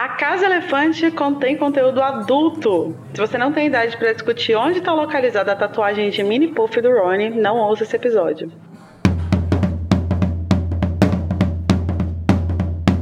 A 0.00 0.08
Casa 0.08 0.46
Elefante 0.46 1.10
contém 1.10 1.58
conteúdo 1.58 2.00
adulto. 2.00 2.96
Se 3.12 3.20
você 3.20 3.36
não 3.36 3.52
tem 3.52 3.66
idade 3.66 3.98
para 3.98 4.14
discutir 4.14 4.56
onde 4.56 4.78
está 4.78 4.94
localizada 4.94 5.52
a 5.52 5.54
tatuagem 5.54 6.08
de 6.08 6.22
mini 6.22 6.48
puff 6.48 6.80
do 6.80 6.90
Ronnie, 6.90 7.28
não 7.28 7.58
ouça 7.58 7.82
esse 7.82 7.96
episódio. 7.96 8.50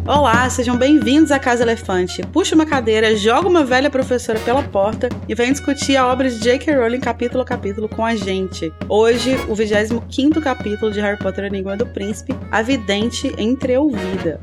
Olá, 0.04 0.50
sejam 0.50 0.76
bem-vindos 0.76 1.30
à 1.30 1.38
Casa 1.38 1.62
Elefante. 1.62 2.21
Puxa 2.32 2.57
uma 2.57 2.66
cadeira, 2.66 3.15
joga 3.15 3.46
uma 3.46 3.62
velha 3.62 3.89
professora 3.89 4.41
pela 4.41 4.65
porta 4.65 5.09
e 5.29 5.37
vem 5.37 5.53
discutir 5.53 5.96
a 5.96 6.05
obra 6.05 6.29
de 6.29 6.41
J.K. 6.41 6.75
Rowling 6.75 6.99
capítulo 6.99 7.45
a 7.45 7.46
capítulo 7.46 7.89
com 7.89 8.05
a 8.05 8.17
gente. 8.17 8.73
Hoje, 8.89 9.37
o 9.49 9.55
25º 9.55 10.43
capítulo 10.43 10.91
de 10.91 11.01
Harry 11.01 11.17
Potter 11.17 11.45
Enigma 11.45 11.77
do 11.77 11.87
Príncipe, 11.87 12.35
A 12.51 12.61
Vidente 12.61 13.33
Entreouvida. 13.39 14.41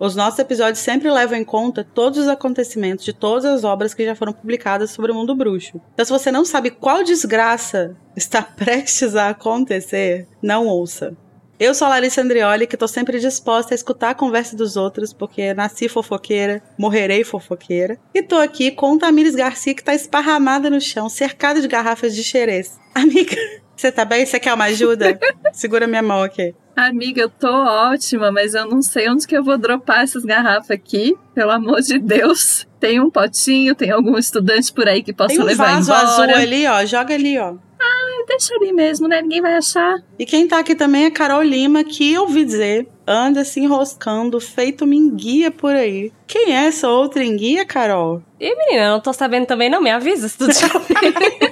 Os 0.00 0.16
nossos 0.16 0.38
episódios 0.38 0.78
sempre 0.78 1.10
levam 1.10 1.36
em 1.36 1.44
conta 1.44 1.84
todos 1.84 2.20
os 2.20 2.26
acontecimentos 2.26 3.04
de 3.04 3.12
todas 3.12 3.44
as 3.44 3.64
obras 3.64 3.92
que 3.92 4.06
já 4.06 4.14
foram 4.14 4.32
publicadas 4.32 4.92
sobre 4.92 5.12
o 5.12 5.14
mundo 5.14 5.34
bruxo. 5.34 5.78
Então, 5.92 6.06
se 6.06 6.10
você 6.10 6.32
não 6.32 6.42
sabe 6.42 6.70
qual 6.70 7.04
desgraça 7.04 7.94
está 8.16 8.40
prestes 8.56 9.14
a 9.14 9.28
acontecer, 9.28 10.26
não 10.42 10.66
ouça. 10.66 11.14
Eu 11.58 11.74
sou 11.74 11.84
a 11.84 11.90
Larissa 11.90 12.22
Andrioli, 12.22 12.66
que 12.66 12.76
estou 12.76 12.88
sempre 12.88 13.20
disposta 13.20 13.74
a 13.74 13.76
escutar 13.76 14.08
a 14.08 14.14
conversa 14.14 14.56
dos 14.56 14.74
outros, 14.74 15.12
porque 15.12 15.52
nasci 15.52 15.86
fofoqueira, 15.86 16.62
morrerei 16.78 17.22
fofoqueira. 17.22 17.98
E 18.14 18.22
tô 18.22 18.36
aqui 18.36 18.70
com 18.70 18.94
o 18.94 18.98
Tamires 18.98 19.34
Garcia, 19.34 19.74
que 19.74 19.82
está 19.82 19.94
esparramada 19.94 20.70
no 20.70 20.80
chão, 20.80 21.10
cercada 21.10 21.60
de 21.60 21.68
garrafas 21.68 22.16
de 22.16 22.24
xerez. 22.24 22.80
Amiga, 22.94 23.36
você 23.76 23.92
tá 23.92 24.06
bem? 24.06 24.24
Você 24.24 24.40
quer 24.40 24.54
uma 24.54 24.64
ajuda? 24.64 25.20
Segura 25.52 25.86
minha 25.86 26.02
mão 26.02 26.22
aqui. 26.22 26.54
Amiga, 26.76 27.20
eu 27.22 27.28
tô 27.28 27.50
ótima, 27.50 28.30
mas 28.32 28.54
eu 28.54 28.66
não 28.66 28.80
sei 28.80 29.08
onde 29.10 29.26
que 29.26 29.36
eu 29.36 29.44
vou 29.44 29.58
dropar 29.58 30.02
essas 30.02 30.24
garrafas 30.24 30.70
aqui. 30.70 31.16
Pelo 31.34 31.50
amor 31.50 31.80
de 31.80 31.98
Deus. 31.98 32.66
Tem 32.78 33.00
um 33.00 33.10
potinho, 33.10 33.74
tem 33.74 33.90
algum 33.90 34.16
estudante 34.16 34.72
por 34.72 34.88
aí 34.88 35.02
que 35.02 35.12
possa 35.12 35.34
Tem 35.34 35.40
um 35.40 35.44
levar 35.44 35.74
vaso 35.74 35.92
embora. 35.92 36.32
azul 36.32 36.42
ali, 36.42 36.66
ó. 36.66 36.84
Joga 36.86 37.14
ali, 37.14 37.38
ó. 37.38 37.54
Ah, 37.78 38.24
deixa 38.26 38.54
ali 38.54 38.72
mesmo, 38.72 39.06
né? 39.08 39.20
Ninguém 39.20 39.42
vai 39.42 39.54
achar. 39.54 39.98
E 40.18 40.24
quem 40.24 40.48
tá 40.48 40.58
aqui 40.58 40.74
também 40.74 41.04
é 41.04 41.10
Carol 41.10 41.42
Lima, 41.42 41.84
que 41.84 42.12
eu 42.12 42.22
ouvi 42.22 42.44
dizer 42.44 42.88
anda 43.10 43.44
se 43.44 43.58
enroscando, 43.58 44.40
feito 44.40 44.86
minguia 44.86 45.50
por 45.50 45.74
aí. 45.74 46.12
Quem 46.28 46.56
é 46.56 46.66
essa 46.66 46.88
outra 46.88 47.24
enguia, 47.24 47.64
Carol? 47.64 48.22
E 48.38 48.54
menina, 48.56 48.84
eu 48.84 48.90
não 48.92 49.00
tô 49.00 49.12
sabendo 49.12 49.46
também, 49.46 49.68
não. 49.68 49.82
Me 49.82 49.90
avisa 49.90 50.28
se 50.28 50.38
tu. 50.38 50.46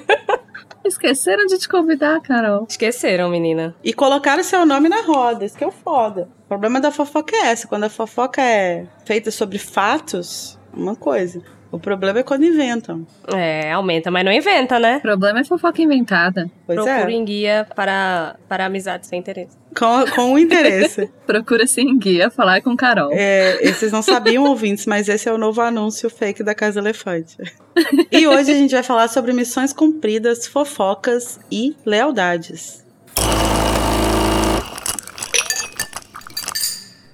Esqueceram 0.85 1.47
de 1.47 1.59
te 1.59 1.69
convidar, 1.69 2.21
Carol. 2.21 2.67
Esqueceram, 2.69 3.29
menina. 3.29 3.75
E 3.83 3.93
colocaram 3.93 4.43
seu 4.43 4.65
nome 4.65 4.89
na 4.89 5.03
roda, 5.03 5.45
isso 5.45 5.57
que 5.57 5.65
é 5.65 5.67
o 5.67 5.73
foda. 5.73 6.29
O 6.45 6.49
problema 6.49 6.81
da 6.81 6.91
fofoca 6.91 7.37
é 7.37 7.47
essa, 7.49 7.69
quando 7.69 7.85
a 7.85 7.91
fofoca 7.91 8.41
é 8.43 8.87
feita 9.05 9.31
sobre 9.31 9.59
fatos, 9.59 10.59
uma 10.73 10.97
coisa. 10.97 11.43
O 11.71 11.79
problema 11.79 12.21
é 12.21 12.23
quando 12.23 12.45
inventam. 12.45 13.07
É, 13.35 13.73
aumenta, 13.73 14.11
mas 14.11 14.25
não 14.25 14.33
inventa, 14.33 14.79
né? 14.79 14.97
O 14.97 15.01
problema 15.03 15.41
é 15.41 15.45
fofoca 15.45 15.83
inventada. 15.83 16.51
Pois 16.67 16.79
Procura 16.79 17.11
é. 17.11 17.15
em 17.15 17.25
guia 17.25 17.67
para, 17.75 18.37
para 18.49 18.67
amizade 18.67 19.07
sem 19.07 19.19
interesse. 19.19 19.57
Com, 19.77 20.05
com 20.15 20.33
o 20.33 20.39
interesse. 20.39 21.11
Procura-se 21.27 21.81
em 21.83 21.99
guia 21.99 22.31
falar 22.31 22.63
com 22.63 22.75
Carol. 22.75 23.11
É, 23.13 23.59
esses 23.61 23.93
não 23.93 24.01
sabiam, 24.01 24.45
ouvintes, 24.45 24.87
mas 24.87 25.09
esse 25.09 25.29
é 25.29 25.33
o 25.33 25.39
novo 25.39 25.61
anúncio 25.61 26.09
fake 26.09 26.43
da 26.43 26.55
Casa 26.55 26.81
Elefante. 26.81 27.37
E 28.11 28.27
hoje 28.27 28.51
a 28.51 28.55
gente 28.55 28.73
vai 28.73 28.83
falar 28.83 29.07
sobre 29.07 29.33
missões 29.33 29.73
cumpridas, 29.73 30.49
fofocas 30.49 31.39
e 31.53 31.77
lealdades. 31.87 32.85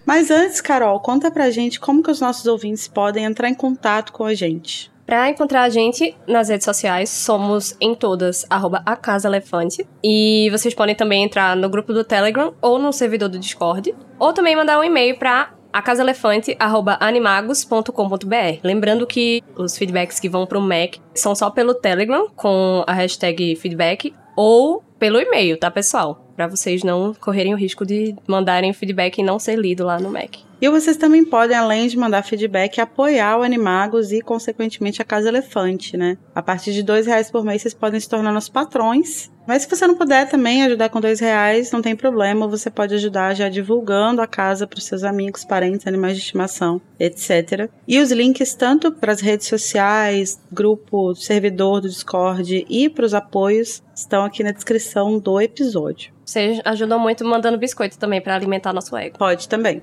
Mas 0.07 0.31
antes, 0.31 0.61
Carol, 0.61 1.01
conta 1.01 1.31
pra 1.31 1.51
gente 1.51 1.81
como 1.81 2.03
que 2.03 2.11
os 2.11 2.21
nossos 2.21 2.47
ouvintes 2.47 2.87
podem 2.87 3.25
entrar 3.25 3.49
em 3.49 3.55
contato 3.55 4.13
com 4.13 4.25
a 4.25 4.35
gente. 4.35 4.93
Pra 5.07 5.29
encontrar 5.29 5.63
a 5.63 5.69
gente 5.69 6.17
nas 6.27 6.49
redes 6.49 6.65
sociais, 6.65 7.11
somos 7.11 7.77
em 7.79 7.95
todas, 7.95 8.47
arroba 8.49 8.83
a 8.87 8.97
Casa 8.97 9.29
Elefante. 9.29 9.87
E 10.03 10.49
vocês 10.51 10.75
podem 10.75 10.95
também 10.95 11.25
entrar 11.25 11.55
no 11.55 11.69
grupo 11.69 11.93
do 11.93 12.03
Telegram 12.03 12.55
ou 12.61 12.79
no 12.79 12.93
servidor 12.93 13.29
do 13.29 13.39
Discord. 13.39 13.95
Ou 14.19 14.33
também 14.33 14.57
mandar 14.57 14.79
um 14.79 14.85
e-mail 14.85 15.19
pra 15.19 15.51
acasaelefante.animagos.com.br. 15.75 18.61
Lembrando 18.63 19.07
que 19.07 19.43
os 19.57 19.77
feedbacks 19.77 20.19
que 20.21 20.29
vão 20.29 20.47
pro 20.47 20.61
Mac 20.61 20.99
são 21.15 21.35
só 21.35 21.51
pelo 21.51 21.75
Telegram, 21.75 22.29
com 22.35 22.83
a 22.87 22.93
hashtag 22.95 23.57
feedback, 23.57 24.15
ou 24.37 24.85
pelo 25.05 25.21
e-mail, 25.21 25.59
tá, 25.59 25.71
pessoal? 25.71 26.33
Pra 26.35 26.47
vocês 26.47 26.83
não 26.83 27.13
correrem 27.13 27.53
o 27.53 27.59
risco 27.59 27.85
de 27.85 28.17
mandarem 28.27 28.73
feedback 28.73 29.19
e 29.19 29.23
não 29.23 29.39
ser 29.39 29.59
lido 29.59 29.85
lá 29.85 30.01
no 30.01 30.11
Mac. 30.11 30.37
E 30.65 30.69
vocês 30.71 30.97
também 30.97 31.23
podem, 31.23 31.55
além 31.55 31.87
de 31.89 31.99
mandar 31.99 32.23
feedback, 32.23 32.81
apoiar 32.81 33.37
o 33.37 33.43
Animagos 33.43 34.13
e, 34.13 34.23
consequentemente, 34.23 35.03
a 35.03 35.05
Casa 35.05 35.29
Elefante, 35.29 35.95
né? 35.95 36.17
A 36.35 36.41
partir 36.41 36.73
de 36.73 36.83
dois 36.83 37.07
reais 37.07 37.31
por 37.31 37.45
mês, 37.45 37.61
vocês 37.61 37.75
podem 37.75 38.01
se 38.01 38.09
tornar 38.09 38.33
nossos 38.33 38.49
patrões. 38.49 39.31
Mas 39.47 39.65
se 39.65 39.69
você 39.69 39.87
não 39.87 39.95
puder 39.95 40.27
também 40.27 40.63
ajudar 40.63 40.89
com 40.89 41.03
dois 41.03 41.21
reais, 41.21 41.71
não 41.71 41.83
tem 41.83 41.95
problema. 41.95 42.49
Você 42.49 42.71
pode 42.71 42.95
ajudar 42.95 43.35
já 43.35 43.51
divulgando 43.51 44.23
a 44.23 44.27
casa 44.27 44.67
para 44.67 44.79
os 44.79 44.87
seus 44.87 45.05
amigos, 45.05 45.45
parentes, 45.45 45.87
animais 45.87 46.17
de 46.17 46.23
estimação, 46.23 46.81
etc. 46.99 47.69
E 47.87 48.01
os 48.01 48.11
links 48.11 48.55
tanto 48.55 48.91
para 48.91 49.13
as 49.13 49.21
redes 49.21 49.47
sociais, 49.47 50.41
grupo, 50.51 51.15
servidor 51.15 51.83
do 51.83 51.91
Discord 51.91 52.65
e 52.71 52.89
para 52.89 53.05
os 53.05 53.13
apoios 53.13 53.83
estão 53.95 54.25
aqui 54.25 54.43
na 54.43 54.51
descrição 54.51 55.19
do 55.19 55.39
episódio. 55.39 56.11
Vocês 56.25 56.59
ajudam 56.65 56.99
muito 56.99 57.23
mandando 57.23 57.59
biscoito 57.59 57.99
também 57.99 58.23
pra 58.23 58.35
alimentar 58.35 58.73
nosso 58.73 58.97
ego. 58.97 59.19
Pode 59.19 59.47
também. 59.47 59.83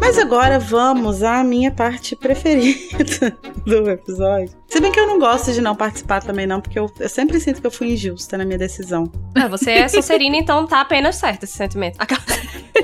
Mas 0.00 0.18
agora 0.18 0.58
vamos 0.58 1.22
à 1.22 1.42
minha 1.42 1.70
parte 1.70 2.14
preferida 2.14 3.36
do 3.66 3.88
episódio. 3.90 4.50
Se 4.68 4.80
bem 4.80 4.92
que 4.92 5.00
eu 5.00 5.06
não 5.06 5.18
gosto 5.18 5.52
de 5.52 5.60
não 5.60 5.74
participar 5.74 6.22
também, 6.22 6.46
não, 6.46 6.60
porque 6.60 6.78
eu, 6.78 6.90
eu 7.00 7.08
sempre 7.08 7.40
sinto 7.40 7.60
que 7.60 7.66
eu 7.66 7.70
fui 7.70 7.92
injusta 7.92 8.36
na 8.36 8.44
minha 8.44 8.58
decisão. 8.58 9.10
Ah, 9.34 9.48
você 9.48 9.70
é 9.72 9.88
Sonserina, 9.88 10.36
então 10.36 10.66
tá 10.66 10.80
apenas 10.80 11.16
certo 11.16 11.44
esse 11.44 11.56
sentimento. 11.56 11.96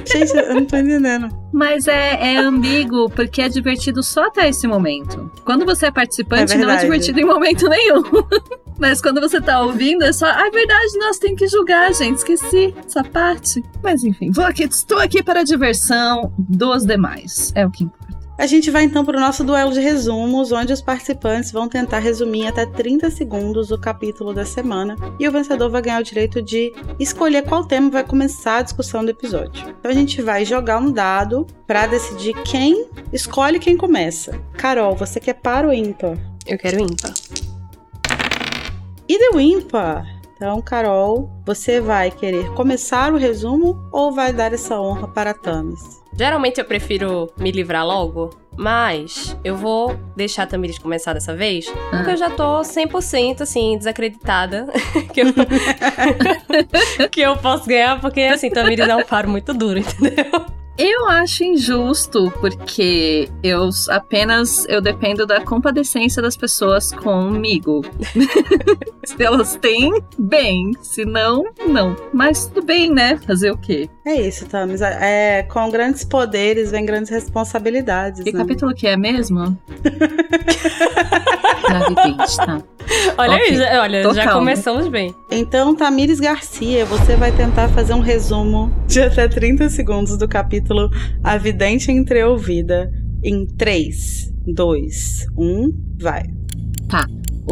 Gente, 0.06 0.36
eu 0.36 0.54
não 0.54 0.64
tô 0.64 0.76
entendendo. 0.76 1.28
Mas 1.52 1.86
é, 1.88 2.34
é 2.34 2.36
ambíguo 2.36 3.10
porque 3.10 3.42
é 3.42 3.48
divertido 3.48 4.02
só 4.02 4.26
até 4.26 4.48
esse 4.48 4.66
momento. 4.66 5.30
Quando 5.44 5.64
você 5.64 5.86
é 5.86 5.90
participante, 5.90 6.52
É 6.52 6.56
não 6.56 6.64
é 6.64 6.66
verdade. 6.66 6.82
divertido 6.82 7.20
em 7.20 7.24
momento 7.24 7.68
nenhum. 7.68 8.02
Mas 8.80 9.02
quando 9.02 9.20
você 9.20 9.40
tá 9.40 9.60
ouvindo, 9.60 10.02
é 10.02 10.12
só. 10.12 10.24
Ah, 10.24 10.46
é 10.46 10.50
verdade, 10.50 10.98
nós 10.98 11.18
temos 11.18 11.38
que 11.38 11.46
julgar, 11.46 11.92
gente. 11.92 12.16
Esqueci 12.16 12.74
essa 12.84 13.04
parte. 13.04 13.62
Mas 13.82 14.02
enfim, 14.02 14.30
vou 14.30 14.44
aqui, 14.44 14.64
estou 14.64 14.98
aqui 14.98 15.22
para 15.22 15.40
a 15.40 15.44
diversão 15.44 16.32
dos 16.38 16.86
demais. 16.86 17.52
É 17.54 17.66
o 17.66 17.70
que 17.70 17.84
importa. 17.84 18.00
A 18.38 18.46
gente 18.46 18.70
vai 18.70 18.84
então 18.84 19.04
para 19.04 19.18
o 19.18 19.20
nosso 19.20 19.44
duelo 19.44 19.70
de 19.70 19.80
resumos, 19.80 20.50
onde 20.50 20.72
os 20.72 20.80
participantes 20.80 21.52
vão 21.52 21.68
tentar 21.68 21.98
resumir 21.98 22.44
em 22.44 22.48
até 22.48 22.64
30 22.64 23.10
segundos 23.10 23.70
o 23.70 23.76
capítulo 23.76 24.32
da 24.32 24.46
semana 24.46 24.96
e 25.18 25.28
o 25.28 25.30
vencedor 25.30 25.68
vai 25.68 25.82
ganhar 25.82 26.00
o 26.00 26.02
direito 26.02 26.40
de 26.40 26.72
escolher 26.98 27.42
qual 27.42 27.66
tema 27.66 27.90
vai 27.90 28.02
começar 28.02 28.56
a 28.56 28.62
discussão 28.62 29.04
do 29.04 29.10
episódio. 29.10 29.68
Então 29.78 29.90
a 29.90 29.94
gente 29.94 30.22
vai 30.22 30.46
jogar 30.46 30.78
um 30.78 30.90
dado 30.90 31.46
para 31.66 31.86
decidir 31.86 32.32
quem 32.42 32.86
escolhe 33.12 33.58
quem 33.58 33.76
começa. 33.76 34.32
Carol, 34.54 34.96
você 34.96 35.20
quer 35.20 35.34
par 35.34 35.66
ou 35.66 35.72
ímpar? 35.74 36.16
Eu 36.46 36.56
quero 36.56 36.80
ímpar. 36.80 37.12
E 39.10 39.18
deu 39.18 39.40
ímpar. 39.40 40.06
Então, 40.36 40.62
Carol, 40.62 41.28
você 41.44 41.80
vai 41.80 42.12
querer 42.12 42.48
começar 42.54 43.12
o 43.12 43.16
resumo 43.16 43.76
ou 43.90 44.12
vai 44.12 44.32
dar 44.32 44.52
essa 44.52 44.80
honra 44.80 45.08
para 45.08 45.32
a 45.32 45.34
Tamis? 45.34 46.00
Geralmente 46.16 46.60
eu 46.60 46.64
prefiro 46.64 47.28
me 47.36 47.50
livrar 47.50 47.84
logo, 47.84 48.30
mas 48.56 49.36
eu 49.42 49.56
vou 49.56 49.98
deixar 50.14 50.44
a 50.44 50.46
Tamiris 50.46 50.78
começar 50.78 51.12
dessa 51.12 51.34
vez, 51.34 51.66
porque 51.90 52.12
eu 52.12 52.16
já 52.16 52.30
tô 52.30 52.60
100% 52.60 53.40
assim, 53.40 53.76
desacreditada 53.76 54.68
que, 55.12 55.22
eu... 55.22 55.26
que 57.10 57.20
eu 57.20 57.36
posso 57.36 57.66
ganhar, 57.66 58.00
porque 58.00 58.20
assim, 58.20 58.48
Tamiris 58.48 58.86
é 58.86 58.94
um 58.94 59.04
faro 59.04 59.28
muito 59.28 59.52
duro, 59.52 59.80
entendeu? 59.80 60.46
Eu 60.82 61.08
acho 61.08 61.44
injusto, 61.44 62.32
porque 62.40 63.28
eu 63.42 63.68
apenas 63.90 64.64
eu 64.66 64.80
dependo 64.80 65.26
da 65.26 65.42
compadecência 65.42 66.22
das 66.22 66.38
pessoas 66.38 66.90
comigo. 66.90 67.84
se 69.04 69.22
elas 69.22 69.56
têm, 69.56 69.92
bem. 70.18 70.72
Se 70.80 71.04
não, 71.04 71.44
não. 71.66 71.94
Mas 72.14 72.46
tudo 72.46 72.64
bem, 72.64 72.90
né? 72.90 73.18
Fazer 73.26 73.50
o 73.50 73.58
quê? 73.58 73.90
É 74.06 74.14
isso, 74.14 74.46
Tamis. 74.46 74.80
É, 74.80 75.42
com 75.42 75.68
grandes 75.70 76.02
poderes 76.02 76.70
vem 76.70 76.86
grandes 76.86 77.10
responsabilidades. 77.10 78.24
Que 78.24 78.32
né? 78.32 78.38
capítulo 78.38 78.74
que 78.74 78.86
é 78.86 78.96
mesmo? 78.96 79.58
Gravidez, 81.68 82.36
tá? 82.36 82.62
Olha 83.16 83.34
Ok, 83.34 83.46
aí, 83.48 83.56
já, 83.56 83.82
olha, 83.82 84.02
tô 84.02 84.14
já 84.14 84.24
calma. 84.24 84.40
começamos 84.40 84.88
bem. 84.88 85.14
Então, 85.30 85.74
Tamires 85.74 86.18
Garcia, 86.20 86.84
você 86.84 87.16
vai 87.16 87.30
tentar 87.32 87.68
fazer 87.68 87.94
um 87.94 88.00
resumo 88.00 88.72
de 88.86 89.00
até 89.00 89.28
30 89.28 89.68
segundos 89.68 90.16
do 90.16 90.26
capítulo 90.28 90.90
A 91.22 91.36
Vidente 91.36 91.90
Entreouvida 91.90 92.90
em 93.22 93.46
3, 93.46 94.32
2, 94.46 95.26
1, 95.36 95.70
vai. 96.00 96.24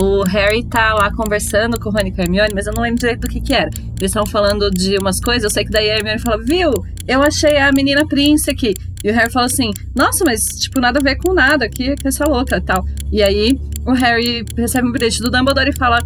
O 0.00 0.23
Harry 0.23 0.65
tá 0.65 0.95
lá 0.95 1.12
conversando 1.12 1.79
com 1.81 1.89
o 1.89 1.93
Rony 1.93 2.11
e 2.11 2.12
com 2.12 2.23
Hermione, 2.23 2.55
mas 2.55 2.67
eu 2.67 2.73
não 2.73 2.83
lembro 2.83 3.00
direito 3.00 3.23
do 3.23 3.29
que 3.29 3.41
que 3.41 3.53
era. 3.53 3.69
Eles 3.99 4.11
estavam 4.11 4.27
falando 4.27 4.71
de 4.71 4.97
umas 4.97 5.21
coisas, 5.21 5.43
eu 5.43 5.50
sei 5.50 5.65
que 5.65 5.71
daí 5.71 5.91
a 5.91 5.97
Hermione 5.97 6.21
fala, 6.21 6.39
viu, 6.39 6.71
eu 7.06 7.21
achei 7.21 7.59
a 7.59 7.73
menina 7.73 8.06
Prince 8.06 8.49
aqui. 8.49 8.75
E 9.03 9.11
o 9.11 9.15
Harry 9.15 9.33
fala 9.33 9.47
assim, 9.47 9.71
nossa, 9.95 10.25
mas, 10.25 10.45
tipo, 10.61 10.81
nada 10.81 11.00
a 11.00 11.03
ver 11.03 11.17
com 11.17 11.33
nada, 11.33 11.65
aqui, 11.65 11.97
que 11.97 12.06
essa 12.06 12.25
louca 12.25 12.59
e 12.59 12.61
tal. 12.61 12.85
E 13.11 13.23
aí, 13.23 13.59
o 13.85 13.93
Harry 13.93 14.45
recebe 14.56 14.87
um 14.87 14.93
bilhete 14.93 15.21
do 15.21 15.31
Dumbledore 15.31 15.71
e 15.71 15.77
fala, 15.77 16.00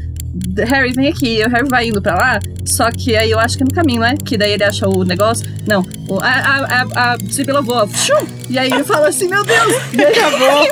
Harry, 0.66 0.92
vem 0.92 1.08
aqui. 1.08 1.38
E 1.38 1.44
o 1.44 1.50
Harry 1.50 1.68
vai 1.68 1.88
indo 1.88 2.00
pra 2.00 2.14
lá, 2.14 2.40
só 2.64 2.90
que 2.90 3.16
aí 3.16 3.30
eu 3.30 3.38
acho 3.38 3.56
que 3.56 3.62
é 3.62 3.66
no 3.66 3.74
caminho, 3.74 4.00
né? 4.00 4.14
Que 4.24 4.36
daí 4.36 4.52
ele 4.52 4.64
acha 4.64 4.88
o 4.88 5.04
negócio. 5.04 5.46
Não, 5.66 5.84
o, 6.08 6.18
a, 6.20 6.28
a, 6.28 6.82
a, 6.82 7.12
a 7.12 7.18
Sibila 7.30 7.62
voa. 7.62 7.88
Shum! 7.88 8.26
E 8.48 8.58
aí 8.58 8.72
ele 8.72 8.84
fala 8.84 9.08
assim, 9.08 9.28
meu 9.28 9.44
Deus! 9.44 9.72
E 9.92 10.02
aí 10.02 10.18
acabou! 10.18 10.64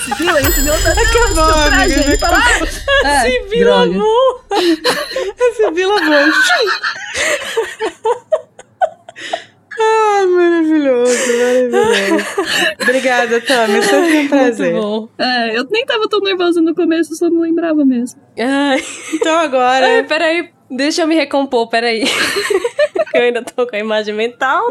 Sibila, 0.00 0.40
e 0.40 0.46
a 0.46 0.50
Sibila 0.50 0.78
tá 0.78 0.92
Acabou, 0.92 1.54
amiga, 1.54 2.04
Ele 2.04 2.18
fala, 2.18 2.38
ah, 2.38 3.26
é, 3.26 3.30
Sibila 3.30 3.86
voa! 3.86 4.40
A 5.40 5.54
Sibila 5.56 6.00
voa. 6.04 6.32
Ai, 9.82 10.26
maravilhoso, 10.26 11.12
maravilhoso. 11.38 12.26
Obrigada, 12.82 13.40
Tami. 13.40 13.82
Sempre 13.82 14.18
um 14.18 14.28
prazer. 14.28 14.72
Muito 14.72 14.82
bom. 14.84 15.08
É, 15.18 15.56
eu 15.58 15.64
nem 15.70 15.84
tava 15.86 16.08
tão 16.08 16.20
nervosa 16.20 16.60
no 16.60 16.74
começo, 16.74 17.14
só 17.14 17.28
não 17.30 17.40
lembrava 17.40 17.84
mesmo. 17.84 18.20
Ai, 18.38 18.82
Então 19.14 19.38
agora. 19.38 19.86
ai, 19.86 20.02
peraí. 20.04 20.50
Deixa 20.70 21.02
eu 21.02 21.06
me 21.08 21.16
recompor, 21.16 21.68
peraí. 21.68 22.04
eu 23.12 23.22
ainda 23.22 23.42
tô 23.42 23.66
com 23.66 23.74
a 23.74 23.78
imagem 23.78 24.14
mental. 24.14 24.62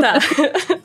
tá, 0.00 0.18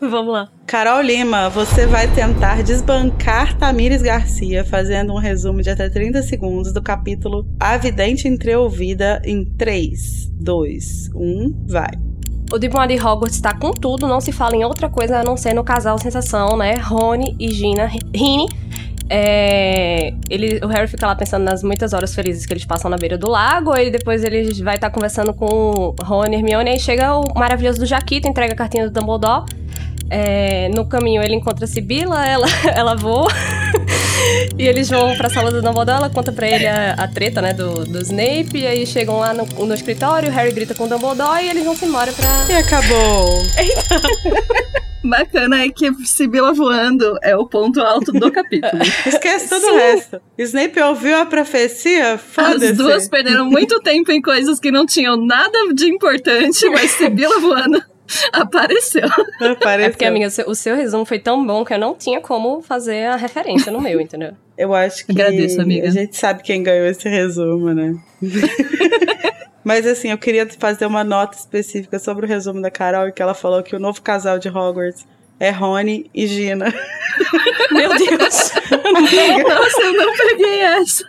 vamos 0.02 0.34
lá. 0.34 0.50
Carol 0.66 1.02
Lima, 1.02 1.50
você 1.50 1.86
vai 1.86 2.08
tentar 2.08 2.64
desbancar 2.64 3.56
Tamires 3.58 4.02
Garcia 4.02 4.66
fazendo 4.66 5.14
um 5.14 5.18
resumo 5.18 5.62
de 5.62 5.70
até 5.70 5.88
30 5.88 6.24
segundos 6.24 6.74
do 6.74 6.82
capítulo 6.82 7.46
A 7.60 7.78
Vidente 7.78 8.28
Entreouvida 8.28 9.22
em 9.24 9.46
3, 9.46 10.32
2, 10.32 11.12
1, 11.14 11.66
vai. 11.68 11.92
O 12.52 12.58
Diplomat 12.58 12.90
de 12.90 12.96
Hogwarts 12.96 13.42
tá 13.42 13.54
com 13.54 13.72
tudo, 13.72 14.08
não 14.08 14.22
se 14.22 14.32
fala 14.32 14.56
em 14.56 14.64
outra 14.64 14.90
coisa 14.90 15.20
a 15.20 15.24
não 15.24 15.36
ser 15.36 15.54
no 15.54 15.66
casal 15.66 16.00
sensação, 16.00 16.56
né? 16.56 16.76
Rony 16.76 17.36
e 17.38 17.52
Gina. 17.52 17.88
Rini. 18.16 18.48
É, 19.10 20.14
ele, 20.30 20.60
o 20.64 20.68
Harry 20.68 20.88
fica 20.88 21.08
lá 21.08 21.16
pensando 21.16 21.44
nas 21.44 21.64
muitas 21.64 21.94
horas 21.94 22.14
felizes 22.14 22.46
que 22.46 22.54
eles 22.54 22.66
passam 22.66 22.90
na 22.90 22.98
beira 22.98 23.18
do 23.18 23.30
lago. 23.30 23.76
Ele 23.76 23.90
depois 23.90 24.24
ele 24.24 24.54
vai 24.64 24.76
estar 24.76 24.90
conversando 24.90 25.34
com 25.34 25.96
Rony 26.02 26.36
e 26.36 26.40
Hermione. 26.40 26.70
Aí 26.72 26.80
chega 26.80 27.16
o 27.16 27.34
maravilhoso 27.38 27.80
do 27.80 27.86
Jaquito, 27.86 28.28
entrega 28.28 28.54
a 28.54 28.56
cartinha 28.56 28.90
do 28.90 29.00
Dumbledore. 29.00 29.46
É, 30.10 30.70
no 30.70 30.86
caminho 30.86 31.22
ele 31.22 31.36
encontra 31.36 31.66
a 31.66 31.68
Sibila, 31.68 32.26
ela, 32.26 32.48
ela 32.74 32.96
voa. 32.96 33.32
e 34.58 34.68
eles 34.68 34.90
vão 34.90 35.16
pra 35.16 35.30
sala 35.30 35.52
do 35.52 35.62
Dumbledore, 35.62 35.98
ela 35.98 36.10
conta 36.10 36.32
pra 36.32 36.48
ele 36.48 36.66
a, 36.66 36.94
a 36.94 37.08
treta, 37.08 37.42
né, 37.42 37.54
do, 37.54 37.86
do 37.86 38.02
Snape. 38.02 38.58
E 38.58 38.68
aí 38.68 38.86
chegam 38.86 39.20
lá 39.20 39.34
no, 39.34 39.46
no 39.46 39.74
escritório, 39.74 40.30
o 40.30 40.34
Harry 40.34 40.52
grita 40.52 40.74
com 40.74 40.86
o 40.86 40.90
Dumbledore 40.90 41.44
e 41.44 41.50
eles 41.50 41.64
vão 41.64 41.76
se 41.76 41.86
embora 41.86 42.12
pra... 42.12 42.46
E 42.50 42.58
acabou. 42.58 43.44
Bacana 45.04 45.64
é 45.64 45.70
que 45.70 45.94
Sibila 46.06 46.54
voando 46.54 47.18
é 47.22 47.36
o 47.36 47.46
ponto 47.46 47.80
alto 47.82 48.12
do 48.12 48.32
capítulo. 48.32 48.82
Esquece 49.06 49.50
todo 49.50 49.62
Sim. 49.62 49.72
o 49.72 49.76
resto. 49.76 50.22
Snape 50.38 50.80
ouviu 50.82 51.18
a 51.18 51.26
profecia? 51.26 52.18
Foda-se. 52.18 52.68
As 52.68 52.78
duas 52.78 53.08
perderam 53.08 53.46
muito 53.46 53.80
tempo 53.82 54.12
em 54.12 54.22
coisas 54.22 54.60
que 54.60 54.72
não 54.72 54.86
tinham 54.86 55.16
nada 55.18 55.58
de 55.74 55.88
importante, 55.88 56.70
mas 56.70 56.92
Sibila 56.92 57.40
voando 57.40 57.82
apareceu. 58.34 59.08
Apareceu. 59.40 59.86
É 59.86 59.90
porque, 59.90 60.06
amiga, 60.06 60.28
o 60.28 60.32
seu, 60.32 60.50
o 60.50 60.56
seu 60.56 60.76
resumo 60.76 61.06
foi 61.06 61.20
tão 61.20 61.46
bom 61.46 61.64
que 61.64 61.74
eu 61.74 61.80
não 61.80 61.94
tinha 61.96 62.20
como 62.22 62.62
fazer 62.62 63.06
a 63.06 63.16
referência 63.16 63.72
no 63.72 63.82
meu, 63.82 64.00
entendeu? 64.02 64.34
Eu 64.58 64.74
acho 64.74 65.06
que 65.06 65.12
Agradeço, 65.12 65.62
amiga. 65.62 65.88
a 65.88 65.92
gente 65.92 66.18
sabe 66.18 66.42
quem 66.42 66.64
ganhou 66.64 66.88
esse 66.88 67.08
resumo, 67.08 67.74
né? 67.74 67.96
Mas 69.68 69.86
assim, 69.86 70.12
eu 70.12 70.18
queria 70.18 70.48
fazer 70.58 70.86
uma 70.86 71.04
nota 71.04 71.38
específica 71.38 72.00
sobre 72.00 72.26
o 72.26 72.30
resumo 72.30 72.62
da 72.62 72.72
Carol, 72.72 73.12
que 73.12 73.22
ela 73.22 73.34
falou 73.34 73.62
que 73.62 73.76
o 73.76 73.80
novo 73.80 74.02
casal 74.02 74.40
de 74.40 74.48
Hogwarts 74.48 75.06
é 75.38 75.50
Rony 75.50 76.10
e 76.16 76.26
Gina. 76.26 76.74
Meu 77.70 77.90
Deus! 77.90 78.52
Nossa, 79.44 79.82
eu 79.82 79.94
não 79.94 80.14
peguei 80.16 80.62
essa. 80.62 81.04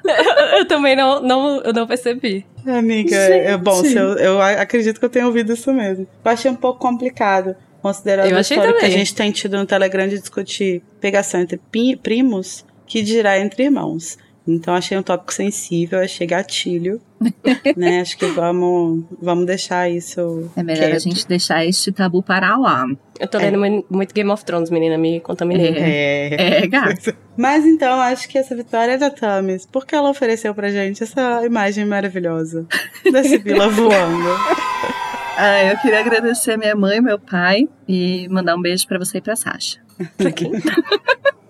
eu 0.58 0.66
também 0.66 0.96
não, 0.96 1.22
não, 1.22 1.60
eu 1.62 1.72
não 1.72 1.86
percebi. 1.86 2.44
Amiga, 2.66 3.14
é 3.14 3.56
bom, 3.56 3.80
eu, 3.84 4.18
eu 4.18 4.42
acredito 4.42 4.98
que 4.98 5.04
eu 5.04 5.10
tenha 5.10 5.26
ouvido 5.26 5.52
isso 5.52 5.72
mesmo. 5.72 6.08
Eu 6.24 6.30
achei 6.32 6.50
um 6.50 6.56
pouco 6.56 6.80
complicado, 6.80 7.54
considerando 7.80 8.28
Eu 8.28 8.36
a 8.38 8.40
história 8.40 8.72
que 8.72 8.78
a 8.78 8.80
também. 8.80 8.90
gente 8.90 9.14
tem 9.14 9.30
tido 9.30 9.56
no 9.56 9.66
Telegram 9.66 10.08
de 10.08 10.18
discutir 10.18 10.82
pegação 11.00 11.40
entre 11.40 11.60
primos, 12.02 12.66
que 12.88 13.02
dirá 13.02 13.38
entre 13.38 13.62
irmãos. 13.62 14.18
Então 14.50 14.74
achei 14.74 14.96
um 14.96 15.02
tópico 15.02 15.32
sensível, 15.34 15.98
achei 16.00 16.26
gatilho, 16.26 17.00
né? 17.76 18.00
Acho 18.00 18.16
que 18.16 18.24
vamos, 18.26 19.04
vamos 19.20 19.44
deixar 19.44 19.90
isso 19.90 20.50
É 20.56 20.62
melhor 20.62 20.84
a 20.84 20.88
quieto. 20.88 21.02
gente 21.02 21.28
deixar 21.28 21.66
este 21.66 21.92
tabu 21.92 22.22
para 22.22 22.56
lá. 22.56 22.86
Eu 23.20 23.28
tô 23.28 23.36
lendo 23.36 23.58
mu- 23.58 23.84
muito 23.90 24.14
Game 24.14 24.30
of 24.30 24.44
Thrones, 24.44 24.70
menina, 24.70 24.96
me 24.96 25.20
contaminei. 25.20 25.74
É. 25.76 26.62
É, 26.62 26.66
gato. 26.66 27.14
Mas 27.36 27.66
então, 27.66 28.00
acho 28.00 28.26
que 28.28 28.38
essa 28.38 28.56
vitória 28.56 28.92
é 28.92 28.96
da 28.98 29.10
Tamis, 29.10 29.66
porque 29.70 29.94
ela 29.94 30.08
ofereceu 30.08 30.54
pra 30.54 30.70
gente 30.70 31.02
essa 31.02 31.44
imagem 31.44 31.84
maravilhosa 31.84 32.66
da 33.12 33.22
Sibila 33.22 33.68
voando. 33.70 34.28
Ah, 35.36 35.62
eu 35.72 35.78
queria 35.78 36.00
agradecer 36.00 36.56
minha 36.56 36.74
mãe 36.74 36.96
e 36.98 37.00
meu 37.00 37.18
pai 37.18 37.68
e 37.86 38.26
mandar 38.28 38.56
um 38.56 38.62
beijo 38.62 38.86
pra 38.88 38.98
você 38.98 39.18
e 39.18 39.20
pra 39.20 39.36
Sasha. 39.36 39.78
Pra 40.16 40.32
quem? 40.32 40.50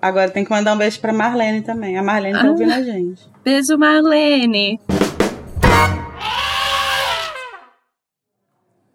Agora 0.01 0.31
tem 0.31 0.45
que 0.45 0.51
mandar 0.51 0.75
um 0.75 0.79
beijo 0.79 1.01
pra 1.01 1.13
Marlene 1.13 1.61
também. 1.63 1.97
A 1.99 2.03
Marlene 2.03 2.39
tá 2.39 2.47
Ah. 2.47 2.51
ouvindo 2.51 2.73
a 2.73 2.83
gente. 2.83 3.23
Beijo, 3.45 3.77
Marlene. 3.77 4.79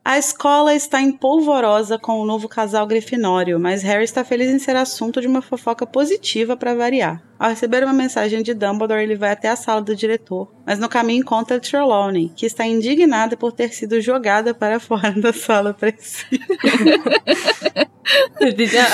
A 0.06 0.18
escola 0.18 0.76
está 0.76 1.02
empolvorosa 1.02 1.98
com 1.98 2.20
o 2.20 2.26
novo 2.26 2.50
casal 2.50 2.86
grifinório, 2.86 3.58
mas 3.58 3.82
Harry 3.84 4.04
está 4.04 4.26
feliz 4.26 4.50
em 4.50 4.60
ser 4.60 4.76
assunto 4.76 5.22
de 5.22 5.28
uma 5.28 5.42
fofoca 5.42 5.88
positiva 5.88 6.58
para 6.58 6.76
variar. 6.76 7.24
Ao 7.40 7.50
receber 7.50 7.86
uma 7.86 7.94
mensagem 7.94 8.44
de 8.44 8.54
Dumbledore, 8.54 9.02
ele 9.02 9.16
vai 9.16 9.32
até 9.32 9.48
a 9.48 9.56
sala 9.56 9.82
do 9.82 9.96
diretor, 9.96 10.52
mas 10.66 10.78
no 10.78 10.90
caminho 10.90 11.22
encontra 11.22 11.58
Trelawney, 11.58 12.34
que 12.36 12.46
está 12.46 12.66
indignada 12.66 13.38
por 13.38 13.54
ter 13.54 13.74
sido 13.74 14.02
jogada 14.02 14.54
para 14.54 14.78
fora 14.80 15.14
da 15.14 15.32
sala 15.32 15.74
si. 16.00 16.26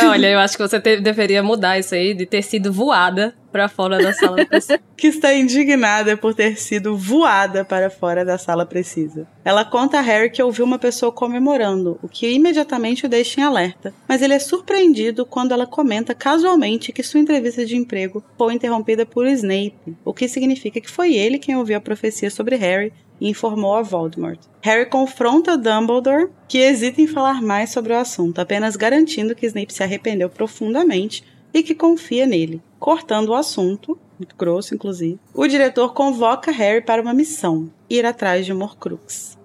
Olha, 0.07 0.27
eu 0.27 0.39
acho 0.39 0.55
que 0.55 0.61
você 0.61 0.79
te- 0.79 1.01
deveria 1.01 1.41
mudar 1.41 1.79
isso 1.79 1.95
aí 1.95 2.13
de 2.13 2.27
ter 2.27 2.43
sido 2.43 2.71
voada 2.71 3.33
pra 3.51 3.67
fora 3.67 3.97
da 3.97 4.13
sala 4.13 4.43
pessoa. 4.47 4.79
que 4.95 5.07
está 5.07 5.33
indignada 5.33 6.15
por 6.17 6.33
ter 6.33 6.57
sido 6.57 6.95
voada 6.95 7.63
para 7.63 7.89
fora 7.89 8.23
da 8.25 8.37
sala 8.37 8.65
precisa. 8.65 9.27
Ela 9.43 9.65
conta 9.65 9.97
a 9.97 10.01
Harry 10.01 10.29
que 10.29 10.41
ouviu 10.41 10.65
uma 10.65 10.79
pessoa 10.79 11.11
comemorando, 11.11 11.99
o 12.01 12.07
que 12.07 12.29
imediatamente 12.29 13.05
o 13.05 13.09
deixa 13.09 13.41
em 13.41 13.43
alerta, 13.43 13.93
mas 14.07 14.21
ele 14.21 14.33
é 14.33 14.39
surpreendido 14.39 15.25
quando 15.25 15.53
ela 15.53 15.65
comenta 15.65 16.13
casualmente 16.13 16.91
que 16.91 17.03
sua 17.03 17.19
entrevista 17.19 17.65
de 17.65 17.75
emprego 17.75 18.23
foi 18.37 18.53
interrompida 18.53 19.05
por 19.05 19.25
Snape, 19.27 19.95
o 20.03 20.13
que 20.13 20.27
significa 20.27 20.81
que 20.81 20.89
foi 20.89 21.13
ele 21.13 21.39
quem 21.39 21.55
ouviu 21.55 21.77
a 21.77 21.81
profecia 21.81 22.29
sobre 22.29 22.55
Harry 22.55 22.93
e 23.19 23.29
informou 23.29 23.75
a 23.75 23.81
Voldemort. 23.81 24.39
Harry 24.61 24.85
confronta 24.85 25.57
Dumbledore, 25.57 26.29
que 26.47 26.57
hesita 26.57 27.01
em 27.01 27.07
falar 27.07 27.41
mais 27.41 27.69
sobre 27.69 27.93
o 27.93 27.97
assunto, 27.97 28.39
apenas 28.39 28.75
garantindo 28.75 29.35
que 29.35 29.45
Snape 29.45 29.73
se 29.73 29.83
arrependeu 29.83 30.29
profundamente 30.29 31.23
e 31.53 31.63
que 31.63 31.75
confia 31.75 32.25
nele. 32.25 32.61
Cortando 32.79 33.29
o 33.29 33.35
assunto, 33.35 33.99
muito 34.17 34.35
grosso 34.35 34.73
inclusive, 34.73 35.19
o 35.33 35.47
diretor 35.47 35.93
convoca 35.93 36.51
Harry 36.51 36.81
para 36.81 37.01
uma 37.01 37.13
missão: 37.13 37.69
ir 37.89 38.05
atrás 38.05 38.45
de 38.45 38.53
Horcrux. 38.53 39.37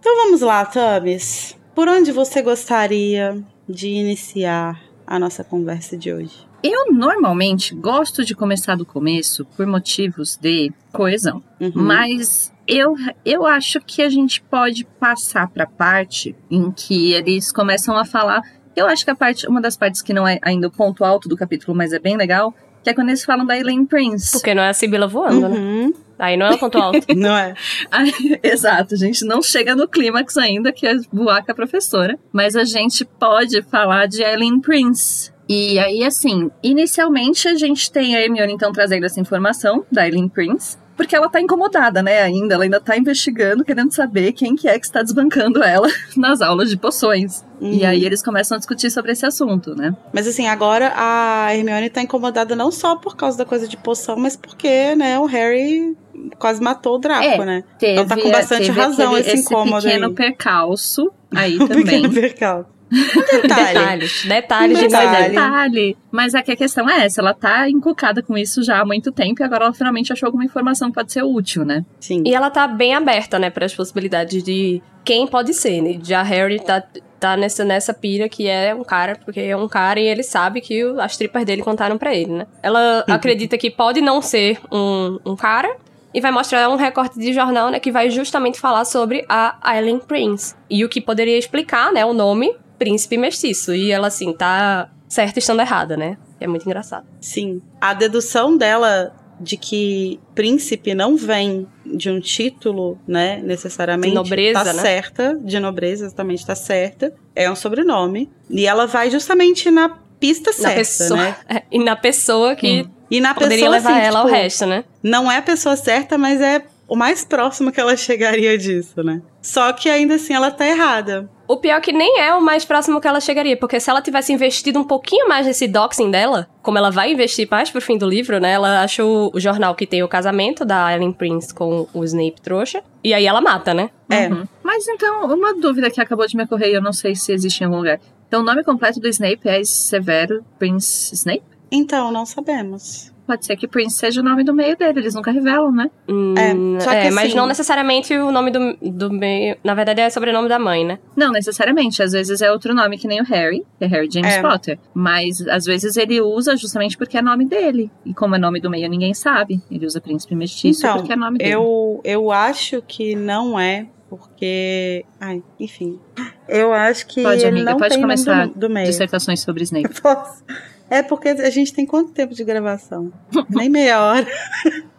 Então 0.00 0.16
vamos 0.24 0.40
lá, 0.40 0.64
Tamis. 0.64 1.56
Por 1.74 1.88
onde 1.88 2.10
você 2.10 2.42
gostaria 2.42 3.42
de 3.68 3.88
iniciar 3.88 4.82
a 5.06 5.18
nossa 5.18 5.44
conversa 5.44 5.96
de 5.96 6.12
hoje? 6.12 6.50
Eu 6.62 6.92
normalmente 6.92 7.74
gosto 7.74 8.22
de 8.24 8.34
começar 8.34 8.76
do 8.76 8.84
começo 8.84 9.46
por 9.56 9.66
motivos 9.66 10.36
de 10.36 10.70
coesão. 10.92 11.42
Uhum. 11.58 11.72
Mas 11.74 12.52
eu, 12.66 12.94
eu 13.24 13.46
acho 13.46 13.80
que 13.80 14.02
a 14.02 14.10
gente 14.10 14.42
pode 14.42 14.84
passar 14.84 15.48
para 15.48 15.64
a 15.64 15.66
parte 15.66 16.36
em 16.50 16.70
que 16.70 17.12
eles 17.12 17.50
começam 17.50 17.96
a 17.96 18.04
falar. 18.04 18.42
Eu 18.76 18.86
acho 18.86 19.04
que 19.04 19.10
a 19.10 19.14
parte, 19.16 19.46
uma 19.46 19.60
das 19.60 19.76
partes 19.76 20.02
que 20.02 20.12
não 20.12 20.28
é 20.28 20.38
ainda 20.42 20.68
o 20.68 20.70
ponto 20.70 21.02
alto 21.02 21.28
do 21.28 21.36
capítulo, 21.36 21.74
mas 21.74 21.94
é 21.94 21.98
bem 21.98 22.16
legal, 22.16 22.54
que 22.82 22.90
é 22.90 22.94
quando 22.94 23.08
eles 23.08 23.24
falam 23.24 23.44
da 23.44 23.58
Elaine 23.58 23.86
Prince. 23.86 24.32
Porque 24.32 24.54
não 24.54 24.62
é 24.62 24.70
a 24.70 24.74
Sibila 24.74 25.06
voando, 25.06 25.48
né? 25.48 25.58
Uhum. 25.58 25.94
Aí 26.18 26.36
não 26.36 26.46
é 26.46 26.50
o 26.50 26.58
ponto 26.58 26.76
alto. 26.76 27.06
Não 27.16 27.34
é? 27.34 27.54
Ai, 27.90 28.12
Exato, 28.42 28.94
a 28.94 28.96
gente 28.98 29.24
não 29.24 29.40
chega 29.40 29.74
no 29.74 29.88
clímax 29.88 30.36
ainda, 30.36 30.70
que 30.70 30.86
é 30.86 30.94
voar 31.10 31.42
com 31.42 31.50
a 31.50 31.54
professora. 31.54 32.18
Mas 32.30 32.54
a 32.56 32.64
gente 32.64 33.06
pode 33.06 33.62
falar 33.62 34.06
de 34.06 34.22
Eileen 34.22 34.60
Prince. 34.60 35.32
E 35.48 35.78
aí, 35.78 36.04
assim, 36.04 36.50
inicialmente 36.62 37.48
a 37.48 37.54
gente 37.54 37.90
tem 37.90 38.14
a 38.14 38.20
Hermione, 38.20 38.52
então, 38.52 38.70
trazendo 38.70 39.06
essa 39.06 39.18
informação 39.18 39.84
da 39.90 40.06
Eileen 40.06 40.28
Prince. 40.28 40.76
Porque 41.00 41.16
ela 41.16 41.30
tá 41.30 41.40
incomodada, 41.40 42.02
né, 42.02 42.20
ainda. 42.20 42.54
Ela 42.54 42.64
ainda 42.64 42.78
tá 42.78 42.94
investigando, 42.94 43.64
querendo 43.64 43.90
saber 43.90 44.32
quem 44.32 44.54
que 44.54 44.68
é 44.68 44.78
que 44.78 44.84
está 44.84 45.02
desbancando 45.02 45.62
ela 45.62 45.88
nas 46.14 46.42
aulas 46.42 46.68
de 46.68 46.76
poções. 46.76 47.42
Uhum. 47.58 47.72
E 47.72 47.86
aí 47.86 48.04
eles 48.04 48.22
começam 48.22 48.56
a 48.56 48.58
discutir 48.58 48.90
sobre 48.90 49.12
esse 49.12 49.24
assunto, 49.24 49.74
né? 49.74 49.96
Mas 50.12 50.28
assim, 50.28 50.46
agora 50.46 50.92
a 50.94 51.56
Hermione 51.56 51.88
tá 51.88 52.02
incomodada 52.02 52.54
não 52.54 52.70
só 52.70 52.96
por 52.96 53.16
causa 53.16 53.38
da 53.38 53.46
coisa 53.46 53.66
de 53.66 53.78
poção, 53.78 54.14
mas 54.18 54.36
porque, 54.36 54.94
né, 54.94 55.18
o 55.18 55.24
Harry 55.24 55.96
quase 56.38 56.60
matou 56.60 56.96
o 56.96 56.98
Draco, 56.98 57.24
é, 57.24 57.46
né? 57.46 57.64
Teve, 57.78 57.92
então 57.94 58.06
tá 58.06 58.20
com 58.20 58.30
bastante 58.30 58.70
razão 58.70 59.14
aquele, 59.14 59.36
esse 59.36 59.40
incômodo 59.40 59.78
esse 59.78 59.86
pequeno 59.86 60.06
aí. 60.08 60.14
percalço 60.14 61.10
aí 61.34 61.56
um 61.62 61.66
também. 61.66 62.02
Pequeno 62.02 62.12
percalço. 62.12 62.79
Detalhe. 63.30 63.72
detalhes, 63.72 64.24
detalhes 64.26 64.78
de 64.78 64.88
detalhe. 64.88 65.28
detalhe. 65.28 65.96
Mas 66.10 66.34
é 66.34 66.42
que 66.42 66.50
a 66.50 66.56
questão 66.56 66.88
é 66.90 67.04
essa, 67.04 67.20
ela 67.20 67.32
tá 67.32 67.68
encucada 67.68 68.22
com 68.22 68.36
isso 68.36 68.62
já 68.62 68.80
há 68.80 68.84
muito 68.84 69.12
tempo 69.12 69.42
e 69.42 69.44
agora 69.44 69.66
ela 69.66 69.74
finalmente 69.74 70.12
achou 70.12 70.26
alguma 70.26 70.44
informação 70.44 70.88
que 70.88 70.94
pode 70.94 71.12
ser 71.12 71.22
útil, 71.22 71.64
né? 71.64 71.84
Sim. 72.00 72.22
E 72.26 72.34
ela 72.34 72.50
tá 72.50 72.66
bem 72.66 72.94
aberta, 72.94 73.38
né, 73.38 73.48
para 73.48 73.64
as 73.64 73.74
possibilidades 73.74 74.42
de 74.42 74.82
quem 75.04 75.26
pode 75.26 75.54
ser, 75.54 75.80
né? 75.80 76.00
Já 76.02 76.22
Harry 76.22 76.58
tá, 76.58 76.82
tá 77.18 77.36
nessa, 77.36 77.64
nessa 77.64 77.94
pira 77.94 78.28
que 78.28 78.48
é 78.48 78.74
um 78.74 78.82
cara, 78.82 79.18
porque 79.24 79.40
é 79.40 79.56
um 79.56 79.68
cara 79.68 80.00
e 80.00 80.06
ele 80.06 80.22
sabe 80.22 80.60
que 80.60 80.82
as 80.98 81.16
tripas 81.16 81.44
dele 81.44 81.62
contaram 81.62 81.96
para 81.96 82.14
ele, 82.14 82.32
né? 82.32 82.46
Ela 82.62 83.04
uhum. 83.08 83.14
acredita 83.14 83.56
que 83.56 83.70
pode 83.70 84.00
não 84.00 84.20
ser 84.20 84.58
um, 84.70 85.18
um 85.24 85.36
cara, 85.36 85.76
e 86.12 86.20
vai 86.20 86.32
mostrar 86.32 86.68
um 86.68 86.76
recorte 86.76 87.18
de 87.18 87.32
jornal, 87.32 87.70
né, 87.70 87.78
que 87.78 87.92
vai 87.92 88.10
justamente 88.10 88.58
falar 88.58 88.84
sobre 88.84 89.24
a 89.28 89.56
Eileen 89.76 90.00
Prince. 90.00 90.54
E 90.68 90.84
o 90.84 90.88
que 90.88 91.00
poderia 91.00 91.38
explicar, 91.38 91.92
né, 91.92 92.04
o 92.04 92.12
nome 92.12 92.52
príncipe 92.80 93.18
mestiço. 93.18 93.74
E 93.74 93.92
ela, 93.92 94.08
assim, 94.08 94.32
tá 94.32 94.90
certa 95.06 95.38
estando 95.38 95.60
errada, 95.60 95.96
né? 95.96 96.16
É 96.40 96.46
muito 96.46 96.64
engraçado. 96.64 97.06
Sim. 97.20 97.60
A 97.80 97.92
dedução 97.92 98.56
dela 98.56 99.14
de 99.38 99.56
que 99.56 100.18
príncipe 100.34 100.94
não 100.94 101.16
vem 101.16 101.66
de 101.84 102.10
um 102.10 102.20
título, 102.20 102.98
né, 103.06 103.40
necessariamente. 103.42 104.10
De 104.10 104.14
nobreza, 104.14 104.64
tá 104.64 104.72
né? 104.72 104.82
certa, 104.82 105.38
de 105.42 105.58
nobreza, 105.60 106.06
exatamente, 106.06 106.44
tá 106.44 106.54
certa. 106.54 107.14
É 107.34 107.50
um 107.50 107.56
sobrenome. 107.56 108.30
E 108.48 108.66
ela 108.66 108.86
vai 108.86 109.10
justamente 109.10 109.70
na 109.70 109.98
pista 110.18 110.52
certa, 110.52 110.76
pessoa, 110.76 111.16
né? 111.16 111.36
É, 111.48 111.62
e 111.70 111.78
na 111.78 111.96
pessoa 111.96 112.56
que 112.56 112.82
hum. 112.82 113.00
E 113.10 113.20
na 113.20 113.34
Poderia 113.34 113.56
pessoa, 113.56 113.70
levar 113.70 113.90
assim, 113.90 114.06
ela 114.06 114.20
tipo, 114.20 114.28
ao 114.28 114.40
resto, 114.40 114.66
né? 114.66 114.84
Não 115.02 115.30
é 115.30 115.38
a 115.38 115.42
pessoa 115.42 115.74
certa, 115.74 116.16
mas 116.16 116.40
é 116.40 116.64
o 116.90 116.96
mais 116.96 117.24
próximo 117.24 117.70
que 117.70 117.80
ela 117.80 117.96
chegaria 117.96 118.58
disso, 118.58 119.00
né? 119.04 119.22
Só 119.40 119.72
que 119.72 119.88
ainda 119.88 120.16
assim 120.16 120.34
ela 120.34 120.50
tá 120.50 120.66
errada. 120.66 121.30
O 121.46 121.56
pior 121.56 121.76
é 121.76 121.80
que 121.80 121.92
nem 121.92 122.18
é 122.18 122.34
o 122.34 122.42
mais 122.42 122.64
próximo 122.64 123.00
que 123.00 123.06
ela 123.06 123.20
chegaria, 123.20 123.56
porque 123.56 123.78
se 123.78 123.88
ela 123.88 124.02
tivesse 124.02 124.32
investido 124.32 124.80
um 124.80 124.84
pouquinho 124.84 125.28
mais 125.28 125.46
nesse 125.46 125.68
doxing 125.68 126.10
dela, 126.10 126.48
como 126.60 126.78
ela 126.78 126.90
vai 126.90 127.12
investir 127.12 127.46
mais 127.48 127.70
pro 127.70 127.80
fim 127.80 127.96
do 127.96 128.08
livro, 128.08 128.40
né? 128.40 128.52
Ela 128.52 128.82
acha 128.82 129.04
o, 129.04 129.30
o 129.32 129.38
jornal 129.38 129.76
que 129.76 129.86
tem 129.86 130.02
o 130.02 130.08
casamento 130.08 130.64
da 130.64 130.92
Ellen 130.92 131.12
Prince 131.12 131.54
com 131.54 131.86
o 131.94 132.02
Snape 132.02 132.40
trouxa, 132.42 132.82
e 133.04 133.14
aí 133.14 133.24
ela 133.24 133.40
mata, 133.40 133.72
né? 133.72 133.90
É. 134.10 134.26
Uhum. 134.28 134.42
Mas 134.60 134.88
então, 134.88 135.32
uma 135.32 135.54
dúvida 135.54 135.92
que 135.92 136.00
acabou 136.00 136.26
de 136.26 136.36
me 136.36 136.42
ocorrer, 136.42 136.70
eu 136.70 136.82
não 136.82 136.92
sei 136.92 137.14
se 137.14 137.32
existe 137.32 137.60
em 137.60 137.66
algum 137.66 137.78
lugar. 137.78 138.00
Então, 138.26 138.40
o 138.40 138.44
nome 138.44 138.64
completo 138.64 138.98
do 138.98 139.06
Snape 139.06 139.48
é 139.48 139.62
Severo 139.62 140.44
Prince 140.58 141.14
Snape? 141.14 141.44
Então, 141.70 142.10
não 142.10 142.26
sabemos. 142.26 143.12
Pode 143.30 143.46
ser 143.46 143.54
que 143.54 143.68
Prince 143.68 143.94
seja 143.94 144.20
o 144.20 144.24
nome 144.24 144.42
do 144.42 144.52
meio 144.52 144.76
dele, 144.76 144.98
eles 144.98 145.14
nunca 145.14 145.30
revelam, 145.30 145.70
né? 145.70 145.88
Hum, 146.08 146.34
é, 146.36 146.80
só 146.80 146.90
que 146.90 146.96
é 146.96 147.06
assim, 147.06 147.14
mas 147.14 147.32
não 147.32 147.46
necessariamente 147.46 148.12
o 148.12 148.32
nome 148.32 148.50
do, 148.50 148.76
do 148.82 149.08
meio. 149.08 149.56
Na 149.62 149.72
verdade, 149.72 150.00
é 150.00 150.10
sobrenome 150.10 150.48
da 150.48 150.58
mãe, 150.58 150.84
né? 150.84 150.98
Não, 151.14 151.30
necessariamente. 151.30 152.02
Às 152.02 152.10
vezes 152.10 152.42
é 152.42 152.50
outro 152.50 152.74
nome, 152.74 152.98
que 152.98 153.06
nem 153.06 153.20
o 153.20 153.24
Harry, 153.24 153.64
que 153.78 153.84
é 153.84 153.86
Harry 153.86 154.08
James 154.10 154.34
é. 154.34 154.42
Potter. 154.42 154.80
Mas 154.92 155.46
às 155.46 155.64
vezes 155.64 155.96
ele 155.96 156.20
usa 156.20 156.56
justamente 156.56 156.98
porque 156.98 157.18
é 157.18 157.22
nome 157.22 157.44
dele. 157.44 157.88
E 158.04 158.12
como 158.12 158.34
é 158.34 158.38
nome 158.38 158.58
do 158.58 158.68
meio, 158.68 158.88
ninguém 158.88 159.14
sabe. 159.14 159.62
Ele 159.70 159.86
usa 159.86 160.00
príncipe 160.00 160.34
mestiço 160.34 160.80
então, 160.80 160.96
porque 160.96 161.12
é 161.12 161.16
nome 161.16 161.38
dele. 161.38 161.52
Eu, 161.52 162.00
eu 162.02 162.32
acho 162.32 162.82
que 162.82 163.14
não 163.14 163.60
é 163.60 163.86
porque. 164.10 165.06
Ai, 165.20 165.40
enfim. 165.58 166.00
Eu 166.48 166.72
acho 166.72 167.06
que. 167.06 167.22
Pode, 167.22 167.46
amiga, 167.46 167.70
não 167.70 167.78
pode 167.78 167.94
tem 167.94 168.00
começar 168.00 168.48
do, 168.48 168.58
do 168.58 168.68
meio. 168.68 168.86
dissertações 168.86 169.40
sobre 169.40 169.62
Snape. 169.62 169.88
Posso. 170.02 170.42
É 170.90 171.04
porque 171.04 171.28
a 171.28 171.50
gente 171.50 171.72
tem 171.72 171.86
quanto 171.86 172.10
tempo 172.10 172.34
de 172.34 172.42
gravação? 172.42 173.12
Nem 173.48 173.68
meia 173.68 174.02
hora. 174.02 174.26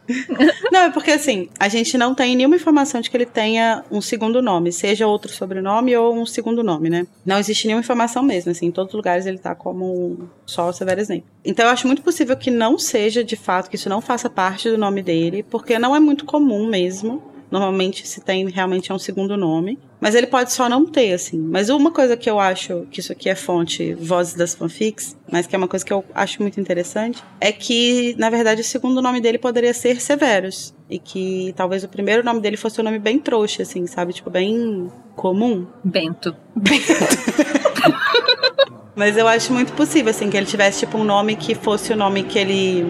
Não, 0.72 0.82
é 0.82 0.90
porque 0.90 1.12
assim, 1.12 1.50
a 1.58 1.70
gente 1.70 1.98
não 1.98 2.14
tem 2.14 2.36
nenhuma 2.36 2.56
informação 2.56 3.00
de 3.00 3.10
que 3.10 3.16
ele 3.16 3.26
tenha 3.26 3.86
um 3.90 4.02
segundo 4.02 4.42
nome, 4.42 4.70
seja 4.72 5.08
outro 5.08 5.32
sobrenome 5.32 5.96
ou 5.96 6.14
um 6.14 6.26
segundo 6.26 6.62
nome, 6.64 6.90
né? 6.90 7.08
Não 7.26 7.38
existe 7.38 7.66
nenhuma 7.66 7.82
informação 7.82 8.22
mesmo, 8.22 8.52
assim, 8.52 8.66
em 8.66 8.72
todos 8.72 8.94
os 8.94 8.98
lugares 8.98 9.26
ele 9.26 9.38
tá 9.38 9.56
como 9.56 10.30
só 10.46 10.68
o 10.68 10.74
Severo 10.74 11.00
Snape. 11.00 11.24
Então 11.46 11.66
eu 11.66 11.72
acho 11.72 11.88
muito 11.88 12.02
possível 12.02 12.36
que 12.36 12.52
não 12.52 12.78
seja 12.78 13.24
de 13.24 13.38
fato, 13.38 13.70
que 13.70 13.78
isso 13.78 13.88
não 13.88 14.02
faça 14.02 14.30
parte 14.30 14.70
do 14.70 14.78
nome 14.78 15.02
dele, 15.02 15.44
porque 15.44 15.80
não 15.80 15.96
é 15.96 16.00
muito 16.00 16.26
comum 16.26 16.68
mesmo. 16.68 17.31
Normalmente 17.52 18.08
se 18.08 18.22
tem 18.22 18.50
realmente 18.50 18.92
é 18.92 18.96
um 18.96 19.00
segundo 19.00 19.36
nome. 19.36 19.78
Mas 20.00 20.16
ele 20.16 20.26
pode 20.26 20.54
só 20.54 20.70
não 20.70 20.86
ter, 20.86 21.14
assim. 21.14 21.38
Mas 21.38 21.70
uma 21.70 21.92
coisa 21.92 22.16
que 22.16 22.30
eu 22.30 22.40
acho, 22.40 22.88
que 22.90 23.02
isso 23.02 23.12
aqui 23.12 23.30
é 23.30 23.36
fonte 23.36 23.94
Vozes 23.94 24.34
das 24.34 24.56
Fanfics, 24.56 25.16
mas 25.32 25.46
que 25.46 25.56
é 25.56 25.58
uma 25.58 25.68
coisa 25.68 25.86
que 25.86 25.94
eu 25.94 26.04
acho 26.16 26.42
muito 26.42 26.60
interessante, 26.60 27.22
é 27.40 27.52
que, 27.52 28.16
na 28.18 28.30
verdade, 28.30 28.62
o 28.62 28.64
segundo 28.64 29.02
nome 29.02 29.20
dele 29.20 29.38
poderia 29.38 29.74
ser 29.74 30.02
Severus. 30.02 30.74
E 30.90 30.98
que 30.98 31.54
talvez 31.56 31.84
o 31.84 31.88
primeiro 31.88 32.24
nome 32.24 32.40
dele 32.40 32.58
fosse 32.58 32.82
um 32.82 32.84
nome 32.84 33.00
bem 33.00 33.20
trouxa, 33.20 33.64
assim, 33.64 33.86
sabe? 33.86 34.14
Tipo, 34.14 34.30
bem 34.30 34.90
comum. 35.16 35.68
Bento. 35.84 36.36
Bento. 36.56 36.84
Mas 38.96 39.18
eu 39.18 39.28
acho 39.28 39.54
muito 39.54 39.74
possível, 39.74 40.10
assim, 40.10 40.30
que 40.30 40.38
ele 40.38 40.46
tivesse, 40.46 40.80
tipo, 40.80 40.98
um 40.98 41.04
nome 41.04 41.36
que 41.36 41.54
fosse 41.54 41.94
o 41.94 41.96
nome 41.96 42.24
que 42.24 42.40
ele 42.40 42.86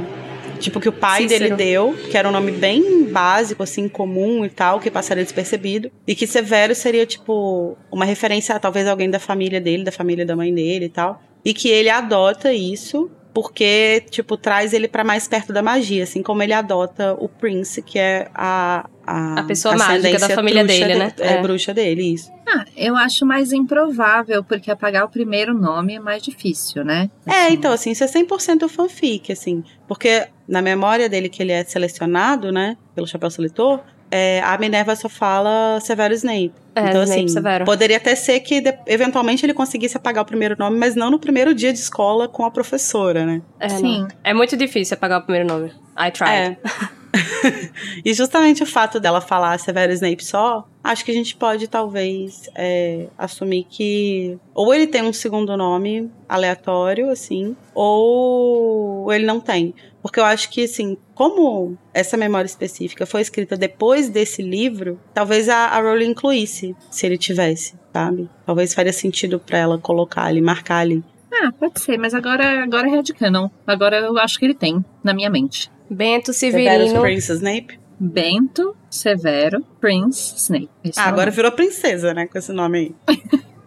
Tipo, 0.62 0.80
que 0.80 0.90
o 0.90 0.94
pai 0.94 1.24
Cícero. 1.24 1.44
dele 1.44 1.56
deu, 1.56 1.94
que 2.10 2.18
era 2.18 2.30
um 2.30 2.32
nome 2.32 2.52
bem 2.52 3.06
básico, 3.06 3.64
assim, 3.64 3.90
comum 3.90 4.46
e 4.46 4.50
tal, 4.50 4.80
que 4.80 4.90
passaria 4.92 5.24
despercebido. 5.24 5.92
E 6.08 6.16
que 6.16 6.28
Severo 6.28 6.74
seria, 6.76 7.06
tipo, 7.06 7.78
uma 7.92 8.06
referência 8.06 8.56
a 8.56 8.60
talvez 8.60 8.88
alguém 8.88 9.10
da 9.10 9.20
família 9.20 9.60
dele, 9.60 9.84
da 9.84 9.92
família 9.92 10.26
da 10.26 10.36
mãe 10.36 10.54
dele 10.54 10.86
e 10.86 10.90
tal. 10.90 11.22
E 11.44 11.54
que 11.54 11.68
ele 11.68 11.90
adota 11.90 12.54
isso 12.54 13.10
porque, 13.34 14.04
tipo, 14.10 14.38
traz 14.38 14.74
ele 14.74 14.88
para 14.88 15.04
mais 15.04 15.28
perto 15.28 15.54
da 15.54 15.62
magia, 15.62 16.04
assim 16.04 16.22
como 16.22 16.44
ele 16.44 16.54
adota 16.54 17.14
o 17.14 17.28
Prince, 17.28 17.82
que 17.82 17.98
é 17.98 18.30
a. 18.34 18.90
A, 19.06 19.40
a 19.40 19.44
pessoa 19.44 19.76
mágica 19.76 20.20
da 20.20 20.30
família 20.30 20.64
dele, 20.64 20.94
de, 20.94 21.00
né? 21.00 21.14
É, 21.20 21.34
é, 21.34 21.42
bruxa 21.42 21.74
dele, 21.74 22.14
isso. 22.14 22.32
Ah, 22.48 22.66
eu 22.76 22.96
acho 22.96 23.26
mais 23.26 23.52
improvável, 23.52 24.44
porque 24.44 24.70
apagar 24.70 25.06
o 25.06 25.10
primeiro 25.10 25.54
nome 25.54 25.96
é 25.96 26.00
mais 26.00 26.22
difícil, 26.22 26.84
né? 26.86 27.10
É, 27.26 27.32
assim. 27.32 27.40
É, 27.40 27.52
então, 27.52 27.72
assim, 27.72 27.92
isso 27.92 28.04
é 28.04 28.08
100% 28.08 28.68
fanfic, 28.70 29.32
assim. 29.32 29.64
Porque 29.88 30.28
na 30.48 30.62
memória 30.62 31.10
dele 31.10 31.30
que 31.30 31.42
ele 31.42 31.52
é 31.52 31.64
selecionado, 31.64 32.52
né, 32.52 32.78
pelo 32.94 33.08
Chapéu 33.08 33.30
Seletor, 33.30 33.80
é, 34.12 34.42
a 34.44 34.58
Minerva 34.58 34.94
só 34.96 35.08
fala 35.08 35.80
Severo 35.80 36.14
Snape. 36.14 36.52
É, 36.76 36.90
então, 36.90 37.04
Snape 37.04 37.24
assim, 37.24 37.28
Severo. 37.30 37.66
poderia 37.66 37.98
até 37.98 38.14
ser 38.14 38.42
que 38.42 38.60
de, 38.60 38.78
eventualmente 38.86 39.46
ele 39.46 39.54
conseguisse 39.54 39.96
apagar 39.96 40.24
o 40.24 40.26
primeiro 40.28 40.56
nome, 40.60 40.78
mas 40.78 40.96
não 40.96 41.10
no 41.10 41.18
primeiro 41.18 41.56
dia 41.56 41.72
de 41.72 41.80
escola 41.80 42.28
com 42.28 42.44
a 42.44 42.52
professora, 42.52 43.26
né? 43.26 43.42
É, 43.60 43.70
Sim. 43.70 44.02
Não. 44.02 44.08
É 44.24 44.34
muito 44.34 44.58
difícil 44.58 44.96
apagar 44.96 45.22
o 45.22 45.24
primeiro 45.24 45.48
nome. 45.48 45.72
I 45.98 46.12
tried. 46.12 46.30
É. 46.30 46.58
e 48.06 48.14
justamente 48.14 48.64
o 48.64 48.66
fato 48.66 49.00
dela 49.00 49.20
falar 49.20 49.60
Severo 49.60 49.92
Snape 49.92 50.24
só, 50.24 50.68
acho 50.84 51.04
que 51.04 51.12
a 51.12 51.14
gente 51.14 51.36
pode 51.36 51.68
talvez 51.68 52.50
é, 52.56 53.08
assumir 53.18 53.66
que 53.70 54.38
ou 54.54 54.74
ele 54.74 54.88
tem 54.88 55.04
um 55.04 55.14
segundo 55.14 55.56
nome 55.58 56.10
aleatório, 56.28 57.10
assim, 57.10 57.56
ou 57.74 59.12
ele 59.12 59.26
não 59.26 59.40
tem. 59.40 59.74
Porque 60.02 60.20
eu 60.20 60.26
acho 60.26 60.50
que, 60.50 60.64
assim, 60.64 60.98
como 61.14 61.78
essa 61.94 62.18
memória 62.18 62.48
específica 62.48 63.06
foi 63.06 63.22
escrita 63.22 63.56
depois 63.56 64.10
desse 64.10 64.42
livro, 64.42 65.00
talvez 65.14 65.48
a, 65.48 65.68
a 65.68 65.80
Rowling 65.80 66.10
incluísse, 66.10 66.76
se 66.90 67.06
ele 67.06 67.18
tivesse, 67.18 67.76
sabe? 67.94 68.28
Talvez 68.46 68.74
faria 68.74 68.94
sentido 68.94 69.40
para 69.40 69.60
ela 69.60 69.78
colocar 69.78 70.24
ali, 70.24 70.42
marcar 70.42 70.78
ali. 70.78 71.04
Ah, 71.32 71.52
pode 71.52 71.80
ser, 71.80 71.98
mas 71.98 72.14
agora, 72.14 72.64
agora 72.64 72.88
é 72.88 72.92
headcanon. 72.92 73.50
Agora 73.66 73.98
eu 73.98 74.18
acho 74.18 74.40
que 74.40 74.46
ele 74.46 74.54
tem, 74.54 74.84
na 75.04 75.14
minha 75.14 75.30
mente. 75.30 75.72
Bento 75.94 76.32
Severino. 76.32 76.88
Severus 76.88 77.02
Prince 77.02 77.34
Snape? 77.34 77.80
Bento 78.00 78.76
Severo 78.90 79.62
Prince 79.82 80.36
Snape. 80.38 80.70
Esse 80.86 80.98
ah, 80.98 81.04
agora 81.04 81.30
virou 81.30 81.52
princesa, 81.52 82.14
né, 82.14 82.28
com 82.28 82.38
esse 82.38 82.54
nome 82.54 82.78
aí. 82.78 82.96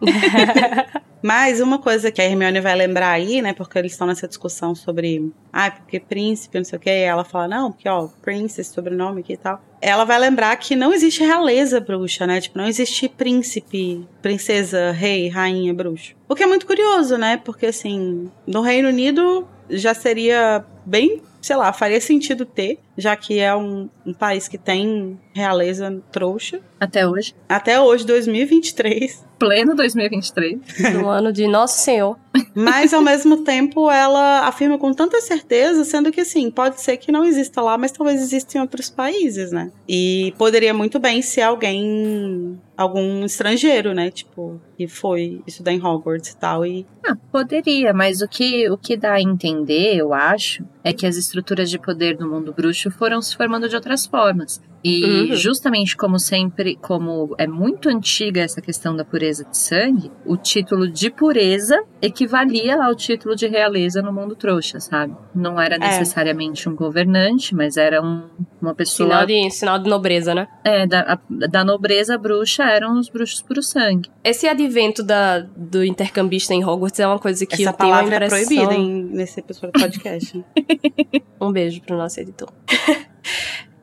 Mas 1.21 1.59
uma 1.59 1.79
coisa 1.79 2.11
que 2.11 2.21
a 2.21 2.25
Hermione 2.25 2.59
vai 2.61 2.75
lembrar 2.75 3.09
aí, 3.09 3.41
né? 3.41 3.51
Porque 3.51 3.79
eles 3.79 3.93
estão 3.93 4.05
nessa 4.05 4.27
discussão 4.27 4.75
sobre. 4.75 5.31
Ah, 5.51 5.71
porque 5.71 5.99
príncipe, 5.99 6.57
não 6.59 6.65
sei 6.65 6.77
o 6.77 6.79
quê. 6.79 6.89
E 6.91 7.01
ela 7.01 7.23
fala, 7.23 7.47
não, 7.47 7.71
porque, 7.71 7.89
ó, 7.89 8.07
Prince, 8.21 8.61
esse 8.61 8.71
sobrenome 8.71 9.21
aqui 9.21 9.33
e 9.33 9.37
tal. 9.37 9.59
Ela 9.81 10.03
vai 10.03 10.19
lembrar 10.19 10.55
que 10.57 10.75
não 10.75 10.93
existe 10.93 11.23
realeza 11.23 11.79
bruxa, 11.79 12.27
né? 12.27 12.39
Tipo, 12.39 12.59
não 12.59 12.67
existe 12.67 13.09
príncipe, 13.09 14.07
princesa, 14.21 14.91
rei, 14.91 15.27
rainha 15.27 15.73
bruxo. 15.73 16.15
O 16.29 16.35
que 16.35 16.43
é 16.43 16.47
muito 16.47 16.67
curioso, 16.67 17.17
né? 17.17 17.37
Porque, 17.37 17.65
assim, 17.65 18.29
no 18.45 18.61
Reino 18.61 18.89
Unido 18.89 19.47
já 19.67 19.95
seria 19.95 20.63
bem, 20.85 21.21
sei 21.41 21.55
lá, 21.55 21.71
faria 21.71 22.01
sentido 22.01 22.43
ter, 22.45 22.79
já 22.97 23.15
que 23.15 23.39
é 23.39 23.55
um, 23.55 23.87
um 24.05 24.13
país 24.13 24.47
que 24.47 24.57
tem 24.57 25.19
realeza 25.33 26.01
trouxa. 26.11 26.59
Até 26.79 27.07
hoje. 27.07 27.35
Até 27.47 27.79
hoje, 27.79 28.05
2023. 28.05 29.23
Pleno 29.37 29.75
2023. 29.75 30.59
No 30.93 31.07
ano 31.09 31.31
de 31.31 31.47
Nosso 31.47 31.81
Senhor. 31.81 32.17
Mas, 32.55 32.93
ao 32.93 33.01
mesmo 33.01 33.43
tempo, 33.43 33.91
ela 33.91 34.47
afirma 34.47 34.77
com 34.79 34.91
tanta 34.93 35.21
certeza, 35.21 35.83
sendo 35.83 36.11
que, 36.11 36.21
assim, 36.21 36.49
pode 36.49 36.81
ser 36.81 36.97
que 36.97 37.11
não 37.11 37.23
exista 37.23 37.61
lá, 37.61 37.77
mas 37.77 37.91
talvez 37.91 38.21
exista 38.21 38.57
em 38.57 38.61
outros 38.61 38.89
países, 38.89 39.51
né? 39.51 39.71
E 39.87 40.33
poderia 40.37 40.73
muito 40.73 40.99
bem 40.99 41.21
ser 41.21 41.41
alguém 41.41 42.59
algum 42.75 43.23
estrangeiro, 43.23 43.93
né? 43.93 44.09
Tipo, 44.09 44.59
que 44.77 44.87
foi 44.87 45.41
estudar 45.45 45.73
em 45.73 45.83
Hogwarts 45.83 46.31
e 46.31 46.37
tal. 46.37 46.65
E... 46.65 46.85
Ah, 47.05 47.15
poderia, 47.31 47.93
mas 47.93 48.21
o 48.21 48.27
que, 48.27 48.69
o 48.69 48.77
que 48.77 48.97
dá 48.97 49.13
a 49.13 49.21
entender, 49.21 49.95
eu 49.95 50.13
acho, 50.13 50.63
é 50.85 50.93
que 50.93 51.07
as 51.07 51.17
estruturas 51.17 51.67
de 51.71 51.79
poder 51.79 52.15
do 52.15 52.29
mundo 52.29 52.53
bruxo 52.53 52.91
foram 52.91 53.19
se 53.19 53.35
formando 53.35 53.67
de 53.67 53.75
outras 53.75 54.05
formas. 54.05 54.61
E 54.87 55.03
uhum. 55.03 55.35
justamente 55.35 55.97
como 55.97 56.19
sempre, 56.19 56.75
como 56.75 57.33
é 57.39 57.47
muito 57.47 57.89
antiga 57.89 58.41
essa 58.41 58.61
questão 58.61 58.95
da 58.95 59.03
pureza 59.03 59.43
de 59.43 59.57
sangue, 59.57 60.11
o 60.23 60.37
título 60.37 60.87
de 60.87 61.09
pureza 61.09 61.83
equivalia 61.99 62.79
ao 62.79 62.93
título 62.93 63.35
de 63.35 63.47
realeza 63.47 63.99
no 64.03 64.13
mundo 64.13 64.35
trouxa, 64.35 64.79
sabe? 64.79 65.15
Não 65.33 65.59
era 65.59 65.77
é. 65.77 65.79
necessariamente 65.79 66.67
é. 66.67 66.71
um 66.71 66.75
governante, 66.75 67.55
mas 67.55 67.77
era 67.77 67.99
um, 67.99 68.29
uma 68.61 68.75
pessoa. 68.75 69.09
Sinal 69.09 69.25
de, 69.25 69.49
sinal 69.49 69.79
de 69.79 69.89
nobreza, 69.89 70.35
né? 70.35 70.47
É, 70.63 70.85
da, 70.85 71.13
a, 71.13 71.47
da 71.47 71.65
nobreza 71.65 72.15
bruxa 72.15 72.65
eram 72.65 72.99
os 72.99 73.09
bruxos 73.09 73.41
puro 73.41 73.63
sangue. 73.63 74.11
Esse 74.23 74.47
advento 74.47 75.01
da, 75.01 75.39
do 75.39 75.83
intercambista 75.83 76.53
em 76.53 76.63
Hogwarts 76.63 76.99
é 76.99 77.07
uma 77.07 77.17
coisa 77.17 77.43
que 77.43 77.55
Essa 77.55 77.71
eu 77.71 77.73
tenho 77.73 77.91
a 77.91 78.03
impressão... 78.03 78.37
é 78.37 78.45
proibida 78.45 78.73
em, 78.75 79.03
nesse 79.05 79.39
episódio 79.39 79.71
do 79.71 79.79
podcast. 79.79 80.45
um 81.41 81.51
beijo 81.51 81.81
pro 81.81 81.97
nosso 81.97 82.19
editor. 82.19 82.53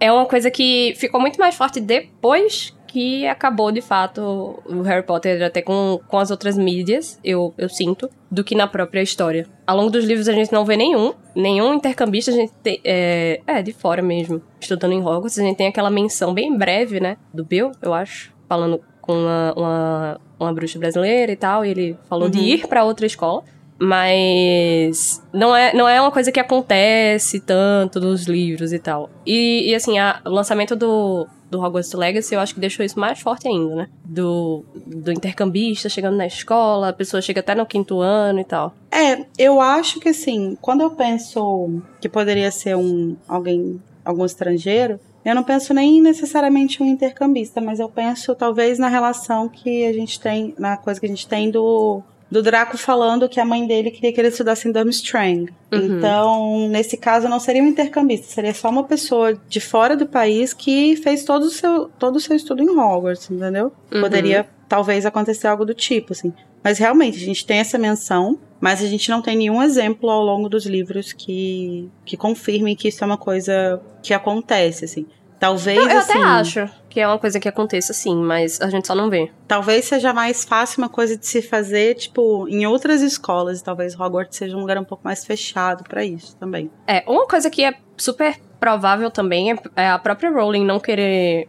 é 0.02 0.10
uma 0.10 0.26
coisa 0.26 0.50
que 0.50 0.94
ficou 0.96 1.20
muito 1.20 1.38
mais 1.38 1.54
forte 1.54 1.80
depois 1.80 2.76
que 2.88 3.24
acabou, 3.26 3.70
de 3.70 3.80
fato, 3.80 4.60
o 4.66 4.82
Harry 4.82 5.06
Potter 5.06 5.42
até 5.42 5.62
com, 5.62 6.00
com 6.08 6.18
as 6.18 6.30
outras 6.30 6.58
mídias, 6.58 7.20
eu, 7.24 7.54
eu 7.56 7.68
sinto, 7.68 8.10
do 8.28 8.42
que 8.42 8.54
na 8.54 8.66
própria 8.66 9.00
história. 9.00 9.46
Ao 9.64 9.76
longo 9.76 9.90
dos 9.90 10.04
livros 10.04 10.28
a 10.28 10.32
gente 10.32 10.52
não 10.52 10.64
vê 10.64 10.76
nenhum, 10.76 11.14
nenhum 11.34 11.72
intercambista, 11.72 12.32
a 12.32 12.34
gente 12.34 12.52
tem, 12.62 12.80
é, 12.84 13.40
é, 13.46 13.62
de 13.62 13.72
fora 13.72 14.02
mesmo, 14.02 14.42
estudando 14.60 14.92
em 14.92 15.00
Hogwarts, 15.00 15.38
a 15.38 15.42
gente 15.42 15.56
tem 15.56 15.68
aquela 15.68 15.88
menção 15.88 16.34
bem 16.34 16.54
breve, 16.54 16.98
né, 16.98 17.16
do 17.32 17.44
Bill, 17.44 17.70
eu 17.80 17.94
acho, 17.94 18.34
falando 18.48 18.80
com 19.00 19.12
uma, 19.12 19.54
uma, 19.56 20.20
uma 20.38 20.52
bruxa 20.52 20.80
brasileira 20.80 21.30
e 21.30 21.36
tal, 21.36 21.64
e 21.64 21.70
ele 21.70 21.96
falou 22.08 22.26
uhum. 22.26 22.30
de 22.30 22.40
ir 22.40 22.66
para 22.66 22.84
outra 22.84 23.06
escola. 23.06 23.44
Mas 23.84 25.20
não 25.32 25.56
é, 25.56 25.74
não 25.74 25.88
é 25.88 26.00
uma 26.00 26.12
coisa 26.12 26.30
que 26.30 26.38
acontece 26.38 27.40
tanto 27.40 27.98
nos 27.98 28.26
livros 28.26 28.72
e 28.72 28.78
tal. 28.78 29.10
E, 29.26 29.70
e 29.70 29.74
assim, 29.74 29.98
a, 29.98 30.20
o 30.24 30.30
lançamento 30.30 30.76
do, 30.76 31.26
do 31.50 31.60
Hogwarts 31.60 31.92
Legacy, 31.92 32.32
eu 32.32 32.40
acho 32.40 32.54
que 32.54 32.60
deixou 32.60 32.86
isso 32.86 32.96
mais 32.96 33.20
forte 33.20 33.48
ainda, 33.48 33.74
né? 33.74 33.88
Do, 34.04 34.64
do 34.86 35.10
intercambista 35.10 35.88
chegando 35.88 36.16
na 36.16 36.26
escola, 36.26 36.90
a 36.90 36.92
pessoa 36.92 37.20
chega 37.20 37.40
até 37.40 37.56
no 37.56 37.66
quinto 37.66 38.00
ano 38.00 38.38
e 38.38 38.44
tal. 38.44 38.72
É, 38.88 39.26
eu 39.36 39.60
acho 39.60 39.98
que 39.98 40.10
assim, 40.10 40.56
quando 40.60 40.82
eu 40.82 40.90
penso 40.90 41.82
que 42.00 42.08
poderia 42.08 42.52
ser 42.52 42.76
um 42.76 43.16
alguém, 43.26 43.82
algum 44.04 44.24
estrangeiro, 44.24 45.00
eu 45.24 45.34
não 45.34 45.42
penso 45.42 45.74
nem 45.74 46.00
necessariamente 46.00 46.82
um 46.82 46.86
intercambista, 46.86 47.60
mas 47.60 47.78
eu 47.78 47.88
penso 47.88 48.34
talvez 48.34 48.78
na 48.78 48.88
relação 48.88 49.48
que 49.48 49.86
a 49.86 49.92
gente 49.92 50.20
tem, 50.20 50.54
na 50.58 50.76
coisa 50.76 50.98
que 50.98 51.06
a 51.06 51.08
gente 51.08 51.28
tem 51.28 51.50
do 51.50 52.02
do 52.32 52.42
Draco 52.42 52.78
falando 52.78 53.28
que 53.28 53.38
a 53.38 53.44
mãe 53.44 53.66
dele 53.66 53.90
queria 53.90 54.10
que 54.10 54.18
ele 54.18 54.28
estudasse 54.28 54.66
em 54.66 54.72
Durmstrang. 54.72 55.52
Uhum. 55.70 55.98
Então, 55.98 56.68
nesse 56.70 56.96
caso, 56.96 57.28
não 57.28 57.38
seria 57.38 57.62
um 57.62 57.66
intercambista, 57.66 58.26
seria 58.26 58.54
só 58.54 58.70
uma 58.70 58.84
pessoa 58.84 59.38
de 59.50 59.60
fora 59.60 59.94
do 59.94 60.06
país 60.06 60.54
que 60.54 60.96
fez 60.96 61.24
todo 61.24 61.42
o 61.42 61.50
seu, 61.50 61.90
todo 61.98 62.16
o 62.16 62.20
seu 62.20 62.34
estudo 62.34 62.62
em 62.62 62.70
Hogwarts, 62.70 63.30
entendeu? 63.30 63.70
Uhum. 63.92 64.00
Poderia, 64.00 64.48
talvez, 64.66 65.04
acontecer 65.04 65.46
algo 65.46 65.66
do 65.66 65.74
tipo, 65.74 66.14
assim. 66.14 66.32
Mas 66.64 66.78
realmente, 66.78 67.18
a 67.18 67.26
gente 67.26 67.44
tem 67.44 67.58
essa 67.58 67.76
menção, 67.76 68.38
mas 68.58 68.82
a 68.82 68.86
gente 68.86 69.10
não 69.10 69.20
tem 69.20 69.36
nenhum 69.36 69.62
exemplo 69.62 70.08
ao 70.08 70.24
longo 70.24 70.48
dos 70.48 70.64
livros 70.64 71.12
que, 71.12 71.90
que 72.02 72.16
confirmem 72.16 72.74
que 72.74 72.88
isso 72.88 73.04
é 73.04 73.06
uma 73.06 73.18
coisa 73.18 73.78
que 74.02 74.14
acontece, 74.14 74.86
assim. 74.86 75.04
Talvez. 75.42 75.76
Eu, 75.76 75.88
eu 75.88 75.98
assim, 75.98 76.12
até 76.12 76.22
acho 76.22 76.70
que 76.88 77.00
é 77.00 77.08
uma 77.08 77.18
coisa 77.18 77.40
que 77.40 77.48
aconteça 77.48 77.92
sim, 77.92 78.14
mas 78.14 78.60
a 78.60 78.70
gente 78.70 78.86
só 78.86 78.94
não 78.94 79.10
vê. 79.10 79.28
Talvez 79.48 79.86
seja 79.86 80.14
mais 80.14 80.44
fácil 80.44 80.80
uma 80.80 80.88
coisa 80.88 81.16
de 81.16 81.26
se 81.26 81.42
fazer, 81.42 81.96
tipo, 81.96 82.46
em 82.48 82.64
outras 82.64 83.02
escolas. 83.02 83.58
E 83.58 83.64
talvez 83.64 83.98
Hogwarts 83.98 84.38
seja 84.38 84.56
um 84.56 84.60
lugar 84.60 84.78
um 84.78 84.84
pouco 84.84 85.02
mais 85.02 85.24
fechado 85.24 85.82
para 85.82 86.04
isso 86.04 86.36
também. 86.36 86.70
É, 86.86 87.02
uma 87.08 87.26
coisa 87.26 87.50
que 87.50 87.64
é 87.64 87.74
super 87.96 88.38
provável 88.60 89.10
também 89.10 89.50
é, 89.50 89.56
é 89.74 89.88
a 89.88 89.98
própria 89.98 90.30
Rowling 90.30 90.64
não 90.64 90.78
querer 90.78 91.48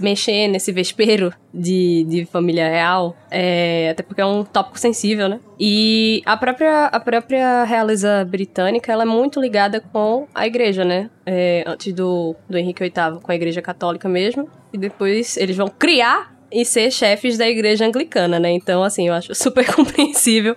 mexer 0.00 0.48
nesse 0.48 0.70
vespeiro 0.72 1.32
de, 1.52 2.04
de 2.04 2.24
família 2.26 2.68
real, 2.68 3.16
é, 3.30 3.90
até 3.90 4.02
porque 4.02 4.20
é 4.20 4.26
um 4.26 4.44
tópico 4.44 4.78
sensível, 4.78 5.28
né? 5.28 5.40
E 5.58 6.22
a 6.26 6.36
própria, 6.36 6.86
a 6.86 7.00
própria 7.00 7.64
realeza 7.64 8.24
britânica, 8.24 8.92
ela 8.92 9.02
é 9.02 9.06
muito 9.06 9.40
ligada 9.40 9.80
com 9.80 10.26
a 10.34 10.46
igreja, 10.46 10.84
né? 10.84 11.10
É, 11.24 11.64
antes 11.66 11.92
do, 11.92 12.34
do 12.48 12.58
Henrique 12.58 12.82
VIII, 12.82 13.20
com 13.22 13.32
a 13.32 13.34
igreja 13.34 13.62
católica 13.62 14.08
mesmo. 14.08 14.48
E 14.72 14.78
depois 14.78 15.36
eles 15.36 15.56
vão 15.56 15.68
criar 15.68 16.32
e 16.50 16.64
ser 16.64 16.90
chefes 16.90 17.38
da 17.38 17.48
igreja 17.48 17.86
anglicana, 17.86 18.38
né? 18.38 18.50
Então, 18.50 18.84
assim, 18.84 19.08
eu 19.08 19.14
acho 19.14 19.34
super 19.36 19.66
compreensível, 19.74 20.54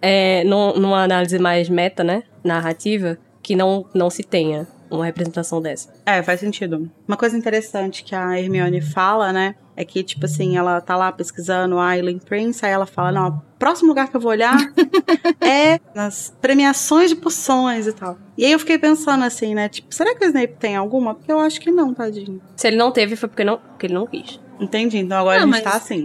é, 0.00 0.44
numa 0.44 1.02
análise 1.02 1.38
mais 1.38 1.68
meta, 1.68 2.04
né? 2.04 2.22
Narrativa, 2.44 3.18
que 3.42 3.56
não, 3.56 3.84
não 3.92 4.08
se 4.08 4.22
tenha 4.22 4.66
uma 4.96 5.04
representação 5.04 5.60
dessa. 5.60 5.92
É, 6.04 6.22
faz 6.22 6.40
sentido. 6.40 6.90
Uma 7.06 7.16
coisa 7.16 7.36
interessante 7.36 8.04
que 8.04 8.14
a 8.14 8.38
Hermione 8.38 8.80
fala, 8.80 9.32
né? 9.32 9.54
É 9.74 9.84
que, 9.84 10.02
tipo 10.02 10.26
assim, 10.26 10.56
ela 10.56 10.80
tá 10.80 10.96
lá 10.96 11.10
pesquisando 11.10 11.76
Island 11.76 12.20
Prince, 12.26 12.64
aí 12.64 12.72
ela 12.72 12.84
fala, 12.84 13.10
não, 13.10 13.28
o 13.28 13.58
próximo 13.58 13.88
lugar 13.88 14.08
que 14.08 14.16
eu 14.16 14.20
vou 14.20 14.30
olhar 14.30 14.54
é 15.40 15.80
nas 15.94 16.36
premiações 16.42 17.08
de 17.08 17.16
poções 17.16 17.86
e 17.86 17.92
tal. 17.92 18.18
E 18.36 18.44
aí 18.44 18.52
eu 18.52 18.58
fiquei 18.58 18.78
pensando 18.78 19.24
assim, 19.24 19.54
né? 19.54 19.68
Tipo, 19.68 19.94
será 19.94 20.14
que 20.14 20.24
o 20.24 20.26
Snape 20.26 20.56
tem 20.58 20.76
alguma? 20.76 21.14
Porque 21.14 21.32
eu 21.32 21.40
acho 21.40 21.58
que 21.58 21.70
não, 21.70 21.94
tadinho. 21.94 22.40
Se 22.54 22.68
ele 22.68 22.76
não 22.76 22.92
teve, 22.92 23.16
foi 23.16 23.28
porque, 23.28 23.44
não, 23.44 23.56
porque 23.56 23.86
ele 23.86 23.94
não 23.94 24.06
quis. 24.06 24.38
Entendi, 24.60 24.98
então 24.98 25.18
agora 25.18 25.40
não, 25.40 25.52
a 25.52 25.56
gente 25.56 25.64
mas... 25.64 25.72
tá 25.72 25.78
assim. 25.78 26.04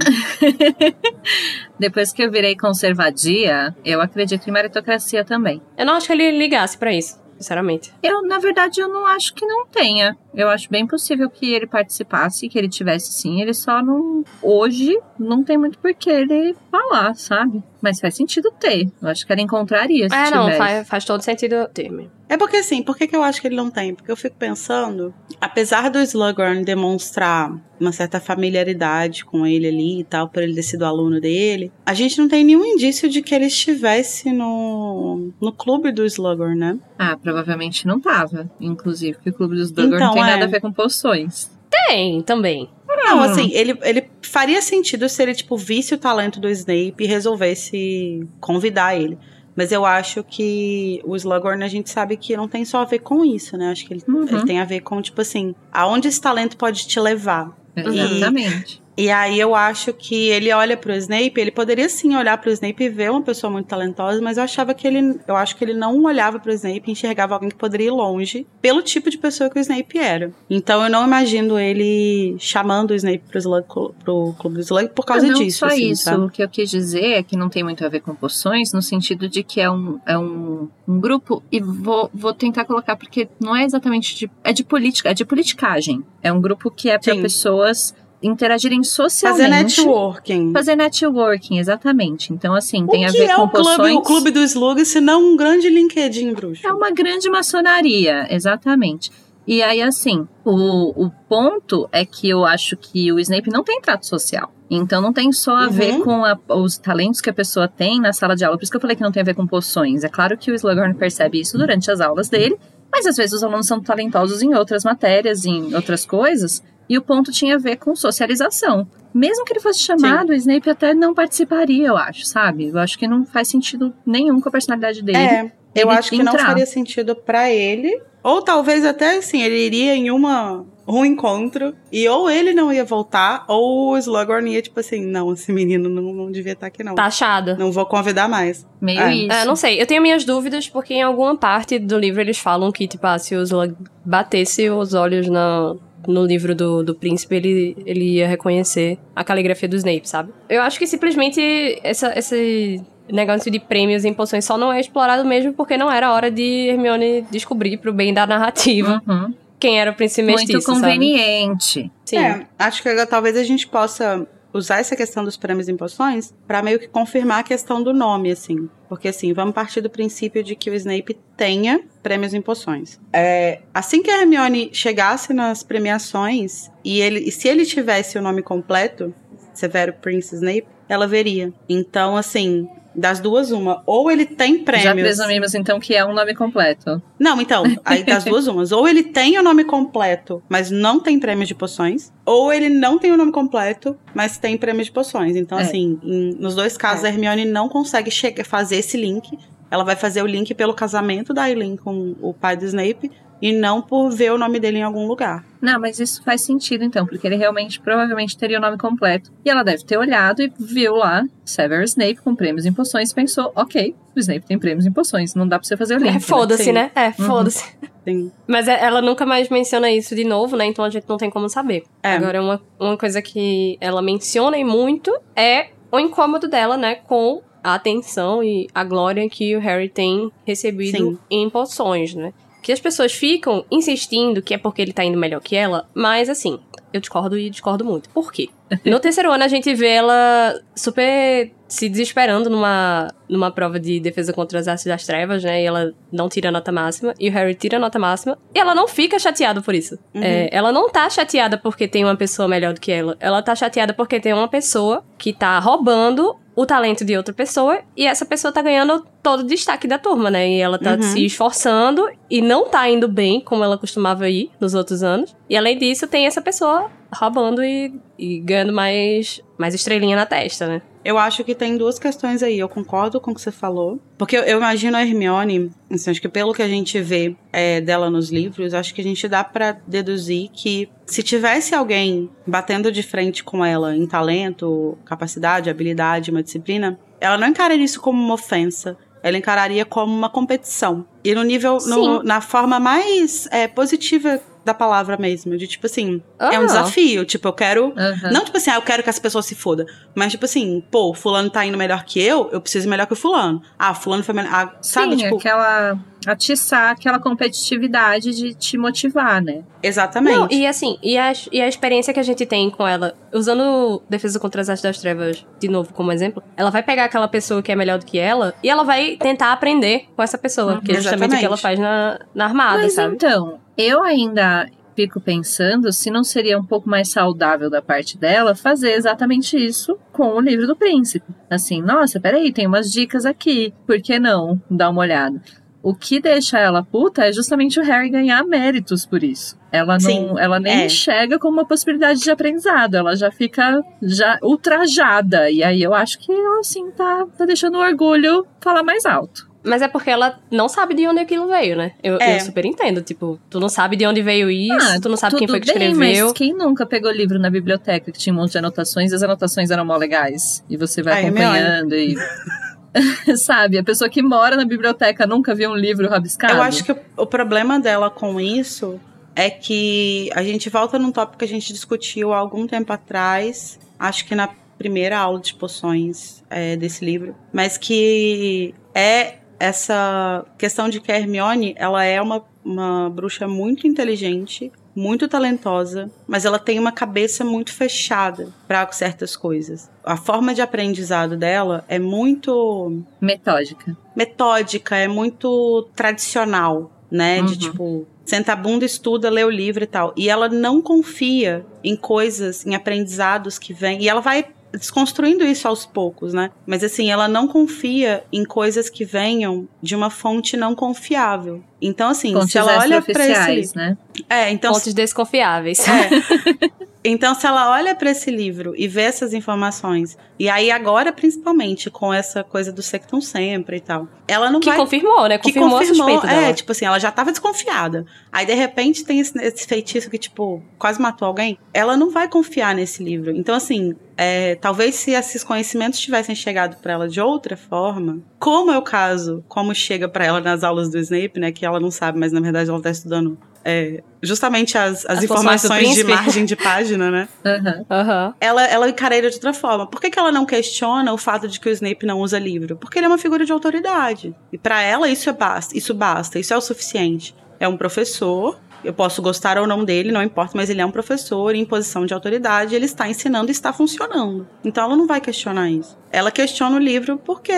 Depois 1.77 2.13
que 2.13 2.23
eu 2.23 2.31
virei 2.31 2.55
conservadia, 2.55 3.75
eu 3.83 4.01
acredito 4.01 4.47
em 4.47 4.53
meritocracia 4.53 5.25
também. 5.25 5.61
Eu 5.77 5.85
não 5.85 5.93
acho 5.93 6.07
que 6.07 6.13
ele 6.13 6.31
ligasse 6.31 6.77
para 6.77 6.93
isso 6.93 7.26
sinceramente. 7.37 7.93
Eu, 8.01 8.21
na 8.23 8.39
verdade, 8.39 8.81
eu 8.81 8.87
não 8.87 9.05
acho 9.05 9.33
que 9.33 9.45
não 9.45 9.65
tenha. 9.67 10.17
Eu 10.37 10.49
acho 10.49 10.69
bem 10.69 10.85
possível 10.85 11.27
que 11.31 11.51
ele 11.51 11.65
participasse, 11.65 12.47
que 12.47 12.59
ele 12.59 12.69
tivesse 12.69 13.11
sim. 13.11 13.41
Ele 13.41 13.55
só 13.55 13.81
não. 13.81 14.23
Hoje 14.39 14.95
não 15.17 15.43
tem 15.43 15.57
muito 15.57 15.79
por 15.79 15.91
que 15.95 16.11
ele 16.11 16.55
falar, 16.71 17.15
sabe? 17.15 17.63
Mas 17.81 17.99
faz 17.99 18.15
sentido 18.15 18.51
ter. 18.59 18.87
Eu 19.01 19.09
acho 19.09 19.25
que 19.25 19.31
ela 19.31 19.41
encontraria 19.41 20.07
se 20.07 20.15
É, 20.15 20.29
não, 20.29 20.51
faz, 20.51 20.87
faz 20.87 21.05
todo 21.05 21.21
sentido 21.21 21.67
ter. 21.73 21.91
É 22.29 22.37
porque 22.37 22.57
assim, 22.57 22.83
por 22.83 22.97
que, 22.97 23.07
que 23.07 23.15
eu 23.15 23.23
acho 23.23 23.39
que 23.41 23.47
ele 23.47 23.55
não 23.55 23.71
tem? 23.71 23.95
Porque 23.95 24.11
eu 24.11 24.17
fico 24.17 24.35
pensando, 24.35 25.13
apesar 25.39 25.89
do 25.89 25.99
Slughorn 25.99 26.63
demonstrar 26.63 27.55
uma 27.79 27.91
certa 27.91 28.19
familiaridade 28.19 29.23
com 29.23 29.45
ele 29.45 29.67
ali 29.67 29.99
e 30.01 30.03
tal, 30.03 30.27
por 30.27 30.41
ele 30.43 30.55
ter 30.55 30.63
sido 30.63 30.83
aluno 30.83 31.21
dele, 31.21 31.71
a 31.85 31.93
gente 31.93 32.17
não 32.17 32.27
tem 32.27 32.43
nenhum 32.43 32.65
indício 32.65 33.07
de 33.07 33.21
que 33.21 33.33
ele 33.33 33.45
estivesse 33.45 34.31
no, 34.31 35.31
no 35.39 35.53
clube 35.53 35.91
do 35.91 36.03
Slughorn, 36.05 36.57
né? 36.57 36.79
Ah, 36.97 37.15
provavelmente 37.15 37.85
não 37.87 37.99
tava. 37.99 38.49
Inclusive, 38.59 39.13
porque 39.13 39.29
o 39.29 39.33
clube 39.33 39.55
do 39.55 39.61
Slughorn 39.61 39.95
então, 39.95 40.07
não 40.07 40.13
tem 40.13 40.23
é... 40.23 40.26
nada 40.31 40.45
a 40.45 40.47
ver 40.47 40.61
com 40.61 40.71
poções. 40.71 41.49
Tem, 41.69 42.21
também. 42.21 42.69
Não, 42.87 43.21
assim, 43.21 43.51
ele, 43.53 43.77
ele 43.81 44.09
faria 44.21 44.61
sentido 44.61 45.07
se 45.07 45.21
ele, 45.21 45.33
tipo, 45.33 45.55
visse 45.55 45.93
o 45.93 45.97
talento 45.97 46.39
do 46.39 46.49
Snape 46.49 46.95
e 46.99 47.05
resolvesse 47.05 48.27
convidar 48.39 48.95
ele. 48.95 49.17
Mas 49.55 49.71
eu 49.71 49.85
acho 49.85 50.23
que 50.23 51.01
o 51.03 51.15
Slughorn 51.15 51.63
a 51.63 51.67
gente 51.67 51.89
sabe 51.89 52.15
que 52.15 52.37
não 52.37 52.47
tem 52.47 52.63
só 52.63 52.81
a 52.81 52.85
ver 52.85 52.99
com 52.99 53.25
isso, 53.25 53.57
né? 53.57 53.71
Acho 53.71 53.85
que 53.85 53.93
ele, 53.93 54.03
uhum. 54.07 54.27
ele 54.27 54.45
tem 54.45 54.59
a 54.59 54.65
ver 54.65 54.81
com, 54.81 55.01
tipo 55.01 55.19
assim, 55.19 55.55
aonde 55.71 56.07
esse 56.07 56.21
talento 56.21 56.55
pode 56.57 56.87
te 56.87 56.99
levar. 56.99 57.57
Exatamente. 57.75 58.81
E 58.83 58.86
aí 59.11 59.39
eu 59.39 59.53
acho 59.53 59.93
que 59.93 60.29
ele 60.29 60.51
olha 60.51 60.75
pro 60.75 60.91
Snape, 60.93 61.39
ele 61.39 61.51
poderia 61.51 61.87
sim 61.87 62.15
olhar 62.15 62.35
pro 62.39 62.49
Snape 62.49 62.83
e 62.83 62.89
ver 62.89 63.11
uma 63.11 63.21
pessoa 63.21 63.51
muito 63.51 63.67
talentosa, 63.67 64.19
mas 64.21 64.37
eu 64.37 64.43
achava 64.43 64.73
que 64.73 64.87
ele, 64.87 65.19
eu 65.27 65.35
acho 65.35 65.55
que 65.55 65.63
ele 65.63 65.75
não 65.75 66.03
olhava 66.03 66.39
pro 66.39 66.51
Snape 66.51 66.83
e 66.87 66.91
enxergava 66.91 67.35
alguém 67.35 67.49
que 67.49 67.55
poderia 67.55 67.87
ir 67.87 67.91
longe 67.91 68.47
pelo 68.59 68.81
tipo 68.81 69.11
de 69.11 69.17
pessoa 69.19 69.51
que 69.51 69.59
o 69.59 69.61
Snape 69.61 69.99
era. 69.99 70.31
Então 70.49 70.83
eu 70.83 70.89
não 70.89 71.05
imagino 71.05 71.59
ele 71.59 72.35
chamando 72.39 72.89
o 72.91 72.95
Snape 72.95 73.23
pro, 73.29 73.37
Slug, 73.37 73.67
pro 74.03 74.33
clube 74.39 74.55
do 74.55 74.61
Slug 74.61 74.89
por 74.89 75.05
causa 75.05 75.27
não, 75.27 75.33
não 75.33 75.43
disso. 75.43 75.59
Só 75.59 75.67
assim, 75.67 75.91
isso. 75.91 76.03
Sabe? 76.03 76.25
O 76.25 76.29
que 76.29 76.41
eu 76.41 76.49
quis 76.49 76.69
dizer 76.69 77.11
é 77.13 77.21
que 77.21 77.37
não 77.37 77.49
tem 77.49 77.63
muito 77.63 77.85
a 77.85 77.89
ver 77.89 77.99
com 77.99 78.15
poções, 78.15 78.73
no 78.73 78.81
sentido 78.81 79.29
de 79.29 79.43
que 79.43 79.61
é 79.61 79.69
um, 79.69 79.99
é 80.07 80.17
um, 80.17 80.67
um 80.87 80.99
grupo, 80.99 81.43
e 81.51 81.59
vou, 81.59 82.09
vou 82.11 82.33
tentar 82.33 82.65
colocar, 82.65 82.95
porque 82.95 83.29
não 83.39 83.55
é 83.55 83.63
exatamente 83.63 84.15
de. 84.15 84.31
É 84.43 84.51
de 84.51 84.63
política, 84.63 85.09
é 85.09 85.13
de 85.13 85.23
politicagem. 85.23 86.03
É 86.23 86.33
um 86.33 86.41
grupo 86.41 86.71
que 86.71 86.89
é 86.89 86.97
para 86.97 87.15
pessoas 87.15 87.93
interagirem 88.21 88.79
Fazer 88.83 88.89
socialmente. 88.95 89.77
networking. 89.81 90.51
Fazer 90.53 90.75
networking, 90.75 91.59
exatamente. 91.59 92.33
Então, 92.33 92.53
assim, 92.55 92.85
tem 92.87 93.05
o 93.05 93.09
a 93.09 93.11
que 93.11 93.17
ver 93.17 93.29
é 93.29 93.35
com 93.35 93.43
o 93.43 93.49
clube, 93.49 93.63
poções. 93.69 93.95
o 93.95 94.01
clube 94.01 94.31
do 94.31 94.39
Slug, 94.43 94.83
se 94.85 94.99
não 94.99 95.33
um 95.33 95.37
grande 95.37 95.69
LinkedIn, 95.69 96.33
bruxo? 96.33 96.65
É 96.65 96.71
uma 96.71 96.91
grande 96.91 97.29
maçonaria, 97.29 98.27
exatamente. 98.33 99.11
E 99.45 99.61
aí, 99.63 99.81
assim, 99.81 100.27
o, 100.43 101.05
o 101.05 101.09
ponto 101.29 101.87
é 101.91 102.03
que 102.05 102.27
eu 102.27 102.43
acho 102.45 102.75
que 102.75 103.11
o 103.13 103.19
Snape 103.19 103.49
não 103.49 103.63
tem 103.63 103.79
trato 103.79 104.05
social. 104.05 104.51
Então 104.69 105.01
não 105.01 105.13
tem 105.13 105.31
só 105.31 105.55
a 105.55 105.63
Uhum. 105.67 105.69
ver 105.69 105.99
com 105.99 106.25
a- 106.25 106.37
os 106.49 106.77
talentos 106.77 107.21
que 107.21 107.29
a 107.29 107.33
pessoa 107.33 107.69
tem 107.69 108.01
na 108.01 108.11
sala 108.11 108.35
de 108.35 108.43
aula. 108.43 108.57
Por 108.57 108.63
isso 108.63 108.71
que 108.71 108.75
eu 108.75 108.81
falei 108.81 108.97
que 108.97 109.01
não 109.01 109.11
tem 109.13 109.21
a 109.21 109.25
ver 109.25 109.33
com 109.35 109.47
poções. 109.47 110.03
É 110.03 110.09
claro 110.09 110.37
que 110.37 110.51
o 110.51 110.55
Slughorn 110.55 110.93
percebe 110.95 111.39
isso 111.39 111.57
durante 111.57 111.89
as 111.89 112.01
aulas 112.01 112.27
dele, 112.27 112.57
mas 112.91 113.05
às 113.05 113.15
vezes 113.15 113.31
os 113.33 113.43
alunos 113.43 113.65
são 113.67 113.79
talentosos 113.81 114.41
em 114.41 114.53
outras 114.53 114.83
matérias, 114.83 115.45
em 115.45 115.73
outras 115.73 116.05
coisas. 116.05 116.61
E 116.89 116.97
o 116.97 117.01
ponto 117.01 117.31
tinha 117.31 117.55
a 117.55 117.59
ver 117.59 117.77
com 117.77 117.95
socialização. 117.95 118.87
Mesmo 119.13 119.43
que 119.45 119.53
ele 119.53 119.59
fosse 119.59 119.79
chamado, 119.79 120.29
o 120.29 120.33
Snape 120.33 120.69
até 120.69 120.93
não 120.93 121.13
participaria, 121.13 121.87
eu 121.87 121.97
acho, 121.97 122.25
sabe? 122.25 122.67
Eu 122.67 122.77
acho 122.77 122.97
que 122.99 123.07
não 123.07 123.25
faz 123.25 123.47
sentido 123.47 123.93
nenhum 124.05 124.39
com 124.39 124.49
a 124.49 124.51
personalidade 124.51 125.01
dele. 125.01 125.17
É, 125.17 125.51
eu 125.75 125.89
acho 125.89 126.11
que 126.11 126.21
não 126.21 126.33
entrar. 126.33 126.45
faria 126.45 126.65
sentido 126.65 127.15
pra 127.15 127.49
ele. 127.49 127.99
Ou 128.23 128.41
talvez 128.41 128.85
até 128.85 129.17
assim, 129.17 129.41
ele 129.41 129.65
iria 129.65 129.95
em 129.95 130.11
uma 130.11 130.65
um 130.87 131.03
encontro 131.03 131.75
e 131.91 132.07
ou 132.07 132.29
ele 132.29 132.53
não 132.53 132.71
ia 132.71 132.85
voltar, 132.85 133.43
ou 133.47 133.91
o 133.91 133.97
Slughorn 133.97 134.49
ia 134.53 134.61
tipo 134.61 134.79
assim, 134.79 135.05
não, 135.05 135.33
esse 135.33 135.51
menino 135.51 135.89
não, 135.89 136.13
não 136.13 136.31
devia 136.31 136.53
estar 136.53 136.67
aqui 136.67 136.81
não. 136.81 136.95
Taxada. 136.95 137.55
Não 137.57 137.71
vou 137.71 137.85
convidar 137.85 138.29
mais. 138.29 138.65
Meio 138.79 139.01
É. 139.01 139.13
isso. 139.13 139.31
É, 139.31 139.45
não 139.45 139.55
sei, 139.55 139.81
eu 139.81 139.85
tenho 139.85 140.01
minhas 140.01 140.23
dúvidas 140.23 140.69
porque 140.69 140.93
em 140.93 141.01
alguma 141.01 141.35
parte 141.35 141.77
do 141.77 141.97
livro 141.97 142.21
eles 142.21 142.37
falam 142.37 142.71
que, 142.71 142.87
tipo, 142.87 143.05
ah, 143.05 143.19
se 143.19 143.35
o 143.35 143.41
Slug 143.41 143.75
batesse 144.05 144.69
os 144.69 144.93
olhos 144.93 145.27
na, 145.27 145.75
no 146.07 146.25
livro 146.25 146.55
do, 146.55 146.83
do 146.83 146.95
príncipe, 146.95 147.35
ele, 147.35 147.77
ele 147.85 148.15
ia 148.15 148.27
reconhecer 148.27 148.97
a 149.15 149.23
caligrafia 149.23 149.67
do 149.67 149.75
Snape, 149.75 150.07
sabe? 150.07 150.31
Eu 150.49 150.61
acho 150.61 150.79
que 150.79 150.87
simplesmente 150.87 151.41
essa, 151.83 152.17
esse 152.17 152.81
negócio 153.11 153.51
de 153.51 153.59
prêmios 153.59 154.05
em 154.05 154.13
poções 154.13 154.45
só 154.45 154.57
não 154.57 154.71
é 154.71 154.79
explorado 154.79 155.23
mesmo 155.25 155.53
porque 155.53 155.77
não 155.77 155.91
era 155.91 156.11
hora 156.13 156.29
de 156.31 156.67
Hermione 156.69 157.23
descobrir 157.31 157.77
pro 157.77 157.93
bem 157.93 158.13
da 158.13 158.25
narrativa 158.27 159.01
Uhum. 159.07 159.33
quem 159.59 159.79
era 159.79 159.91
o 159.91 159.93
príncipe 159.93 160.23
mestiço, 160.27 160.53
Muito 160.53 160.65
sabe? 160.65 160.79
conveniente. 160.81 161.91
Sim. 162.05 162.17
É, 162.17 162.45
acho 162.59 162.81
que 162.81 162.89
agora 162.89 163.05
talvez 163.07 163.35
a 163.37 163.43
gente 163.43 163.67
possa 163.67 164.27
usar 164.53 164.79
essa 164.79 164.95
questão 164.95 165.23
dos 165.23 165.37
prêmios 165.37 165.67
e 165.67 165.73
poções 165.73 166.33
pra 166.47 166.61
meio 166.61 166.79
que 166.79 166.87
confirmar 166.87 167.39
a 167.39 167.43
questão 167.43 167.81
do 167.81 167.93
nome, 167.93 168.31
assim. 168.31 168.69
Porque, 168.89 169.07
assim, 169.07 169.33
vamos 169.33 169.53
partir 169.53 169.81
do 169.81 169.89
princípio 169.89 170.43
de 170.43 170.55
que 170.55 170.69
o 170.69 170.73
Snape 170.73 171.17
tenha 171.35 171.81
prêmios 172.01 172.33
em 172.33 172.41
poções. 172.41 172.99
É, 173.11 173.61
assim 173.73 174.01
que 174.01 174.09
a 174.09 174.21
Hermione 174.21 174.69
chegasse 174.73 175.33
nas 175.33 175.63
premiações 175.63 176.71
e, 176.83 177.01
ele, 177.01 177.19
e 177.19 177.31
se 177.31 177.47
ele 177.47 177.65
tivesse 177.65 178.17
o 178.17 178.21
nome 178.21 178.41
completo, 178.41 179.13
Severo 179.53 179.93
Prince 179.93 180.35
Snape, 180.35 180.67
ela 180.87 181.07
veria. 181.07 181.51
Então, 181.67 182.15
assim, 182.15 182.67
das 182.97 183.19
duas, 183.19 183.51
uma. 183.51 183.83
Ou 183.85 184.09
ele 184.09 184.25
tem 184.25 184.57
prêmios. 184.63 184.83
Já 184.83 184.93
presumimos 184.95 185.53
então 185.53 185.79
que 185.79 185.93
é 185.93 186.03
um 186.03 186.13
nome 186.13 186.33
completo. 186.33 186.99
Não, 187.19 187.39
então, 187.39 187.63
aí 187.85 188.03
das 188.03 188.23
duas 188.25 188.47
umas. 188.47 188.71
Ou 188.71 188.87
ele 188.87 189.03
tem 189.03 189.37
o 189.37 189.43
nome 189.43 189.63
completo, 189.63 190.41
mas 190.49 190.71
não 190.71 190.99
tem 190.99 191.19
prêmios 191.19 191.47
de 191.47 191.53
poções. 191.55 192.11
Ou 192.25 192.51
ele 192.51 192.69
não 192.69 192.97
tem 192.97 193.11
o 193.11 193.17
nome 193.17 193.31
completo, 193.31 193.95
mas 194.15 194.37
tem 194.39 194.57
prêmios 194.57 194.87
de 194.87 194.91
poções. 194.91 195.35
Então, 195.35 195.59
É. 195.59 195.61
assim, 195.61 195.99
em- 196.03 196.35
nos 196.39 196.55
dois 196.55 196.75
casos, 196.75 197.05
a 197.05 197.09
Hermione 197.09 197.45
não 197.45 197.69
consegue 197.69 198.09
fazer 198.43 198.77
esse 198.77 198.97
link. 198.97 199.37
Ela 199.69 199.83
vai 199.83 199.95
fazer 199.95 200.23
o 200.23 200.25
link 200.25 200.53
pelo 200.55 200.73
casamento 200.73 201.33
da 201.33 201.49
Eileen 201.49 201.75
com 201.75 202.15
o 202.21 202.33
pai 202.33 202.55
do 202.57 202.65
Snape. 202.65 203.11
E 203.41 203.53
não 203.53 203.81
por 203.81 204.09
ver 204.09 204.31
o 204.31 204.37
nome 204.37 204.59
dele 204.59 204.79
em 204.79 204.83
algum 204.83 205.07
lugar. 205.07 205.45
Não, 205.61 205.79
mas 205.79 205.99
isso 205.99 206.23
faz 206.23 206.41
sentido 206.41 206.83
então, 206.83 207.05
porque 207.05 207.25
ele 207.27 207.35
realmente 207.35 207.79
provavelmente 207.79 208.37
teria 208.37 208.57
o 208.57 208.61
nome 208.61 208.77
completo. 208.77 209.31
E 209.45 209.49
ela 209.49 209.63
deve 209.63 209.83
ter 209.83 209.97
olhado 209.97 210.41
e 210.41 210.51
viu 210.59 210.95
lá 210.95 211.23
Severus 211.45 211.91
Snape 211.91 212.15
com 212.17 212.35
prêmios 212.35 212.65
em 212.65 212.73
poções 212.73 213.11
e 213.11 213.15
pensou, 213.15 213.51
ok, 213.55 213.95
o 214.15 214.19
Snape 214.19 214.45
tem 214.45 214.57
prêmios 214.57 214.85
em 214.85 214.91
poções, 214.91 215.35
não 215.35 215.47
dá 215.47 215.57
pra 215.59 215.67
você 215.67 215.77
fazer 215.77 215.95
o 215.95 215.97
link. 215.99 216.09
É, 216.09 216.13
né? 216.13 216.19
foda-se, 216.19 216.63
Sim. 216.63 216.71
né? 216.73 216.91
É, 216.95 217.11
foda-se. 217.11 217.63
Tem- 218.03 218.31
Mas 218.47 218.67
é- 218.67 218.83
ela 218.83 219.01
nunca 219.01 219.25
mais 219.25 219.49
menciona 219.49 219.91
isso 219.91 220.15
de 220.15 220.23
novo, 220.23 220.55
né? 220.55 220.65
Então 220.65 220.85
a 220.85 220.89
gente 220.89 221.07
não 221.07 221.17
tem 221.17 221.29
como 221.29 221.49
saber. 221.49 221.83
É. 222.01 222.13
Agora, 222.15 222.41
uma, 222.41 222.61
uma 222.79 222.97
coisa 222.97 223.21
que 223.21 223.77
ela 223.81 224.01
menciona 224.01 224.57
e 224.57 224.63
muito 224.63 225.11
é 225.35 225.67
o 225.91 225.99
incômodo 225.99 226.47
dela, 226.47 226.77
né? 226.77 226.95
Com 226.95 227.41
a 227.63 227.75
atenção 227.75 228.41
e 228.43 228.67
a 228.73 228.83
glória 228.83 229.27
que 229.29 229.55
o 229.55 229.59
Harry 229.59 229.89
tem 229.89 230.31
recebido 230.45 230.97
Sim. 230.97 231.17
em 231.29 231.49
poções, 231.49 232.13
né? 232.15 232.31
Que 232.67 232.73
as 232.73 232.81
pessoas 232.81 233.13
ficam 233.13 233.63
insistindo 233.71 234.41
que 234.41 234.53
é 234.53 234.57
porque 234.57 234.81
ele 234.81 234.91
tá 234.91 235.01
indo 235.01 235.17
melhor 235.17 235.39
que 235.39 235.55
ela, 235.55 235.87
mas 235.93 236.27
assim, 236.27 236.59
eu 236.91 236.99
discordo 236.99 237.37
e 237.37 237.49
discordo 237.49 237.85
muito. 237.85 238.09
Por 238.09 238.29
quê? 238.29 238.49
No 238.83 238.99
terceiro 238.99 239.31
ano 239.31 239.45
a 239.45 239.47
gente 239.47 239.73
vê 239.73 239.87
ela 239.87 240.53
super 240.75 241.49
se 241.65 241.87
desesperando 241.87 242.49
numa, 242.49 243.07
numa 243.29 243.49
prova 243.51 243.79
de 243.79 244.01
defesa 244.01 244.33
contra 244.33 244.59
as 244.59 244.67
artes 244.67 244.83
das 244.83 245.05
trevas, 245.05 245.45
né? 245.45 245.61
E 245.61 245.65
ela 245.65 245.93
não 246.11 246.27
tira 246.27 246.49
a 246.49 246.51
nota 246.51 246.69
máxima. 246.69 247.13
E 247.17 247.29
o 247.29 247.31
Harry 247.31 247.55
tira 247.55 247.77
a 247.77 247.79
nota 247.79 247.97
máxima. 247.97 248.37
E 248.53 248.59
ela 248.59 248.75
não 248.75 248.85
fica 248.85 249.17
chateada 249.17 249.61
por 249.61 249.73
isso. 249.73 249.97
Uhum. 250.13 250.21
É, 250.21 250.49
ela 250.51 250.73
não 250.73 250.89
tá 250.89 251.09
chateada 251.09 251.57
porque 251.57 251.87
tem 251.87 252.03
uma 252.03 252.17
pessoa 252.17 252.49
melhor 252.49 252.73
do 252.73 252.81
que 252.81 252.91
ela. 252.91 253.15
Ela 253.21 253.41
tá 253.41 253.55
chateada 253.55 253.93
porque 253.93 254.19
tem 254.19 254.33
uma 254.33 254.49
pessoa 254.49 255.05
que 255.17 255.31
tá 255.31 255.57
roubando 255.59 256.35
o 256.57 256.65
talento 256.65 257.05
de 257.05 257.15
outra 257.15 257.31
pessoa. 257.35 257.81
E 257.95 258.07
essa 258.07 258.25
pessoa 258.25 258.51
tá 258.51 258.63
ganhando 258.63 259.05
todo 259.21 259.41
o 259.41 259.43
destaque 259.43 259.87
da 259.87 259.99
turma, 259.99 260.31
né? 260.31 260.49
E 260.49 260.59
ela 260.59 260.79
tá 260.79 260.95
Uhum. 260.95 261.01
se 261.03 261.23
esforçando 261.23 262.09
e 262.31 262.41
não 262.41 262.67
tá 262.67 262.89
indo 262.89 263.07
bem 263.07 263.39
como 263.39 263.63
ela 263.63 263.77
costumava 263.77 264.27
ir 264.27 264.49
nos 264.59 264.73
outros 264.73 265.03
anos. 265.03 265.35
E 265.47 265.55
além 265.55 265.77
disso, 265.77 266.07
tem 266.07 266.25
essa 266.25 266.41
pessoa 266.41 266.89
roubando 267.15 267.63
e, 267.63 267.93
e 268.17 268.39
ganhando 268.39 268.73
mais, 268.73 269.39
mais 269.55 269.75
estrelinha 269.75 270.15
na 270.15 270.25
testa, 270.25 270.65
né? 270.67 270.81
Eu 271.07 271.17
acho 271.17 271.41
que 271.45 271.55
tem 271.55 271.77
duas 271.77 271.97
questões 271.97 272.43
aí. 272.43 272.59
Eu 272.59 272.67
concordo 272.67 273.21
com 273.21 273.31
o 273.31 273.33
que 273.33 273.39
você 273.39 273.49
falou. 273.51 273.97
Porque 274.17 274.35
eu, 274.37 274.41
eu 274.43 274.57
imagino 274.57 274.97
a 274.97 275.01
Hermione, 275.01 275.71
assim, 275.89 276.11
acho 276.11 276.19
que 276.21 276.27
pelo 276.27 276.53
que 276.53 276.61
a 276.61 276.67
gente 276.67 276.99
vê 276.99 277.33
é, 277.53 277.79
dela 277.79 278.09
nos 278.09 278.29
livros, 278.29 278.73
acho 278.73 278.93
que 278.93 278.99
a 278.99 279.03
gente 279.03 279.25
dá 279.27 279.41
pra 279.43 279.77
deduzir 279.87 280.49
que 280.51 280.89
se 281.05 281.23
tivesse 281.23 281.73
alguém 281.73 282.29
batendo 282.45 282.91
de 282.91 283.01
frente 283.01 283.41
com 283.43 283.63
ela 283.63 283.95
em 283.95 284.05
talento, 284.05 284.97
capacidade, 285.05 285.69
habilidade, 285.69 286.29
uma 286.29 286.43
disciplina, 286.43 286.99
ela 287.21 287.37
não 287.37 287.47
encararia 287.47 287.85
isso 287.85 288.01
como 288.01 288.21
uma 288.21 288.33
ofensa. 288.33 288.97
Ela 289.23 289.37
encararia 289.37 289.83
como 289.85 290.13
uma 290.13 290.29
competição. 290.29 291.05
E 291.23 291.33
no 291.33 291.41
nível, 291.43 291.77
no- 291.87 292.23
na 292.23 292.39
forma 292.41 292.79
mais 292.79 293.47
é, 293.51 293.67
positiva 293.67 294.39
da 294.67 294.73
palavra 294.73 295.17
mesmo. 295.17 295.57
De 295.57 295.65
tipo 295.67 295.85
assim, 295.87 296.21
é 296.39 296.59
um 296.59 296.63
Ah. 296.63 296.65
desafio. 296.67 297.25
Tipo, 297.25 297.47
eu 297.47 297.53
quero 297.53 297.93
Aham. 297.97 298.31
não, 298.31 298.45
tipo 298.45 298.57
assim, 298.57 298.69
ah, 298.69 298.75
eu 298.75 298.81
quero 298.83 299.01
que 299.01 299.09
essa 299.09 299.19
pessoa 299.21 299.41
se 299.41 299.55
foda. 299.55 299.85
Mas, 300.13 300.31
tipo 300.31 300.45
assim, 300.45 300.83
pô, 300.91 301.13
fulano 301.13 301.49
tá 301.49 301.65
indo 301.65 301.77
melhor 301.77 302.03
que 302.05 302.21
eu, 302.21 302.49
eu 302.51 302.61
preciso 302.61 302.87
ir 302.87 302.89
melhor 302.89 303.07
que 303.07 303.13
o 303.13 303.15
fulano. 303.15 303.61
Ah, 303.79 303.93
fulano 303.93 304.23
foi 304.23 304.35
melhor. 304.35 304.51
Ah, 304.53 304.77
sabe, 304.81 305.11
Sim, 305.15 305.23
tipo, 305.23 305.37
aquela 305.37 305.97
atiçar 306.31 306.91
aquela 306.91 307.19
competitividade 307.19 308.35
de 308.35 308.53
te 308.53 308.77
motivar, 308.77 309.41
né? 309.41 309.63
exatamente. 309.81 310.37
Não, 310.37 310.47
e 310.51 310.65
assim, 310.67 310.97
e 311.01 311.17
a, 311.17 311.31
e 311.51 311.61
a 311.61 311.67
experiência 311.67 312.13
que 312.13 312.19
a 312.19 312.23
gente 312.23 312.45
tem 312.45 312.69
com 312.69 312.87
ela, 312.87 313.13
usando 313.33 314.01
Defesa 314.09 314.39
contra 314.39 314.61
as 314.61 314.69
Artes 314.69 314.83
das 314.83 314.97
Trevas 314.99 315.45
de 315.59 315.67
novo 315.67 315.93
como 315.93 316.11
exemplo, 316.11 316.43
ela 316.55 316.69
vai 316.69 316.83
pegar 316.83 317.05
aquela 317.05 317.27
pessoa 317.27 317.61
que 317.61 317.71
é 317.71 317.75
melhor 317.75 317.99
do 317.99 318.05
que 318.05 318.17
ela 318.17 318.53
e 318.63 318.69
ela 318.69 318.83
vai 318.83 319.15
tentar 319.17 319.53
aprender 319.53 320.05
com 320.15 320.21
essa 320.23 320.37
pessoa, 320.37 320.75
Uhum, 320.75 320.81
que 320.81 320.91
é 320.91 321.01
justamente 321.01 321.35
o 321.35 321.39
que 321.39 321.45
ela 321.45 321.55
exatamente. 321.55 321.61
faz 321.61 321.79
na, 321.79 322.19
na 322.35 322.45
armada, 322.45 322.83
Mas 322.83 322.93
sabe? 322.93 323.15
então, 323.15 323.59
eu 323.77 324.03
ainda 324.03 324.67
fico 324.95 325.21
pensando 325.21 325.93
se 325.93 326.09
não 326.09 326.23
seria 326.23 326.57
um 326.57 326.63
pouco 326.65 326.89
mais 326.89 327.09
saudável 327.09 327.69
da 327.69 327.81
parte 327.83 328.17
dela 328.17 328.55
fazer 328.55 328.93
exatamente 328.93 329.55
isso 329.55 329.95
com 330.11 330.29
o 330.35 330.41
livro 330.41 330.65
do 330.65 330.75
príncipe. 330.75 331.27
Assim, 331.49 331.81
nossa, 331.83 332.19
peraí, 332.19 332.51
tem 332.51 332.65
umas 332.65 332.91
dicas 332.91 333.23
aqui, 333.25 333.71
por 333.85 334.01
que 334.01 334.17
não 334.19 334.59
dar 334.69 334.89
uma 334.89 335.01
olhada? 335.01 335.39
O 335.83 335.93
que 335.93 336.19
deixa 336.19 336.59
ela 336.59 336.83
puta 336.83 337.25
é 337.25 337.31
justamente 337.31 337.79
o 337.79 337.83
Harry 337.83 338.09
ganhar 338.09 338.43
méritos 338.43 339.05
por 339.05 339.23
isso. 339.23 339.57
Ela 339.71 339.93
não, 339.93 339.99
Sim, 339.99 340.29
ela 340.37 340.59
nem 340.59 340.81
é. 340.81 340.85
enxerga 340.85 341.37
como 341.39 341.57
uma 341.57 341.65
possibilidade 341.65 342.19
de 342.19 342.31
aprendizado, 342.31 342.95
ela 342.95 343.15
já 343.15 343.31
fica 343.31 343.81
já 344.01 344.37
ultrajada. 344.41 345.49
E 345.49 345.63
aí 345.63 345.81
eu 345.81 345.93
acho 345.93 346.19
que 346.19 346.31
ela 346.31 346.59
assim 346.59 346.89
tá, 346.91 347.25
tá 347.37 347.45
deixando 347.45 347.75
o 347.77 347.81
orgulho 347.81 348.45
falar 348.59 348.83
mais 348.83 349.05
alto. 349.05 349.47
Mas 349.63 349.81
é 349.81 349.87
porque 349.87 350.09
ela 350.09 350.39
não 350.49 350.69
sabe 350.69 350.93
de 350.93 351.05
onde 351.07 351.19
aquilo 351.19 351.47
veio, 351.47 351.75
né? 351.75 351.91
Eu, 352.01 352.17
É. 352.21 352.37
eu 352.37 352.39
super 352.39 352.63
entendo. 352.65 353.01
Tipo, 353.01 353.37
tu 353.49 353.59
não 353.59 353.67
sabe 353.67 353.97
de 353.97 354.05
onde 354.05 354.21
veio 354.21 354.49
isso, 354.49 355.01
tu 355.01 355.09
não 355.09 355.17
sabe 355.17 355.35
quem 355.35 355.45
Ah, 355.45 355.49
foi 355.49 355.59
que 355.59 355.65
bem, 355.73 355.89
escreveu. 355.91 356.25
Mas 356.27 356.33
quem 356.33 356.53
nunca 356.53 356.85
pegou 356.85 357.11
livro 357.11 357.37
na 357.37 357.49
biblioteca 357.49 358.09
que 358.11 358.17
tinha 358.17 358.33
um 358.33 358.37
monte 358.37 358.53
de 358.53 358.59
anotações 358.59 359.11
e 359.11 359.15
as 359.15 359.23
anotações 359.23 359.69
eram 359.69 359.83
mó 359.85 359.97
legais? 359.97 360.63
E 360.69 360.77
você 360.77 361.03
vai 361.03 361.15
Ai, 361.15 361.25
acompanhando 361.25 361.93
e. 361.95 362.15
Sabe, 363.37 363.77
a 363.77 363.83
pessoa 363.83 364.09
que 364.09 364.21
mora 364.21 364.55
na 364.55 364.65
biblioteca 364.65 365.25
nunca 365.25 365.53
viu 365.53 365.71
um 365.71 365.75
livro 365.75 366.07
rabiscado. 366.09 366.53
Eu 366.53 366.61
acho 366.61 366.83
que 366.83 366.95
o, 367.15 367.25
problema 367.25 367.79
dela 367.79 368.09
com 368.09 368.39
isso 368.39 368.99
é 369.35 369.49
que 369.49 370.29
a 370.33 370.43
gente 370.43 370.69
volta 370.69 370.97
num 370.97 371.11
tópico 371.11 371.39
que 371.39 371.45
a 371.45 371.47
gente 371.47 371.71
discutiu 371.71 372.33
há 372.33 372.37
algum 372.37 372.65
tempo 372.65 372.91
atrás, 372.91 373.79
acho 373.99 374.25
que 374.25 374.33
na 374.33 374.49
primeira 374.77 375.17
aula 375.17 375.39
de 375.39 375.53
poções 375.55 376.43
é, 376.49 376.75
desse 376.75 377.03
livro, 377.03 377.35
mas 377.51 377.77
que 377.77 378.73
é 378.93 379.35
essa 379.59 380.45
questão 380.57 380.87
de 380.87 380.99
que 380.99 381.11
a 381.11 381.17
Hermione, 381.17 381.73
ela 381.77 382.03
é 382.03 382.21
uma, 382.21 382.43
uma 382.63 383.09
bruxa 383.09 383.47
muito 383.47 383.87
inteligente, 383.87 384.71
muito 384.97 385.27
talentosa, 385.27 386.09
mas 386.27 386.43
ela 386.43 386.57
tem 386.57 386.79
uma 386.79 386.91
cabeça 386.91 387.45
muito 387.45 387.71
fechada 387.71 388.51
para 388.67 388.91
certas 388.91 389.35
coisas. 389.35 389.87
A 390.03 390.17
forma 390.17 390.55
de 390.55 390.61
aprendizado 390.61 391.37
dela 391.37 391.85
é 391.87 391.99
muito 391.99 393.03
metódica. 393.21 393.95
Metódica, 394.15 394.95
é 394.95 395.07
muito 395.07 395.87
tradicional, 395.95 396.91
né? 397.11 397.39
Uhum. 397.39 397.45
De 397.45 397.57
tipo, 397.59 398.07
senta 398.25 398.53
a 398.53 398.55
bunda, 398.55 398.85
estuda, 398.85 399.29
lê 399.29 399.43
o 399.43 399.51
livro 399.51 399.83
e 399.83 399.87
tal. 399.87 400.13
E 400.17 400.29
ela 400.29 400.49
não 400.49 400.81
confia 400.81 401.63
em 401.83 401.95
coisas, 401.95 402.65
em 402.65 402.73
aprendizados 402.73 403.59
que 403.59 403.73
vêm. 403.73 404.01
E 404.01 404.09
ela 404.09 404.19
vai 404.19 404.47
desconstruindo 404.71 405.43
isso 405.43 405.67
aos 405.67 405.85
poucos, 405.85 406.33
né? 406.33 406.51
Mas 406.65 406.83
assim, 406.83 407.09
ela 407.09 407.27
não 407.27 407.47
confia 407.47 408.23
em 408.31 408.43
coisas 408.43 408.89
que 408.89 409.05
venham 409.05 409.67
de 409.81 409.95
uma 409.95 410.09
fonte 410.09 410.57
não 410.57 410.75
confiável. 410.75 411.63
Então, 411.81 412.09
assim, 412.09 412.33
Fontes 412.33 412.51
se 412.51 412.57
ela 412.57 412.79
olha 412.79 413.01
para 413.01 413.57
esse. 413.59 413.75
né? 413.75 413.97
É, 414.29 414.51
então. 414.51 414.73
Fontes 414.73 414.93
desconfiáveis. 414.93 415.79
É. 415.87 416.87
Então, 417.09 417.33
se 417.33 417.47
ela 417.47 417.71
olha 417.71 417.95
para 417.95 418.11
esse 418.11 418.29
livro 418.29 418.73
e 418.75 418.85
vê 418.85 419.03
essas 419.03 419.33
informações, 419.33 420.17
e 420.37 420.49
aí 420.49 420.69
agora 420.69 421.13
principalmente 421.13 421.89
com 421.89 422.13
essa 422.13 422.43
coisa 422.43 422.71
do 422.71 422.81
Sectum 422.81 423.21
sempre 423.21 423.77
e 423.77 423.79
tal, 423.79 424.09
ela 424.27 424.51
não 424.51 424.59
que 424.59 424.67
vai 424.67 424.77
confirmou, 424.77 425.27
né? 425.27 425.37
que 425.37 425.45
Confirmou, 425.45 425.79
confirmou, 425.79 426.21
a 426.21 426.33
é, 426.33 426.53
tipo 426.53 426.71
assim, 426.71 426.85
ela 426.85 426.99
já 426.99 427.09
tava 427.09 427.31
desconfiada. 427.31 428.05
Aí 428.29 428.45
de 428.45 428.53
repente 428.53 429.05
tem 429.05 429.21
esse, 429.21 429.37
esse 429.41 429.65
feitiço 429.65 430.09
que 430.09 430.17
tipo 430.17 430.61
quase 430.77 431.01
matou 431.01 431.27
alguém. 431.27 431.57
Ela 431.73 431.95
não 431.95 432.11
vai 432.11 432.27
confiar 432.27 432.75
nesse 432.75 433.01
livro. 433.01 433.31
Então 433.31 433.55
assim, 433.55 433.95
é, 434.17 434.55
talvez 434.55 434.95
se 434.95 435.11
esses 435.11 435.45
conhecimentos 435.45 435.99
tivessem 435.99 436.35
chegado 436.35 436.75
para 436.81 436.91
ela 436.91 437.07
de 437.07 437.21
outra 437.21 437.55
forma, 437.55 438.19
como 438.37 438.69
é 438.71 438.77
o 438.77 438.81
caso, 438.81 439.45
como 439.47 439.73
chega 439.73 440.09
para 440.09 440.25
ela 440.25 440.41
nas 440.41 440.61
aulas 440.61 440.89
do 440.89 440.97
Snape, 440.97 441.39
né, 441.39 441.51
que 441.53 441.65
ela 441.65 441.79
não 441.79 441.89
sabe, 441.89 442.19
mas 442.19 442.33
na 442.33 442.41
verdade 442.41 442.69
ela 442.69 442.81
tá 442.81 442.89
estudando 442.89 443.37
é, 443.69 444.01
justamente 444.23 444.77
as, 444.77 445.05
as, 445.05 445.17
As 445.17 445.23
informações 445.25 445.93
de 445.93 446.05
margem 446.05 446.45
de 446.45 446.55
página, 446.55 447.11
né? 447.11 447.27
Aham. 447.45 447.85
Aham. 447.89 448.33
ela, 448.39 448.63
ela 448.63 448.89
encara 448.89 449.17
ele 449.17 449.27
de 449.29 449.35
outra 449.35 449.53
forma. 449.53 449.85
Por 449.85 449.99
que, 449.99 450.09
que 450.09 450.17
ela 450.17 450.31
não 450.31 450.45
questiona 450.45 451.11
o 451.11 451.17
fato 451.17 451.49
de 451.49 451.59
que 451.59 451.67
o 451.67 451.71
Snape 451.71 452.05
não 452.05 452.19
usa 452.19 452.39
livro? 452.39 452.77
Porque 452.77 452.97
ele 452.97 453.07
é 453.07 453.09
uma 453.09 453.17
figura 453.17 453.45
de 453.45 453.51
autoridade. 453.51 454.33
E 454.53 454.57
pra 454.57 454.81
ela 454.81 455.09
isso 455.09 455.29
é 455.29 455.33
basta, 455.33 455.77
isso 455.77 455.93
basta, 455.93 456.39
isso 456.39 456.53
é 456.53 456.57
o 456.57 456.61
suficiente. 456.61 457.35
É 457.59 457.67
um 457.67 457.75
professor, 457.75 458.57
eu 458.85 458.93
posso 458.93 459.21
gostar 459.21 459.57
ou 459.57 459.67
não 459.67 459.83
dele, 459.83 460.13
não 460.13 460.23
importa, 460.23 460.53
mas 460.55 460.69
ele 460.69 460.79
é 460.79 460.85
um 460.85 460.91
professor 460.91 461.53
em 461.53 461.65
posição 461.65 462.05
de 462.05 462.13
autoridade, 462.13 462.73
ele 462.73 462.85
está 462.85 463.09
ensinando 463.09 463.49
e 463.49 463.51
está 463.51 463.73
funcionando. 463.73 464.47
Então 464.63 464.85
ela 464.85 464.95
não 464.95 465.05
vai 465.05 465.19
questionar 465.19 465.69
isso. 465.69 465.97
Ela 466.11 466.31
questiona 466.31 466.75
o 466.75 466.79
livro 466.79 467.17
porque 467.17 467.53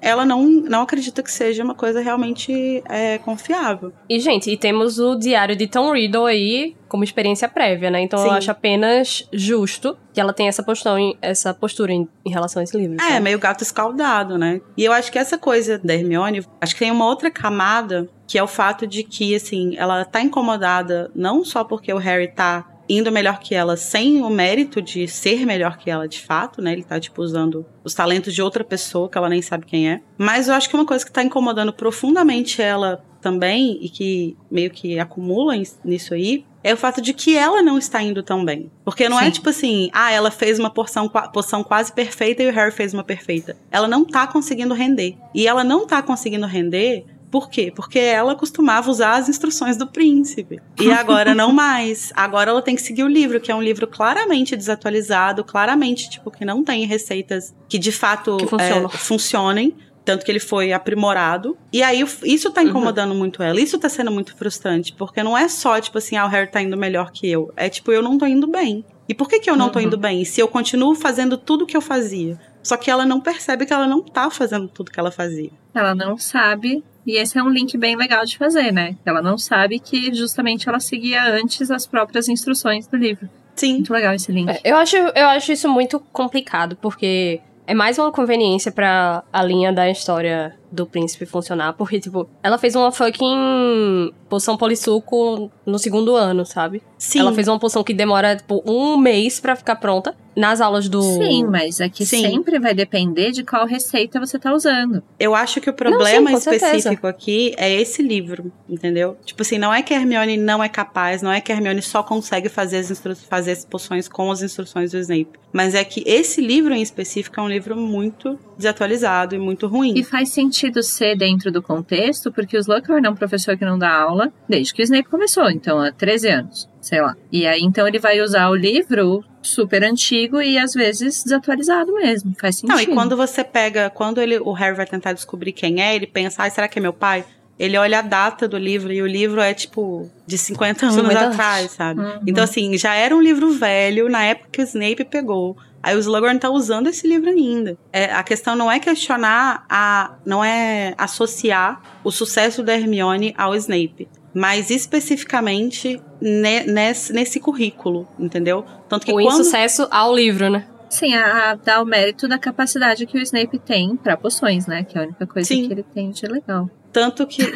ela 0.00 0.24
não, 0.26 0.44
não 0.44 0.82
acredita 0.82 1.22
que 1.22 1.32
seja 1.32 1.64
uma 1.64 1.74
coisa 1.74 2.00
realmente 2.00 2.82
é, 2.88 3.18
confiável. 3.18 3.92
E, 4.08 4.20
gente, 4.20 4.50
e 4.50 4.56
temos 4.56 4.98
o 4.98 5.16
diário 5.16 5.56
de 5.56 5.66
Tom 5.66 5.92
Riddle 5.92 6.26
aí 6.26 6.76
como 6.88 7.02
experiência 7.02 7.48
prévia, 7.48 7.90
né? 7.90 8.02
Então 8.02 8.20
eu 8.20 8.30
Sim. 8.30 8.36
acho 8.36 8.50
apenas 8.50 9.26
justo 9.32 9.96
que 10.12 10.20
ela 10.20 10.32
tenha 10.32 10.48
essa 10.48 10.62
postura 10.62 11.00
em, 11.00 11.16
essa 11.20 11.52
postura 11.52 11.92
em, 11.92 12.08
em 12.24 12.30
relação 12.30 12.60
a 12.60 12.64
esse 12.64 12.76
livro. 12.76 12.96
É, 13.00 13.08
sabe? 13.08 13.20
meio 13.20 13.38
gato 13.38 13.62
escaldado, 13.62 14.38
né? 14.38 14.60
E 14.76 14.84
eu 14.84 14.92
acho 14.92 15.10
que 15.10 15.18
essa 15.18 15.36
coisa 15.36 15.78
da 15.78 15.94
Hermione, 15.94 16.46
acho 16.60 16.74
que 16.74 16.80
tem 16.80 16.90
uma 16.90 17.06
outra 17.06 17.30
camada, 17.30 18.08
que 18.28 18.38
é 18.38 18.42
o 18.42 18.46
fato 18.46 18.86
de 18.86 19.02
que, 19.02 19.34
assim, 19.34 19.74
ela 19.76 20.04
tá 20.04 20.20
incomodada 20.20 21.10
não 21.14 21.44
só 21.44 21.64
porque 21.64 21.92
o 21.92 21.98
Harry 21.98 22.28
tá 22.28 22.73
indo 22.88 23.10
melhor 23.10 23.38
que 23.38 23.54
ela 23.54 23.76
sem 23.76 24.22
o 24.22 24.30
mérito 24.30 24.80
de 24.82 25.06
ser 25.08 25.46
melhor 25.46 25.76
que 25.76 25.90
ela 25.90 26.08
de 26.08 26.20
fato, 26.20 26.60
né? 26.60 26.72
Ele 26.72 26.84
tá, 26.84 27.00
tipo, 27.00 27.22
usando 27.22 27.64
os 27.82 27.94
talentos 27.94 28.34
de 28.34 28.42
outra 28.42 28.64
pessoa 28.64 29.08
que 29.08 29.16
ela 29.16 29.28
nem 29.28 29.42
sabe 29.42 29.66
quem 29.66 29.90
é. 29.90 30.00
Mas 30.18 30.48
eu 30.48 30.54
acho 30.54 30.68
que 30.68 30.74
uma 30.74 30.86
coisa 30.86 31.04
que 31.04 31.12
tá 31.12 31.22
incomodando 31.22 31.72
profundamente 31.72 32.60
ela 32.60 33.04
também, 33.20 33.78
e 33.80 33.88
que 33.88 34.36
meio 34.50 34.70
que 34.70 34.98
acumula 34.98 35.54
nisso 35.82 36.12
aí, 36.12 36.44
é 36.64 36.72
o 36.72 36.76
fato 36.78 37.02
de 37.02 37.12
que 37.12 37.36
ela 37.36 37.62
não 37.62 37.76
está 37.76 38.02
indo 38.02 38.22
tão 38.22 38.42
bem. 38.42 38.70
Porque 38.84 39.06
não 39.06 39.20
é 39.20 39.26
Sim. 39.26 39.30
tipo 39.32 39.50
assim, 39.50 39.90
ah, 39.92 40.10
ela 40.10 40.30
fez 40.30 40.58
uma 40.58 40.70
porção, 40.70 41.08
poção 41.08 41.62
quase 41.62 41.92
perfeita 41.92 42.42
e 42.42 42.48
o 42.48 42.52
Harry 42.52 42.70
fez 42.70 42.94
uma 42.94 43.04
perfeita. 43.04 43.54
Ela 43.70 43.86
não 43.86 44.02
tá 44.02 44.26
conseguindo 44.26 44.72
render. 44.72 45.16
E 45.34 45.46
ela 45.46 45.62
não 45.62 45.86
tá 45.86 46.02
conseguindo 46.02 46.46
render. 46.46 47.04
Por 47.34 47.50
quê? 47.50 47.72
Porque 47.74 47.98
ela 47.98 48.36
costumava 48.36 48.88
usar 48.88 49.16
as 49.16 49.28
instruções 49.28 49.76
do 49.76 49.88
príncipe. 49.88 50.60
E 50.80 50.92
agora 50.92 51.34
não 51.34 51.50
mais. 51.52 52.12
Agora 52.14 52.50
ela 52.52 52.62
tem 52.62 52.76
que 52.76 52.82
seguir 52.82 53.02
o 53.02 53.08
livro, 53.08 53.40
que 53.40 53.50
é 53.50 53.54
um 53.56 53.60
livro 53.60 53.88
claramente 53.88 54.54
desatualizado, 54.54 55.42
claramente, 55.42 56.08
tipo, 56.08 56.30
que 56.30 56.44
não 56.44 56.62
tem 56.62 56.86
receitas 56.86 57.52
que 57.68 57.76
de 57.76 57.90
fato 57.90 58.36
Que 58.36 58.54
é, 58.62 58.88
funcionem. 58.90 59.74
Tanto 60.04 60.24
que 60.24 60.30
ele 60.30 60.38
foi 60.38 60.72
aprimorado. 60.72 61.56
E 61.72 61.82
aí, 61.82 62.04
o- 62.04 62.08
isso 62.22 62.52
tá 62.52 62.62
incomodando 62.62 63.14
muito 63.16 63.42
ela. 63.42 63.58
Isso 63.60 63.78
tá 63.80 63.88
sendo 63.88 64.12
muito 64.12 64.36
frustrante. 64.36 64.92
Porque 64.92 65.20
não 65.20 65.36
é 65.36 65.48
só, 65.48 65.80
tipo 65.80 65.98
assim, 65.98 66.14
ah, 66.16 66.26
o 66.26 66.28
Harry 66.28 66.48
tá 66.48 66.62
indo 66.62 66.76
melhor 66.76 67.10
que 67.10 67.28
eu. 67.28 67.52
É 67.56 67.68
tipo, 67.68 67.90
eu 67.90 68.00
não 68.02 68.16
tô 68.16 68.26
indo 68.26 68.46
bem. 68.46 68.84
E 69.08 69.14
por 69.14 69.28
que 69.28 69.40
que 69.40 69.50
eu 69.50 69.56
não 69.56 69.70
tô 69.70 69.80
Uhum. 69.80 69.86
indo 69.86 69.96
bem? 69.96 70.24
Se 70.24 70.40
eu 70.40 70.46
continuo 70.46 70.94
fazendo 70.94 71.36
tudo 71.36 71.66
que 71.66 71.76
eu 71.76 71.80
fazia. 71.80 72.38
Só 72.64 72.76
que 72.76 72.90
ela 72.90 73.04
não 73.04 73.20
percebe 73.20 73.66
que 73.66 73.72
ela 73.72 73.86
não 73.86 74.02
tá 74.02 74.30
fazendo 74.30 74.66
tudo 74.66 74.90
que 74.90 74.98
ela 74.98 75.12
fazia. 75.12 75.50
Ela 75.74 75.94
não 75.94 76.16
sabe. 76.16 76.82
E 77.06 77.18
esse 77.18 77.38
é 77.38 77.42
um 77.42 77.50
link 77.50 77.76
bem 77.76 77.94
legal 77.94 78.24
de 78.24 78.38
fazer, 78.38 78.72
né? 78.72 78.96
Ela 79.04 79.20
não 79.20 79.36
sabe 79.36 79.78
que 79.78 80.12
justamente 80.14 80.68
ela 80.68 80.80
seguia 80.80 81.22
antes 81.22 81.70
as 81.70 81.86
próprias 81.86 82.28
instruções 82.28 82.86
do 82.86 82.96
livro. 82.96 83.28
Sim. 83.54 83.74
Muito 83.74 83.92
legal 83.92 84.14
esse 84.14 84.32
link. 84.32 84.48
É, 84.48 84.60
eu, 84.64 84.76
acho, 84.76 84.96
eu 84.96 85.28
acho 85.28 85.52
isso 85.52 85.68
muito 85.68 86.00
complicado, 86.12 86.76
porque 86.80 87.40
é 87.66 87.74
mais 87.74 87.98
uma 87.98 88.10
conveniência 88.10 88.72
pra 88.72 89.22
a 89.32 89.42
linha 89.42 89.72
da 89.72 89.88
história 89.90 90.54
do 90.74 90.86
príncipe 90.86 91.24
funcionar, 91.24 91.72
porque, 91.74 92.00
tipo, 92.00 92.28
ela 92.42 92.58
fez 92.58 92.74
uma 92.74 92.92
fucking 92.92 94.12
poção 94.28 94.56
polissuco 94.56 95.50
no 95.64 95.78
segundo 95.78 96.16
ano, 96.16 96.44
sabe? 96.44 96.82
Sim. 96.98 97.20
Ela 97.20 97.32
fez 97.32 97.46
uma 97.46 97.58
poção 97.58 97.84
que 97.84 97.94
demora, 97.94 98.36
tipo, 98.36 98.62
um 98.66 98.96
mês 98.96 99.38
pra 99.38 99.54
ficar 99.54 99.76
pronta. 99.76 100.14
Nas 100.36 100.60
aulas 100.60 100.88
do. 100.88 101.00
Sim, 101.00 101.44
mas 101.44 101.78
é 101.78 101.88
que 101.88 102.04
Sim. 102.04 102.22
sempre 102.22 102.58
vai 102.58 102.74
depender 102.74 103.30
de 103.30 103.44
qual 103.44 103.64
receita 103.64 104.18
você 104.18 104.36
tá 104.36 104.52
usando. 104.52 105.00
Eu 105.16 105.32
acho 105.32 105.60
que 105.60 105.70
o 105.70 105.72
problema 105.72 106.28
com 106.28 106.40
certeza. 106.40 106.66
específico 106.74 107.06
aqui 107.06 107.54
é 107.56 107.72
esse 107.72 108.02
livro, 108.02 108.50
entendeu? 108.68 109.16
Tipo 109.24 109.42
assim, 109.42 109.58
não 109.58 109.72
é 109.72 109.80
que 109.80 109.94
a 109.94 109.96
Hermione 109.96 110.36
não 110.36 110.60
é 110.60 110.68
capaz, 110.68 111.22
não 111.22 111.30
é 111.30 111.40
que 111.40 111.52
a 111.52 111.54
Hermione 111.54 111.80
só 111.80 112.02
consegue 112.02 112.48
fazer 112.48 112.78
as, 112.78 112.90
instru 112.90 113.14
fazer 113.14 113.52
as 113.52 113.64
poções 113.64 114.08
com 114.08 114.28
as 114.28 114.42
instruções 114.42 114.90
do 114.90 114.98
Snape. 114.98 115.38
Mas 115.52 115.72
é 115.72 115.84
que 115.84 116.02
esse 116.04 116.40
livro 116.40 116.74
em 116.74 116.82
específico 116.82 117.38
é 117.38 117.42
um 117.44 117.48
livro 117.48 117.76
muito 117.76 118.36
desatualizado 118.56 119.36
e 119.36 119.38
muito 119.38 119.68
ruim. 119.68 119.94
E 119.96 120.02
faz 120.02 120.30
sentido 120.30 120.63
ser 120.82 121.16
dentro 121.16 121.50
do 121.50 121.62
contexto, 121.62 122.32
porque 122.32 122.56
o 122.56 122.60
Slughorn 122.60 123.06
é 123.06 123.10
um 123.10 123.14
professor 123.14 123.56
que 123.56 123.64
não 123.64 123.78
dá 123.78 123.90
aula 123.90 124.32
desde 124.48 124.74
que 124.74 124.82
o 124.82 124.84
Snape 124.84 125.08
começou, 125.08 125.50
então 125.50 125.80
há 125.80 125.92
13 125.92 126.28
anos, 126.28 126.68
sei 126.80 127.00
lá. 127.00 127.16
E 127.30 127.46
aí 127.46 127.62
então 127.62 127.86
ele 127.86 127.98
vai 127.98 128.20
usar 128.20 128.48
o 128.48 128.54
livro 128.54 129.24
super 129.42 129.84
antigo 129.84 130.40
e 130.40 130.58
às 130.58 130.72
vezes 130.72 131.22
desatualizado 131.22 131.92
mesmo, 131.94 132.34
faz 132.40 132.56
sentido. 132.56 132.74
Não, 132.74 132.80
e 132.82 132.86
quando 132.86 133.16
você 133.16 133.44
pega, 133.44 133.90
quando 133.90 134.20
ele, 134.20 134.38
o 134.38 134.52
Harry 134.52 134.76
vai 134.76 134.86
tentar 134.86 135.12
descobrir 135.12 135.52
quem 135.52 135.82
é, 135.82 135.94
ele 135.94 136.06
pensa, 136.06 136.42
ai, 136.42 136.50
será 136.50 136.66
que 136.68 136.78
é 136.78 136.82
meu 136.82 136.92
pai? 136.92 137.24
Ele 137.58 137.76
olha 137.78 138.00
a 138.00 138.02
data 138.02 138.48
do 138.48 138.58
livro 138.58 138.92
e 138.92 139.00
o 139.00 139.06
livro 139.06 139.40
é 139.40 139.54
tipo 139.54 140.10
de 140.26 140.36
50 140.36 140.86
anos 140.86 140.96
50 140.96 141.18
anos. 141.20 141.34
atrás, 141.34 141.70
sabe? 141.70 142.00
Uhum. 142.00 142.20
Então, 142.26 142.42
assim, 142.42 142.76
já 142.76 142.94
era 142.94 143.14
um 143.16 143.20
livro 143.20 143.50
velho 143.52 144.08
na 144.08 144.24
época 144.24 144.48
que 144.52 144.60
o 144.60 144.64
Snape 144.64 145.04
pegou. 145.04 145.56
Aí 145.82 145.94
o 145.94 145.98
Slughorn 146.00 146.38
tá 146.38 146.48
usando 146.50 146.88
esse 146.88 147.06
livro 147.06 147.28
ainda. 147.30 147.76
É, 147.92 148.06
a 148.06 148.22
questão 148.22 148.56
não 148.56 148.72
é 148.72 148.80
questionar 148.80 149.64
a. 149.68 150.14
não 150.24 150.42
é 150.44 150.94
associar 150.96 151.80
o 152.02 152.10
sucesso 152.10 152.62
da 152.62 152.74
Hermione 152.74 153.34
ao 153.36 153.54
Snape. 153.54 154.08
Mas 154.32 154.68
especificamente 154.70 156.00
ne- 156.20 156.64
nesse, 156.64 157.12
nesse 157.12 157.38
currículo, 157.38 158.08
entendeu? 158.18 158.64
Tanto 158.88 159.06
que 159.06 159.12
O 159.12 159.16
quando. 159.16 159.40
insucesso 159.40 159.86
ao 159.90 160.14
livro, 160.14 160.50
né? 160.50 160.66
Sim, 160.90 161.14
a, 161.14 161.50
a- 161.50 161.54
dá 161.54 161.80
o 161.82 161.84
mérito 161.84 162.26
da 162.26 162.38
capacidade 162.38 163.06
que 163.06 163.16
o 163.18 163.20
Snape 163.22 163.58
tem 163.58 163.94
pra 163.96 164.16
poções, 164.16 164.66
né? 164.66 164.84
Que 164.84 164.98
é 164.98 165.02
a 165.02 165.04
única 165.04 165.26
coisa 165.26 165.46
Sim. 165.46 165.66
que 165.66 165.72
ele 165.72 165.82
tem 165.82 166.10
de 166.10 166.26
legal. 166.26 166.68
Tanto 166.94 167.26
que. 167.26 167.42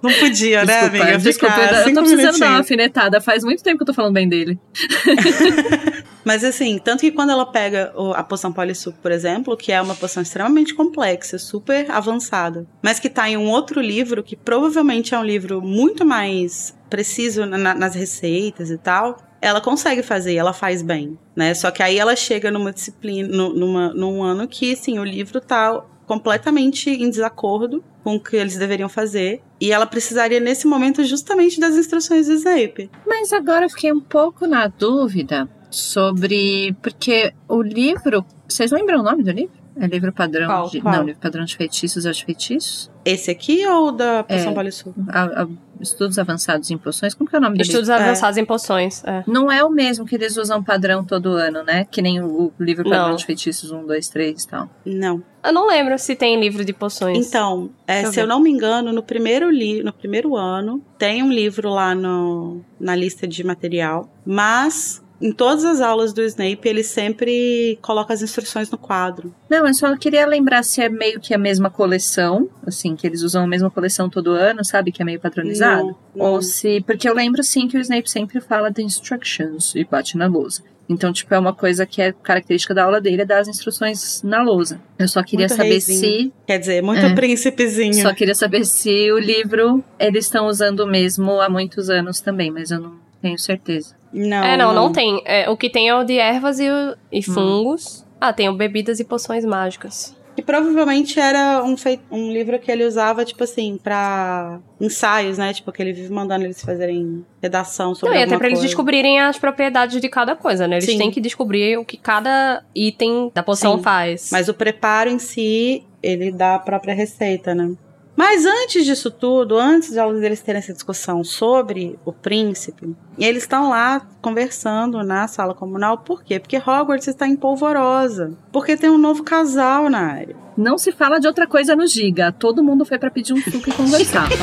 Não 0.00 0.12
podia, 0.12 0.64
né, 0.64 0.82
Desculpa, 0.82 1.02
amiga? 1.04 1.18
desculpa, 1.18 1.54
Ficar 1.54 1.88
eu, 1.88 1.94
tô 1.94 2.00
precisando 2.02 2.38
dar 2.38 2.46
uma 2.50 2.56
alfinetada. 2.58 3.20
Faz 3.20 3.42
muito 3.42 3.64
tempo 3.64 3.78
que 3.78 3.82
eu 3.82 3.86
tô 3.86 3.92
falando 3.94 4.14
bem 4.14 4.28
dele. 4.28 4.56
Mas 6.24 6.44
assim, 6.44 6.78
tanto 6.78 7.00
que 7.00 7.10
quando 7.10 7.30
ela 7.30 7.46
pega 7.46 7.92
a 8.14 8.22
poção 8.22 8.52
polissuco, 8.52 8.98
por 9.00 9.10
exemplo, 9.10 9.56
que 9.56 9.72
é 9.72 9.80
uma 9.80 9.94
poção 9.94 10.22
extremamente 10.22 10.74
complexa, 10.74 11.38
super 11.38 11.90
avançada, 11.90 12.66
mas 12.82 13.00
que 13.00 13.08
tá 13.08 13.28
em 13.30 13.36
um 13.38 13.48
outro 13.48 13.80
livro, 13.80 14.22
que 14.22 14.36
provavelmente 14.36 15.14
é 15.14 15.18
um 15.18 15.24
livro 15.24 15.62
muito 15.62 16.04
mais 16.04 16.76
preciso 16.90 17.46
na- 17.46 17.56
na- 17.56 17.74
nas 17.74 17.94
receitas 17.94 18.70
e 18.70 18.76
tal, 18.76 19.16
ela 19.40 19.60
consegue 19.60 20.02
fazer, 20.02 20.34
ela 20.34 20.52
faz 20.52 20.82
bem, 20.82 21.18
né? 21.34 21.54
Só 21.54 21.70
que 21.70 21.82
aí 21.82 21.98
ela 21.98 22.14
chega 22.14 22.50
numa 22.50 22.72
disciplina, 22.72 23.26
nu- 23.28 23.54
numa, 23.54 23.94
num 23.94 24.22
ano 24.22 24.46
que, 24.46 24.72
assim, 24.74 24.98
o 24.98 25.04
livro 25.04 25.40
tá 25.40 25.82
completamente 26.08 26.90
em 26.90 27.10
desacordo 27.10 27.84
com 28.02 28.16
o 28.16 28.20
que 28.20 28.34
eles 28.34 28.56
deveriam 28.56 28.88
fazer. 28.88 29.42
E 29.60 29.70
ela 29.70 29.86
precisaria, 29.86 30.40
nesse 30.40 30.66
momento, 30.66 31.04
justamente 31.04 31.60
das 31.60 31.76
instruções 31.76 32.26
do 32.26 32.32
Snape. 32.32 32.90
Mas 33.06 33.32
agora 33.32 33.66
eu 33.66 33.70
fiquei 33.70 33.92
um 33.92 34.00
pouco 34.00 34.46
na 34.46 34.66
dúvida 34.66 35.48
sobre. 35.70 36.74
Porque 36.82 37.32
o 37.46 37.60
livro. 37.62 38.24
Vocês 38.48 38.70
lembram 38.70 39.00
o 39.00 39.02
nome 39.02 39.22
do 39.22 39.30
livro? 39.30 39.57
É 39.80 39.86
livro 39.86 40.12
padrão 40.12 40.46
Qual? 40.48 40.68
de. 40.70 40.80
Qual? 40.80 40.94
Não, 40.94 41.02
livro 41.04 41.20
padrão 41.20 41.44
de 41.44 41.56
feitiços 41.56 42.04
é 42.06 42.10
de 42.10 42.24
feitiços? 42.24 42.90
Esse 43.04 43.30
aqui 43.30 43.66
ou 43.66 43.90
da 43.92 44.22
Poção 44.24 44.52
É. 44.52 45.18
A- 45.18 45.42
a- 45.42 45.48
estudos 45.80 46.18
avançados 46.18 46.70
em 46.70 46.76
poções. 46.76 47.14
Como 47.14 47.30
que 47.30 47.36
é 47.36 47.38
o 47.38 47.42
nome 47.42 47.56
livro? 47.56 47.68
Estudos 47.70 47.88
avançados 47.88 48.36
em 48.36 48.44
poções. 48.44 49.02
É. 49.04 49.22
Não 49.26 49.50
é 49.50 49.62
o 49.62 49.70
mesmo 49.70 50.04
que 50.04 50.16
eles 50.16 50.36
usam 50.36 50.62
padrão 50.62 51.04
todo 51.04 51.30
ano, 51.30 51.62
né? 51.62 51.84
Que 51.90 52.02
nem 52.02 52.20
o, 52.20 52.52
o 52.58 52.62
livro 52.62 52.84
padrão 52.84 53.10
Não. 53.10 53.16
de 53.16 53.24
feitiços 53.24 53.70
1, 53.70 53.86
2, 53.86 54.08
3 54.08 54.42
e 54.42 54.48
tal. 54.48 54.68
Não. 54.84 55.22
Eu 55.44 55.52
não 55.52 55.66
lembro 55.68 55.96
se 55.98 56.16
tem 56.16 56.38
livro 56.40 56.64
de 56.64 56.72
poções. 56.72 57.26
Então, 57.28 57.70
é, 57.86 58.04
eu 58.04 58.12
se 58.12 58.18
eu 58.20 58.24
ver. 58.24 58.28
não 58.28 58.40
me 58.40 58.50
engano, 58.50 58.92
no 58.92 59.02
primeiro, 59.02 59.48
li 59.50 59.82
no 59.82 59.92
primeiro 59.92 60.36
ano, 60.36 60.82
tem 60.98 61.22
um 61.22 61.30
livro 61.32 61.70
lá 61.70 61.94
no, 61.94 62.60
na 62.78 62.94
lista 62.96 63.26
de 63.26 63.42
material, 63.44 64.10
mas 64.26 65.02
em 65.20 65.32
todas 65.32 65.64
as 65.64 65.80
aulas 65.80 66.12
do 66.12 66.22
Snape, 66.22 66.68
ele 66.68 66.82
sempre 66.84 67.78
coloca 67.82 68.12
as 68.14 68.22
instruções 68.22 68.70
no 68.70 68.78
quadro. 68.78 69.34
Não, 69.50 69.66
eu 69.66 69.74
só 69.74 69.96
queria 69.96 70.26
lembrar 70.26 70.62
se 70.62 70.80
é 70.80 70.88
meio 70.88 71.20
que 71.20 71.34
a 71.34 71.38
mesma 71.38 71.70
coleção, 71.70 72.48
assim, 72.66 72.94
que 72.94 73.06
eles 73.06 73.22
usam 73.22 73.44
a 73.44 73.46
mesma 73.46 73.70
coleção 73.70 74.08
todo 74.08 74.30
ano, 74.30 74.64
sabe? 74.64 74.92
Que 74.92 75.02
é 75.02 75.04
meio 75.04 75.20
padronizado. 75.20 75.88
Não, 75.88 75.96
não. 76.14 76.26
Ou 76.34 76.42
se. 76.42 76.80
Porque 76.82 77.08
eu 77.08 77.14
lembro, 77.14 77.42
sim, 77.42 77.66
que 77.68 77.76
o 77.76 77.80
Snape 77.80 78.08
sempre 78.10 78.40
fala 78.40 78.70
de 78.70 78.82
instructions 78.82 79.74
e 79.74 79.84
bate 79.84 80.16
na 80.16 80.26
lousa. 80.26 80.62
Então, 80.90 81.12
tipo, 81.12 81.34
é 81.34 81.38
uma 81.38 81.52
coisa 81.52 81.84
que 81.84 82.00
é 82.00 82.12
característica 82.12 82.72
da 82.72 82.84
aula 82.84 82.98
dele, 82.98 83.20
é 83.20 83.24
dar 83.26 83.40
as 83.40 83.48
instruções 83.48 84.22
na 84.22 84.42
lousa. 84.42 84.80
Eu 84.98 85.06
só 85.06 85.22
queria 85.22 85.46
Muito 85.46 85.56
saber 85.58 85.68
reizinho. 85.70 86.00
se. 86.00 86.32
Quer 86.46 86.58
dizer, 86.58 86.82
muito 86.82 87.04
É. 87.04 87.14
príncipezinho. 87.14 87.92
Só 87.92 88.14
queria 88.14 88.34
saber 88.34 88.64
se 88.64 89.12
o 89.12 89.18
livro 89.18 89.84
eles 89.98 90.24
estão 90.24 90.46
usando 90.46 90.86
mesmo 90.86 91.42
há 91.42 91.48
muitos 91.50 91.90
anos 91.90 92.20
também, 92.20 92.50
mas 92.50 92.70
eu 92.70 92.80
não 92.80 92.94
tenho 93.20 93.38
certeza. 93.38 93.97
Não, 94.12 94.44
é, 94.44 94.56
não, 94.56 94.72
não, 94.72 94.90
tem. 94.92 95.20
É, 95.24 95.48
o 95.50 95.56
que 95.56 95.68
tem 95.68 95.88
é 95.88 95.94
o 95.94 96.04
de 96.04 96.16
ervas 96.18 96.58
e, 96.58 96.68
o- 96.70 96.96
e 97.12 97.22
fungos. 97.22 98.04
Ah, 98.20 98.32
tem 98.32 98.48
o 98.48 98.54
bebidas 98.54 98.98
e 99.00 99.04
poções 99.04 99.44
mágicas. 99.44 100.16
Que 100.34 100.42
provavelmente 100.42 101.18
era 101.18 101.64
um, 101.64 101.74
um 102.12 102.32
livro 102.32 102.58
que 102.60 102.70
ele 102.70 102.84
usava, 102.84 103.24
tipo 103.24 103.42
assim, 103.42 103.76
pra 103.82 104.60
ensaios, 104.80 105.36
né? 105.36 105.52
Tipo, 105.52 105.72
que 105.72 105.82
ele 105.82 105.92
vive 105.92 106.12
mandando 106.12 106.44
eles 106.44 106.62
fazerem 106.62 107.26
redação 107.42 107.92
sobre 107.94 108.14
Não, 108.14 108.20
e 108.20 108.24
até 108.24 108.36
pra 108.38 108.46
eles 108.46 108.58
coisa. 108.60 108.68
descobrirem 108.68 109.20
as 109.20 109.36
propriedades 109.36 110.00
de 110.00 110.08
cada 110.08 110.36
coisa, 110.36 110.68
né? 110.68 110.76
Eles 110.76 110.86
Sim. 110.90 110.98
têm 110.98 111.10
que 111.10 111.20
descobrir 111.20 111.76
o 111.76 111.84
que 111.84 111.96
cada 111.96 112.62
item 112.74 113.32
da 113.34 113.42
poção 113.42 113.78
Sim. 113.78 113.82
faz. 113.82 114.30
Mas 114.32 114.48
o 114.48 114.54
preparo 114.54 115.10
em 115.10 115.18
si, 115.18 115.84
ele 116.00 116.30
dá 116.30 116.54
a 116.54 116.58
própria 116.60 116.94
receita, 116.94 117.52
né? 117.52 117.72
Mas 118.18 118.44
antes 118.44 118.84
disso 118.84 119.12
tudo, 119.12 119.56
antes 119.56 119.92
de 119.92 120.26
eles 120.26 120.40
terem 120.40 120.58
essa 120.58 120.72
discussão 120.72 121.22
sobre 121.22 121.96
o 122.04 122.12
príncipe, 122.12 122.96
eles 123.16 123.44
estão 123.44 123.68
lá 123.68 124.04
conversando 124.20 125.04
na 125.04 125.28
sala 125.28 125.54
comunal, 125.54 125.98
por 125.98 126.24
quê? 126.24 126.40
Porque 126.40 126.56
Hogwarts 126.56 127.06
está 127.06 127.28
em 127.28 127.36
polvorosa. 127.36 128.36
Porque 128.50 128.76
tem 128.76 128.90
um 128.90 128.98
novo 128.98 129.22
casal 129.22 129.88
na 129.88 130.00
área. 130.00 130.34
Não 130.56 130.76
se 130.76 130.90
fala 130.90 131.20
de 131.20 131.28
outra 131.28 131.46
coisa 131.46 131.76
no 131.76 131.86
Giga. 131.86 132.32
Todo 132.32 132.60
mundo 132.60 132.84
foi 132.84 132.98
pra 132.98 133.08
pedir 133.08 133.34
um 133.34 133.40
suco 133.40 133.70
e 133.70 133.72
conversar. 133.72 134.28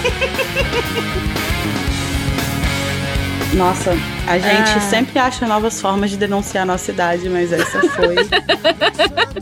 Nossa, 3.57 3.91
a 4.27 4.37
gente 4.39 4.69
Ah. 4.77 4.79
sempre 4.81 5.19
acha 5.19 5.45
novas 5.47 5.79
formas 5.81 6.09
de 6.09 6.17
denunciar 6.17 6.63
a 6.63 6.65
nossa 6.65 6.91
idade, 6.91 7.29
mas 7.29 7.51
essa 7.51 7.79
foi. 7.89 8.15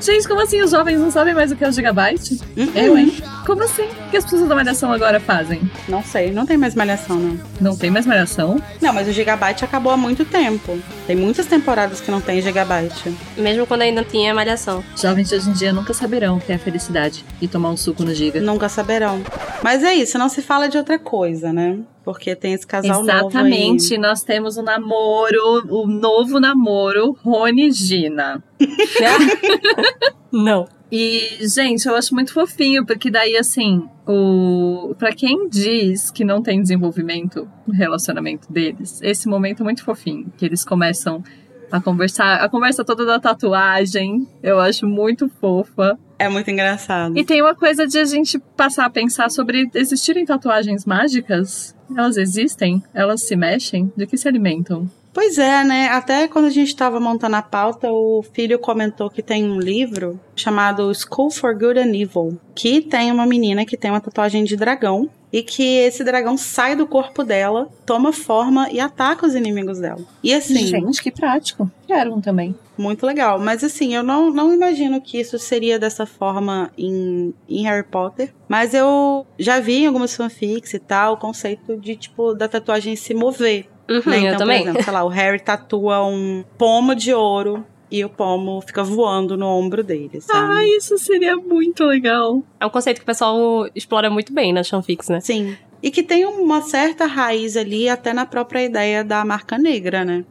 Gente, 0.00 0.26
como 0.28 0.40
assim 0.40 0.62
os 0.62 0.70
jovens 0.70 0.98
não 1.00 1.10
sabem 1.10 1.34
mais 1.34 1.50
o 1.50 1.56
que 1.56 1.64
é 1.64 1.68
o 1.68 1.72
gigabyte? 1.72 2.40
Uhum. 2.56 2.70
Eu, 2.74 2.96
hein? 2.96 3.14
Como 3.44 3.62
assim? 3.62 3.82
O 4.06 4.10
que 4.10 4.16
as 4.16 4.24
pessoas 4.24 4.48
da 4.48 4.54
Malhação 4.54 4.92
agora 4.92 5.18
fazem? 5.18 5.68
Não 5.88 6.02
sei, 6.02 6.30
não 6.30 6.46
tem 6.46 6.56
mais 6.56 6.74
malhação, 6.74 7.16
não. 7.16 7.40
Não 7.60 7.76
tem 7.76 7.90
mais 7.90 8.06
Malhação? 8.06 8.62
Não, 8.80 8.92
mas 8.92 9.08
o 9.08 9.12
Gigabyte 9.12 9.64
acabou 9.64 9.92
há 9.92 9.96
muito 9.96 10.24
tempo. 10.24 10.78
Tem 11.06 11.16
muitas 11.16 11.46
temporadas 11.46 12.00
que 12.00 12.10
não 12.10 12.20
tem 12.20 12.40
Gigabyte. 12.40 13.12
Mesmo 13.36 13.66
quando 13.66 13.82
ainda 13.82 14.04
tinha 14.04 14.32
malhação. 14.34 14.82
Jovens 14.96 15.28
de 15.28 15.34
hoje 15.34 15.50
em 15.50 15.52
dia 15.52 15.72
nunca 15.72 15.92
saberão 15.92 16.36
o 16.36 16.40
que 16.40 16.52
é 16.52 16.54
a 16.54 16.58
felicidade 16.58 17.24
e 17.40 17.48
tomar 17.48 17.70
um 17.70 17.76
suco 17.76 18.04
no 18.04 18.14
Giga. 18.14 18.40
Nunca 18.40 18.68
saberão. 18.68 19.20
Mas 19.62 19.82
é 19.82 19.94
isso, 19.94 20.18
não 20.18 20.28
se 20.28 20.40
fala 20.40 20.68
de 20.68 20.78
outra 20.78 20.98
coisa, 20.98 21.52
né? 21.52 21.78
Porque 22.04 22.34
tem 22.34 22.54
esse 22.54 22.66
casal 22.66 23.02
Exatamente, 23.02 23.90
novo 23.96 24.02
nós 24.02 24.17
temos 24.22 24.56
o 24.56 24.62
namoro, 24.62 25.64
o 25.68 25.86
novo 25.86 26.40
namoro, 26.40 27.16
Rony 27.22 27.68
e 27.68 27.72
Gina. 27.72 28.42
Não. 30.32 30.66
E, 30.90 31.38
gente, 31.46 31.86
eu 31.86 31.94
acho 31.94 32.14
muito 32.14 32.32
fofinho, 32.32 32.84
porque 32.86 33.10
daí, 33.10 33.36
assim, 33.36 33.86
o... 34.06 34.94
pra 34.98 35.12
quem 35.12 35.48
diz 35.48 36.10
que 36.10 36.24
não 36.24 36.42
tem 36.42 36.62
desenvolvimento 36.62 37.46
no 37.66 37.74
relacionamento 37.74 38.50
deles, 38.50 39.00
esse 39.02 39.28
momento 39.28 39.62
é 39.62 39.64
muito 39.64 39.84
fofinho, 39.84 40.32
que 40.36 40.46
eles 40.46 40.64
começam 40.64 41.22
a 41.70 41.80
conversar, 41.80 42.36
a 42.36 42.48
conversa 42.48 42.84
toda 42.84 43.04
da 43.04 43.20
tatuagem, 43.20 44.26
eu 44.42 44.58
acho 44.58 44.86
muito 44.86 45.28
fofa. 45.28 45.98
É 46.18 46.28
muito 46.28 46.50
engraçado. 46.50 47.16
E 47.18 47.24
tem 47.24 47.42
uma 47.42 47.54
coisa 47.54 47.86
de 47.86 47.98
a 47.98 48.04
gente 48.04 48.38
passar 48.56 48.86
a 48.86 48.90
pensar 48.90 49.30
sobre 49.30 49.68
existirem 49.74 50.24
tatuagens 50.24 50.86
mágicas. 50.86 51.76
Elas 51.96 52.16
existem? 52.16 52.82
Elas 52.92 53.22
se 53.22 53.34
mexem? 53.34 53.92
De 53.96 54.06
que 54.06 54.16
se 54.16 54.28
alimentam? 54.28 54.90
Pois 55.12 55.38
é, 55.38 55.64
né? 55.64 55.88
Até 55.88 56.28
quando 56.28 56.44
a 56.46 56.50
gente 56.50 56.68
estava 56.68 57.00
montando 57.00 57.36
a 57.36 57.42
pauta, 57.42 57.90
o 57.90 58.22
filho 58.32 58.58
comentou 58.58 59.10
que 59.10 59.22
tem 59.22 59.44
um 59.44 59.58
livro 59.58 60.20
chamado 60.36 60.92
School 60.94 61.30
for 61.30 61.54
Good 61.54 61.78
and 61.80 61.94
Evil, 61.96 62.38
que 62.54 62.80
tem 62.80 63.10
uma 63.10 63.26
menina 63.26 63.64
que 63.64 63.76
tem 63.76 63.90
uma 63.90 64.00
tatuagem 64.00 64.44
de 64.44 64.56
dragão 64.56 65.10
e 65.32 65.42
que 65.42 65.62
esse 65.62 66.02
dragão 66.02 66.36
sai 66.36 66.74
do 66.74 66.86
corpo 66.86 67.22
dela, 67.22 67.68
toma 67.84 68.12
forma 68.12 68.70
e 68.70 68.80
ataca 68.80 69.26
os 69.26 69.34
inimigos 69.34 69.78
dela. 69.78 70.00
E 70.22 70.32
assim, 70.32 70.66
Gente, 70.66 71.02
que 71.02 71.10
prático. 71.10 71.70
Quero 71.86 72.14
um 72.14 72.20
também. 72.20 72.54
muito 72.76 73.04
legal. 73.04 73.38
Mas 73.38 73.62
assim, 73.62 73.94
eu 73.94 74.02
não, 74.02 74.30
não 74.30 74.54
imagino 74.54 75.00
que 75.00 75.18
isso 75.18 75.38
seria 75.38 75.78
dessa 75.78 76.06
forma 76.06 76.70
em, 76.78 77.34
em 77.48 77.64
Harry 77.64 77.86
Potter. 77.86 78.32
Mas 78.48 78.72
eu 78.72 79.26
já 79.38 79.60
vi 79.60 79.82
em 79.82 79.86
algumas 79.86 80.14
fanfics 80.14 80.72
e 80.72 80.78
tal, 80.78 81.14
o 81.14 81.18
conceito 81.18 81.76
de, 81.76 81.96
tipo, 81.96 82.34
da 82.34 82.48
tatuagem 82.48 82.96
se 82.96 83.12
mover. 83.12 83.68
Uhum, 83.88 84.02
Né? 84.06 84.18
eu 84.18 84.24
Então, 84.26 84.38
também. 84.38 84.58
por 84.62 84.68
exemplo, 84.68 84.84
sei 84.84 84.92
lá, 84.92 85.04
o 85.04 85.08
Harry 85.08 85.40
tatua 85.40 86.04
um 86.06 86.44
pomo 86.56 86.94
de 86.94 87.12
ouro 87.14 87.64
e 87.90 88.04
o 88.04 88.08
pomo 88.08 88.60
fica 88.60 88.84
voando 88.84 89.36
no 89.36 89.46
ombro 89.46 89.82
dele, 89.82 90.20
sabe? 90.20 90.52
Ai, 90.54 90.66
isso 90.76 90.98
seria 90.98 91.36
muito 91.36 91.84
legal. 91.84 92.42
É 92.60 92.66
um 92.66 92.70
conceito 92.70 92.98
que 92.98 93.02
o 93.04 93.06
pessoal 93.06 93.66
explora 93.74 94.10
muito 94.10 94.32
bem 94.32 94.52
nas 94.52 94.68
fanfics, 94.68 95.08
né? 95.08 95.20
Sim. 95.20 95.56
E 95.82 95.90
que 95.90 96.02
tem 96.02 96.26
uma 96.26 96.60
certa 96.60 97.06
raiz 97.06 97.56
ali, 97.56 97.88
até 97.88 98.12
na 98.12 98.26
própria 98.26 98.62
ideia 98.64 99.02
da 99.04 99.24
marca 99.24 99.56
negra, 99.56 100.04
né? 100.04 100.24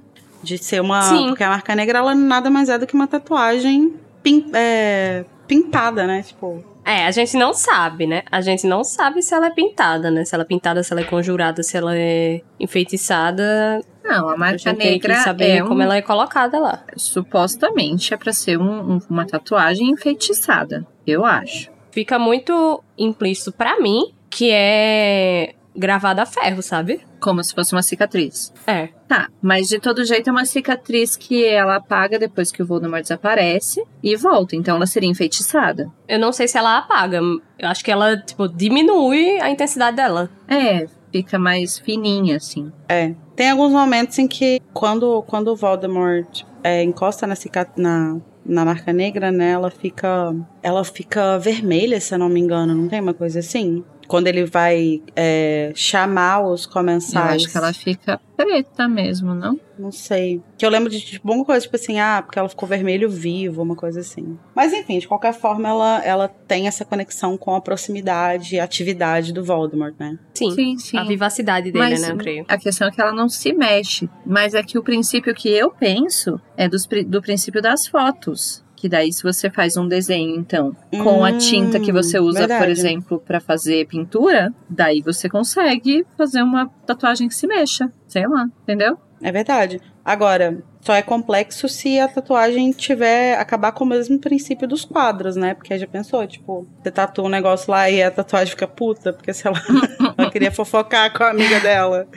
De 0.43 0.57
ser 0.57 0.81
uma. 0.81 1.01
Sim. 1.03 1.29
Porque 1.29 1.43
a 1.43 1.49
marca 1.49 1.73
negra, 1.75 1.97
ela 1.99 2.13
nada 2.13 2.49
mais 2.49 2.69
é 2.69 2.77
do 2.77 2.85
que 2.85 2.93
uma 2.93 3.07
tatuagem 3.07 3.93
pin- 4.21 4.51
é, 4.53 5.25
pintada, 5.47 6.05
né? 6.05 6.21
Tipo. 6.21 6.63
É, 6.87 7.05
a 7.05 7.11
gente 7.11 7.35
não 7.35 7.53
sabe, 7.53 8.07
né? 8.07 8.23
A 8.31 8.39
gente 8.39 8.65
não 8.65 8.81
sabe 8.83 9.21
se 9.21 9.33
ela 9.33 9.47
é 9.47 9.51
pintada, 9.51 10.09
né? 10.09 10.23
Se 10.23 10.33
ela 10.33 10.43
é 10.43 10.47
pintada, 10.47 10.81
se 10.81 10.93
ela 10.93 11.01
é 11.01 11.03
conjurada, 11.03 11.61
se 11.61 11.75
ela 11.75 11.95
é 11.97 12.39
enfeitiçada. 12.59 13.81
Não, 14.03 14.29
a 14.29 14.37
marca 14.37 14.57
gente 14.57 14.77
tem 14.77 14.91
negra 14.93 15.15
que 15.15 15.19
saber 15.21 15.57
é 15.57 15.63
um- 15.63 15.67
como 15.67 15.81
ela 15.81 15.97
é 15.97 16.01
colocada 16.01 16.57
lá. 16.59 16.83
supostamente 16.95 18.13
é 18.13 18.17
pra 18.17 18.31
ser 18.31 18.57
um- 18.57 18.93
um- 18.93 18.99
uma 19.09 19.25
tatuagem 19.25 19.89
enfeitiçada, 19.89 20.87
eu 21.05 21.25
acho. 21.25 21.69
Fica 21.91 22.17
muito 22.17 22.81
implícito 22.97 23.51
pra 23.51 23.79
mim 23.81 24.13
que 24.29 24.49
é 24.51 25.53
gravada 25.75 26.23
a 26.23 26.25
ferro, 26.25 26.61
sabe? 26.61 27.01
Como 27.27 27.43
se 27.43 27.53
fosse 27.53 27.73
uma 27.73 27.83
cicatriz. 27.83 28.53
É. 28.65 28.87
Tá, 29.05 29.27
mas 29.41 29.67
de 29.67 29.79
todo 29.79 30.05
jeito 30.05 30.29
é 30.29 30.31
uma 30.31 30.45
cicatriz 30.45 31.17
que 31.17 31.43
ela 31.43 31.75
apaga 31.75 32.17
depois 32.17 32.53
que 32.53 32.63
o 32.63 32.65
Voldemort 32.65 33.01
desaparece 33.01 33.83
e 34.01 34.15
volta, 34.15 34.55
então 34.55 34.77
ela 34.77 34.85
seria 34.85 35.09
enfeitiçada. 35.09 35.91
Eu 36.07 36.19
não 36.19 36.31
sei 36.31 36.47
se 36.47 36.57
ela 36.57 36.77
apaga. 36.77 37.19
Eu 37.19 37.67
acho 37.67 37.83
que 37.83 37.91
ela, 37.91 38.15
tipo, 38.15 38.47
diminui 38.47 39.41
a 39.41 39.49
intensidade 39.49 39.97
dela. 39.97 40.29
É, 40.47 40.87
fica 41.11 41.37
mais 41.37 41.77
fininha, 41.77 42.37
assim. 42.37 42.71
É. 42.87 43.13
Tem 43.35 43.51
alguns 43.51 43.73
momentos 43.73 44.17
em 44.19 44.25
que, 44.25 44.61
quando, 44.73 45.21
quando 45.23 45.49
o 45.49 45.55
Voldemort 45.57 46.45
é, 46.63 46.81
encosta 46.81 47.27
na, 47.27 47.35
na, 47.75 48.17
na 48.45 48.63
marca 48.63 48.93
negra, 48.93 49.33
né? 49.33 49.51
Ela 49.51 49.69
fica. 49.69 50.33
Ela 50.63 50.85
fica 50.85 51.37
vermelha, 51.37 51.99
se 51.99 52.15
eu 52.15 52.19
não 52.19 52.29
me 52.29 52.39
engano. 52.39 52.73
Não 52.73 52.87
tem 52.87 53.01
uma 53.01 53.13
coisa 53.13 53.39
assim? 53.39 53.83
Quando 54.07 54.27
ele 54.27 54.45
vai 54.45 55.01
é, 55.15 55.71
chamar 55.75 56.41
os 56.41 56.65
Eu 56.65 56.71
comensais. 56.71 57.43
acho 57.43 57.51
que 57.51 57.57
ela 57.57 57.73
fica 57.73 58.19
preta 58.35 58.87
mesmo, 58.87 59.33
não? 59.33 59.59
Não 59.77 59.91
sei. 59.91 60.41
Que 60.57 60.65
eu 60.65 60.69
lembro 60.69 60.89
de 60.89 60.99
tipo, 61.01 61.31
uma 61.31 61.43
coisa, 61.43 61.61
tipo 61.61 61.75
assim, 61.75 61.99
ah, 61.99 62.21
porque 62.23 62.37
ela 62.37 62.47
ficou 62.49 62.67
vermelho 62.67 63.09
vivo, 63.09 63.61
uma 63.61 63.75
coisa 63.75 63.99
assim. 63.99 64.37
Mas 64.55 64.73
enfim, 64.73 64.99
de 64.99 65.07
qualquer 65.07 65.33
forma, 65.33 65.67
ela, 65.67 66.03
ela 66.03 66.27
tem 66.27 66.67
essa 66.67 66.85
conexão 66.85 67.37
com 67.37 67.55
a 67.55 67.61
proximidade 67.61 68.55
e 68.55 68.59
atividade 68.59 69.33
do 69.33 69.43
Voldemort, 69.43 69.93
né? 69.99 70.17
Sim. 70.33 70.51
Sim, 70.51 70.77
sim. 70.77 70.97
A 70.97 71.03
vivacidade 71.03 71.71
dele, 71.71 71.89
Mas 71.89 72.01
né? 72.01 72.11
Eu 72.11 72.17
creio. 72.17 72.45
a 72.47 72.57
questão 72.57 72.87
é 72.87 72.91
que 72.91 73.01
ela 73.01 73.11
não 73.11 73.27
se 73.27 73.53
mexe. 73.53 74.09
Mas 74.25 74.53
é 74.53 74.63
que 74.63 74.77
o 74.77 74.83
princípio 74.83 75.33
que 75.33 75.49
eu 75.49 75.71
penso 75.71 76.39
é 76.55 76.67
dos 76.69 76.87
do 77.07 77.21
princípio 77.21 77.61
das 77.61 77.87
fotos. 77.87 78.63
Que 78.77 78.87
daí, 78.87 79.11
se 79.11 79.23
você 79.23 79.49
faz 79.49 79.75
um 79.75 79.87
desenho, 79.87 80.35
então, 80.35 80.73
com 81.03 81.25
a 81.25 81.31
Hum, 81.31 81.37
tinta 81.39 81.79
que 81.79 81.91
você 81.91 82.19
usa, 82.19 82.41
por 82.41 82.47
verdade. 82.47 82.71
exemplo, 82.71 83.19
pra 83.19 83.39
fazer 83.41 83.87
pintura, 83.87 84.53
daí 84.69 85.01
você 85.01 85.27
consegue 85.27 86.05
fazer 86.15 86.43
uma 86.43 86.67
tatuagem 86.85 87.27
que 87.27 87.33
se 87.35 87.47
mexa. 87.47 87.91
Sei 88.07 88.25
lá, 88.27 88.45
entendeu? 88.63 88.95
É 89.21 89.31
verdade. 89.31 89.81
Agora, 90.05 90.59
só 90.79 90.93
é 90.93 91.01
complexo 91.01 91.67
se 91.67 91.99
a 91.99 92.07
tatuagem 92.07 92.71
tiver 92.71 93.37
acabar 93.39 93.71
com 93.71 93.83
o 93.83 93.87
mesmo 93.87 94.19
princípio 94.19 94.67
dos 94.67 94.85
quadros, 94.85 95.35
né? 95.35 95.55
Porque 95.55 95.75
já 95.77 95.87
pensou, 95.87 96.25
tipo, 96.27 96.67
você 96.81 96.91
tatua 96.91 97.25
um 97.25 97.29
negócio 97.29 97.71
lá 97.71 97.89
e 97.89 98.01
a 98.03 98.11
tatuagem 98.11 98.51
fica 98.51 98.67
puta, 98.67 99.11
porque 99.11 99.33
sei 99.33 99.49
lá, 99.51 99.59
ela 100.17 100.29
queria 100.29 100.51
fofocar 100.51 101.11
com 101.17 101.23
a 101.23 101.31
amiga 101.31 101.59
dela. 101.59 102.07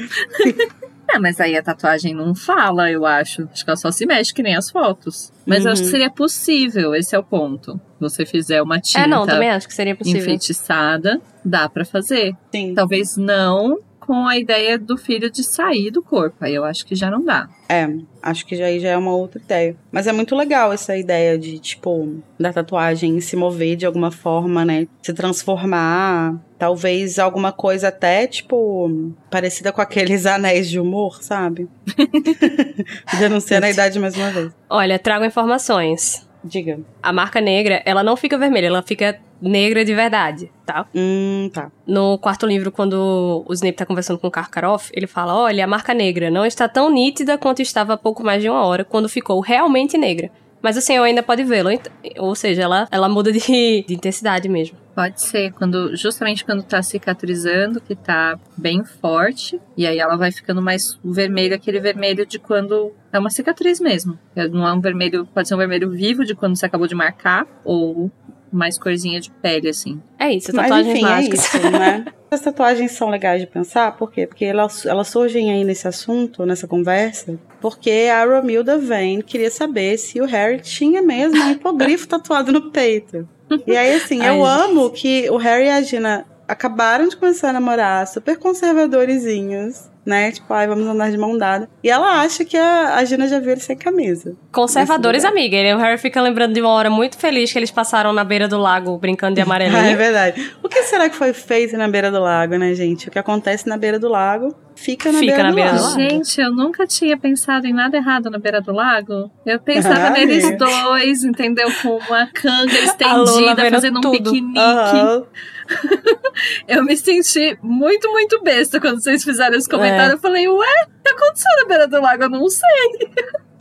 É, 1.12 1.18
mas 1.18 1.40
aí 1.40 1.56
a 1.56 1.62
tatuagem 1.62 2.14
não 2.14 2.34
fala, 2.34 2.90
eu 2.90 3.04
acho. 3.04 3.48
Acho 3.52 3.64
que 3.64 3.70
ela 3.70 3.76
só 3.76 3.90
se 3.90 4.06
mexe 4.06 4.32
que 4.32 4.42
nem 4.42 4.54
as 4.56 4.70
fotos. 4.70 5.32
Mas 5.46 5.64
eu 5.64 5.72
acho 5.72 5.80
que 5.82 5.86
Uhum. 5.86 5.90
seria 5.90 6.10
possível, 6.10 6.94
esse 6.94 7.14
é 7.16 7.18
o 7.18 7.22
ponto. 7.24 7.80
Você 7.98 8.24
fizer 8.24 8.62
uma 8.62 8.78
tinta 8.80 9.00
É, 9.00 9.06
não, 9.06 9.26
também 9.26 9.50
acho 9.50 9.66
que 9.66 9.74
seria 9.74 9.94
possível. 9.96 10.20
enfeitiçada, 10.20 11.20
dá 11.44 11.68
pra 11.68 11.84
fazer. 11.84 12.34
Sim. 12.54 12.74
Talvez 12.74 13.16
não 13.16 13.78
com 14.00 14.26
a 14.26 14.36
ideia 14.36 14.78
do 14.78 14.96
filho 14.96 15.30
de 15.30 15.44
sair 15.44 15.90
do 15.90 16.02
corpo. 16.02 16.36
Aí 16.40 16.54
eu 16.54 16.64
acho 16.64 16.84
que 16.84 16.94
já 16.94 17.10
não 17.10 17.24
dá. 17.24 17.48
É, 17.68 17.88
acho 18.22 18.44
que 18.46 18.56
já 18.56 18.64
aí 18.64 18.80
já 18.80 18.88
é 18.88 18.96
uma 18.96 19.14
outra 19.14 19.40
ideia. 19.40 19.76
Mas 19.92 20.06
é 20.06 20.12
muito 20.12 20.34
legal 20.34 20.72
essa 20.72 20.96
ideia 20.96 21.38
de, 21.38 21.58
tipo, 21.58 22.20
da 22.38 22.52
tatuagem 22.52 23.20
se 23.20 23.36
mover 23.36 23.76
de 23.76 23.86
alguma 23.86 24.10
forma, 24.10 24.64
né? 24.64 24.88
Se 25.02 25.12
transformar. 25.12 26.40
Talvez 26.58 27.18
alguma 27.18 27.52
coisa 27.52 27.88
até, 27.88 28.26
tipo, 28.26 29.12
parecida 29.30 29.72
com 29.72 29.80
aqueles 29.80 30.24
anéis 30.26 30.68
de 30.68 30.80
humor, 30.80 31.22
sabe? 31.22 31.68
Denunciando 33.18 33.66
a 33.66 33.70
idade 33.70 33.98
mais 33.98 34.16
uma 34.16 34.30
vez. 34.30 34.52
Olha, 34.68 34.98
trago 34.98 35.24
informações. 35.24 36.28
Diga. 36.42 36.80
A 37.02 37.12
marca 37.12 37.40
negra, 37.40 37.82
ela 37.84 38.02
não 38.02 38.16
fica 38.16 38.38
vermelha, 38.38 38.66
ela 38.66 38.82
fica 38.82 39.20
negra 39.40 39.84
de 39.84 39.94
verdade, 39.94 40.50
tá? 40.66 40.86
Hum, 40.94 41.50
tá. 41.52 41.70
No 41.86 42.18
quarto 42.18 42.46
livro, 42.46 42.70
quando 42.70 43.44
o 43.48 43.52
Snape 43.52 43.76
tá 43.76 43.86
conversando 43.86 44.18
com 44.18 44.26
o 44.26 44.30
Karkaroff, 44.30 44.90
ele 44.94 45.06
fala: 45.06 45.34
Olha, 45.34 45.64
a 45.64 45.68
marca 45.68 45.94
negra 45.94 46.30
não 46.30 46.44
está 46.44 46.68
tão 46.68 46.90
nítida 46.90 47.38
quanto 47.38 47.62
estava 47.62 47.94
há 47.94 47.96
pouco 47.96 48.22
mais 48.24 48.42
de 48.42 48.48
uma 48.48 48.64
hora, 48.64 48.84
quando 48.84 49.08
ficou 49.08 49.40
realmente 49.40 49.96
negra. 49.98 50.30
Mas 50.62 50.76
o 50.76 50.82
senhor 50.82 51.02
ainda 51.04 51.22
pode 51.22 51.42
vê-la. 51.42 51.72
ent- 51.72 51.88
Ou 52.18 52.34
seja, 52.34 52.62
ela, 52.62 52.86
ela 52.90 53.08
muda 53.08 53.32
de, 53.32 53.38
de 53.88 53.94
intensidade 53.94 54.46
mesmo. 54.46 54.76
Pode 54.94 55.22
ser, 55.22 55.52
quando 55.52 55.96
justamente 55.96 56.44
quando 56.44 56.62
tá 56.62 56.82
cicatrizando, 56.82 57.80
que 57.80 57.94
tá 57.94 58.38
bem 58.58 58.84
forte, 58.84 59.58
e 59.74 59.86
aí 59.86 59.98
ela 59.98 60.16
vai 60.16 60.30
ficando 60.30 60.60
mais 60.60 60.98
vermelho, 61.02 61.54
aquele 61.54 61.80
vermelho 61.80 62.26
de 62.26 62.38
quando 62.38 62.92
é 63.10 63.18
uma 63.18 63.30
cicatriz 63.30 63.80
mesmo. 63.80 64.18
É, 64.36 64.46
Não 64.48 64.68
é 64.68 64.72
um 64.74 64.80
vermelho, 64.80 65.26
pode 65.32 65.48
ser 65.48 65.54
um 65.54 65.58
vermelho 65.58 65.88
vivo 65.90 66.26
de 66.26 66.34
quando 66.34 66.54
você 66.56 66.66
acabou 66.66 66.86
de 66.86 66.94
marcar, 66.94 67.46
ou 67.64 68.10
mais 68.52 68.78
corzinha 68.78 69.20
de 69.20 69.30
pele, 69.30 69.68
assim. 69.68 70.00
É 70.18 70.32
isso, 70.32 70.50
Mas 70.54 70.68
tatuagens 70.68 70.94
enfim, 70.94 71.06
é 71.06 71.08
mágicas. 71.08 71.44
isso, 71.44 71.70
né? 71.70 72.04
As 72.30 72.40
tatuagens 72.40 72.92
são 72.92 73.08
legais 73.10 73.40
de 73.40 73.46
pensar, 73.48 73.96
por 73.96 74.12
quê? 74.12 74.24
Porque 74.26 74.44
elas, 74.44 74.86
elas 74.86 75.08
surgem 75.08 75.50
aí 75.50 75.64
nesse 75.64 75.88
assunto, 75.88 76.46
nessa 76.46 76.68
conversa, 76.68 77.36
porque 77.60 78.08
a 78.12 78.24
Romilda 78.24 78.78
Vane 78.78 79.22
queria 79.22 79.50
saber 79.50 79.98
se 79.98 80.20
o 80.20 80.26
Harry 80.26 80.60
tinha 80.60 81.02
mesmo 81.02 81.42
um 81.42 81.50
hipogrifo 81.50 82.06
tatuado 82.08 82.52
no 82.52 82.70
peito. 82.70 83.28
E 83.66 83.76
aí, 83.76 83.96
assim, 83.96 84.22
eu 84.24 84.44
Ai, 84.44 84.62
amo 84.64 84.90
que 84.90 85.28
o 85.28 85.36
Harry 85.38 85.66
e 85.66 85.70
a 85.70 85.82
Gina 85.82 86.24
acabaram 86.46 87.08
de 87.08 87.16
começar 87.16 87.50
a 87.50 87.52
namorar, 87.52 88.06
super 88.06 88.38
conservadorzinhos, 88.38 89.89
né? 90.04 90.32
Tipo, 90.32 90.52
ai, 90.54 90.66
vamos 90.66 90.86
andar 90.86 91.10
de 91.10 91.18
mão 91.18 91.36
dada. 91.36 91.68
E 91.84 91.90
ela 91.90 92.20
acha 92.22 92.44
que 92.44 92.56
a, 92.56 92.96
a 92.96 93.04
Gina 93.04 93.26
já 93.28 93.38
viu 93.38 93.52
ele 93.52 93.60
sem 93.60 93.76
camisa. 93.76 94.34
Conservadores, 94.52 95.24
amiga. 95.24 95.56
Ele- 95.56 95.74
O 95.74 95.78
Harry 95.78 95.98
fica 95.98 96.20
lembrando 96.20 96.52
de 96.54 96.60
uma 96.60 96.70
hora 96.70 96.90
muito 96.90 97.16
feliz 97.18 97.52
que 97.52 97.58
eles 97.58 97.70
passaram 97.70 98.12
na 98.12 98.24
beira 98.24 98.48
do 98.48 98.58
lago 98.58 98.96
brincando 98.98 99.34
de 99.34 99.40
Ah, 99.42 99.46
é 99.86 99.96
verdade. 99.96 100.52
O 100.62 100.68
que 100.68 100.82
será 100.82 101.08
que 101.08 101.16
foi 101.16 101.32
feito 101.32 101.76
na 101.76 101.88
beira 101.88 102.10
do 102.10 102.20
lago, 102.20 102.56
né, 102.56 102.74
gente? 102.74 103.08
O 103.08 103.10
que 103.10 103.18
acontece 103.18 103.68
na 103.68 103.76
beira 103.76 103.98
do 103.98 104.08
lago 104.08 104.54
fica 104.74 105.12
na 105.12 105.18
Fica 105.18 105.32
beira 105.34 105.42
na 105.44 105.50
do 105.50 105.54
beira 105.54 105.72
do 105.72 105.82
lago. 105.82 106.00
Gente, 106.00 106.40
eu 106.40 106.50
nunca 106.52 106.86
tinha 106.86 107.16
pensado 107.18 107.66
em 107.66 107.72
nada 107.72 107.96
errado 107.96 108.30
na 108.30 108.38
beira 108.38 108.60
do 108.60 108.72
lago. 108.72 109.30
Eu 109.44 109.60
pensava 109.60 110.06
Ai. 110.08 110.24
neles 110.24 110.56
dois, 110.56 111.22
entendeu? 111.24 111.68
Com 111.82 111.96
uma 111.98 112.26
canga 112.28 112.72
estendida, 112.80 113.70
fazendo 113.70 113.98
um 113.98 114.00
tudo. 114.00 114.16
piquenique. 114.30 114.58
Aham. 114.58 115.24
Eu 116.66 116.84
me 116.84 116.96
senti 116.96 117.58
muito, 117.62 118.10
muito 118.10 118.42
besta 118.42 118.80
quando 118.80 119.02
vocês 119.02 119.22
fizeram 119.22 119.56
esse 119.56 119.68
comentário. 119.68 120.12
É. 120.12 120.14
Eu 120.14 120.18
falei, 120.18 120.48
ué, 120.48 120.86
o 120.86 121.02
que 121.02 121.12
aconteceu 121.12 121.50
na 121.60 121.68
beira 121.68 121.88
do 121.88 122.00
lago? 122.00 122.22
Eu 122.24 122.30
não 122.30 122.48
sei. 122.48 123.10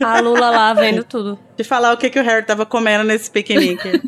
A 0.02 0.18
Lula 0.18 0.50
lá 0.50 0.72
vendo 0.72 1.04
tudo. 1.04 1.38
De 1.56 1.62
falar 1.62 1.92
o 1.92 1.96
que, 1.96 2.08
que 2.08 2.18
o 2.18 2.22
Harry 2.22 2.44
tava 2.44 2.64
comendo 2.64 3.04
nesse 3.04 3.30
piquenique. 3.30 4.00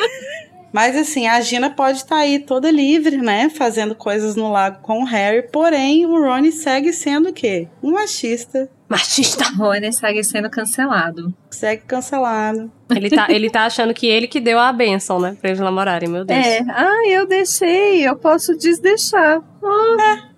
Mas 0.70 0.96
assim, 0.96 1.26
a 1.26 1.40
Gina 1.40 1.70
pode 1.70 1.98
estar 1.98 2.16
aí 2.16 2.38
toda 2.38 2.70
livre, 2.70 3.18
né? 3.18 3.50
Fazendo 3.50 3.94
coisas 3.94 4.36
no 4.36 4.50
lago 4.50 4.80
com 4.82 5.02
o 5.02 5.04
Harry. 5.04 5.48
Porém, 5.50 6.06
o 6.06 6.18
Rony 6.18 6.52
segue 6.52 6.92
sendo 6.92 7.28
o 7.28 7.32
quê? 7.32 7.68
Um 7.82 7.92
machista. 7.92 8.70
Machista. 8.92 9.44
Rony 9.56 9.90
segue 9.90 10.22
sendo 10.22 10.50
cancelado. 10.50 11.32
Segue 11.50 11.82
cancelado. 11.86 12.70
Ele 12.94 13.08
tá, 13.08 13.26
ele 13.30 13.48
tá 13.48 13.64
achando 13.64 13.94
que 13.94 14.06
ele 14.06 14.26
que 14.26 14.38
deu 14.38 14.58
a 14.58 14.70
benção, 14.70 15.18
né? 15.18 15.34
Pra 15.40 15.48
eles 15.48 15.60
namorarem, 15.60 16.10
meu 16.10 16.26
Deus. 16.26 16.38
É, 16.46 16.60
ah, 16.68 17.08
eu 17.08 17.26
deixei, 17.26 18.06
eu 18.06 18.14
posso 18.16 18.54
desdeixar. 18.54 19.42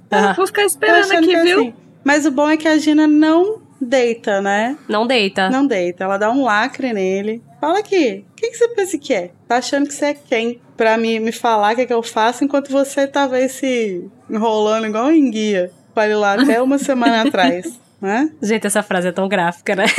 Ah, 0.09 0.35
vou 0.37 0.47
ficar 0.47 0.63
Tô 0.63 0.69
esperando 0.69 1.11
aqui, 1.11 1.35
é 1.35 1.43
viu? 1.43 1.61
assim. 1.61 1.75
Mas 2.05 2.27
o 2.27 2.31
bom 2.31 2.49
é 2.49 2.57
que 2.57 2.69
a 2.69 2.79
Gina 2.79 3.09
não 3.09 3.61
deita, 3.81 4.41
né? 4.41 4.79
Não 4.89 5.05
deita. 5.05 5.51
Não 5.51 5.67
deita. 5.67 6.05
Ela 6.05 6.17
dá 6.17 6.31
um 6.31 6.45
lacre 6.45 6.93
nele. 6.93 7.43
Fala 7.61 7.81
aqui, 7.81 8.25
o 8.31 8.35
que, 8.37 8.51
que 8.51 8.57
você 8.57 8.69
pensa 8.69 8.99
que 8.99 9.15
é? 9.15 9.31
Tá 9.49 9.57
achando 9.57 9.89
que 9.89 9.95
você 9.95 10.07
é 10.07 10.15
quem? 10.15 10.61
Pra 10.77 10.97
me, 10.97 11.19
me 11.19 11.33
falar 11.33 11.73
o 11.73 11.75
que, 11.75 11.83
é 11.83 11.87
que 11.87 11.93
eu 11.93 12.03
faço 12.05 12.45
enquanto 12.45 12.71
você 12.71 13.07
tava 13.09 13.35
aí 13.35 13.49
se 13.49 14.09
enrolando 14.31 14.87
igual 14.87 15.07
um 15.07 15.13
enguia. 15.13 15.73
ele 15.97 16.15
lá 16.15 16.35
até 16.35 16.63
uma 16.63 16.79
semana 16.79 17.23
atrás. 17.27 17.83
Né? 18.05 18.31
Gente, 18.43 18.67
essa 18.67 18.83
frase 18.83 19.09
é 19.09 19.13
tão 19.13 19.27
gráfica, 19.27 19.75
né? 19.75 19.87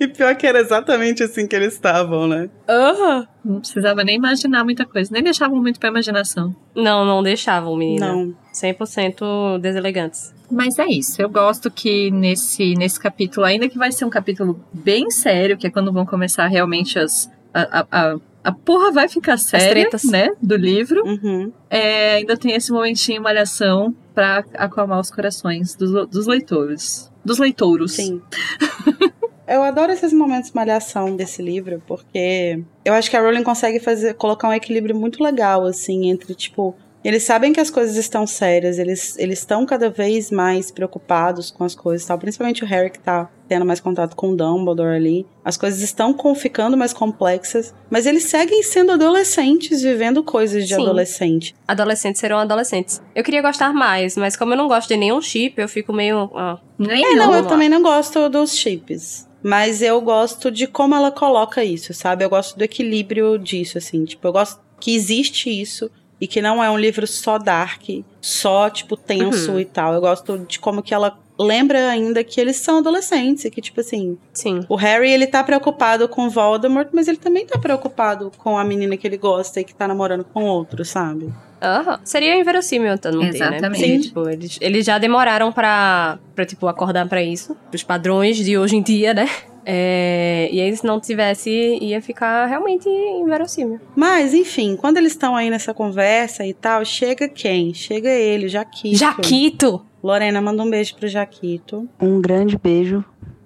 E 0.00 0.08
pior 0.08 0.34
que 0.36 0.46
era 0.46 0.60
exatamente 0.60 1.22
assim 1.22 1.46
que 1.46 1.54
eles 1.54 1.74
estavam, 1.74 2.26
né? 2.26 2.48
Aham. 2.68 3.26
Não 3.44 3.60
precisava 3.60 4.02
nem 4.02 4.16
imaginar 4.16 4.64
muita 4.64 4.86
coisa. 4.86 5.10
Nem 5.12 5.22
deixavam 5.22 5.60
muito 5.60 5.78
pra 5.78 5.88
imaginação. 5.88 6.54
Não, 6.74 7.04
não 7.04 7.22
deixavam, 7.22 7.76
menina. 7.76 8.12
Não. 8.12 8.34
100% 8.52 9.60
deselegantes. 9.60 10.32
Mas 10.50 10.78
é 10.78 10.86
isso. 10.86 11.20
Eu 11.20 11.28
gosto 11.28 11.70
que 11.70 12.10
nesse, 12.10 12.74
nesse 12.74 12.98
capítulo, 12.98 13.44
ainda 13.44 13.68
que 13.68 13.76
vai 13.76 13.92
ser 13.92 14.04
um 14.04 14.10
capítulo 14.10 14.64
bem 14.72 15.10
sério, 15.10 15.56
que 15.56 15.66
é 15.66 15.70
quando 15.70 15.92
vão 15.92 16.06
começar 16.06 16.46
realmente 16.46 16.98
as. 16.98 17.30
A, 17.52 17.80
a, 17.80 17.86
a, 17.90 18.16
a 18.44 18.52
porra 18.52 18.92
vai 18.92 19.08
ficar 19.08 19.36
séria, 19.36 19.88
né? 20.10 20.28
Do 20.40 20.56
livro. 20.56 21.04
Uhum. 21.04 21.52
É, 21.68 22.14
ainda 22.14 22.36
tem 22.36 22.52
esse 22.52 22.72
momentinho 22.72 23.22
malhação 23.22 23.94
pra 24.18 24.44
acalmar 24.54 24.98
os 24.98 25.12
corações 25.12 25.76
dos, 25.76 26.08
dos 26.08 26.26
leitores. 26.26 27.08
Dos 27.24 27.38
leitouros. 27.38 27.92
Sim. 27.92 28.20
Eu 29.46 29.62
adoro 29.62 29.92
esses 29.92 30.12
momentos 30.12 30.50
de 30.50 30.56
malhação 30.56 31.16
desse 31.16 31.40
livro, 31.40 31.80
porque 31.86 32.62
eu 32.84 32.92
acho 32.92 33.08
que 33.08 33.16
a 33.16 33.20
Rowling 33.22 33.42
consegue 33.42 33.80
fazer, 33.80 34.12
colocar 34.12 34.46
um 34.46 34.52
equilíbrio 34.52 34.94
muito 34.94 35.24
legal, 35.24 35.64
assim, 35.64 36.10
entre, 36.10 36.34
tipo, 36.34 36.76
eles 37.04 37.22
sabem 37.22 37.52
que 37.52 37.60
as 37.60 37.70
coisas 37.70 37.96
estão 37.96 38.26
sérias, 38.26 38.78
eles 38.78 39.16
eles 39.18 39.38
estão 39.38 39.64
cada 39.64 39.88
vez 39.90 40.30
mais 40.30 40.70
preocupados 40.70 41.50
com 41.50 41.64
as 41.64 41.74
coisas 41.74 42.06
tal, 42.06 42.18
principalmente 42.18 42.64
o 42.64 42.66
Harry 42.66 42.90
que 42.90 42.98
tá 42.98 43.30
tendo 43.48 43.64
mais 43.64 43.80
contato 43.80 44.14
com 44.14 44.30
o 44.32 44.36
Dumbledore 44.36 44.94
ali. 44.96 45.26
As 45.44 45.56
coisas 45.56 45.80
estão 45.80 46.12
com- 46.12 46.34
ficando 46.34 46.76
mais 46.76 46.92
complexas, 46.92 47.74
mas 47.88 48.04
eles 48.04 48.24
seguem 48.24 48.62
sendo 48.62 48.92
adolescentes, 48.92 49.80
vivendo 49.80 50.22
coisas 50.22 50.68
de 50.68 50.74
Sim. 50.74 50.82
adolescente. 50.82 51.54
Adolescentes 51.66 52.20
serão 52.20 52.38
adolescentes. 52.38 53.00
Eu 53.14 53.24
queria 53.24 53.40
gostar 53.42 53.72
mais, 53.72 54.16
mas 54.16 54.36
como 54.36 54.52
eu 54.52 54.56
não 54.58 54.68
gosto 54.68 54.88
de 54.88 54.96
nenhum 54.96 55.20
chip, 55.22 55.58
eu 55.60 55.68
fico 55.68 55.92
meio. 55.92 56.30
ah, 56.34 56.58
Nem 56.78 57.04
É, 57.04 57.14
não, 57.14 57.30
eu. 57.30 57.38
eu 57.38 57.42
lá. 57.44 57.48
também 57.48 57.68
não 57.68 57.80
gosto 57.82 58.28
dos 58.28 58.54
chips. 58.54 59.26
Mas 59.42 59.80
eu 59.82 60.00
gosto 60.00 60.50
de 60.50 60.66
como 60.66 60.94
ela 60.96 61.12
coloca 61.12 61.62
isso, 61.64 61.94
sabe? 61.94 62.24
Eu 62.24 62.28
gosto 62.28 62.58
do 62.58 62.64
equilíbrio 62.64 63.38
disso, 63.38 63.78
assim. 63.78 64.04
Tipo, 64.04 64.26
eu 64.28 64.32
gosto 64.32 64.60
que 64.80 64.94
existe 64.94 65.48
isso 65.48 65.90
e 66.20 66.26
que 66.26 66.42
não 66.42 66.62
é 66.62 66.70
um 66.70 66.76
livro 66.78 67.06
só 67.06 67.38
dark, 67.38 67.82
só, 68.20 68.68
tipo, 68.68 68.96
tenso 68.96 69.52
Uhum. 69.52 69.60
e 69.60 69.64
tal. 69.64 69.94
Eu 69.94 70.00
gosto 70.00 70.38
de 70.38 70.58
como 70.58 70.82
que 70.82 70.92
ela 70.92 71.16
lembra 71.38 71.88
ainda 71.88 72.24
que 72.24 72.40
eles 72.40 72.56
são 72.56 72.78
adolescentes 72.78 73.44
e 73.44 73.50
que, 73.50 73.60
tipo 73.60 73.80
assim, 73.80 74.18
sim. 74.32 74.64
o 74.68 74.74
Harry, 74.74 75.12
ele 75.12 75.26
tá 75.26 75.44
preocupado 75.44 76.08
com 76.08 76.28
Voldemort, 76.28 76.88
mas 76.92 77.06
ele 77.06 77.18
também 77.18 77.46
tá 77.46 77.56
preocupado 77.58 78.32
com 78.38 78.58
a 78.58 78.64
menina 78.64 78.96
que 78.96 79.06
ele 79.06 79.16
gosta 79.16 79.60
e 79.60 79.64
que 79.64 79.72
tá 79.72 79.86
namorando 79.86 80.24
com 80.24 80.44
outro, 80.44 80.84
sabe? 80.84 81.32
Aham. 81.62 82.00
Seria 82.04 82.36
inverossímil 82.36 82.92
então 82.92 83.12
não 83.12 83.20
ter, 83.30 83.38
né? 83.38 83.58
Exatamente. 83.58 83.80
Porque, 83.84 83.98
tipo, 84.00 84.28
eles, 84.28 84.58
eles 84.60 84.84
já 84.86 84.98
demoraram 84.98 85.52
pra, 85.52 86.18
pra, 86.34 86.44
tipo, 86.44 86.66
acordar 86.66 87.08
pra 87.08 87.22
isso. 87.22 87.56
Pros 87.70 87.82
padrões 87.84 88.36
de 88.36 88.58
hoje 88.58 88.76
em 88.76 88.82
dia, 88.82 89.14
né? 89.14 89.28
É, 89.70 90.48
e 90.50 90.62
aí, 90.62 90.74
se 90.74 90.82
não 90.86 90.98
tivesse, 90.98 91.50
ia 91.50 92.00
ficar 92.00 92.46
realmente 92.46 92.88
inverossímil. 92.88 93.78
Mas, 93.94 94.32
enfim, 94.32 94.74
quando 94.76 94.96
eles 94.96 95.12
estão 95.12 95.36
aí 95.36 95.50
nessa 95.50 95.74
conversa 95.74 96.46
e 96.46 96.54
tal, 96.54 96.82
chega 96.86 97.28
quem? 97.28 97.74
Chega 97.74 98.08
ele, 98.08 98.46
o 98.46 98.48
Jaquito. 98.48 98.96
Jaquito! 98.96 99.84
Lorena, 100.02 100.40
manda 100.40 100.62
um 100.62 100.70
beijo 100.70 100.96
pro 100.96 101.06
Jaquito. 101.06 101.86
Um 102.00 102.18
grande 102.18 102.56
beijo 102.56 103.04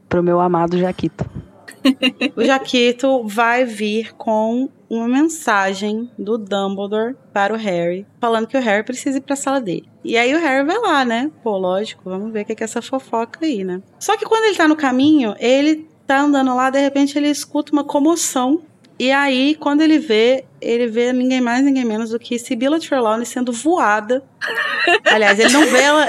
pro 0.09 0.23
meu 0.23 0.39
amado 0.39 0.79
Jaquito. 0.79 1.29
O 2.37 2.45
Jaquito 2.45 3.27
vai 3.27 3.64
vir 3.64 4.14
com 4.14 4.68
uma 4.89 5.09
mensagem 5.09 6.09
do 6.16 6.39
Dumbledore 6.39 7.16
para 7.33 7.53
o 7.53 7.57
Harry, 7.57 8.07
falando 8.20 8.47
que 8.47 8.57
o 8.57 8.61
Harry 8.61 8.85
precisa 8.85 9.18
ir 9.18 9.23
pra 9.23 9.35
sala 9.35 9.61
dele. 9.61 9.89
E 10.05 10.16
aí 10.16 10.33
o 10.33 10.39
Harry 10.39 10.64
vai 10.64 10.79
lá, 10.79 11.05
né? 11.05 11.31
Pô, 11.43 11.57
lógico, 11.57 12.03
vamos 12.05 12.33
ver 12.33 12.43
o 12.43 12.45
que 12.45 12.53
é 12.53 12.64
essa 12.64 12.81
fofoca 12.81 13.45
aí, 13.45 13.64
né? 13.64 13.83
Só 13.99 14.16
que 14.16 14.25
quando 14.25 14.45
ele 14.45 14.57
tá 14.57 14.68
no 14.68 14.77
caminho, 14.77 15.35
ele 15.41 15.89
tá 16.13 16.21
andando 16.21 16.55
lá, 16.55 16.71
de 16.71 16.79
repente 16.81 17.17
ele 17.19 17.29
escuta 17.29 17.73
uma 17.73 17.85
comoção. 17.85 18.63
E 18.99 19.11
aí, 19.11 19.55
quando 19.59 19.81
ele 19.81 19.99
vê, 19.99 20.45
ele 20.61 20.87
vê 20.87 21.13
ninguém 21.13 21.41
mais, 21.41 21.65
ninguém 21.65 21.85
menos 21.85 22.11
do 22.11 22.19
que 22.19 22.39
Sibylla 22.39 22.79
Trelawney 22.79 23.27
sendo 23.27 23.53
voada. 23.53 24.23
Aliás, 25.11 25.39
ele 25.39 25.53
não 25.53 25.67
vê 25.67 25.81
ela. 25.81 26.09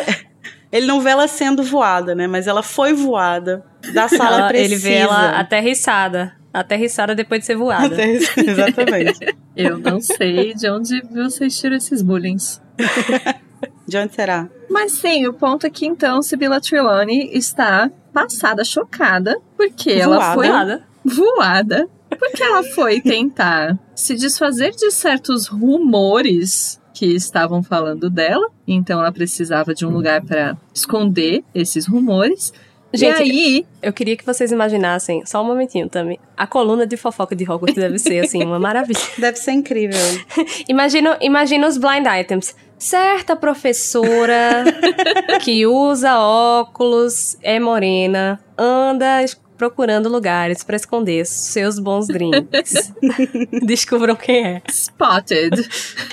Ele 0.71 0.85
não 0.85 0.99
vê 1.01 1.11
ela 1.11 1.27
sendo 1.27 1.63
voada, 1.63 2.13
né? 2.15 2.27
Mas 2.27 2.45
ela 2.47 2.61
foi 2.63 2.93
voada 2.93 3.63
da 3.93 4.07
sala 4.07 4.37
Ela- 4.39 4.47
precisa. 4.49 4.73
Ele 4.73 4.81
vê 4.81 4.93
ela 4.95 5.39
aterrissada. 5.39 6.35
Aterrissada 6.53 7.15
depois 7.15 7.39
de 7.41 7.45
ser 7.47 7.55
voada. 7.55 7.95
Exatamente. 8.05 9.19
Eu 9.55 9.77
não 9.79 9.99
sei 9.99 10.53
de 10.53 10.69
onde 10.69 11.01
vocês 11.11 11.59
tiram 11.59 11.77
esses 11.77 12.01
bullying. 12.01 12.37
De 13.87 13.97
onde 13.97 14.13
será? 14.13 14.47
Mas 14.69 14.93
sim, 14.93 15.27
o 15.27 15.33
ponto 15.33 15.67
é 15.67 15.69
que 15.69 15.85
então 15.85 16.21
Sibylla 16.21 16.61
Trelawney 16.61 17.29
está 17.33 17.91
passada, 18.13 18.63
chocada, 18.63 19.37
porque 19.57 19.91
ela 19.91 20.17
Voada. 20.17 20.33
foi 20.35 20.47
Voada. 20.47 20.83
voada. 21.03 21.89
Porque 22.17 22.43
ela 22.43 22.63
foi 22.63 23.01
tentar 23.01 23.77
se 23.95 24.15
desfazer 24.15 24.71
de 24.71 24.91
certos 24.91 25.47
rumores 25.47 26.79
que 26.93 27.07
estavam 27.07 27.63
falando 27.63 28.09
dela. 28.09 28.47
Então 28.67 28.99
ela 28.99 29.11
precisava 29.11 29.73
de 29.73 29.85
um 29.85 29.89
lugar 29.89 30.21
para 30.21 30.55
esconder 30.73 31.43
esses 31.55 31.87
rumores. 31.87 32.53
Gente, 32.95 33.23
e 33.23 33.31
aí, 33.31 33.65
Eu 33.81 33.91
queria 33.91 34.15
que 34.15 34.23
vocês 34.23 34.51
imaginassem, 34.51 35.25
só 35.25 35.41
um 35.41 35.45
momentinho 35.45 35.89
também. 35.89 36.19
A 36.37 36.45
coluna 36.45 36.85
de 36.85 36.95
fofoca 36.95 37.35
de 37.35 37.43
Hogwarts 37.43 37.75
deve 37.75 37.97
ser, 37.97 38.23
assim, 38.23 38.43
uma 38.43 38.59
maravilha. 38.59 38.99
Deve 39.17 39.37
ser 39.39 39.53
incrível. 39.53 39.99
Imagina, 40.69 41.17
imagina 41.19 41.67
os 41.67 41.75
blind 41.79 42.05
items. 42.05 42.55
Certa 42.83 43.33
professora 43.33 44.65
que 45.41 45.65
usa 45.65 46.19
óculos, 46.19 47.37
é 47.41 47.57
morena, 47.57 48.43
anda 48.57 49.23
procurando 49.57 50.09
lugares 50.09 50.65
pra 50.65 50.75
esconder 50.75 51.25
seus 51.25 51.79
bons 51.79 52.07
drinks. 52.07 52.93
Descubram 53.63 54.17
quem 54.17 54.45
é. 54.45 54.61
spotted 54.69 55.65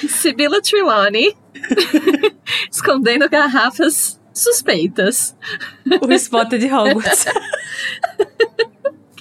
Sibylla 0.08 0.62
Trelawney 0.62 1.36
escondendo 2.70 3.28
garrafas 3.28 4.20
suspeitas. 4.32 5.36
O 6.00 6.12
spot 6.12 6.50
de 6.50 6.72
Hogwarts. 6.72 7.24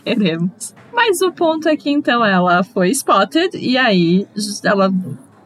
Queremos. 0.04 0.76
Mas 0.94 1.20
o 1.24 1.32
ponto 1.32 1.68
é 1.68 1.76
que 1.76 1.90
então 1.90 2.24
ela 2.24 2.64
foi 2.64 2.92
spotted 2.92 3.58
e 3.58 3.76
aí 3.76 4.28
ela 4.64 4.94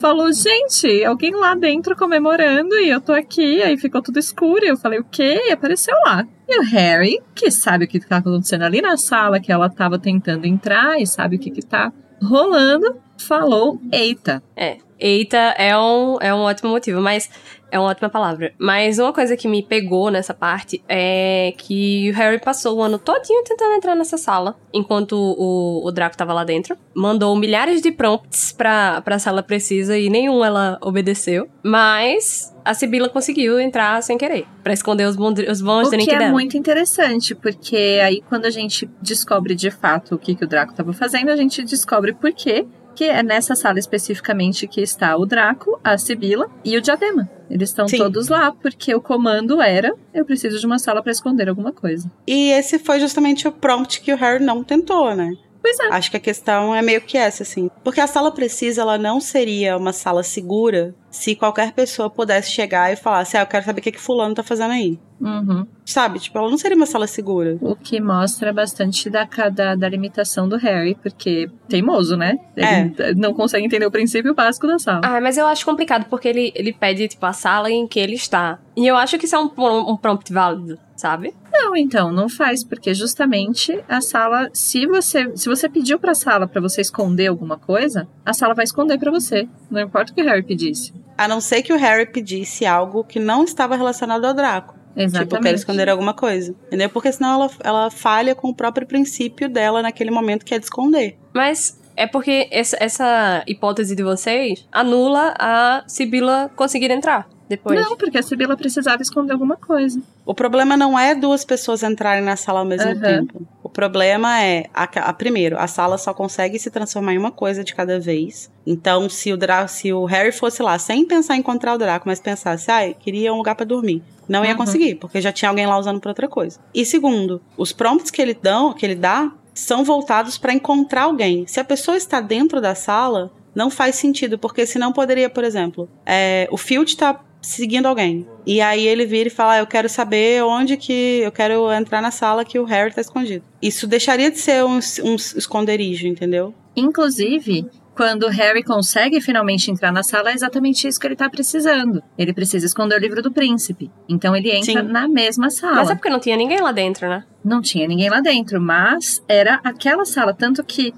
falou: 0.03 0.33
gente, 0.33 1.05
alguém 1.05 1.33
lá 1.33 1.55
dentro 1.55 1.95
comemorando 1.95 2.75
e 2.75 2.89
eu 2.89 2.99
tô 2.99 3.13
aqui. 3.13 3.63
Aí 3.63 3.77
ficou 3.77 4.01
tudo 4.01 4.19
escuro. 4.19 4.65
E 4.65 4.67
eu 4.67 4.75
falei: 4.75 4.99
o 4.99 5.05
quê? 5.05 5.39
E 5.47 5.51
apareceu 5.53 5.95
lá. 6.05 6.27
E 6.45 6.59
o 6.59 6.63
Harry, 6.63 7.21
que 7.33 7.49
sabe 7.49 7.85
o 7.85 7.87
que 7.87 8.01
tá 8.01 8.17
acontecendo 8.17 8.63
ali 8.63 8.81
na 8.81 8.97
sala, 8.97 9.39
que 9.39 9.49
ela 9.49 9.69
tava 9.69 9.97
tentando 9.97 10.45
entrar 10.45 10.99
e 10.99 11.07
sabe 11.07 11.37
o 11.37 11.39
que 11.39 11.49
que 11.49 11.61
tá 11.61 11.93
rolando, 12.21 12.97
falou: 13.17 13.79
eita. 13.93 14.43
É, 14.57 14.77
eita 15.03 15.37
é 15.57 15.77
um, 15.77 16.17
é 16.21 16.33
um 16.33 16.39
ótimo 16.39 16.69
motivo, 16.69 17.01
mas 17.01 17.29
é 17.69 17.77
uma 17.79 17.89
ótima 17.89 18.07
palavra. 18.09 18.53
Mas 18.59 18.99
uma 18.99 19.11
coisa 19.11 19.35
que 19.35 19.47
me 19.47 19.63
pegou 19.63 20.11
nessa 20.11 20.31
parte 20.33 20.83
é 20.87 21.53
que 21.57 22.11
o 22.11 22.13
Harry 22.13 22.39
passou 22.39 22.77
o 22.77 22.81
ano 22.83 22.99
todinho 22.99 23.43
tentando 23.43 23.73
entrar 23.73 23.95
nessa 23.95 24.15
sala, 24.17 24.55
enquanto 24.71 25.13
o, 25.13 25.85
o 25.85 25.91
Draco 25.91 26.15
tava 26.15 26.33
lá 26.33 26.43
dentro. 26.43 26.77
Mandou 26.95 27.35
milhares 27.35 27.81
de 27.81 27.91
prompts 27.91 28.51
pra, 28.51 29.01
pra 29.01 29.17
sala 29.17 29.41
precisa 29.41 29.97
e 29.97 30.07
nenhum 30.09 30.45
ela 30.45 30.77
obedeceu. 30.81 31.47
Mas 31.63 32.53
a 32.63 32.73
Sibila 32.75 33.09
conseguiu 33.09 33.59
entrar 33.59 34.01
sem 34.03 34.17
querer, 34.19 34.45
pra 34.63 34.71
esconder 34.71 35.05
os, 35.07 35.15
bons- 35.15 35.39
os 35.49 35.59
bons 35.61 35.87
O 35.87 35.89
que 35.89 35.97
drinks 35.97 36.13
é 36.13 36.19
dela. 36.19 36.31
muito 36.31 36.55
interessante, 36.55 37.33
porque 37.35 37.99
aí 38.03 38.21
quando 38.29 38.45
a 38.45 38.51
gente 38.51 38.89
descobre 39.01 39.55
de 39.55 39.69
fato 39.71 40.13
o 40.15 40.17
que, 40.19 40.35
que 40.35 40.45
o 40.45 40.47
Draco 40.47 40.71
estava 40.71 40.93
fazendo, 40.93 41.29
a 41.31 41.35
gente 41.35 41.63
descobre 41.63 42.13
por 42.13 42.31
quê. 42.31 42.65
Que 42.95 43.05
é 43.05 43.23
nessa 43.23 43.55
sala 43.55 43.79
especificamente 43.79 44.67
que 44.67 44.81
está 44.81 45.15
o 45.17 45.25
Draco, 45.25 45.79
a 45.83 45.97
Sibila 45.97 46.49
e 46.63 46.77
o 46.77 46.81
Diadema. 46.81 47.29
Eles 47.49 47.69
estão 47.69 47.87
Sim. 47.87 47.97
todos 47.97 48.29
lá 48.29 48.51
porque 48.51 48.93
o 48.93 49.01
comando 49.01 49.61
era: 49.61 49.93
eu 50.13 50.25
preciso 50.25 50.59
de 50.59 50.65
uma 50.65 50.79
sala 50.79 51.01
para 51.01 51.11
esconder 51.11 51.49
alguma 51.49 51.71
coisa. 51.71 52.11
E 52.27 52.51
esse 52.51 52.79
foi 52.79 52.99
justamente 52.99 53.47
o 53.47 53.51
prompt 53.51 54.01
que 54.01 54.13
o 54.13 54.17
Harry 54.17 54.43
não 54.43 54.63
tentou, 54.63 55.15
né? 55.15 55.31
Pois 55.64 55.80
é. 55.80 55.88
Acho 55.93 56.11
que 56.11 56.18
a 56.18 56.20
questão 56.20 56.76
é 56.76 56.82
meio 56.82 56.99
que 56.99 57.18
essa, 57.18 57.43
assim. 57.43 57.72
Porque 57.86 58.01
a 58.01 58.05
sala 58.05 58.34
precisa, 58.34 58.82
ela 58.82 58.97
não 58.97 59.22
seria 59.22 59.78
uma 59.78 59.93
sala 59.93 60.22
segura 60.22 60.93
se 61.09 61.36
qualquer 61.36 61.72
pessoa 61.72 62.09
pudesse 62.09 62.51
chegar 62.51 62.91
e 62.91 62.97
falar 62.97 63.20
assim, 63.20 63.38
ah, 63.38 63.41
eu 63.41 63.47
quero 63.47 63.64
saber 63.64 63.80
o 63.80 63.84
que, 63.84 63.91
que 63.93 64.01
fulano 64.01 64.36
tá 64.36 64.43
fazendo 64.43 64.72
aí. 64.72 64.99
Uhum. 65.22 65.66
Sabe? 65.86 66.20
Tipo, 66.20 66.39
ela 66.39 66.49
não 66.49 66.57
seria 66.57 66.76
uma 66.76 66.86
sala 66.86 67.07
segura. 67.07 67.57
O 67.61 67.78
que 67.78 68.01
mostra 68.01 68.51
bastante 68.51 69.09
da, 69.09 69.24
da, 69.53 69.76
da 69.76 69.88
limitação 69.88 70.49
do 70.49 70.57
Harry, 70.57 70.95
porque 71.01 71.49
teimoso, 71.70 72.18
né? 72.18 72.38
Ele 72.57 73.16
não 73.16 73.34
consegue 73.34 73.66
entender 73.66 73.86
o 73.86 73.91
princípio 73.91 74.34
básico 74.34 74.68
da 74.68 74.78
sala. 74.78 75.01
Ah, 75.03 75.22
mas 75.22 75.38
eu 75.38 75.45
acho 75.45 75.64
complicado 75.64 76.07
porque 76.09 76.28
ele, 76.28 76.51
ele 76.55 76.74
pede, 76.74 77.07
tipo, 77.07 77.26
a 77.26 77.32
sala 77.32 77.72
em 77.72 77.88
que 77.88 77.99
ele 77.99 78.16
está. 78.16 78.59
E 78.76 78.86
eu 78.86 78.97
acho 78.97 79.18
que 79.18 79.26
isso 79.26 79.36
é 79.36 79.39
um, 79.39 79.49
um 79.88 79.95
prompt 79.95 80.34
válido, 80.34 80.78
sabe? 81.03 81.35
Não, 81.51 81.75
então, 81.75 82.13
não 82.13 82.29
faz, 82.29 82.63
porque 82.63 82.93
justamente 82.93 83.77
a 83.89 83.99
sala, 83.99 84.49
se 84.53 84.87
você, 84.87 85.35
se 85.35 85.49
você 85.49 85.67
pediu 85.67 85.99
pra 85.99 86.15
sala 86.15 86.47
pra 86.47 86.61
você 86.61 86.79
esconder 86.79 87.27
alguma 87.27 87.57
coisa, 87.57 88.07
a 88.25 88.33
sala 88.33 88.53
vai 88.53 88.63
esconder 88.63 88.97
pra 88.97 89.11
você. 89.11 89.45
Não 89.69 89.81
importa 89.81 90.13
o 90.13 90.15
que 90.15 90.21
o 90.21 90.25
Harry 90.25 90.43
pedisse. 90.43 90.93
A 91.17 91.27
não 91.27 91.41
ser 91.41 91.61
que 91.61 91.73
o 91.73 91.77
Harry 91.77 92.05
pedisse 92.05 92.65
algo 92.65 93.03
que 93.03 93.19
não 93.19 93.43
estava 93.43 93.75
relacionado 93.75 94.23
ao 94.23 94.33
Draco. 94.33 94.75
Exatamente. 94.95 95.27
Tipo, 95.27 95.35
eu 95.35 95.41
quero 95.41 95.55
esconder 95.57 95.89
alguma 95.89 96.13
coisa. 96.13 96.55
Entendeu? 96.67 96.89
Porque 96.89 97.11
senão 97.11 97.33
ela, 97.33 97.51
ela 97.61 97.91
falha 97.91 98.33
com 98.33 98.47
o 98.47 98.55
próprio 98.55 98.87
princípio 98.87 99.49
dela 99.49 99.81
naquele 99.81 100.09
momento 100.09 100.45
que 100.45 100.55
é 100.55 100.59
de 100.59 100.63
esconder. 100.63 101.17
Mas 101.33 101.77
é 101.97 102.07
porque 102.07 102.47
essa, 102.49 102.77
essa 102.79 103.43
hipótese 103.45 103.93
de 103.93 104.03
vocês 104.03 104.65
anula 104.71 105.33
a 105.37 105.83
Sibila 105.85 106.49
conseguir 106.55 106.91
entrar 106.91 107.27
depois. 107.49 107.79
Não, 107.79 107.95
porque 107.97 108.17
a 108.17 108.23
Sibila 108.23 108.55
precisava 108.57 109.01
esconder 109.01 109.33
alguma 109.33 109.55
coisa. 109.57 110.01
O 110.25 110.33
problema 110.33 110.75
não 110.77 110.97
é 110.97 111.13
duas 111.13 111.43
pessoas 111.45 111.83
entrarem 111.83 112.23
na 112.23 112.35
sala 112.35 112.59
ao 112.59 112.65
mesmo 112.65 112.91
Aham. 112.91 112.99
tempo. 113.01 113.41
O 113.61 113.69
problema 113.69 114.41
é, 114.41 114.65
a, 114.73 114.83
a- 114.83 115.13
primeiro, 115.13 115.57
a 115.57 115.67
sala 115.67 115.97
só 115.97 116.13
consegue 116.13 116.57
se 116.59 116.69
transformar 116.69 117.13
em 117.13 117.17
uma 117.17 117.31
coisa 117.31 117.63
de 117.63 117.73
cada 117.73 117.99
vez. 117.99 118.51
Então, 118.65 119.09
se 119.09 119.31
o, 119.33 119.37
Dra 119.37 119.67
se 119.67 119.91
o 119.91 120.05
Harry 120.05 120.31
fosse 120.31 120.61
lá 120.63 120.77
sem 120.79 121.05
pensar 121.05 121.35
em 121.35 121.39
encontrar 121.39 121.73
o 121.73 121.77
Draco, 121.77 122.07
mas 122.07 122.19
pensasse, 122.19 122.69
ah, 122.71 122.93
queria 122.93 123.33
um 123.33 123.37
lugar 123.37 123.55
pra 123.55 123.65
dormir, 123.65 124.01
não 124.27 124.43
ia 124.45 124.51
Uhum. 124.51 124.57
conseguir, 124.57 124.95
porque 124.95 125.19
já 125.19 125.31
tinha 125.31 125.49
alguém 125.49 125.65
lá 125.65 125.77
usando 125.77 125.99
pra 125.99 126.11
outra 126.11 126.27
coisa. 126.27 126.59
E 126.73 126.85
segundo, 126.85 127.41
os 127.57 127.71
prompts 127.73 128.09
que 128.11 128.21
ele, 128.21 128.33
dão, 128.33 128.73
que 128.73 128.85
ele 128.85 128.95
dá 128.95 129.31
são 129.53 129.83
voltados 129.83 130.37
pra 130.37 130.53
encontrar 130.53 131.03
alguém. 131.03 131.45
Se 131.47 131.59
a 131.59 131.63
pessoa 131.63 131.97
está 131.97 132.19
dentro 132.21 132.59
da 132.61 132.73
sala, 132.73 133.31
não 133.53 133.69
faz 133.69 133.95
sentido, 133.95 134.37
porque 134.39 134.65
senão 134.65 134.91
poderia, 134.93 135.29
por 135.29 135.43
exemplo, 135.43 135.87
é, 136.05 136.47
o 136.51 136.57
Field 136.57 136.95
tá 136.97 137.19
seguindo 137.43 137.85
alguém. 137.85 138.25
E 138.45 138.61
aí 138.61 138.87
ele 138.87 139.05
vira 139.05 139.27
e 139.27 139.31
fala: 139.31 139.53
ah, 139.53 139.59
Eu 139.59 139.67
quero 139.67 139.87
saber 139.87 140.43
onde 140.43 140.77
que. 140.77 141.21
Eu 141.23 141.31
quero 141.31 141.71
entrar 141.71 142.01
na 142.01 142.09
sala 142.09 142.43
que 142.43 142.57
o 142.57 142.63
Harry 142.63 142.93
tá 142.93 143.01
escondido. 143.01 143.43
Isso 143.61 143.85
deixaria 143.85 144.31
de 144.31 144.39
ser 144.39 144.63
um, 144.63 144.79
um 145.03 145.15
esconderijo, 145.15 146.07
entendeu? 146.07 146.55
Inclusive, 146.75 147.69
quando 147.95 148.23
o 148.23 148.29
Harry 148.29 148.63
consegue 148.63 149.21
finalmente 149.21 149.69
entrar 149.69 149.91
na 149.91 150.01
sala, 150.01 150.31
é 150.31 150.33
exatamente 150.33 150.87
isso 150.87 150.99
que 150.99 151.05
ele 151.05 151.15
tá 151.15 151.29
precisando. 151.29 152.01
Ele 152.17 152.33
precisa 152.33 152.65
esconder 152.65 152.95
o 152.95 152.99
livro 152.99 153.21
do 153.21 153.31
príncipe. 153.31 153.91
Então 154.09 154.35
ele 154.35 154.49
entra 154.49 154.81
Sim. 154.81 154.87
na 154.87 155.07
mesma 155.07 155.49
sala. 155.49 155.75
Mas 155.75 155.89
é 155.89 155.95
porque 155.95 156.09
não 156.09 156.19
tinha 156.19 156.35
ninguém 156.35 156.59
lá 156.59 156.71
dentro, 156.71 157.07
né? 157.07 157.23
Não 157.43 157.61
tinha 157.61 157.87
ninguém 157.87 158.09
lá 158.09 158.19
dentro, 158.19 158.59
mas 158.59 159.23
era 159.27 159.59
aquela 159.63 160.05
sala. 160.05 160.33
Tanto 160.33 160.63
que 160.63 160.93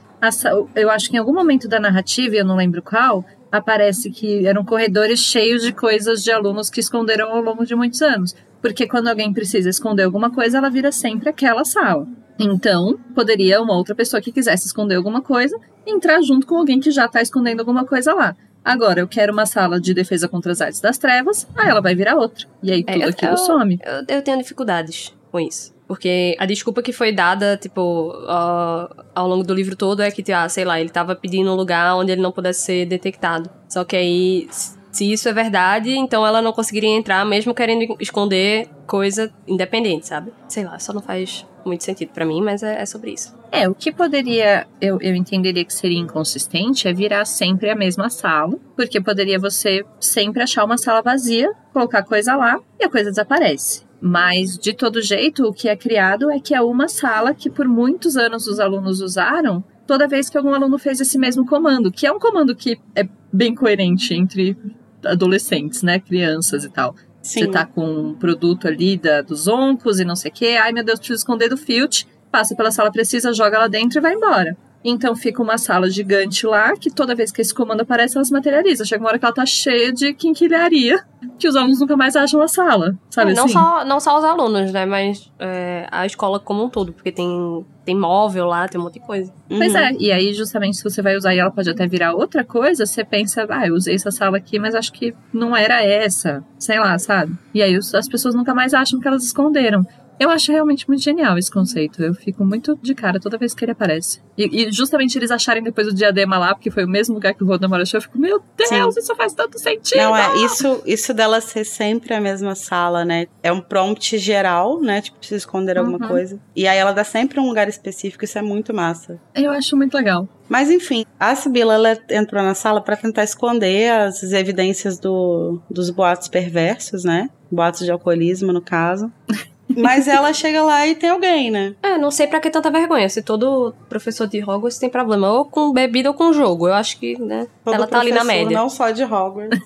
eu 0.76 0.90
acho 0.90 1.10
que 1.10 1.16
em 1.16 1.20
algum 1.20 1.34
momento 1.34 1.68
da 1.68 1.80
narrativa, 1.80 2.36
eu 2.36 2.46
não 2.46 2.56
lembro 2.56 2.82
qual, 2.82 3.24
aparece 3.58 4.10
que 4.12 4.46
eram 4.46 4.64
corredores 4.64 5.20
cheios 5.20 5.62
de 5.64 5.72
coisas 5.74 6.24
de 6.24 6.32
alunos 6.32 6.70
que 6.70 6.80
esconderam 6.80 7.32
ao 7.32 7.42
longo 7.42 7.66
de 7.66 7.76
muitos 7.76 8.02
anos. 8.02 8.36
Porque 8.62 8.88
quando 8.88 9.08
alguém 9.08 9.32
precisa 9.34 9.70
esconder 9.70 10.04
alguma 10.04 10.32
coisa, 10.32 10.58
ela 10.58 10.70
vira 10.70 10.92
sempre 10.92 11.30
aquela 11.30 11.64
sala. 11.64 12.08
Então, 12.40 13.00
poderia 13.14 13.62
uma 13.62 13.76
outra 13.76 13.94
pessoa 13.96 14.22
que 14.22 14.32
quisesse 14.32 14.68
esconder 14.68 14.96
alguma 14.96 15.22
coisa 15.22 15.58
entrar 15.86 16.22
junto 16.22 16.46
com 16.48 16.58
alguém 16.58 16.80
que 16.80 16.92
já 16.92 17.08
tá 17.08 17.22
escondendo 17.22 17.60
alguma 17.60 17.86
coisa 17.86 18.14
lá. 18.14 18.36
Agora, 18.64 19.00
eu 19.00 19.08
quero 19.08 19.32
uma 19.32 19.46
sala 19.46 19.80
de 19.80 19.94
defesa 19.94 20.28
contra 20.28 20.52
as 20.52 20.60
artes 20.60 20.82
das 20.82 20.98
trevas, 20.98 21.48
aí 21.56 21.70
ela 21.70 21.82
vai 21.82 21.94
virar 21.94 22.16
outra. 22.16 22.48
E 22.64 22.72
aí 22.72 22.84
É, 22.88 22.94
tudo 22.94 23.04
eu- 23.04 23.10
aquilo 23.10 23.32
eu- 23.34 23.38
some. 23.38 23.80
Eu, 23.86 24.16
eu 24.18 24.22
tenho 24.24 24.38
dificuldades 24.40 25.14
com 25.32 25.40
isso. 25.40 25.75
Porque 25.88 26.36
a 26.40 26.46
desculpa 26.46 26.82
que 26.82 26.92
foi 26.92 27.12
dada, 27.12 27.58
tipo, 27.58 28.12
ó, 28.28 28.90
ao 29.14 29.28
longo 29.28 29.44
do 29.44 29.54
livro 29.54 29.76
todo 29.76 30.02
é 30.02 30.10
que, 30.10 30.32
ah, 30.32 30.50
sei 30.50 30.66
lá, 30.66 30.80
ele 30.80 30.90
tava 30.90 31.16
pedindo 31.16 31.52
um 31.52 31.56
lugar 31.56 31.96
onde 31.96 32.12
ele 32.12 32.22
não 32.22 32.32
pudesse 32.32 32.62
ser 32.62 32.86
detectado. 32.86 33.50
Só 33.70 33.84
que 33.84 33.96
aí, 33.96 34.48
Se 34.92 35.12
isso 35.12 35.28
é 35.28 35.34
verdade, 35.34 35.92
então 35.92 36.26
ela 36.26 36.42
não 36.42 36.54
conseguiria 36.54 36.90
entrar, 36.90 37.26
mesmo 37.26 37.54
querendo 37.54 37.98
esconder 38.00 38.70
coisa 38.88 39.30
independente, 39.46 40.08
sabe? 40.08 40.32
Sei 40.48 40.64
lá, 40.64 40.80
só 40.80 40.94
não 40.94 41.02
faz 41.02 41.46
muito 41.66 41.84
sentido 41.84 42.12
para 42.14 42.26
mim, 42.26 42.42
mas 42.42 42.64
é, 42.64 42.82
é, 42.82 42.86
sobre 42.86 43.12
isso. 43.12 43.36
É, 43.52 43.68
o 43.68 43.76
que 43.76 43.92
poderia, 43.92 44.66
eu, 44.80 44.98
eu 45.02 45.14
entenderia 45.14 45.66
que 45.66 45.74
seria 45.74 46.00
inconsistente 46.00 46.88
é 46.88 46.94
virar 46.94 47.26
sempre 47.26 47.70
a 47.70 47.76
mesma 47.76 48.10
sala, 48.10 48.58
porque 48.76 49.02
poderia 49.02 49.38
você 49.38 49.84
sempre 50.00 50.42
achar 50.42 50.64
uma 50.64 50.78
sala 50.78 51.02
vazia, 51.02 51.52
colocar 51.74 52.04
coisa 52.04 52.36
lá 52.36 52.58
e 52.80 52.86
a 52.86 52.90
coisa 52.90 53.10
desaparece. 53.10 53.85
Mas, 54.02 54.58
de 54.58 54.74
todo 54.74 55.02
jeito, 55.02 55.46
o 55.46 55.54
que 55.54 55.68
é 55.68 55.76
criado 55.76 56.30
é 56.32 56.40
que 56.40 56.54
é 56.54 56.62
uma 56.62 56.88
sala 56.88 57.34
que 57.34 57.50
por 57.50 57.68
muitos 57.68 58.18
anos 58.18 58.48
os 58.48 58.60
alunos 58.60 59.02
usaram 59.02 59.64
toda 59.88 60.08
vez 60.08 60.30
que 60.30 60.38
algum 60.38 60.54
aluno 60.54 60.78
fez 60.78 61.00
esse 61.00 61.18
mesmo 61.18 61.46
comando, 61.46 61.92
que 61.92 62.06
é 62.06 62.12
um 62.12 62.20
comando 62.20 62.56
que 62.56 62.80
é 62.96 63.08
bem 63.32 63.54
coerente 63.54 64.14
entre 64.14 64.58
adolescentes, 65.04 65.84
né? 65.84 66.00
Crianças 66.00 66.64
e 66.64 66.70
tal. 66.70 66.96
Sim. 67.22 67.42
Você 67.42 67.48
tá 67.48 67.66
com 67.66 67.86
um 67.86 68.14
produto 68.14 68.68
ali 68.68 68.98
da, 68.98 69.22
dos 69.22 69.48
oncos 69.48 70.00
e 70.00 70.06
não 70.06 70.16
sei 70.16 70.32
o 70.32 70.34
quê. 70.34 70.58
Ai, 70.62 70.72
meu 70.72 70.84
Deus, 70.84 71.00
preciso 71.00 71.20
esconder 71.20 71.50
do 71.50 71.58
Filt. 71.58 72.04
Passa 72.32 72.56
pela 72.56 72.72
sala 72.72 72.92
precisa, 72.92 73.34
joga 73.34 73.58
lá 73.58 73.68
dentro 73.68 74.00
e 74.00 74.02
vai 74.02 74.14
embora. 74.14 74.58
Então 74.88 75.16
fica 75.16 75.42
uma 75.42 75.58
sala 75.58 75.90
gigante 75.90 76.46
lá, 76.46 76.76
que 76.78 76.92
toda 76.92 77.16
vez 77.16 77.32
que 77.32 77.42
esse 77.42 77.52
comando 77.52 77.82
aparece, 77.82 78.16
ela 78.16 78.24
se 78.24 78.32
materializa. 78.32 78.86
Chega 78.86 79.02
uma 79.02 79.10
hora 79.10 79.18
que 79.18 79.26
ela 79.26 79.34
tá 79.34 79.44
cheia 79.44 79.92
de 79.92 80.14
quinquilharia, 80.14 81.04
que 81.40 81.48
os 81.48 81.56
alunos 81.56 81.80
nunca 81.80 81.98
mais 81.98 82.16
acham 82.16 82.40
a 82.40 82.48
sala, 82.48 82.96
sabe 83.10 83.34
não 83.34 83.46
assim? 83.46 83.54
Só, 83.54 83.84
não 83.84 84.00
só 84.00 84.16
os 84.20 84.24
alunos, 84.24 84.72
né? 84.72 84.86
Mas 84.86 85.32
é, 85.40 85.88
a 85.92 86.06
escola 86.06 86.40
como 86.40 86.64
um 86.64 86.70
todo, 86.70 86.94
porque 86.94 87.12
tem, 87.12 87.66
tem 87.84 87.96
móvel 87.96 88.46
lá, 88.46 88.68
tem 88.68 88.80
um 88.80 88.84
monte 88.84 89.00
de 89.00 89.00
coisa. 89.00 89.34
Uhum. 89.50 89.58
Pois 89.58 89.74
é, 89.74 89.94
e 90.00 90.12
aí 90.12 90.32
justamente 90.36 90.78
se 90.78 90.84
você 90.84 91.02
vai 91.02 91.18
usar 91.18 91.34
e 91.34 91.40
ela 91.40 91.50
pode 91.50 91.68
até 91.68 91.88
virar 91.88 92.14
outra 92.14 92.44
coisa, 92.44 92.86
você 92.86 93.04
pensa, 93.04 93.44
ah, 93.50 93.68
eu 93.68 93.74
usei 93.74 93.96
essa 93.96 94.12
sala 94.12 94.38
aqui, 94.38 94.60
mas 94.60 94.76
acho 94.76 94.94
que 94.94 95.16
não 95.34 95.56
era 95.56 95.84
essa, 95.84 96.44
sei 96.60 96.80
lá, 96.80 97.00
sabe? 97.00 97.36
E 97.56 97.64
aí 97.64 97.76
as 97.76 98.08
pessoas 98.08 98.36
nunca 98.36 98.54
mais 98.54 98.76
acham 98.76 99.00
que 99.00 99.08
elas 99.08 99.24
esconderam. 99.24 99.84
Eu 100.20 100.30
acho 100.30 100.52
realmente 100.52 100.88
muito 100.88 101.04
genial 101.04 101.38
esse 101.38 101.52
conceito. 101.52 102.02
Eu 102.02 102.14
fico 102.14 102.46
muito 102.46 102.78
de 102.82 102.94
cara 102.94 103.20
toda 103.20 103.38
vez 103.38 103.54
que 103.54 103.64
ele 103.66 103.72
aparece. 103.72 104.22
E, 104.38 104.68
e 104.68 104.72
justamente 104.72 105.18
eles 105.18 105.32
acharem 105.32 105.64
depois 105.64 105.88
o 105.88 105.94
diadema 105.94 106.38
lá, 106.38 106.54
porque 106.54 106.72
foi 106.72 106.86
o 106.86 106.90
mesmo 106.90 107.16
lugar 107.16 107.34
que 107.34 107.44
o 107.44 107.48
Voldemort 107.48 107.82
achou, 107.82 107.98
eu 107.98 108.02
fico, 108.02 108.18
meu 108.18 108.42
Deus, 108.58 108.94
Sim. 108.94 109.00
isso 109.00 109.16
faz 109.16 109.34
tanto 109.34 109.58
sentido! 109.60 109.98
Não, 109.98 110.16
é, 110.16 110.38
isso, 110.46 110.82
isso 110.86 111.14
dela 111.14 111.40
ser 111.42 111.66
sempre 111.66 112.14
a 112.14 112.22
mesma 112.22 112.56
sala, 112.56 113.06
né? 113.06 113.28
É 113.42 113.52
um 113.52 113.62
prompt 113.62 114.18
geral, 114.18 114.82
né? 114.82 115.02
Tipo, 115.02 115.18
precisa 115.18 115.38
esconder 115.38 115.78
uhum. 115.78 115.86
alguma 115.86 116.08
coisa. 116.08 116.40
E 116.56 116.68
aí 116.68 116.78
ela 116.78 116.92
dá 116.92 117.04
sempre 117.04 117.40
um 117.40 117.48
lugar 117.48 117.68
específico, 117.68 118.26
isso 118.26 118.38
é 118.38 118.42
muito 118.42 118.74
massa. 118.74 119.20
Eu 119.34 119.52
acho 119.52 119.76
muito 119.76 119.96
legal. 119.96 120.28
Mas 120.48 120.70
enfim, 120.70 121.06
a 121.20 121.36
Sibila 121.36 121.74
ela 121.74 121.98
entrou 122.12 122.44
na 122.44 122.54
sala 122.54 122.82
para 122.82 122.96
tentar 122.96 123.24
esconder 123.24 123.92
as 123.92 124.22
evidências 124.32 125.00
do, 125.00 125.60
dos 125.70 125.90
boatos 125.90 126.28
perversos, 126.28 127.04
né? 127.04 127.30
Boatos 127.52 127.86
de 127.86 127.92
alcoolismo, 127.92 128.54
no 128.54 128.62
caso. 128.62 129.12
Mas 129.70 130.08
ela 130.08 130.32
chega 130.32 130.64
lá 130.64 130.86
e 130.88 130.96
tem 130.96 131.10
alguém, 131.10 131.50
né? 131.50 131.76
É, 131.82 131.98
não 131.98 132.12
sei 132.12 132.28
para 132.28 132.40
que 132.40 132.50
tanta 132.50 132.70
vergonha. 132.70 133.10
Se 133.10 133.22
todo 133.22 133.74
professor 133.90 134.28
de 134.28 134.42
Hogwarts 134.42 134.78
tem 134.78 134.90
problema, 134.90 135.32
ou 135.32 135.46
com 135.46 135.72
bebida 135.74 136.10
ou 136.10 136.16
com 136.16 136.32
jogo. 136.32 136.68
Eu 136.68 136.74
acho 136.74 137.00
que, 137.00 137.20
né? 137.20 137.48
Todo 137.64 137.74
ela 137.74 137.88
tá 137.88 138.00
ali 138.00 138.12
na 138.12 138.24
média. 138.24 138.58
Não 138.58 138.70
só 138.70 138.92
de 138.92 139.04
Hogwarts. 139.04 139.60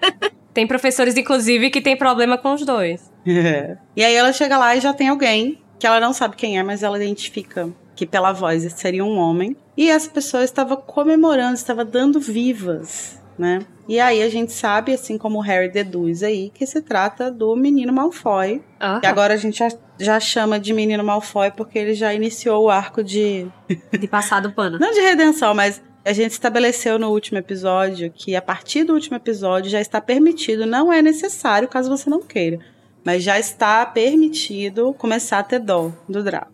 tem 0.52 0.66
professores, 0.66 1.16
inclusive, 1.16 1.70
que 1.70 1.80
tem 1.80 1.96
problema 1.96 2.36
com 2.36 2.52
os 2.52 2.64
dois. 2.64 3.10
É. 3.26 3.76
E 3.96 4.04
aí 4.04 4.14
ela 4.14 4.32
chega 4.32 4.58
lá 4.58 4.76
e 4.76 4.80
já 4.80 4.92
tem 4.92 5.08
alguém 5.08 5.58
que 5.78 5.86
ela 5.86 6.00
não 6.00 6.12
sabe 6.12 6.36
quem 6.36 6.58
é, 6.58 6.62
mas 6.62 6.82
ela 6.82 6.96
identifica 6.96 7.70
que 7.94 8.06
pela 8.06 8.32
voz 8.32 8.70
seria 8.74 9.04
um 9.04 9.18
homem. 9.18 9.56
E 9.76 9.88
essa 9.90 10.10
pessoa 10.10 10.44
estava 10.44 10.76
comemorando, 10.76 11.54
estava 11.54 11.84
dando 11.84 12.20
vivas, 12.20 13.20
né? 13.38 13.60
E 13.88 13.98
aí 14.00 14.22
a 14.22 14.28
gente 14.28 14.52
sabe, 14.52 14.92
assim 14.92 15.16
como 15.16 15.38
o 15.38 15.40
Harry 15.40 15.70
deduz 15.70 16.22
aí, 16.22 16.50
que 16.52 16.66
se 16.66 16.82
trata 16.82 17.30
do 17.30 17.54
menino 17.56 17.92
Malfoy. 17.92 18.62
Ah. 18.78 19.00
E 19.02 19.06
agora 19.06 19.34
a 19.34 19.36
gente 19.36 19.58
já, 19.58 19.68
já 19.98 20.20
chama 20.20 20.60
de 20.60 20.74
menino 20.74 21.02
Malfoy 21.02 21.50
porque 21.50 21.78
ele 21.78 21.94
já 21.94 22.12
iniciou 22.12 22.64
o 22.64 22.70
arco 22.70 23.02
de. 23.02 23.46
De 23.98 24.08
passar 24.08 24.40
do 24.40 24.52
pano. 24.52 24.78
Não 24.78 24.92
de 24.92 25.00
redenção, 25.00 25.54
mas 25.54 25.80
a 26.04 26.12
gente 26.12 26.32
estabeleceu 26.32 26.98
no 26.98 27.10
último 27.10 27.38
episódio 27.38 28.10
que 28.14 28.34
a 28.34 28.42
partir 28.42 28.84
do 28.84 28.94
último 28.94 29.16
episódio 29.16 29.70
já 29.70 29.80
está 29.80 30.00
permitido, 30.00 30.66
não 30.66 30.92
é 30.92 31.02
necessário 31.02 31.68
caso 31.68 31.90
você 31.90 32.08
não 32.08 32.20
queira, 32.20 32.58
mas 33.04 33.22
já 33.22 33.38
está 33.38 33.84
permitido 33.84 34.94
começar 34.94 35.40
a 35.40 35.42
ter 35.42 35.60
dó 35.60 35.92
do 36.08 36.22
Draco. 36.22 36.52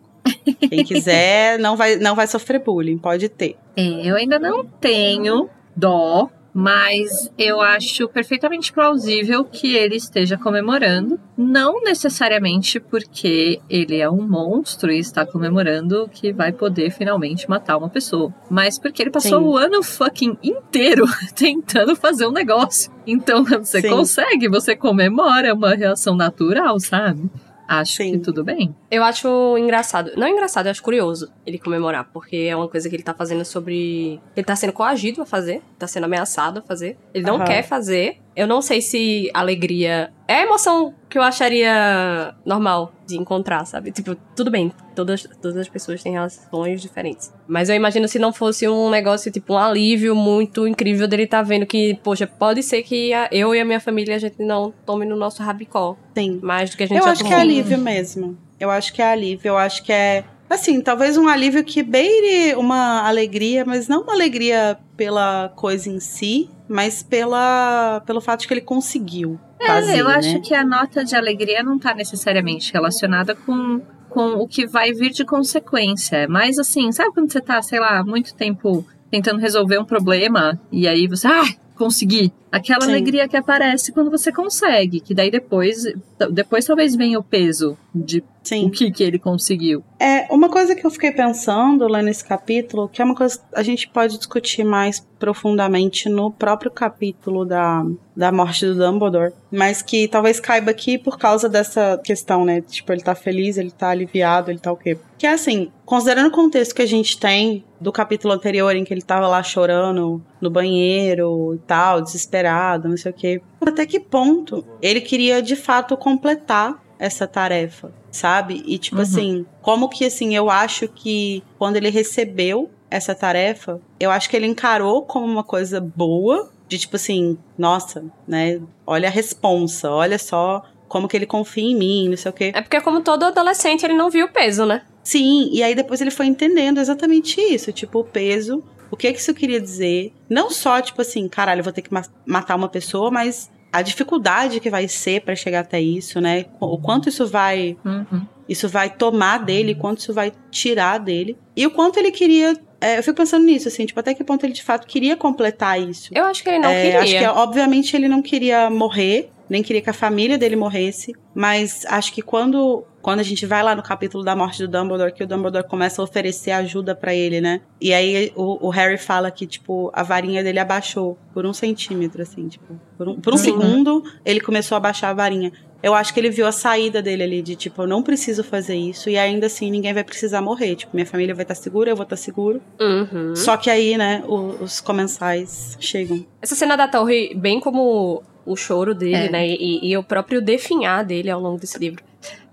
Quem 0.69 0.83
quiser 0.85 1.59
não 1.59 1.75
vai, 1.75 1.95
não 1.97 2.15
vai 2.15 2.27
sofrer 2.27 2.59
bullying, 2.59 2.97
pode 2.97 3.29
ter. 3.29 3.55
É, 3.77 4.07
eu 4.07 4.15
ainda 4.15 4.39
não 4.39 4.65
tenho 4.65 5.49
dó, 5.75 6.29
mas 6.55 7.29
eu 7.37 7.59
acho 7.59 8.07
perfeitamente 8.07 8.71
plausível 8.71 9.43
que 9.43 9.75
ele 9.75 9.97
esteja 9.97 10.37
comemorando, 10.37 11.19
não 11.37 11.81
necessariamente 11.81 12.79
porque 12.79 13.59
ele 13.69 13.97
é 13.97 14.09
um 14.09 14.25
monstro 14.25 14.89
e 14.89 14.97
está 14.97 15.25
comemorando 15.25 16.09
que 16.09 16.31
vai 16.31 16.53
poder 16.53 16.91
finalmente 16.91 17.49
matar 17.49 17.75
uma 17.75 17.89
pessoa, 17.89 18.33
mas 18.49 18.79
porque 18.79 19.03
ele 19.03 19.11
passou 19.11 19.39
Sim. 19.39 19.45
o 19.45 19.57
ano 19.57 19.83
fucking 19.83 20.37
inteiro 20.41 21.03
tentando 21.35 21.93
fazer 21.93 22.25
um 22.25 22.31
negócio. 22.31 22.89
Então, 23.05 23.43
quando 23.43 23.65
você 23.65 23.81
Sim. 23.81 23.89
consegue, 23.89 24.47
você 24.47 24.77
comemora, 24.77 25.49
é 25.49 25.53
uma 25.53 25.75
reação 25.75 26.15
natural, 26.15 26.79
sabe? 26.79 27.29
Acho 27.67 27.97
Sim. 27.97 28.11
que 28.13 28.19
tudo 28.19 28.43
bem. 28.43 28.75
Eu 28.89 29.03
acho 29.03 29.57
engraçado. 29.57 30.11
Não 30.15 30.27
engraçado, 30.27 30.67
eu 30.67 30.71
acho 30.71 30.83
curioso 30.83 31.31
ele 31.45 31.57
comemorar, 31.57 32.09
porque 32.13 32.35
é 32.49 32.55
uma 32.55 32.67
coisa 32.67 32.89
que 32.89 32.95
ele 32.95 33.03
tá 33.03 33.13
fazendo 33.13 33.43
sobre. 33.43 34.19
Ele 34.35 34.45
tá 34.45 34.55
sendo 34.55 34.73
coagido 34.73 35.21
a 35.21 35.25
fazer, 35.25 35.61
tá 35.77 35.87
sendo 35.87 36.05
ameaçado 36.05 36.59
a 36.59 36.61
fazer. 36.61 36.97
Ele 37.13 37.25
não 37.25 37.39
uhum. 37.39 37.45
quer 37.45 37.63
fazer. 37.63 38.19
Eu 38.35 38.47
não 38.47 38.61
sei 38.61 38.81
se 38.81 39.29
alegria 39.33 40.11
é 40.27 40.35
a 40.35 40.41
emoção 40.43 40.93
que 41.09 41.17
eu 41.17 41.21
acharia 41.21 42.33
normal 42.45 42.91
de 43.05 43.17
encontrar, 43.17 43.63
sabe? 43.65 43.91
Tipo, 43.91 44.15
tudo 44.35 44.49
bem, 44.49 44.71
todas, 44.95 45.23
todas 45.41 45.55
as 45.55 45.69
pessoas 45.69 46.01
têm 46.01 46.13
reações 46.13 46.81
diferentes. 46.81 47.31
Mas 47.47 47.69
eu 47.69 47.75
imagino 47.75 48.07
se 48.07 48.17
não 48.17 48.33
fosse 48.33 48.67
um 48.67 48.89
negócio, 48.89 49.31
tipo, 49.31 49.53
um 49.53 49.57
alívio 49.57 50.15
muito 50.15 50.67
incrível 50.67 51.07
dele 51.07 51.23
estar 51.23 51.37
tá 51.37 51.43
vendo 51.43 51.65
que, 51.65 51.99
poxa, 52.03 52.25
pode 52.25 52.63
ser 52.63 52.81
que 52.81 53.13
a, 53.13 53.29
eu 53.31 53.53
e 53.53 53.59
a 53.59 53.65
minha 53.65 53.79
família 53.79 54.15
a 54.15 54.19
gente 54.19 54.43
não 54.43 54.73
tome 54.85 55.05
no 55.05 55.15
nosso 55.15 55.43
rabicó. 55.43 55.95
Sim. 56.15 56.39
Mais 56.41 56.71
do 56.71 56.77
que 56.77 56.83
a 56.83 56.87
gente 56.87 56.97
Eu 56.97 57.05
acho 57.05 57.21
tomou. 57.21 57.33
que 57.33 57.39
é 57.39 57.41
alívio 57.41 57.77
mesmo. 57.77 58.37
Eu 58.59 58.71
acho 58.71 58.91
que 58.93 59.01
é 59.01 59.11
alívio. 59.11 59.49
Eu 59.49 59.57
acho 59.57 59.83
que 59.83 59.91
é 59.91 60.23
Assim, 60.49 60.79
talvez 60.81 61.17
um 61.17 61.27
alívio 61.27 61.63
que 61.63 61.81
beire 61.81 62.55
uma 62.55 63.07
alegria, 63.07 63.65
mas 63.65 63.87
não 63.87 64.03
uma 64.03 64.13
alegria 64.13 64.77
pela 64.95 65.51
coisa 65.55 65.89
em 65.89 65.99
si, 65.99 66.49
mas 66.67 67.01
pela, 67.01 68.01
pelo 68.05 68.21
fato 68.21 68.41
de 68.41 68.47
que 68.47 68.53
ele 68.53 68.61
conseguiu. 68.61 69.39
É, 69.59 69.67
fazer, 69.67 69.99
eu 69.99 70.07
né? 70.07 70.15
acho 70.15 70.41
que 70.41 70.53
a 70.53 70.63
nota 70.63 71.03
de 71.03 71.15
alegria 71.15 71.63
não 71.63 71.77
está 71.77 71.93
necessariamente 71.93 72.71
relacionada 72.71 73.33
com, 73.35 73.81
com 74.09 74.33
o 74.35 74.47
que 74.47 74.67
vai 74.67 74.93
vir 74.93 75.11
de 75.11 75.25
consequência. 75.25 76.27
Mas 76.29 76.59
assim, 76.59 76.91
sabe 76.91 77.11
quando 77.13 77.31
você 77.31 77.41
tá, 77.41 77.61
sei 77.61 77.79
lá, 77.79 78.03
muito 78.03 78.35
tempo 78.35 78.85
tentando 79.09 79.39
resolver 79.39 79.79
um 79.79 79.85
problema 79.85 80.59
e 80.71 80.87
aí 80.87 81.07
você, 81.07 81.27
ah, 81.27 81.45
consegui. 81.75 82.31
Aquela 82.51 82.81
Sim. 82.81 82.91
alegria 82.91 83.27
que 83.27 83.35
aparece 83.35 83.91
quando 83.91 84.09
você 84.09 84.31
consegue, 84.31 84.99
que 84.99 85.13
daí 85.13 85.29
depois, 85.29 85.83
depois 86.31 86.65
talvez 86.65 86.95
venha 86.95 87.19
o 87.19 87.23
peso 87.23 87.77
de 87.93 88.23
Sim. 88.43 88.67
o 88.67 88.71
que, 88.71 88.91
que 88.91 89.03
ele 89.03 89.17
conseguiu. 89.17 89.83
É, 89.99 90.27
uma 90.31 90.49
coisa 90.49 90.75
que 90.75 90.85
eu 90.85 90.91
fiquei 90.91 91.11
pensando 91.11 91.87
lá 91.87 92.01
nesse 92.01 92.23
capítulo, 92.23 92.87
que 92.87 93.01
é 93.01 93.05
uma 93.05 93.15
coisa 93.15 93.37
que 93.37 93.43
a 93.53 93.63
gente 93.63 93.89
pode 93.89 94.17
discutir 94.17 94.63
mais 94.63 95.05
profundamente 95.17 96.07
no 96.07 96.31
próprio 96.31 96.69
capítulo 96.69 97.43
da, 97.45 97.83
da 98.15 98.31
morte 98.31 98.65
do 98.65 98.75
Dumbledore, 98.75 99.33
mas 99.51 99.81
que 99.81 100.07
talvez 100.07 100.39
caiba 100.39 100.69
aqui 100.69 100.97
por 100.97 101.17
causa 101.17 101.49
dessa 101.49 101.99
questão, 102.03 102.45
né? 102.45 102.61
Tipo, 102.61 102.93
ele 102.93 103.01
tá 103.01 103.15
feliz, 103.15 103.57
ele 103.57 103.71
tá 103.71 103.89
aliviado, 103.89 104.51
ele 104.51 104.59
tá 104.59 104.71
o 104.71 104.77
quê? 104.77 104.97
Que 105.17 105.25
é 105.25 105.31
assim, 105.31 105.71
considerando 105.85 106.27
o 106.27 106.31
contexto 106.31 106.75
que 106.75 106.81
a 106.81 106.87
gente 106.87 107.17
tem 107.17 107.63
do 107.79 107.91
capítulo 107.91 108.33
anterior, 108.33 108.75
em 108.75 108.83
que 108.83 108.93
ele 108.93 109.01
tava 109.01 109.27
lá 109.27 109.41
chorando 109.41 110.21
no 110.41 110.49
banheiro 110.49 111.55
e 111.55 111.59
tal, 111.59 112.01
desesperado, 112.01 112.44
não 112.87 112.97
sei 112.97 113.11
o 113.11 113.15
quê. 113.15 113.41
Até 113.61 113.85
que 113.85 113.99
ponto 113.99 114.65
ele 114.81 115.01
queria 115.01 115.41
de 115.41 115.55
fato 115.55 115.95
completar 115.97 116.83
essa 116.97 117.27
tarefa, 117.27 117.93
sabe? 118.11 118.63
E 118.65 118.77
tipo 118.77 118.97
uhum. 118.97 119.01
assim, 119.01 119.45
como 119.61 119.89
que 119.89 120.05
assim, 120.05 120.35
eu 120.35 120.49
acho 120.49 120.87
que 120.87 121.43
quando 121.57 121.75
ele 121.75 121.89
recebeu 121.89 122.69
essa 122.89 123.13
tarefa, 123.13 123.81
eu 123.99 124.11
acho 124.11 124.29
que 124.29 124.35
ele 124.35 124.47
encarou 124.47 125.01
como 125.03 125.25
uma 125.25 125.43
coisa 125.43 125.81
boa, 125.81 126.49
de 126.67 126.77
tipo 126.77 126.95
assim, 126.95 127.37
nossa, 127.57 128.03
né? 128.27 128.61
Olha 128.85 129.07
a 129.07 129.11
responsa, 129.11 129.91
olha 129.91 130.17
só 130.17 130.63
como 130.87 131.07
que 131.07 131.17
ele 131.17 131.25
confia 131.25 131.63
em 131.63 131.75
mim, 131.75 132.09
não 132.09 132.17
sei 132.17 132.29
o 132.29 132.33
quê. 132.33 132.51
É 132.55 132.61
porque 132.61 132.79
como 132.81 133.01
todo 133.01 133.23
adolescente 133.23 133.83
ele 133.83 133.93
não 133.93 134.09
viu 134.09 134.27
o 134.27 134.31
peso, 134.31 134.65
né? 134.65 134.83
Sim, 135.03 135.49
e 135.51 135.61
aí 135.61 135.75
depois 135.75 136.01
ele 136.01 136.09
foi 136.09 136.25
entendendo 136.25 136.79
exatamente 136.79 137.39
isso, 137.39 137.71
tipo 137.71 137.99
o 137.99 138.03
peso, 138.03 138.63
o 138.91 138.97
que 138.97 139.11
que 139.11 139.19
isso 139.19 139.33
queria 139.33 139.59
dizer, 139.59 140.13
não 140.29 140.49
só 140.49 140.81
tipo 140.81 141.01
assim, 141.01 141.27
caralho, 141.27 141.59
eu 141.59 141.63
vou 141.63 141.73
ter 141.73 141.81
que 141.81 141.93
ma 141.93 142.03
matar 142.25 142.55
uma 142.55 142.69
pessoa, 142.69 143.11
mas 143.11 143.51
a 143.71 143.81
dificuldade 143.81 144.59
que 144.59 144.69
vai 144.69 144.87
ser 144.87 145.21
para 145.21 145.35
chegar 145.35 145.61
até 145.61 145.81
isso, 145.81 146.21
né? 146.21 146.45
O 146.59 146.77
quanto 146.77 147.09
isso 147.09 147.27
vai. 147.27 147.77
Uhum. 147.83 148.25
Isso 148.47 148.69
vai 148.69 148.89
tomar 148.91 149.39
dele, 149.39 149.73
quanto 149.73 149.99
isso 149.99 150.13
vai 150.13 150.31
tirar 150.51 150.99
dele. 150.99 151.35
E 151.55 151.65
o 151.65 151.71
quanto 151.71 151.97
ele 151.97 152.11
queria 152.11 152.55
é, 152.85 152.99
eu 152.99 153.03
fico 153.03 153.17
pensando 153.17 153.43
nisso, 153.43 153.67
assim, 153.67 153.85
tipo, 153.85 153.99
até 153.99 154.13
que 154.13 154.23
ponto 154.23 154.45
ele 154.45 154.53
de 154.53 154.61
fato 154.61 154.85
queria 154.85 155.15
completar 155.17 155.81
isso. 155.81 156.11
Eu 156.13 156.25
acho 156.25 156.43
que 156.43 156.49
ele 156.49 156.59
não 156.59 156.69
É, 156.69 156.83
queria. 156.83 156.99
Acho 157.01 157.17
que, 157.17 157.39
obviamente, 157.39 157.95
ele 157.95 158.07
não 158.07 158.21
queria 158.21 158.69
morrer, 158.69 159.31
nem 159.49 159.61
queria 159.63 159.81
que 159.81 159.89
a 159.89 159.93
família 159.93 160.37
dele 160.37 160.55
morresse, 160.55 161.13
mas 161.33 161.85
acho 161.87 162.11
que 162.13 162.21
quando, 162.21 162.83
quando 163.01 163.19
a 163.19 163.23
gente 163.23 163.45
vai 163.45 163.61
lá 163.61 163.75
no 163.75 163.83
capítulo 163.83 164.23
da 164.23 164.35
morte 164.35 164.59
do 164.65 164.67
Dumbledore, 164.67 165.13
que 165.13 165.23
o 165.23 165.27
Dumbledore 165.27 165.67
começa 165.67 166.01
a 166.01 166.05
oferecer 166.05 166.51
ajuda 166.51 166.95
pra 166.95 167.13
ele, 167.13 167.39
né? 167.41 167.61
E 167.79 167.93
aí 167.93 168.31
o, 168.35 168.67
o 168.67 168.69
Harry 168.69 168.97
fala 168.97 169.29
que, 169.29 169.45
tipo, 169.45 169.91
a 169.93 170.01
varinha 170.03 170.43
dele 170.43 170.59
abaixou 170.59 171.17
por 171.33 171.45
um 171.45 171.53
centímetro, 171.53 172.21
assim, 172.21 172.47
tipo, 172.47 172.79
por 172.97 173.07
um, 173.09 173.19
por 173.19 173.33
um 173.33 173.37
Sim. 173.37 173.45
segundo 173.51 174.03
ele 174.25 174.39
começou 174.39 174.75
a 174.75 174.77
abaixar 174.77 175.09
a 175.11 175.13
varinha. 175.13 175.51
Eu 175.83 175.93
acho 175.93 176.11
que 176.15 176.19
ele 176.19 176.31
viu 176.31 176.47
a 176.47 176.51
saída 176.51 176.99
dele 176.99 177.21
ali, 177.21 177.41
de 177.43 177.55
tipo, 177.55 177.83
eu 177.83 177.87
não 177.87 178.01
preciso 178.01 178.43
fazer 178.43 178.75
isso, 178.75 179.07
e 179.07 179.19
ainda 179.19 179.45
assim 179.45 179.69
ninguém 179.69 179.93
vai 179.93 180.03
precisar 180.03 180.41
morrer. 180.41 180.75
Tipo, 180.75 180.95
minha 180.95 181.05
família 181.05 181.35
vai 181.35 181.43
estar 181.43 181.53
segura, 181.53 181.91
eu 181.91 181.95
vou 181.95 182.01
estar 182.03 182.15
seguro. 182.15 182.59
Uhum. 182.79 183.35
Só 183.35 183.55
que 183.55 183.69
aí, 183.69 183.95
né, 183.95 184.23
o- 184.27 184.63
os 184.63 184.81
comensais 184.81 185.77
chegam. 185.79 186.25
Essa 186.41 186.55
cena 186.55 186.75
da 186.75 186.87
torre, 186.87 187.35
bem 187.35 187.59
como 187.59 188.23
o 188.45 188.55
choro 188.55 188.93
dele, 188.93 189.15
É. 189.27 189.29
né? 189.31 189.47
E, 189.47 189.89
e 189.91 189.97
o 189.97 190.03
próprio 190.03 190.41
definhar 190.41 191.03
dele 191.03 191.29
ao 191.29 191.39
longo 191.39 191.59
desse 191.59 191.77
livro. 191.79 192.03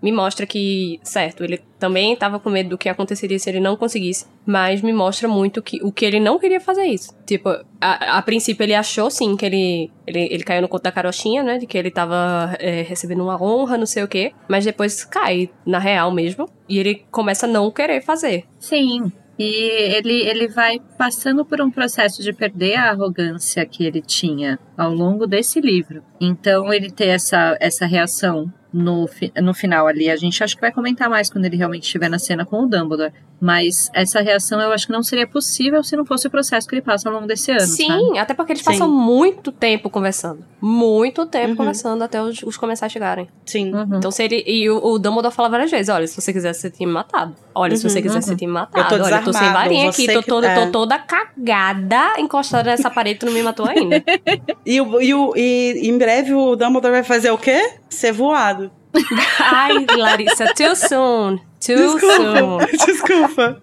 Me 0.03 0.11
mostra 0.11 0.45
que, 0.45 0.99
certo, 1.03 1.45
ele 1.45 1.61
também 1.79 2.13
estava 2.13 2.39
com 2.41 2.51
medo 2.51 2.71
do 2.71 2.79
que 2.79 2.89
aconteceria 2.89 3.39
se 3.39 3.49
ele 3.49 3.61
não 3.61 3.77
conseguisse, 3.77 4.27
mas 4.45 4.83
me 4.83 4.93
mostra 4.93 5.29
muito 5.29 5.63
que 5.63 5.79
o 5.83 5.93
que 5.93 6.05
ele 6.05 6.19
não 6.19 6.39
queria 6.41 6.61
fazer 6.61 6.85
isso. 6.87 7.15
Tipo, 7.25 7.51
a, 7.81 8.19
a 8.19 8.23
princípio 8.23 8.65
ele 8.65 8.75
achou 8.75 9.09
sim 9.11 9.37
que 9.37 9.47
ele, 9.47 9.91
ele, 10.05 10.29
ele 10.31 10.43
caiu 10.43 10.61
no 10.61 10.69
conto 10.69 10.83
da 10.83 10.91
carochinha, 10.93 11.43
né? 11.45 11.57
De 11.57 11.67
que 11.67 11.79
ele 11.79 11.91
tava 11.91 12.55
é, 12.59 12.83
recebendo 12.83 13.23
uma 13.23 13.41
honra, 13.41 13.79
não 13.79 13.87
sei 13.87 14.03
o 14.03 14.09
quê, 14.09 14.33
mas 14.49 14.65
depois 14.65 15.05
cai 15.05 15.49
na 15.65 15.79
real 15.79 16.11
mesmo 16.11 16.49
e 16.69 16.79
ele 16.81 17.05
começa 17.11 17.47
a 17.47 17.49
não 17.49 17.71
querer 17.71 18.03
fazer. 18.03 18.45
Sim. 18.59 19.11
E 19.45 19.97
ele, 19.97 20.21
ele 20.23 20.47
vai 20.47 20.79
passando 20.97 21.45
por 21.45 21.61
um 21.61 21.69
processo 21.69 22.23
de 22.23 22.33
perder 22.33 22.77
a 22.77 22.91
arrogância 22.91 23.67
que 23.67 23.85
ele 23.85 24.01
tinha 24.01 24.57
ao 24.79 24.95
longo 24.95 25.27
desse 25.27 25.61
livro. 25.61 26.05
Então, 26.21 26.73
ele 26.73 26.93
ter 26.93 27.09
essa, 27.09 27.57
essa 27.61 27.85
reação 27.85 28.53
no, 28.73 29.09
no 29.43 29.53
final 29.53 29.89
ali, 29.89 30.09
a 30.09 30.15
gente 30.15 30.45
acho 30.45 30.55
que 30.55 30.61
vai 30.61 30.71
comentar 30.71 31.11
mais 31.11 31.29
quando 31.29 31.45
ele 31.45 31.57
realmente 31.57 31.83
estiver 31.83 32.09
na 32.09 32.21
cena 32.21 32.47
com 32.47 32.63
o 32.63 32.69
Dumbledore. 32.69 33.13
Mas 33.45 33.91
essa 33.93 34.21
reação 34.21 34.61
eu 34.61 34.71
acho 34.71 34.87
que 34.87 34.93
não 34.93 35.03
seria 35.03 35.27
possível 35.27 35.83
se 35.83 35.97
não 35.97 36.05
fosse 36.07 36.29
o 36.29 36.31
processo 36.31 36.69
que 36.69 36.77
ele 36.77 36.83
passa 36.83 37.09
ao 37.09 37.15
longo 37.17 37.27
desse 37.27 37.51
ano. 37.51 37.61
Sim, 37.63 37.89
sabe? 37.89 38.19
até 38.21 38.35
porque 38.35 38.53
eles 38.53 38.63
Sim. 38.63 38.71
passam 38.71 38.89
muito 38.89 39.51
tempo 39.51 39.91
conversando. 39.91 40.45
Muito 40.61 41.27
tempo 41.27 41.49
Uhum. 41.51 41.57
conversando 41.57 42.05
até 42.05 42.23
os, 42.23 42.41
os 42.45 42.57
comensais 42.57 42.93
chegarem. 42.93 43.27
Sim. 43.45 43.75
Uhum. 43.75 43.97
Então, 43.97 44.13
se 44.13 44.23
ele. 44.23 44.45
E 44.47 44.71
o, 44.71 44.77
o 44.83 44.97
Dumbledore 44.97 45.35
fala 45.35 45.49
várias 45.49 45.73
vezes: 45.73 45.89
olha, 45.89 46.07
se 46.07 46.21
você 46.21 46.33
quiser 46.33 46.53
ser 46.53 46.71
time 46.71 46.93
matado. 46.93 47.35
Olha, 47.53 47.75
se 47.77 47.85
Uhum, 47.85 47.91
você 47.91 48.01
quiser 48.01 48.15
uhum. 48.15 48.23
ser 48.23 48.37
time 48.37 48.53
matado. 48.53 48.95
Eu 48.95 48.99
tô 49.01 49.05
olha, 49.07 49.17
eu 49.17 49.25
tô 49.25 49.33
sem 49.33 49.53
varinha 49.53 49.89
aqui, 49.91 50.07
você 50.07 50.13
tô, 50.13 50.23
que- 50.23 50.29
toda, 50.29 50.47
é. 50.47 50.55
tô 50.65 50.71
toda 50.71 50.97
cagada 50.99 52.13
encostada 52.19 52.71
nessa 52.71 52.89
parede, 52.91 53.19
tu 53.19 53.27
não 53.27 53.33
me 53.33 53.43
matou 53.43 53.67
ainda. 53.69 54.03
E, 54.65 54.81
o- 54.81 55.01
e, 55.03 55.13
o- 55.13 55.33
e 55.37 55.89
em 55.89 55.99
breve 55.99 56.33
o 56.33 56.55
Dumbledore 56.55 56.93
vai 56.93 57.03
fazer 57.03 57.33
o 57.33 57.39
quê? 57.39 57.61
Ser 57.91 58.13
voado. 58.13 58.71
Ai, 59.41 59.85
Larissa, 59.97 60.55
too 60.55 60.77
soon. 60.77 61.39
Too 61.65 61.99
soon. 62.01 62.59
Desculpa. 62.59 62.69
Desculpa. 62.87 63.63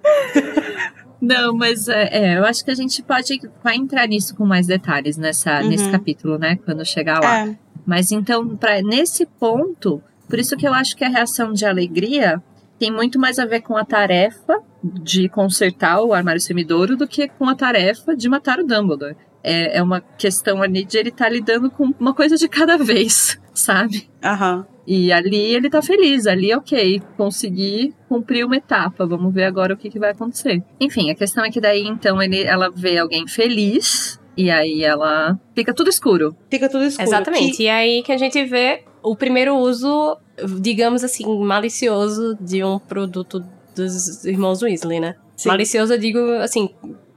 Não, 1.22 1.54
mas 1.54 1.88
é, 1.90 2.10
é, 2.12 2.38
eu 2.38 2.46
acho 2.46 2.64
que 2.64 2.72
a 2.72 2.76
gente 2.76 3.04
pode 3.04 3.40
vai 3.64 3.76
entrar 3.76 4.08
nisso 4.08 4.36
com 4.36 4.46
mais 4.46 4.68
detalhes 4.68 5.18
nessa, 5.18 5.62
Uhum. 5.62 5.70
nesse 5.70 5.90
capítulo, 5.92 6.38
né? 6.38 6.58
Quando 6.64 6.86
chegar 6.86 7.22
lá. 7.22 7.48
É. 7.48 7.58
Mas 7.86 8.12
então, 8.12 8.56
pra, 8.56 8.82
nesse 8.82 9.26
ponto, 9.26 10.02
por 10.30 10.40
isso 10.40 10.56
que 10.56 10.68
eu 10.68 10.74
acho 10.74 10.96
que 10.96 11.04
a 11.04 11.10
reação 11.10 11.52
de 11.52 11.66
alegria 11.66 12.42
tem 12.78 12.90
muito 12.92 13.20
mais 13.20 13.38
a 13.38 13.46
ver 13.46 13.62
com 13.62 13.76
a 13.76 13.84
tarefa 13.84 14.62
de 14.82 15.28
consertar 15.28 16.02
o 16.02 16.14
armário 16.14 16.40
semidouro 16.40 16.96
do 16.96 17.06
que 17.06 17.28
com 17.28 17.50
a 17.50 17.56
tarefa 17.56 18.16
de 18.16 18.30
matar 18.30 18.60
o 18.60 18.66
Dumbledore. 18.66 19.18
É, 19.44 19.78
é 19.78 19.84
uma 19.84 20.00
questão 20.00 20.62
ali 20.62 20.86
de 20.86 20.98
ele 20.98 21.10
estar 21.10 21.28
lidando 21.30 21.70
com 21.70 21.94
uma 22.00 22.14
coisa 22.14 22.38
de 22.38 22.48
cada 22.48 22.78
vez, 22.82 23.38
sabe? 23.60 24.10
Aham. 24.24 24.66
E 24.88 25.12
ali 25.12 25.54
ele 25.54 25.70
tá 25.70 25.82
feliz, 25.84 26.26
ali 26.26 26.52
ok, 26.54 27.00
consegui 27.16 27.94
cumprir 28.08 28.44
uma 28.44 28.56
etapa, 28.58 29.06
vamos 29.06 29.32
ver 29.32 29.44
agora 29.44 29.74
o 29.74 29.78
que, 29.78 29.88
que 29.90 30.00
vai 30.00 30.12
acontecer. 30.12 30.64
Enfim, 30.80 31.12
a 31.12 31.16
questão 31.16 31.44
é 31.46 31.52
que 31.52 31.62
daí 31.62 31.84
então 31.88 32.20
ele, 32.22 32.42
ela 32.44 32.72
vê 32.74 32.98
alguém 32.98 33.28
feliz 33.28 34.20
e 34.36 34.50
aí 34.50 34.84
ela 34.84 35.40
fica 35.54 35.74
tudo 35.76 35.90
escuro. 35.92 36.36
Fica 36.50 36.68
tudo 36.68 36.86
escuro. 36.86 37.08
Exatamente. 37.08 37.58
Que- 37.58 37.64
E 37.64 37.70
aí 37.70 38.02
que 38.02 38.12
a 38.12 38.18
gente 38.18 38.44
vê 38.46 38.84
o 39.04 39.16
primeiro 39.16 39.56
uso, 39.58 40.18
digamos 40.60 41.04
assim, 41.04 41.24
malicioso 41.44 42.36
de 42.42 42.64
um 42.64 42.80
produto 42.80 43.44
dos 43.76 44.26
irmãos 44.26 44.62
Weasley, 44.64 45.00
né? 45.00 45.16
Sim. 45.36 45.50
Malicioso, 45.50 45.94
eu 45.94 45.98
digo 46.00 46.20
assim, 46.42 46.70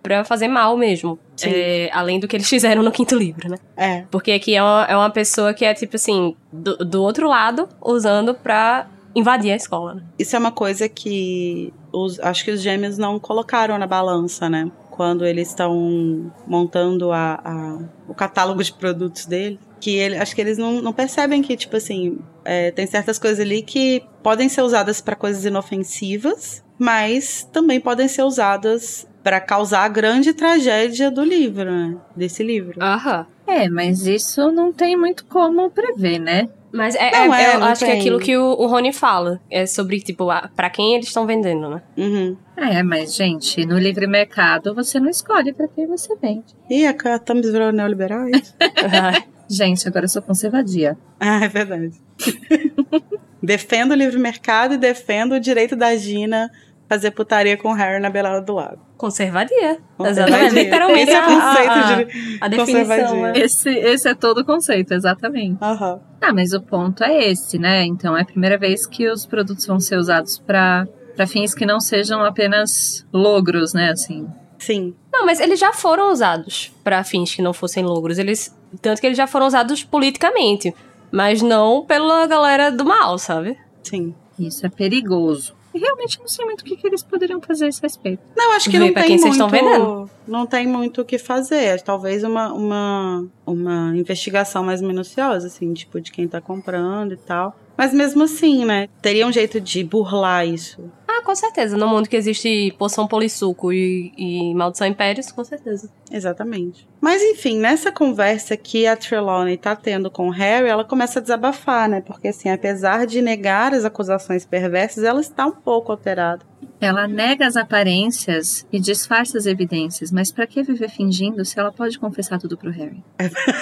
pra 0.03 0.25
fazer 0.25 0.49
mal 0.49 0.77
mesmo. 0.77 1.19
É, 1.43 1.89
além 1.93 2.19
do 2.21 2.27
que 2.29 2.37
eles 2.37 2.49
fizeram 2.51 2.83
no 2.83 2.91
quinto 2.93 3.15
livro, 3.17 3.49
né? 3.49 3.57
É. 3.77 4.05
Porque 4.11 4.33
aqui 4.33 4.55
é 4.55 4.63
uma, 4.63 4.85
é 4.89 4.97
uma 4.97 5.11
pessoa 5.11 5.55
que 5.55 5.65
é, 5.65 5.73
tipo 5.75 5.97
assim, 5.97 6.37
do, 6.53 6.77
do 6.79 7.03
outro 7.03 7.29
lado, 7.29 7.69
usando 7.81 8.35
pra 8.35 8.87
invadir 9.15 9.53
a 9.53 9.57
escola, 9.57 9.95
né? 9.95 10.03
Isso 10.19 10.35
é 10.35 10.39
uma 10.39 10.51
coisa 10.53 10.89
que 10.89 11.73
os, 11.93 12.19
acho 12.21 12.45
que 12.45 12.51
os 12.51 12.63
gêmeos 12.63 12.97
não 12.97 13.19
colocaram 13.19 13.77
na 13.79 13.87
balança, 13.87 14.49
né? 14.49 14.71
Quando 14.91 15.25
eles 15.27 15.49
estão 15.49 16.31
montando 16.47 17.13
a, 17.13 17.41
a- 17.45 17.79
o 18.09 18.15
catálogo 18.15 18.63
de 18.63 18.73
produtos 18.73 19.27
dele. 19.27 19.59
Que 19.81 19.97
ele, 19.97 20.17
acho 20.17 20.33
que 20.35 20.41
eles 20.41 20.59
não, 20.59 20.81
não 20.81 20.93
percebem 20.93 21.43
que, 21.43 21.57
tipo 21.57 21.77
assim, 21.77 22.19
é, 22.45 22.71
tem 22.71 22.87
certas 22.87 23.19
coisas 23.19 23.41
ali 23.41 23.63
que 23.63 24.03
podem 24.23 24.49
ser 24.49 24.63
usadas 24.63 25.01
para 25.01 25.17
coisas 25.17 25.45
inofensivas, 25.45 26.63
mas 26.79 27.49
também 27.53 27.81
podem 27.81 28.07
ser 28.09 28.23
usadas 28.23 29.09
para 29.23 29.41
causar 29.41 29.85
a 29.85 29.89
grande 29.89 30.33
tragédia 30.33 31.11
do 31.11 31.23
livro, 31.23 31.71
né? 31.71 31.97
Desse 32.17 32.43
livro. 32.43 32.83
Aham. 32.83 33.27
É, 33.47 33.69
mas 33.69 34.07
isso 34.07 34.51
não 34.53 34.73
tem 34.73 34.97
muito 34.97 35.25
como 35.27 35.71
prever, 35.71 36.19
né? 36.19 36.49
Mas 36.73 36.95
é, 36.95 37.11
Não, 37.11 37.35
é- 37.35 37.45
é, 37.53 37.57
eu 37.57 37.65
acho 37.65 37.85
que 37.85 37.91
é 37.91 37.93
tem. 37.93 38.01
aquilo 38.01 38.19
que 38.19 38.35
o, 38.37 38.43
o 38.45 38.67
Rony 38.67 38.93
fala. 38.95 39.41
É 39.51 39.67
sobre, 39.67 40.01
tipo, 40.01 40.31
a, 40.31 40.49
pra 40.57 40.71
quem 40.71 40.95
eles 40.95 41.09
estão 41.09 41.27
vendendo, 41.27 41.69
né? 41.69 41.83
Uhum. 41.99 42.37
É, 42.57 42.83
mas 42.83 43.15
gente, 43.15 43.67
no 43.67 43.79
livre 43.79 44.07
mercado 44.07 44.75
você 44.75 44.99
não 44.99 45.11
escolhe 45.11 45.53
pra 45.53 45.69
quem 45.69 45.87
você 45.87 46.17
vende. 46.17 46.45
Ih, 46.71 46.87
a 46.87 46.95
Camis 46.95 47.51
virou 47.53 47.73
neoliberal, 47.73 48.23
é 48.27 48.31
isso? 48.31 48.55
Ai, 48.61 49.25
Gente, 49.51 49.87
agora 49.87 50.07
eu 50.07 50.09
sou 50.09 50.23
conservadia. 50.23 50.97
Ah, 51.21 51.45
é 51.45 51.49
verdade. 51.49 51.93
defendo 53.43 53.93
o 53.93 53.95
livre 53.95 54.19
mercado 54.19 54.75
e 54.75 54.79
defendo 54.79 55.33
o 55.35 55.41
direito 55.41 55.77
da 55.77 55.95
Gina 55.97 56.51
fazer 56.93 57.11
putaria 57.13 57.57
com 57.57 57.69
o 57.71 57.73
Harry 57.73 58.01
na 58.03 58.11
Belada 58.11 58.41
do 58.43 58.53
Lago. 58.55 58.79
conservadia. 58.99 59.79
Conservadia. 59.97 60.37
Exatamente. 60.37 60.65
Literalmente 60.65 61.03
Esse 61.11 61.13
é 61.13 61.19
o 61.19 61.23
a- 61.23 61.25
a- 61.25 61.47
conceito 61.47 61.71
a, 61.71 61.83
de 61.95 62.39
a 62.43 62.49
definição. 62.49 63.23
né? 63.23 63.33
Esse, 63.37 63.71
esse 63.71 64.09
é 64.09 64.15
todo 64.15 64.39
o 64.39 64.45
conceito, 64.45 64.93
exatamente. 64.93 65.57
Aham. 65.63 66.01
Ah, 66.21 66.33
mas 66.35 66.53
o 66.53 66.61
ponto 66.61 67.03
é 67.03 67.29
esse, 67.31 67.59
né? 67.59 67.85
Então 67.85 68.17
é 68.17 68.21
a 68.23 68.25
primeira 68.25 68.59
vez 68.59 68.87
que 68.87 69.09
os 69.11 69.25
produtos 69.27 69.67
vão 69.67 69.81
ser 69.81 69.97
usados 69.97 70.39
pra 70.39 70.87
para 71.17 71.27
fins 71.27 71.53
que 71.55 71.67
não 71.67 71.79
sejam 71.79 72.25
apenas 72.25 73.07
logros, 73.13 73.75
né? 73.75 73.91
Assim. 73.91 74.27
Sim. 74.59 74.95
Não, 75.13 75.27
mas 75.27 75.41
eles 75.41 75.59
já 75.61 75.73
foram 75.73 76.11
usados 76.13 76.73
pra 76.85 77.03
fins 77.05 77.35
que 77.35 77.43
não 77.43 77.53
fossem 77.53 77.85
logros. 77.85 78.19
Eles, 78.19 78.55
tanto 78.81 78.99
que 79.01 79.07
eles 79.07 79.19
já 79.19 79.27
foram 79.27 79.47
usados 79.47 79.83
politicamente, 79.85 80.75
mas 81.11 81.43
não 81.43 81.85
pela 81.85 82.27
galera 82.27 82.71
do 82.73 82.85
mal, 82.85 83.19
sabe? 83.19 83.59
Sim. 83.83 84.15
Isso 84.39 84.65
é 84.65 84.71
perigoso. 84.71 85.55
E 85.75 85.79
realmente 85.79 86.19
não 86.21 86.29
sei 86.29 86.45
muito 86.45 86.61
o 86.61 86.65
que, 86.65 86.77
que 86.77 86.87
eles 86.87 87.03
poderiam 87.03 87.41
fazer 87.41 87.67
a 87.67 87.69
esse 87.69 87.81
respeito. 87.81 88.23
Não, 88.37 88.53
acho 88.53 88.71
que 88.71 88.79
Vê 88.79 88.87
não 88.87 88.95
tem 88.95 89.05
quem 89.05 89.19
vocês 89.19 89.37
muito. 89.37 89.55
estão 89.55 89.71
vendendo. 89.73 90.11
Não 90.27 90.47
tem 90.47 90.67
muito 90.67 91.01
o 91.01 91.05
que 91.05 91.19
fazer. 91.19 91.81
Talvez 91.83 92.23
uma, 92.25 92.53
uma, 92.53 93.27
uma 93.47 93.97
investigação 93.97 94.63
mais 94.63 94.81
minuciosa, 94.83 95.47
assim, 95.47 95.73
tipo, 95.73 96.01
de 96.01 96.13
quem 96.13 96.29
tá 96.29 96.41
comprando 96.41 97.13
e 97.13 97.17
tal. 97.17 97.57
Mas 97.77 97.93
mesmo 97.93 98.23
assim, 98.23 98.65
né? 98.65 98.89
Teria 99.01 99.27
um 99.27 99.33
jeito 99.33 99.61
de 99.61 99.83
burlar 99.83 100.47
isso. 100.47 100.79
Ah, 101.15 101.23
com 101.25 101.35
certeza. 101.35 101.77
No 101.77 101.87
mundo 101.89 102.09
que 102.09 102.17
existe 102.17 102.75
poção 102.79 103.07
polissuco 103.07 103.73
e, 103.73 104.13
e 104.17 104.55
maldição 104.55 104.87
impérios, 104.87 105.31
com 105.31 105.45
certeza. 105.45 105.91
Exatamente. 106.11 106.89
Mas 107.01 107.21
enfim, 107.23 107.59
nessa 107.59 107.91
conversa 107.93 108.57
que 108.57 108.87
a 108.87 108.97
Trelawney 108.97 109.57
tá 109.59 109.75
tendo 109.77 110.11
com 110.11 110.29
o 110.29 110.31
Harry, 110.31 110.69
ela 110.69 110.85
começa 110.85 111.19
a 111.19 111.23
desabafar, 111.23 111.89
né? 111.89 112.01
Porque 112.01 112.29
assim, 112.29 112.49
apesar 112.49 113.07
de 113.07 113.21
negar 113.21 113.75
as 113.75 113.85
acusações 113.85 114.47
perversas, 114.47 115.05
ela 115.05 115.21
está 115.21 115.47
um 115.47 115.53
pouco 115.53 115.93
alterada. 115.93 116.45
Ela 116.81 117.07
nega 117.07 117.47
as 117.47 117.57
aparências 117.57 118.67
e 118.73 118.81
disfarça 118.81 119.37
as 119.39 119.47
evidências, 119.47 120.11
mas 120.11 120.33
pra 120.33 120.47
que 120.47 120.63
viver 120.63 120.89
fingindo 120.89 121.45
se 121.45 121.59
ela 121.59 121.71
pode 121.73 121.99
confessar 121.99 122.39
tudo 122.39 122.57
pro 122.57 122.71
Harry? 122.71 123.03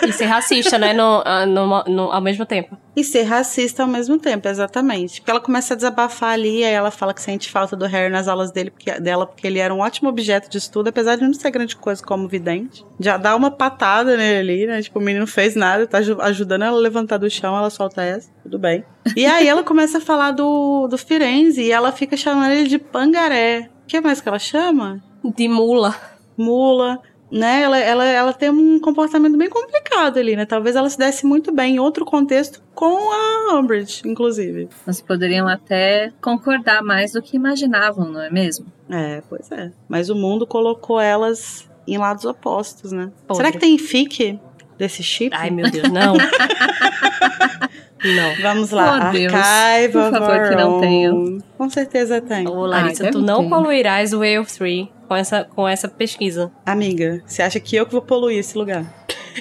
E 0.06 0.12
ser 0.12 0.24
racista, 0.26 0.78
né? 0.78 0.92
No, 0.92 1.22
ah, 1.24 1.44
no- 1.46 1.84
no- 1.84 2.12
ao 2.12 2.20
mesmo 2.20 2.46
tempo. 2.46 2.76
E 2.96 3.04
ser 3.04 3.22
racista 3.22 3.82
ao 3.84 3.88
mesmo 3.88 4.18
tempo, 4.18 4.48
exatamente. 4.48 5.20
Porque 5.20 5.30
ela 5.30 5.40
começa 5.40 5.74
a 5.74 5.76
desabafar 5.76 6.32
ali, 6.32 6.64
aí 6.64 6.72
ela 6.72 6.90
fala 6.90 7.14
que 7.14 7.22
sente 7.22 7.48
falta 7.48 7.76
do 7.76 7.86
Harry 7.86 8.10
nas 8.12 8.26
aulas 8.26 8.50
dele, 8.50 8.70
porque, 8.70 8.90
dela, 9.00 9.26
porque 9.26 9.46
ele 9.46 9.60
era 9.60 9.72
um 9.72 9.78
ótimo 9.78 10.08
objeto 10.08 10.50
de 10.50 10.58
estudo, 10.58 10.88
apesar 10.88 11.14
de 11.16 11.22
não 11.22 11.32
ser 11.32 11.50
grande 11.52 11.76
coisa 11.76 12.02
como 12.02 12.26
vidente. 12.26 12.84
Já 12.98 13.16
dá 13.16 13.36
uma 13.36 13.50
patada 13.50 14.16
nele 14.16 14.38
ali, 14.52 14.66
né? 14.66 14.82
Tipo, 14.82 14.98
o 14.98 15.02
menino 15.02 15.20
não 15.20 15.26
fez 15.26 15.54
nada, 15.54 15.86
tá 15.86 15.98
aju- 15.98 16.20
ajudando 16.20 16.62
ela 16.64 16.76
a 16.76 16.80
levantar 16.80 17.18
do 17.18 17.30
chão, 17.30 17.56
ela 17.56 17.70
solta 17.70 18.02
essa, 18.02 18.28
tudo 18.42 18.58
bem. 18.58 18.84
E 19.16 19.24
aí 19.24 19.46
ela 19.46 19.62
começa 19.62 19.98
a 19.98 20.00
falar 20.00 20.32
do, 20.32 20.88
do 20.88 20.98
Firenze 20.98 21.62
e 21.62 21.70
ela 21.70 21.92
fica 21.92 22.16
chamando 22.16 22.50
ele 22.52 22.68
de 22.68 22.78
Pangaré. 22.78 23.70
O 23.84 23.86
que 23.86 24.00
mais 24.00 24.20
que 24.20 24.28
ela 24.28 24.38
chama? 24.38 25.02
De 25.24 25.48
mula. 25.48 25.94
Mula, 26.36 27.00
né? 27.30 27.62
Ela, 27.62 27.78
ela, 27.78 28.04
ela 28.04 28.32
tem 28.32 28.50
um 28.50 28.80
comportamento 28.80 29.36
bem 29.36 29.48
complicado 29.48 30.18
ali, 30.18 30.34
né? 30.36 30.44
Talvez 30.44 30.76
ela 30.76 30.88
se 30.88 30.98
desse 30.98 31.24
muito 31.26 31.52
bem 31.52 31.76
em 31.76 31.78
outro 31.78 32.04
contexto 32.04 32.62
com 32.74 33.10
a 33.12 33.58
Umbridge, 33.58 34.02
inclusive. 34.04 34.68
Mas 34.86 35.00
poderiam 35.00 35.46
até 35.46 36.12
concordar 36.20 36.82
mais 36.82 37.12
do 37.12 37.22
que 37.22 37.36
imaginavam, 37.36 38.10
não 38.10 38.20
é 38.20 38.30
mesmo? 38.30 38.66
É, 38.88 39.22
pois 39.28 39.50
é. 39.52 39.70
Mas 39.88 40.10
o 40.10 40.14
mundo 40.14 40.46
colocou 40.46 41.00
elas 41.00 41.68
em 41.86 41.98
lados 41.98 42.24
opostos, 42.24 42.92
né? 42.92 43.10
Podre. 43.26 43.36
Será 43.36 43.52
que 43.52 43.58
tem 43.58 43.78
fic 43.78 44.40
desse 44.76 45.02
chip? 45.02 45.34
Ai, 45.36 45.50
meu 45.50 45.70
Deus, 45.70 45.90
não. 45.90 46.14
não. 48.04 48.34
Vamos 48.42 48.70
lá, 48.70 49.08
Oh, 49.08 49.12
Deus. 49.12 49.32
Archive 49.32 49.92
Por 49.92 50.02
of 50.02 50.10
favor, 50.10 50.48
que 50.48 50.56
não 50.56 50.80
tenha. 50.80 51.14
Own. 51.14 51.38
Com 51.58 51.70
certeza 51.70 52.20
tem. 52.20 52.46
Ô, 52.48 52.66
Larissa, 52.66 53.04
Ai, 53.06 53.10
tu 53.10 53.20
não 53.20 53.44
ter. 53.44 53.50
poluirás 53.50 54.12
o 54.12 54.18
Way 54.18 54.38
of 54.38 54.52
Three 54.52 54.90
com 55.08 55.14
essa, 55.16 55.44
com 55.44 55.68
essa 55.68 55.88
pesquisa. 55.88 56.50
Amiga, 56.64 57.22
você 57.26 57.42
acha 57.42 57.58
que 57.60 57.76
eu 57.76 57.84
que 57.86 57.92
vou 57.92 58.02
poluir 58.02 58.38
esse 58.38 58.56
lugar? 58.56 58.84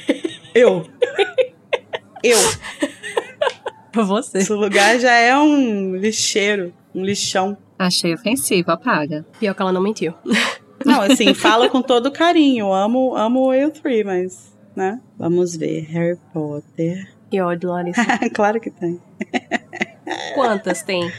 eu. 0.54 0.86
Eu. 2.24 2.38
Você. 3.94 4.40
Esse 4.40 4.54
lugar 4.54 5.00
já 5.00 5.14
é 5.14 5.36
um 5.38 5.96
lixeiro, 5.96 6.74
um 6.94 7.04
lixão. 7.04 7.58
Achei 7.78 8.14
ofensivo, 8.14 8.72
apaga. 8.72 9.26
Pior 9.40 9.54
que 9.56 9.62
ela 9.62 9.72
não 9.72 9.82
mentiu. 9.82 10.14
Não, 10.86 11.02
assim, 11.02 11.34
fala 11.34 11.68
com 11.68 11.82
todo 11.82 12.10
carinho. 12.10 12.72
Amo, 12.72 13.14
amo 13.14 13.48
o 13.48 13.54
Eu 13.54 13.70
3, 13.70 14.06
mas, 14.06 14.58
né? 14.74 15.02
Vamos 15.18 15.54
ver. 15.54 15.82
Harry 15.90 16.18
Potter. 16.34 17.06
Que 17.30 17.42
ódio, 17.42 17.70
Larissa. 17.70 18.02
claro 18.34 18.60
que 18.60 18.72
tem. 18.72 19.00
Quantas 20.34 20.82
tem? 20.82 21.12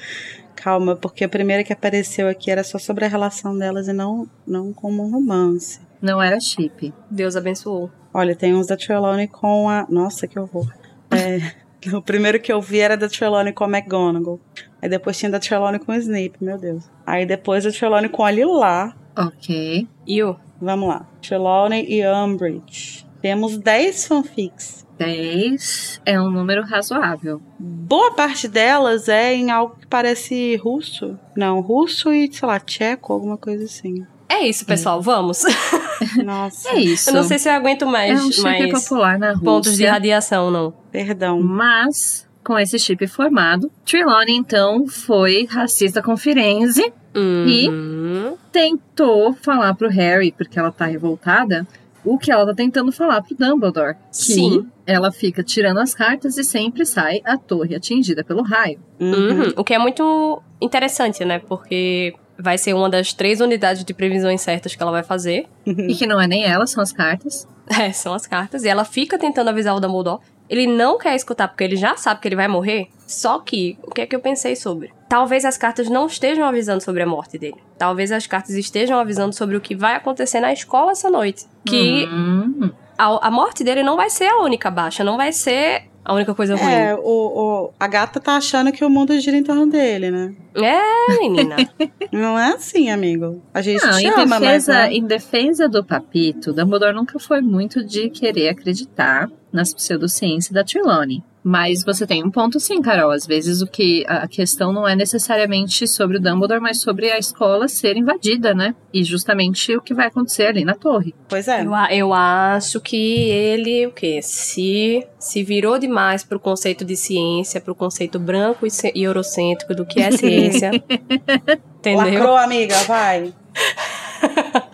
Calma, 0.56 0.96
porque 0.96 1.24
a 1.24 1.28
primeira 1.28 1.64
que 1.64 1.72
apareceu 1.72 2.28
aqui 2.28 2.50
era 2.50 2.62
só 2.62 2.78
sobre 2.78 3.04
a 3.04 3.08
relação 3.08 3.56
delas 3.56 3.88
e 3.88 3.92
não, 3.92 4.28
não 4.46 4.72
como 4.72 5.04
um 5.04 5.10
romance. 5.10 5.80
Não 6.02 6.20
era 6.20 6.40
chip. 6.40 6.92
Deus 7.10 7.36
abençoou. 7.36 7.90
Olha, 8.12 8.34
tem 8.34 8.54
uns 8.54 8.66
da 8.66 8.76
Trelawney 8.76 9.28
com 9.28 9.68
a. 9.68 9.86
Nossa, 9.88 10.26
que 10.26 10.38
horror. 10.38 10.72
É, 11.10 11.52
o 11.94 12.02
primeiro 12.02 12.40
que 12.40 12.52
eu 12.52 12.60
vi 12.60 12.80
era 12.80 12.96
da 12.96 13.08
Trelawney 13.08 13.52
com 13.52 13.64
a 13.64 13.68
McGonagall. 13.68 14.40
Aí 14.82 14.88
depois 14.88 15.18
tinha 15.18 15.30
da 15.30 15.38
Trelawney 15.38 15.78
com 15.78 15.92
o 15.92 15.94
Snape, 15.94 16.36
meu 16.40 16.58
Deus. 16.58 16.90
Aí 17.06 17.24
depois 17.24 17.64
da 17.64 17.70
Trelawney 17.70 18.10
com 18.10 18.24
a 18.24 18.30
Lila. 18.30 18.94
Ok. 19.16 19.86
E 20.06 20.22
o? 20.22 20.36
Vamos 20.60 20.88
lá. 20.88 21.06
Trelawney 21.22 21.86
e 21.88 22.06
Umbridge. 22.06 23.06
Temos 23.22 23.56
10 23.58 24.06
fanfics. 24.06 24.86
10 25.00 26.02
é 26.04 26.20
um 26.20 26.30
número 26.30 26.62
razoável. 26.62 27.40
Boa 27.58 28.14
parte 28.14 28.46
delas 28.46 29.08
é 29.08 29.34
em 29.34 29.50
algo 29.50 29.74
que 29.80 29.86
parece 29.86 30.56
russo. 30.56 31.18
Não, 31.34 31.60
russo 31.60 32.12
e, 32.12 32.30
sei 32.30 32.46
lá, 32.46 32.60
tcheco, 32.60 33.14
alguma 33.14 33.38
coisa 33.38 33.64
assim. 33.64 34.04
É 34.28 34.46
isso, 34.46 34.66
pessoal. 34.66 35.00
Vamos. 35.00 35.42
Nossa, 36.22 36.68
É 36.68 36.80
isso. 36.80 37.08
Eu 37.08 37.14
não 37.14 37.22
sei 37.22 37.38
se 37.38 37.48
eu 37.48 37.54
aguento 37.54 37.86
mais, 37.86 38.20
é 38.20 38.22
um 38.22 38.30
chip 38.30 38.44
mais 38.44 38.70
popular 38.70 39.18
na 39.18 39.30
Rússia. 39.30 39.44
pontos 39.44 39.76
de 39.76 39.86
radiação, 39.86 40.50
não. 40.50 40.74
perdão. 40.92 41.40
Mas, 41.42 42.28
com 42.44 42.58
esse 42.58 42.78
chip 42.78 43.06
formado, 43.06 43.72
Trelawney, 43.86 44.36
então, 44.36 44.86
foi 44.86 45.48
racista 45.50 46.02
com 46.02 46.14
Firenze. 46.14 46.92
Uhum. 47.16 48.36
Tentou 48.52 49.34
falar 49.34 49.74
pro 49.74 49.88
Harry, 49.88 50.30
porque 50.30 50.58
ela 50.58 50.70
tá 50.70 50.84
revoltada, 50.84 51.66
o 52.04 52.18
que 52.18 52.30
ela 52.30 52.46
tá 52.46 52.54
tentando 52.54 52.90
falar 52.92 53.22
pro 53.22 53.36
Dumbledore. 53.36 53.96
Que 54.10 54.34
Sim. 54.34 54.66
ela 54.86 55.12
fica 55.12 55.42
tirando 55.42 55.78
as 55.78 55.94
cartas 55.94 56.36
e 56.38 56.44
sempre 56.44 56.84
sai 56.84 57.20
a 57.24 57.36
torre 57.36 57.74
atingida 57.74 58.24
pelo 58.24 58.42
raio. 58.42 58.80
Uhum. 58.98 59.12
Uhum. 59.12 59.52
O 59.56 59.64
que 59.64 59.74
é 59.74 59.78
muito 59.78 60.42
interessante, 60.60 61.24
né? 61.24 61.38
Porque 61.38 62.14
vai 62.38 62.56
ser 62.56 62.74
uma 62.74 62.88
das 62.88 63.12
três 63.12 63.40
unidades 63.40 63.84
de 63.84 63.92
previsões 63.92 64.40
certas 64.40 64.74
que 64.74 64.82
ela 64.82 64.92
vai 64.92 65.02
fazer. 65.02 65.46
E 65.66 65.94
que 65.94 66.06
não 66.06 66.20
é 66.20 66.26
nem 66.26 66.44
ela, 66.44 66.66
são 66.66 66.82
as 66.82 66.92
cartas. 66.92 67.46
É, 67.68 67.92
são 67.92 68.12
as 68.12 68.26
cartas. 68.26 68.64
E 68.64 68.68
ela 68.68 68.84
fica 68.84 69.16
tentando 69.16 69.48
avisar 69.48 69.76
o 69.76 69.80
Dumbledore. 69.80 70.20
Ele 70.50 70.66
não 70.66 70.98
quer 70.98 71.14
escutar 71.14 71.46
porque 71.48 71.62
ele 71.64 71.76
já 71.76 71.96
sabe 71.96 72.20
que 72.20 72.26
ele 72.28 72.34
vai 72.36 72.48
morrer. 72.48 72.88
Só 73.06 73.38
que, 73.38 73.78
o 73.84 73.90
que 73.94 74.00
é 74.00 74.06
que 74.06 74.16
eu 74.16 74.20
pensei 74.20 74.56
sobre? 74.56 74.90
Talvez 75.08 75.44
as 75.44 75.56
cartas 75.56 75.88
não 75.88 76.06
estejam 76.06 76.44
avisando 76.44 76.82
sobre 76.82 77.02
a 77.02 77.06
morte 77.06 77.38
dele. 77.38 77.56
Talvez 77.78 78.10
as 78.10 78.26
cartas 78.26 78.50
estejam 78.56 78.98
avisando 78.98 79.32
sobre 79.34 79.56
o 79.56 79.60
que 79.60 79.76
vai 79.76 79.94
acontecer 79.94 80.40
na 80.40 80.52
escola 80.52 80.90
essa 80.92 81.08
noite. 81.08 81.46
Que 81.64 82.06
Hum, 82.06 82.70
a, 82.98 83.28
a 83.28 83.30
morte 83.30 83.62
dele 83.64 83.82
não 83.84 83.96
vai 83.96 84.10
ser 84.10 84.26
a 84.26 84.40
única 84.42 84.70
baixa, 84.70 85.04
não 85.04 85.16
vai 85.16 85.32
ser 85.32 85.84
a 86.04 86.14
única 86.14 86.34
coisa 86.34 86.56
ruim. 86.56 86.72
É, 86.72 86.94
o, 86.94 87.00
o- 87.00 87.70
a 87.78 87.86
gata 87.86 88.18
tá 88.18 88.34
achando 88.36 88.72
que 88.72 88.84
o 88.84 88.90
mundo 88.90 89.18
gira 89.20 89.36
em 89.36 89.42
torno 89.44 89.66
dele, 89.66 90.10
né? 90.10 90.34
É, 90.54 91.18
menina. 91.20 91.56
Não 92.10 92.36
é 92.38 92.54
assim, 92.54 92.90
amigo. 92.90 93.40
A 93.54 93.60
gente 93.62 93.84
Não, 93.86 93.96
te 93.98 94.04
em 94.04 94.08
ama, 94.08 94.26
mas... 94.26 94.40
defesa, 94.40 94.72
né? 94.72 94.92
em 94.94 95.04
defesa 95.06 95.68
do 95.68 95.84
Papito, 95.84 96.52
Dumbledore 96.52 96.94
nunca 96.94 97.18
foi 97.20 97.40
muito 97.40 97.84
de 97.84 98.08
querer 98.10 98.48
acreditar 98.48 99.30
nas 99.52 99.72
pseudociências 99.74 100.52
da 100.52 100.64
Trelawney. 100.64 101.22
Mas 101.42 101.82
você 101.82 102.06
tem 102.06 102.22
um 102.22 102.30
ponto 102.30 102.60
sim, 102.60 102.82
Carol. 102.82 103.10
Às 103.10 103.26
vezes 103.26 103.62
o 103.62 103.66
que 103.66 104.04
a 104.06 104.28
questão 104.28 104.72
não 104.72 104.86
é 104.86 104.94
necessariamente 104.94 105.88
sobre 105.88 106.18
o 106.18 106.20
Dumbledore, 106.20 106.60
mas 106.60 106.80
sobre 106.80 107.10
a 107.10 107.18
escola 107.18 107.66
ser 107.66 107.96
invadida, 107.96 108.54
né? 108.54 108.74
E 108.92 109.02
justamente 109.02 109.74
o 109.74 109.80
que 109.80 109.94
vai 109.94 110.08
acontecer 110.08 110.46
ali 110.46 110.64
na 110.64 110.74
torre. 110.74 111.14
Pois 111.28 111.48
é. 111.48 111.64
Eu, 111.64 111.72
eu 111.90 112.12
acho 112.12 112.78
que 112.80 112.96
ele, 112.96 113.86
o 113.86 113.90
quê? 113.90 114.20
Se, 114.22 115.06
se 115.18 115.42
virou 115.42 115.78
demais 115.78 116.22
pro 116.22 116.38
conceito 116.38 116.84
de 116.84 116.94
ciência, 116.94 117.60
pro 117.60 117.74
conceito 117.74 118.18
branco 118.18 118.66
e, 118.66 118.70
e 118.94 119.02
eurocêntrico 119.02 119.74
do 119.74 119.86
que 119.86 120.00
é 120.00 120.10
ciência. 120.10 120.70
entendeu? 121.78 122.18
Lacrou, 122.18 122.36
amiga, 122.36 122.76
vai. 122.84 123.32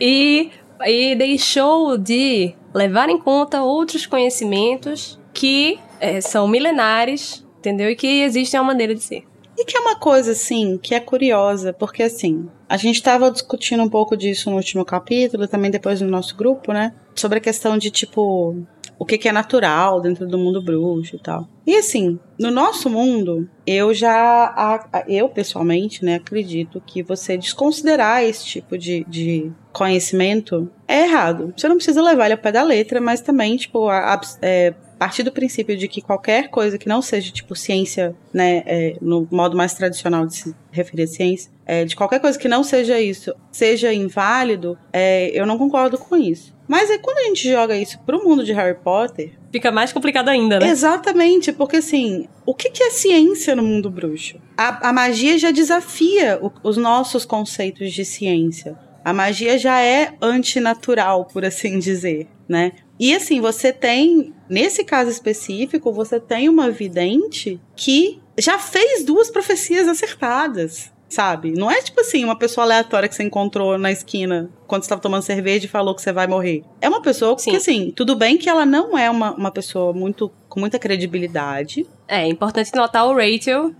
E, 0.00 0.50
e 0.84 1.14
deixou 1.14 1.96
de 1.96 2.54
levar 2.76 3.08
em 3.08 3.18
conta 3.18 3.62
outros 3.62 4.04
conhecimentos 4.06 5.18
que 5.32 5.78
eh, 6.00 6.20
são 6.20 6.46
milenares, 6.46 7.44
entendeu? 7.58 7.88
E 7.90 7.96
que 7.96 8.06
existem 8.22 8.60
uma 8.60 8.66
maneira 8.66 8.94
de 8.94 9.02
ser. 9.02 9.24
E 9.58 9.64
que 9.64 9.74
é 9.76 9.80
uma 9.80 9.96
coisa, 9.96 10.32
assim, 10.32 10.78
que 10.82 10.94
é 10.94 11.00
curiosa, 11.00 11.72
porque, 11.72 12.02
assim, 12.02 12.46
a 12.68 12.76
gente 12.76 13.02
tava 13.02 13.30
discutindo 13.30 13.82
um 13.82 13.88
pouco 13.88 14.14
disso 14.14 14.50
no 14.50 14.56
último 14.56 14.84
capítulo, 14.84 15.48
também 15.48 15.70
depois 15.70 16.00
no 16.02 16.08
nosso 16.08 16.36
grupo, 16.36 16.72
né? 16.74 16.92
Sobre 17.14 17.38
a 17.38 17.40
questão 17.40 17.78
de, 17.78 17.90
tipo, 17.90 18.54
o 18.98 19.04
que, 19.06 19.16
que 19.16 19.28
é 19.28 19.32
natural 19.32 20.02
dentro 20.02 20.26
do 20.26 20.36
mundo 20.36 20.62
bruxo 20.62 21.16
e 21.16 21.18
tal. 21.18 21.48
E, 21.66 21.74
assim, 21.74 22.18
no 22.38 22.50
nosso 22.50 22.90
mundo, 22.90 23.48
eu 23.66 23.94
já, 23.94 24.12
a- 24.44 24.88
a- 24.92 25.04
eu 25.08 25.26
pessoalmente, 25.30 26.04
né, 26.04 26.16
acredito 26.16 26.82
que 26.86 27.02
você 27.02 27.38
desconsiderar 27.38 28.22
esse 28.22 28.44
tipo 28.44 28.76
de, 28.76 29.04
de 29.08 29.50
conhecimento 29.76 30.70
é 30.88 31.02
errado. 31.04 31.52
Você 31.56 31.68
não 31.68 31.76
precisa 31.76 32.02
levar 32.02 32.26
ele 32.26 32.34
ao 32.34 32.38
pé 32.40 32.52
da 32.52 32.62
letra, 32.62 33.00
mas 33.00 33.20
também, 33.20 33.56
tipo, 33.56 33.88
a, 33.88 34.14
a- 34.14 34.20
é, 34.42 34.74
partir 34.98 35.22
do 35.22 35.30
princípio 35.32 35.76
de 35.76 35.88
que 35.88 36.00
qualquer 36.00 36.48
coisa 36.48 36.78
que 36.78 36.88
não 36.88 37.02
seja, 37.02 37.30
tipo, 37.30 37.54
ciência, 37.54 38.14
né, 38.32 38.62
é, 38.66 38.96
no 39.00 39.28
modo 39.30 39.56
mais 39.56 39.74
tradicional 39.74 40.26
de 40.26 40.34
se 40.36 40.54
referir 40.70 41.02
à 41.02 41.06
ciência, 41.06 41.50
é, 41.66 41.84
de 41.84 41.94
qualquer 41.94 42.18
coisa 42.20 42.38
que 42.38 42.48
não 42.48 42.62
seja 42.64 42.98
isso, 43.00 43.34
seja 43.52 43.92
inválido, 43.92 44.78
é, 44.92 45.30
eu 45.38 45.44
não 45.44 45.58
concordo 45.58 45.98
com 45.98 46.16
isso. 46.16 46.54
Mas 46.68 46.90
é 46.90 46.98
quando 46.98 47.18
a 47.18 47.22
gente 47.24 47.48
joga 47.48 47.76
isso 47.76 47.98
pro 48.06 48.24
mundo 48.24 48.42
de 48.44 48.52
Harry 48.52 48.76
Potter, 48.82 49.32
Fica 49.52 49.70
mais 49.72 49.90
complicado 49.92 50.28
ainda, 50.28 50.58
né? 50.60 50.68
Exatamente, 50.68 51.50
porque 51.52 51.76
assim, 51.76 52.26
o 52.44 52.52
que, 52.54 52.68
que 52.68 52.82
é 52.82 52.90
ciência 52.90 53.56
no 53.56 53.62
mundo 53.62 53.88
bruxo? 53.88 54.38
A, 54.56 54.90
a 54.90 54.92
magia 54.92 55.38
já 55.38 55.50
desafia 55.50 56.38
o- 56.42 56.52
os 56.62 56.76
nossos 56.76 57.24
conceitos 57.24 57.90
de 57.92 58.04
ciência. 58.04 58.76
A 59.06 59.12
magia 59.12 59.56
já 59.56 59.80
é 59.80 60.14
antinatural, 60.20 61.26
por 61.26 61.44
assim 61.44 61.78
dizer, 61.78 62.26
né? 62.48 62.72
E 62.98 63.14
assim, 63.14 63.40
você 63.40 63.72
tem, 63.72 64.34
nesse 64.50 64.82
caso 64.82 65.08
específico, 65.08 65.92
você 65.92 66.18
tem 66.18 66.48
uma 66.48 66.72
vidente 66.72 67.60
que 67.76 68.20
já 68.36 68.58
fez 68.58 69.04
duas 69.04 69.30
profecias 69.30 69.86
acertadas. 69.86 70.90
Sabe? 71.08 71.52
Não 71.52 71.70
é 71.70 71.80
tipo 71.82 72.00
assim, 72.00 72.24
uma 72.24 72.36
pessoa 72.36 72.64
aleatória 72.64 73.08
que 73.08 73.14
você 73.14 73.22
encontrou 73.22 73.78
na 73.78 73.92
esquina 73.92 74.50
quando 74.66 74.82
você 74.82 74.86
estava 74.86 75.00
tomando 75.00 75.22
cerveja 75.22 75.66
e 75.66 75.68
falou 75.68 75.94
que 75.94 76.02
você 76.02 76.12
vai 76.12 76.26
morrer. 76.26 76.64
É 76.80 76.88
uma 76.88 77.00
pessoa 77.00 77.38
Sim. 77.38 77.52
que, 77.52 77.56
assim, 77.58 77.92
tudo 77.94 78.16
bem 78.16 78.36
que 78.36 78.48
ela 78.48 78.66
não 78.66 78.98
é 78.98 79.08
uma, 79.08 79.32
uma 79.36 79.52
pessoa 79.52 79.92
muito 79.92 80.32
com 80.56 80.60
muita 80.60 80.78
credibilidade. 80.78 81.86
É 82.08 82.26
importante 82.26 82.74
notar 82.74 83.06
o 83.06 83.14
ratio 83.14 83.76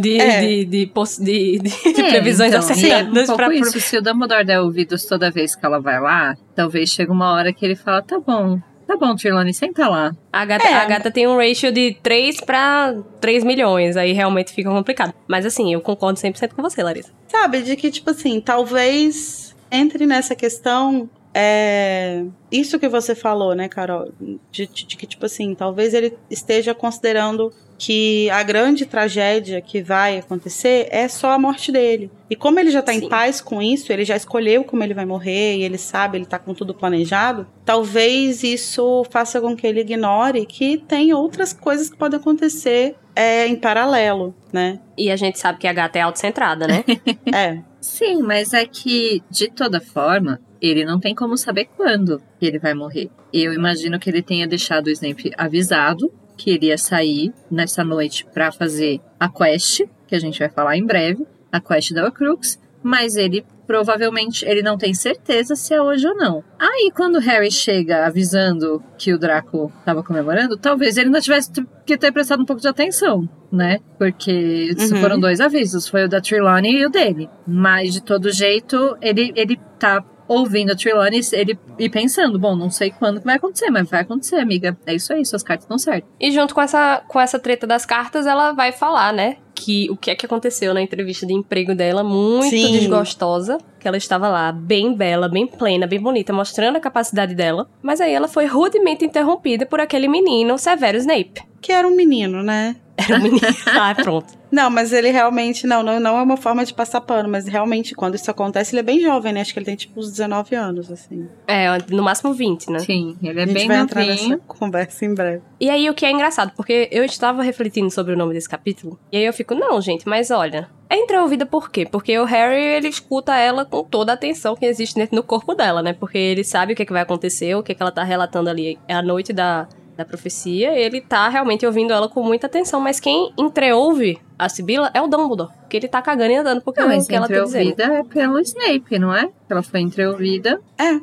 de, 0.00 0.20
É. 0.20 0.40
de, 0.40 0.64
de, 0.64 0.86
de, 0.86 1.58
de- 1.60 1.92
de 1.92 2.00
É, 2.00 2.10
previsões 2.10 2.48
então, 2.52 2.58
acertadas 2.68 3.28
é 3.28 3.32
um 3.32 3.36
pra, 3.36 3.54
isso. 3.54 3.80
Se 3.80 3.96
o 3.96 4.02
Dumbledore 4.02 4.44
der 4.44 4.60
ouvidos 4.60 5.04
toda 5.04 5.30
vez 5.30 5.54
que 5.54 5.64
ela 5.64 5.78
vai 5.80 6.00
lá, 6.00 6.36
talvez 6.56 6.90
chegue 6.90 7.12
uma 7.12 7.32
hora 7.32 7.52
que 7.52 7.64
ele 7.64 7.76
fala, 7.76 8.02
tá 8.02 8.18
bom, 8.18 8.58
tá 8.88 8.96
bom, 8.96 9.14
Trelawney, 9.14 9.54
senta 9.54 9.88
lá. 9.88 10.10
A 10.32 10.44
gata, 10.44 10.66
É. 10.66 10.74
a 10.74 10.84
gata 10.84 11.12
tem 11.12 11.28
um 11.28 11.36
ratio 11.36 11.70
de 11.70 11.96
3 12.02 12.40
pra 12.40 12.92
3 13.20 13.44
milhões, 13.44 13.96
aí 13.96 14.12
realmente 14.12 14.52
fica 14.52 14.68
complicado. 14.68 15.14
Mas 15.28 15.46
assim, 15.46 15.72
eu 15.72 15.80
concordo 15.80 16.18
100% 16.18 16.54
com 16.56 16.62
você, 16.62 16.82
Larissa. 16.82 17.12
Sabe? 17.28 17.62
De 17.62 17.76
que, 17.76 17.88
tipo 17.90 18.10
assim, 18.10 18.40
talvez 18.40 19.54
entre 19.70 20.06
nessa 20.06 20.34
questão. 20.34 21.08
É, 21.38 22.24
isso 22.50 22.78
que 22.78 22.88
você 22.88 23.14
falou, 23.14 23.54
né, 23.54 23.68
Carol? 23.68 24.10
De, 24.50 24.66
de- 24.66 24.86
de 24.86 24.96
que, 24.96 25.06
tipo 25.06 25.26
assim, 25.26 25.54
talvez 25.54 25.92
ele 25.92 26.16
esteja 26.30 26.74
considerando 26.74 27.52
que 27.78 28.30
a 28.30 28.42
grande 28.42 28.86
tragédia 28.86 29.60
que 29.60 29.82
vai 29.82 30.16
acontecer 30.16 30.88
é 30.90 31.06
só 31.08 31.32
a 31.32 31.38
morte 31.38 31.70
dele. 31.70 32.10
E 32.30 32.34
como 32.34 32.58
ele 32.58 32.70
já 32.70 32.80
tá 32.80 32.90
Sim. 32.94 33.04
em 33.04 33.08
paz 33.10 33.42
com 33.42 33.60
isso, 33.60 33.92
ele 33.92 34.02
já 34.02 34.16
escolheu 34.16 34.64
como 34.64 34.82
ele 34.82 34.94
vai 34.94 35.04
morrer 35.04 35.56
e 35.58 35.62
ele 35.62 35.76
sabe, 35.76 36.16
ele 36.16 36.24
tá 36.24 36.38
com 36.38 36.54
tudo 36.54 36.72
planejado, 36.72 37.46
talvez 37.66 38.42
isso 38.42 39.04
faça 39.10 39.42
com 39.42 39.54
que 39.54 39.66
ele 39.66 39.80
ignore 39.82 40.46
que 40.46 40.78
tem 40.78 41.12
outras 41.12 41.52
coisas 41.52 41.90
que 41.90 41.98
podem 41.98 42.18
acontecer 42.18 42.96
é, 43.14 43.46
em 43.46 43.56
paralelo, 43.56 44.34
né? 44.50 44.80
E 44.96 45.10
a 45.10 45.16
gente 45.16 45.38
sabe 45.38 45.58
que 45.58 45.66
a 45.68 45.72
gata 45.74 45.98
é 45.98 46.02
autocentrada, 46.02 46.66
né? 46.66 46.82
É. 47.30 47.58
Sim, 47.78 48.22
mas 48.22 48.52
é 48.54 48.64
que, 48.66 49.22
de 49.30 49.48
toda 49.48 49.80
forma, 49.80 50.40
ele 50.60 50.84
não 50.84 50.98
tem 51.00 51.14
como 51.14 51.36
saber 51.36 51.68
quando 51.76 52.20
ele 52.40 52.58
vai 52.58 52.74
morrer. 52.74 53.10
Eu 53.32 53.52
imagino 53.52 53.98
que 53.98 54.08
ele 54.10 54.22
tenha 54.22 54.46
deixado 54.46 54.86
o 54.86 54.90
Snape 54.90 55.32
avisado 55.36 56.12
que 56.36 56.50
iria 56.52 56.76
sair 56.76 57.32
nessa 57.50 57.82
noite 57.82 58.26
pra 58.32 58.52
fazer 58.52 59.00
a 59.18 59.28
quest, 59.28 59.82
que 60.06 60.14
a 60.14 60.18
gente 60.18 60.38
vai 60.38 60.48
falar 60.50 60.76
em 60.76 60.84
breve, 60.84 61.26
a 61.50 61.60
quest 61.60 61.92
da 61.92 62.04
Horcrux, 62.04 62.58
mas 62.82 63.16
ele 63.16 63.44
provavelmente 63.66 64.44
ele 64.44 64.62
não 64.62 64.78
tem 64.78 64.94
certeza 64.94 65.56
se 65.56 65.74
é 65.74 65.82
hoje 65.82 66.06
ou 66.06 66.14
não. 66.14 66.44
Aí 66.58 66.90
quando 66.94 67.18
Harry 67.18 67.50
chega 67.50 68.06
avisando 68.06 68.82
que 68.96 69.12
o 69.12 69.18
Draco 69.18 69.72
estava 69.80 70.02
comemorando, 70.04 70.56
talvez 70.56 70.96
ele 70.96 71.10
não 71.10 71.20
tivesse 71.20 71.50
que 71.84 71.98
ter 71.98 72.12
prestado 72.12 72.42
um 72.42 72.46
pouco 72.46 72.62
de 72.62 72.68
atenção, 72.68 73.28
né? 73.50 73.78
Porque 73.98 74.70
Uhum. 74.78 75.00
foram 75.00 75.18
dois 75.18 75.40
avisos, 75.40 75.88
foi 75.88 76.04
o 76.04 76.08
da 76.08 76.20
Trelawney 76.20 76.76
e 76.82 76.86
o 76.86 76.90
dele. 76.90 77.28
Mas 77.46 77.92
de 77.94 78.02
todo 78.02 78.30
jeito, 78.30 78.96
ele 79.02 79.32
ele 79.34 79.58
tá 79.78 80.04
ouvindo 80.28 80.72
a 80.72 80.76
Trelawney 80.76 81.20
ele, 81.32 81.58
e 81.78 81.88
pensando, 81.88 82.38
bom, 82.38 82.56
não 82.56 82.70
sei 82.70 82.90
quando 82.90 83.20
que 83.20 83.26
vai 83.26 83.36
acontecer, 83.36 83.70
mas 83.70 83.88
vai 83.88 84.00
acontecer, 84.00 84.36
amiga. 84.36 84.76
É 84.86 84.94
isso 84.94 85.12
aí, 85.12 85.24
suas 85.24 85.42
cartas 85.42 85.64
estão 85.64 85.78
certas. 85.78 86.08
E 86.20 86.30
junto 86.30 86.54
com 86.54 86.60
essa, 86.60 87.02
com 87.06 87.20
essa 87.20 87.38
treta 87.38 87.66
das 87.66 87.86
cartas, 87.86 88.26
ela 88.26 88.52
vai 88.52 88.72
falar, 88.72 89.12
né? 89.12 89.36
Que 89.54 89.90
o 89.90 89.96
que 89.96 90.10
é 90.10 90.14
que 90.14 90.26
aconteceu 90.26 90.74
na 90.74 90.82
entrevista 90.82 91.26
de 91.26 91.32
emprego 91.32 91.74
dela, 91.74 92.04
muito 92.04 92.50
Sim. 92.50 92.72
desgostosa. 92.72 93.58
Que 93.78 93.88
ela 93.88 93.96
estava 93.96 94.28
lá, 94.28 94.52
bem 94.52 94.94
bela, 94.94 95.28
bem 95.28 95.46
plena, 95.46 95.86
bem 95.86 96.00
bonita, 96.00 96.32
mostrando 96.32 96.76
a 96.76 96.80
capacidade 96.80 97.34
dela. 97.34 97.68
Mas 97.82 98.00
aí 98.00 98.12
ela 98.12 98.28
foi 98.28 98.46
rudemente 98.46 99.04
interrompida 99.04 99.64
por 99.64 99.80
aquele 99.80 100.08
menino, 100.08 100.58
Severo 100.58 100.98
Snape. 100.98 101.42
Que 101.60 101.72
era 101.72 101.86
um 101.86 101.96
menino, 101.96 102.42
né? 102.42 102.76
Era 102.96 103.18
um 103.18 103.22
menino. 103.22 103.46
ah, 103.66 103.94
pronto. 103.94 104.34
Não, 104.50 104.70
mas 104.70 104.92
ele 104.92 105.10
realmente, 105.10 105.66
não, 105.66 105.82
não, 105.82 106.00
não 106.00 106.18
é 106.18 106.22
uma 106.22 106.36
forma 106.36 106.64
de 106.64 106.72
passar 106.72 107.00
pano, 107.00 107.28
mas 107.28 107.46
realmente, 107.46 107.94
quando 107.94 108.14
isso 108.14 108.30
acontece, 108.30 108.74
ele 108.74 108.80
é 108.80 108.82
bem 108.82 109.00
jovem, 109.00 109.32
né? 109.32 109.40
Acho 109.40 109.52
que 109.52 109.58
ele 109.58 109.66
tem 109.66 109.76
tipo 109.76 109.98
uns 110.00 110.10
19 110.10 110.54
anos, 110.54 110.90
assim. 110.90 111.28
É, 111.46 111.66
no 111.90 112.02
máximo 112.02 112.32
20, 112.32 112.70
né? 112.70 112.78
Sim, 112.78 113.16
ele 113.22 113.40
é 113.40 113.42
a 113.42 113.46
gente 113.46 113.54
bem 113.54 113.68
vai 113.68 113.78
entrar 113.78 114.04
novinho. 114.04 114.30
nessa 114.30 114.42
conversa 114.46 115.04
em 115.04 115.14
breve. 115.14 115.42
E 115.60 115.68
aí 115.68 115.90
o 115.90 115.94
que 115.94 116.06
é 116.06 116.10
engraçado, 116.10 116.52
porque 116.56 116.88
eu 116.90 117.04
estava 117.04 117.42
refletindo 117.42 117.90
sobre 117.90 118.14
o 118.14 118.16
nome 118.16 118.32
desse 118.32 118.48
capítulo, 118.48 118.98
e 119.12 119.16
aí 119.18 119.24
eu 119.24 119.32
fico, 119.32 119.54
não, 119.54 119.80
gente, 119.80 120.08
mas 120.08 120.30
olha, 120.30 120.68
é 120.88 120.96
entreouvida 120.96 121.44
por 121.44 121.70
quê? 121.70 121.84
Porque 121.84 122.16
o 122.18 122.24
Harry, 122.24 122.62
ele 122.62 122.88
escuta 122.88 123.36
ela 123.36 123.64
com 123.64 123.82
toda 123.82 124.12
a 124.12 124.14
atenção 124.14 124.54
que 124.54 124.64
existe 124.64 125.04
do 125.06 125.22
corpo 125.22 125.54
dela, 125.54 125.82
né? 125.82 125.92
Porque 125.92 126.16
ele 126.16 126.44
sabe 126.44 126.72
o 126.72 126.76
que, 126.76 126.82
é 126.82 126.86
que 126.86 126.92
vai 126.92 127.02
acontecer, 127.02 127.54
o 127.54 127.62
que, 127.62 127.72
é 127.72 127.74
que 127.74 127.82
ela 127.82 127.92
tá 127.92 128.04
relatando 128.04 128.48
ali 128.48 128.78
é 128.88 128.94
a 128.94 129.02
noite 129.02 129.32
da, 129.32 129.68
da 129.96 130.04
profecia, 130.04 130.72
ele 130.78 131.00
tá 131.00 131.28
realmente 131.28 131.64
ouvindo 131.64 131.92
ela 131.92 132.08
com 132.08 132.22
muita 132.22 132.46
atenção, 132.46 132.80
mas 132.80 133.00
quem 133.00 133.32
entreouve 133.38 134.18
a 134.38 134.48
Sibila 134.48 134.90
é 134.92 135.00
o 135.00 135.06
Dumbledore, 135.06 135.50
porque 135.60 135.76
ele 135.78 135.88
tá 135.88 136.02
cagando 136.02 136.32
e 136.32 136.36
andando 136.36 136.60
porque 136.60 136.80
Não, 136.80 136.90
é 136.90 136.96
mas 136.96 137.04
o 137.06 137.08
que 137.08 137.14
ela 137.14 137.26
tá 137.28 137.40
dizendo. 137.42 137.70
entreouvida 137.70 137.94
é 137.98 138.02
pelo 138.04 138.38
Snape, 138.40 138.98
não 138.98 139.14
é? 139.14 139.28
Ela 139.48 139.62
foi 139.62 139.80
entreouvida 139.80 140.60
É. 140.78 141.00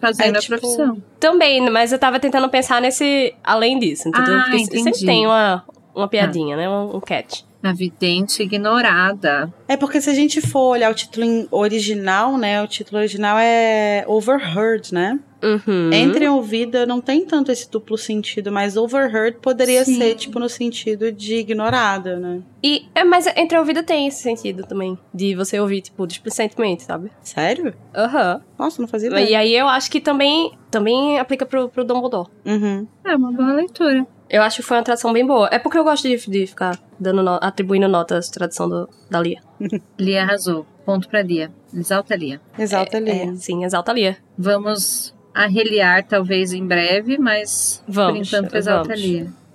fazendo 0.00 0.34
É, 0.34 0.38
a 0.38 0.40
tipo, 0.42 0.58
profissão. 0.58 1.02
Também, 1.18 1.68
mas 1.70 1.90
eu 1.92 1.98
tava 1.98 2.20
tentando 2.20 2.48
pensar 2.50 2.80
nesse 2.82 3.34
além 3.42 3.78
disso, 3.78 4.08
entendeu? 4.10 4.34
Ah, 4.36 4.42
porque 4.42 4.56
entendi. 4.62 4.82
sempre 4.82 5.06
tem 5.06 5.26
uma, 5.26 5.64
uma 5.94 6.06
piadinha, 6.08 6.56
né? 6.56 6.68
Um, 6.68 6.96
um 6.96 7.00
catch. 7.00 7.40
A 7.62 7.72
vidente 7.72 8.42
ignorada. 8.42 9.50
É 9.66 9.74
porque 9.74 9.98
se 9.98 10.10
a 10.10 10.14
gente 10.14 10.42
for 10.42 10.72
olhar 10.72 10.90
o 10.90 10.94
título 10.94 11.24
em- 11.24 11.48
original, 11.50 12.36
né? 12.36 12.62
O 12.62 12.66
título 12.68 12.98
original 12.98 13.38
é 13.40 14.04
Overheard, 14.06 14.92
né? 14.92 15.18
Uhum. 15.44 15.92
Entre 15.92 16.26
ouvida 16.28 16.86
não 16.86 17.00
tem 17.00 17.24
tanto 17.24 17.52
esse 17.52 17.70
duplo 17.70 17.98
sentido, 17.98 18.50
mas 18.50 18.76
overheard 18.76 19.36
poderia 19.42 19.84
Sim. 19.84 19.98
ser, 19.98 20.14
tipo, 20.14 20.38
no 20.38 20.48
sentido 20.48 21.12
de 21.12 21.36
ignorada, 21.36 22.16
né? 22.18 22.40
E, 22.62 22.86
é, 22.94 23.04
mas 23.04 23.26
entre 23.36 23.58
ouvida 23.58 23.82
tem 23.82 24.06
esse 24.06 24.22
sentido 24.22 24.64
também. 24.66 24.98
De 25.12 25.34
você 25.34 25.60
ouvir, 25.60 25.82
tipo, 25.82 26.06
displicentemente, 26.06 26.82
sabe? 26.84 27.10
Sério? 27.22 27.74
Aham. 27.94 28.40
Nossa, 28.58 28.80
não 28.80 28.88
fazia 28.88 29.08
ideia. 29.08 29.28
E 29.30 29.34
aí 29.34 29.54
eu 29.54 29.68
acho 29.68 29.90
que 29.90 30.00
também, 30.00 30.52
também 30.70 31.18
aplica 31.18 31.44
pro, 31.44 31.68
pro 31.68 31.84
Dumbledore. 31.84 32.28
Uhum. 32.46 32.86
É 33.04 33.14
uma 33.14 33.30
boa 33.32 33.52
leitura. 33.52 34.06
Eu 34.30 34.42
acho 34.42 34.56
que 34.56 34.62
foi 34.62 34.78
uma 34.78 34.82
tradução 34.82 35.12
bem 35.12 35.26
boa. 35.26 35.48
É 35.52 35.58
porque 35.58 35.76
eu 35.78 35.84
gosto 35.84 36.08
de, 36.08 36.16
de 36.16 36.46
ficar 36.46 36.80
dando 36.98 37.22
no- 37.22 37.38
atribuindo 37.42 37.86
notas 37.86 38.30
tradução 38.30 38.68
do, 38.68 38.88
da 39.10 39.20
Lia. 39.20 39.40
Lia 39.98 40.22
arrasou. 40.22 40.66
Ponto 40.86 41.08
pra 41.08 41.22
Lia. 41.22 41.50
Exalta 41.74 42.16
Lia. 42.16 42.40
Exalta 42.58 42.96
ali. 42.96 43.10
É, 43.10 43.34
sim, 43.36 43.64
exalta 43.64 43.90
a 43.92 43.94
Lia. 43.94 44.16
Vamos 44.36 45.14
arreliar 45.34 46.04
talvez 46.04 46.52
em 46.52 46.64
breve, 46.66 47.18
mas 47.18 47.82
Vamos, 47.88 48.30
por 48.30 48.36
enquanto 48.38 48.54
exalta 48.54 48.88
vamos. 48.88 49.02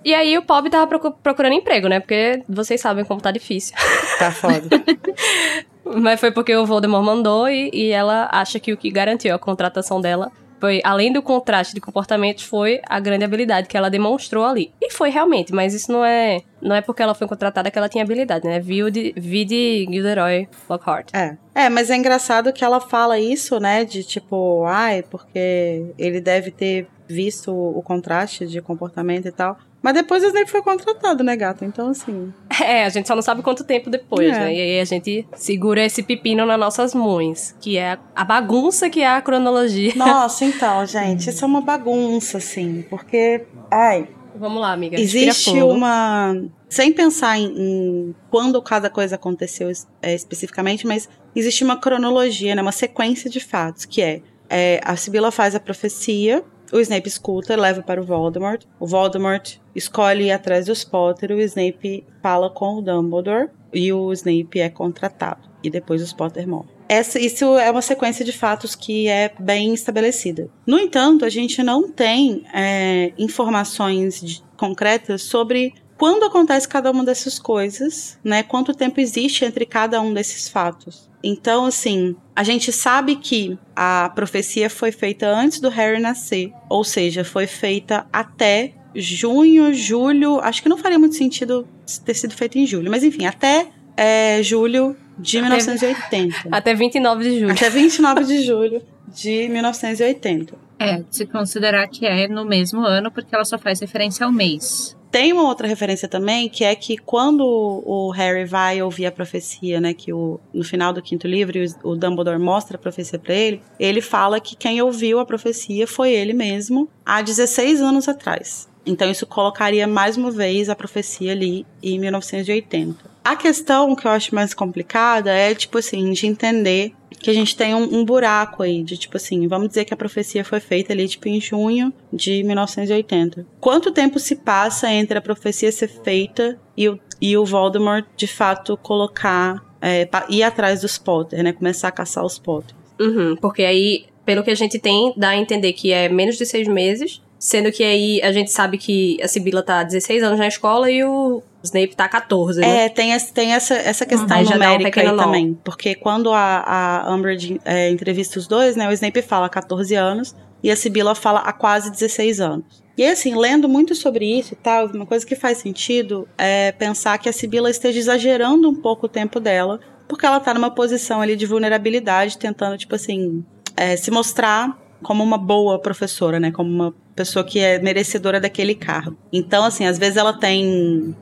E 0.04 0.14
aí 0.14 0.36
o 0.38 0.42
Pob 0.42 0.68
tava 0.70 0.86
procu- 0.86 1.12
procurando 1.22 1.52
emprego, 1.54 1.88
né? 1.88 2.00
Porque 2.00 2.42
vocês 2.48 2.80
sabem 2.80 3.04
como 3.04 3.20
tá 3.20 3.30
difícil. 3.30 3.76
Tá 4.18 4.30
foda. 4.30 4.62
Mas 5.84 6.20
foi 6.20 6.30
porque 6.30 6.54
o 6.54 6.64
Voldemort 6.64 7.04
mandou 7.04 7.48
e, 7.48 7.70
e 7.72 7.90
ela 7.90 8.28
acha 8.30 8.60
que 8.60 8.72
o 8.72 8.76
que 8.76 8.90
garantiu 8.90 9.34
a 9.34 9.38
contratação 9.38 10.00
dela 10.00 10.30
foi, 10.60 10.80
além 10.84 11.12
do 11.12 11.22
contraste 11.22 11.74
de 11.74 11.80
comportamentos, 11.80 12.44
foi 12.44 12.80
a 12.86 13.00
grande 13.00 13.24
habilidade 13.24 13.66
que 13.66 13.76
ela 13.76 13.88
demonstrou 13.88 14.44
ali. 14.44 14.72
E 14.80 14.92
foi 14.92 15.08
realmente, 15.10 15.52
mas 15.52 15.72
isso 15.72 15.90
não 15.90 16.04
é 16.04 16.42
não 16.60 16.76
é 16.76 16.82
porque 16.82 17.02
ela 17.02 17.14
foi 17.14 17.26
contratada 17.26 17.70
que 17.70 17.78
ela 17.78 17.88
tinha 17.88 18.04
habilidade, 18.04 18.46
né? 18.46 18.60
Viu 18.60 18.90
de, 18.90 19.14
vi 19.16 19.46
de 19.46 19.86
Gilderoy 19.90 20.46
Lockhart. 20.68 21.08
É. 21.14 21.38
É, 21.54 21.68
mas 21.70 21.88
é 21.88 21.96
engraçado 21.96 22.52
que 22.52 22.62
ela 22.62 22.80
fala 22.80 23.18
isso, 23.18 23.58
né? 23.58 23.84
De 23.84 24.04
tipo, 24.04 24.64
ai, 24.66 25.02
porque 25.02 25.86
ele 25.98 26.20
deve 26.20 26.50
ter 26.50 26.86
visto 27.08 27.52
o 27.52 27.82
contraste 27.82 28.46
de 28.46 28.60
comportamento 28.60 29.26
e 29.26 29.32
tal. 29.32 29.56
Mas 29.82 29.94
depois 29.94 30.22
o 30.22 30.26
Snape 30.26 30.50
foi 30.50 30.62
contratado, 30.62 31.24
né, 31.24 31.34
gata? 31.36 31.64
Então, 31.64 31.88
assim. 31.88 32.32
É, 32.62 32.84
a 32.84 32.88
gente 32.90 33.08
só 33.08 33.14
não 33.14 33.22
sabe 33.22 33.40
quanto 33.42 33.64
tempo 33.64 33.88
depois, 33.88 34.28
É. 34.28 34.38
né? 34.38 34.54
E 34.54 34.60
aí 34.60 34.80
a 34.80 34.84
gente 34.84 35.26
segura 35.34 35.82
esse 35.82 36.02
pepino 36.02 36.44
nas 36.44 36.58
nossas 36.60 36.94
mãos, 36.94 37.54
que 37.58 37.78
é 37.78 37.98
a 38.14 38.22
bagunça 38.22 38.90
que 38.90 39.00
é 39.00 39.08
a 39.08 39.22
cronologia. 39.22 39.92
Nossa, 39.96 40.44
então, 40.44 40.84
gente, 40.84 41.30
isso 41.30 41.42
é 41.42 41.48
uma 41.48 41.62
bagunça, 41.62 42.36
assim. 42.36 42.84
Porque, 42.90 43.46
ai, 43.70 44.08
Vamos 44.36 44.60
lá, 44.60 44.72
amiga. 44.72 45.00
existe 45.00 45.50
uma. 45.62 46.34
Sem 46.68 46.92
pensar 46.92 47.38
em, 47.38 47.46
em 47.46 48.14
quando 48.30 48.60
cada 48.62 48.88
coisa 48.90 49.16
aconteceu 49.16 49.70
é, 50.02 50.14
especificamente, 50.14 50.86
mas 50.86 51.08
existe 51.34 51.64
uma 51.64 51.76
cronologia, 51.76 52.54
né, 52.54 52.62
uma 52.62 52.72
sequência 52.72 53.28
de 53.28 53.40
fatos, 53.40 53.84
que 53.84 54.00
é, 54.02 54.20
é, 54.48 54.80
a 54.84 54.94
Sibila 54.96 55.30
faz 55.32 55.54
a 55.54 55.60
profecia, 55.60 56.44
o 56.72 56.80
Snape 56.80 57.08
escuta, 57.08 57.56
leva 57.56 57.82
para 57.82 58.00
o 58.00 58.04
Voldemort, 58.04 58.62
o 58.78 58.86
Voldemort 58.86 59.56
escolhe 59.74 60.24
ir 60.24 60.30
atrás 60.32 60.66
dos 60.66 60.84
Potter, 60.84 61.32
o 61.32 61.40
Snape 61.40 62.04
fala 62.22 62.50
com 62.50 62.76
o 62.76 62.82
Dumbledore 62.82 63.48
e 63.72 63.92
o 63.92 64.12
Snape 64.12 64.60
é 64.60 64.68
contratado. 64.68 65.48
E 65.62 65.68
depois 65.68 66.00
os 66.02 66.12
Potter 66.12 66.48
morrem. 66.48 66.70
Essa, 66.88 67.20
isso 67.20 67.56
é 67.56 67.70
uma 67.70 67.82
sequência 67.82 68.24
de 68.24 68.32
fatos 68.32 68.74
que 68.74 69.06
é 69.08 69.30
bem 69.38 69.72
estabelecida. 69.72 70.48
No 70.66 70.78
entanto, 70.78 71.24
a 71.24 71.28
gente 71.28 71.62
não 71.62 71.88
tem 71.88 72.42
é, 72.52 73.12
informações 73.16 74.20
de- 74.20 74.42
concretas 74.56 75.22
sobre 75.22 75.74
quando 76.00 76.24
acontece 76.24 76.66
cada 76.66 76.90
uma 76.90 77.04
dessas 77.04 77.38
coisas, 77.38 78.18
né? 78.24 78.42
Quanto 78.42 78.72
tempo 78.72 78.98
existe 79.02 79.44
entre 79.44 79.66
cada 79.66 80.00
um 80.00 80.14
desses 80.14 80.48
fatos. 80.48 81.10
Então, 81.22 81.66
assim, 81.66 82.16
a 82.34 82.42
gente 82.42 82.72
sabe 82.72 83.16
que 83.16 83.58
a 83.76 84.10
profecia 84.14 84.70
foi 84.70 84.92
feita 84.92 85.28
antes 85.28 85.60
do 85.60 85.68
Harry 85.68 86.00
nascer, 86.00 86.54
ou 86.70 86.82
seja, 86.82 87.22
foi 87.22 87.46
feita 87.46 88.06
até 88.10 88.72
junho, 88.94 89.74
julho. 89.74 90.40
Acho 90.40 90.62
que 90.62 90.70
não 90.70 90.78
faria 90.78 90.98
muito 90.98 91.16
sentido 91.16 91.68
ter 92.02 92.14
sido 92.14 92.32
feita 92.34 92.58
em 92.58 92.66
julho, 92.66 92.90
mas 92.90 93.04
enfim, 93.04 93.26
até 93.26 93.68
é, 93.94 94.42
julho 94.42 94.96
de 95.18 95.36
Até- 95.36 95.48
1980. 95.48 96.48
Até 96.50 96.74
29 96.74 97.24
de 97.24 97.40
julho. 97.40 97.52
Até 97.52 97.68
29 97.68 98.24
de 98.24 98.42
julho 98.42 98.82
de 99.06 99.48
1980. 99.50 100.69
É, 100.80 101.04
se 101.10 101.26
considerar 101.26 101.86
que 101.88 102.06
é 102.06 102.26
no 102.26 102.42
mesmo 102.42 102.80
ano, 102.80 103.10
porque 103.10 103.34
ela 103.34 103.44
só 103.44 103.58
faz 103.58 103.80
referência 103.80 104.24
ao 104.24 104.32
mês. 104.32 104.96
Tem 105.10 105.30
uma 105.32 105.42
outra 105.42 105.66
referência 105.66 106.08
também, 106.08 106.48
que 106.48 106.64
é 106.64 106.74
que 106.74 106.96
quando 106.96 107.44
o 107.44 108.10
Harry 108.10 108.46
vai 108.46 108.80
ouvir 108.80 109.04
a 109.06 109.12
profecia, 109.12 109.78
né, 109.80 109.92
que 109.92 110.12
o, 110.12 110.40
no 110.54 110.64
final 110.64 110.92
do 110.92 111.02
quinto 111.02 111.26
livro 111.26 111.58
o, 111.82 111.96
Dumbledore 111.96 112.38
mostra 112.38 112.76
a 112.76 112.80
profecia 112.80 113.18
pra 113.18 113.34
ele, 113.34 113.60
ele 113.78 114.00
fala 114.00 114.40
que 114.40 114.56
quem 114.56 114.80
ouviu 114.80 115.18
a 115.18 115.26
profecia 115.26 115.86
foi 115.86 116.12
ele 116.12 116.32
mesmo 116.32 116.88
há 117.04 117.20
16 117.20 117.82
anos 117.82 118.08
atrás. 118.08 118.68
Então 118.86 119.10
isso 119.10 119.26
colocaria 119.26 119.86
mais 119.86 120.16
uma 120.16 120.30
vez 120.30 120.70
a 120.70 120.76
profecia 120.76 121.32
ali 121.32 121.66
em 121.82 121.98
1980. 121.98 123.10
A 123.22 123.36
questão 123.36 123.94
que 123.94 124.06
eu 124.06 124.10
acho 124.12 124.34
mais 124.34 124.54
complicada 124.54 125.30
é, 125.30 125.54
tipo 125.54 125.76
assim, 125.76 126.12
de 126.12 126.26
entender 126.26 126.94
que 127.20 127.30
a 127.30 127.34
gente 127.34 127.54
tem 127.54 127.74
um, 127.74 127.98
um, 127.98 128.04
buraco 128.04 128.62
aí 128.62 128.82
de 128.82 128.96
tipo 128.96 129.16
assim, 129.16 129.46
vamos 129.46 129.68
dizer 129.68 129.84
que 129.84 129.92
a 129.92 129.96
profecia 129.96 130.42
foi 130.42 130.58
feita 130.58 130.92
ali 130.92 131.06
tipo 131.06 131.28
em 131.28 131.40
junho 131.40 131.92
de 132.12 132.42
1980. 132.42 133.46
Quanto 133.60 133.92
tempo 133.92 134.18
se 134.18 134.36
passa 134.36 134.90
entre 134.90 135.18
a 135.18 135.20
profecia 135.20 135.70
ser 135.70 135.88
feita 135.88 136.58
e 136.76 136.88
o, 136.88 136.98
e 137.20 137.36
o 137.36 137.44
Voldemort 137.44 138.06
de 138.16 138.26
fato 138.26 138.76
colocar 138.78 139.62
é, 139.82 140.08
ir 140.28 140.42
atrás 140.42 140.80
dos 140.80 140.98
Potter, 140.98 141.42
né? 141.42 141.52
Começar 141.52 141.88
a 141.88 141.92
caçar 141.92 142.24
os 142.24 142.38
Potter. 142.38 142.74
Uhum, 142.98 143.36
porque 143.36 143.62
aí, 143.62 144.06
pelo 144.24 144.42
que 144.42 144.50
a 144.50 144.54
gente 144.54 144.78
tem, 144.78 145.12
dá 145.16 145.30
a 145.30 145.36
entender 145.36 145.72
que 145.72 145.92
é 145.92 146.08
menos 146.08 146.36
de 146.36 146.46
seis 146.46 146.66
meses. 146.68 147.22
Sendo 147.40 147.72
que 147.72 147.82
aí 147.82 148.20
a 148.22 148.30
gente 148.32 148.52
sabe 148.52 148.76
que 148.76 149.16
a 149.22 149.26
Sibila 149.26 149.62
tá 149.62 149.82
16 149.82 150.22
anos 150.22 150.38
na 150.38 150.46
escola 150.46 150.90
e 150.90 151.02
o 151.02 151.42
Snape 151.62 151.96
tá 151.96 152.06
14, 152.06 152.60
né? 152.60 152.84
É, 152.84 152.88
tem, 152.90 153.12
esse, 153.12 153.32
tem 153.32 153.54
essa, 153.54 153.74
essa 153.74 154.04
questão 154.04 154.36
uhum, 154.36 154.50
numérica 154.50 155.02
um 155.02 155.10
aí 155.10 155.16
também. 155.16 155.58
Porque 155.64 155.94
quando 155.94 156.30
a, 156.34 157.06
a 157.06 157.14
Umbridge 157.14 157.58
é, 157.64 157.88
entrevista 157.88 158.38
os 158.38 158.46
dois, 158.46 158.76
né? 158.76 158.86
O 158.90 158.92
Snape 158.92 159.22
fala 159.22 159.48
14 159.48 159.94
anos 159.94 160.36
e 160.62 160.70
a 160.70 160.76
Sibila 160.76 161.14
fala 161.14 161.40
há 161.40 161.50
quase 161.50 161.90
16 161.90 162.40
anos. 162.42 162.84
E 162.94 163.06
assim, 163.06 163.34
lendo 163.34 163.66
muito 163.66 163.94
sobre 163.94 164.26
isso 164.26 164.52
e 164.52 164.56
tal, 164.56 164.88
uma 164.88 165.06
coisa 165.06 165.24
que 165.24 165.34
faz 165.34 165.56
sentido 165.56 166.28
é 166.36 166.72
pensar 166.72 167.16
que 167.16 167.26
a 167.26 167.32
Sibila 167.32 167.70
esteja 167.70 167.98
exagerando 167.98 168.68
um 168.68 168.74
pouco 168.74 169.06
o 169.06 169.08
tempo 169.08 169.40
dela, 169.40 169.80
porque 170.06 170.26
ela 170.26 170.38
tá 170.40 170.52
numa 170.52 170.70
posição 170.70 171.22
ali 171.22 171.36
de 171.36 171.46
vulnerabilidade, 171.46 172.36
tentando, 172.36 172.76
tipo 172.76 172.94
assim, 172.94 173.42
é, 173.74 173.96
se 173.96 174.10
mostrar 174.10 174.78
como 175.02 175.22
uma 175.22 175.38
boa 175.38 175.78
professora, 175.78 176.38
né? 176.40 176.50
Como 176.50 176.70
uma 176.70 176.94
pessoa 177.14 177.44
que 177.44 177.58
é 177.58 177.78
merecedora 177.78 178.40
daquele 178.40 178.74
cargo. 178.74 179.16
Então, 179.32 179.64
assim, 179.64 179.86
às 179.86 179.98
vezes 179.98 180.16
ela 180.16 180.32
tem 180.32 181.14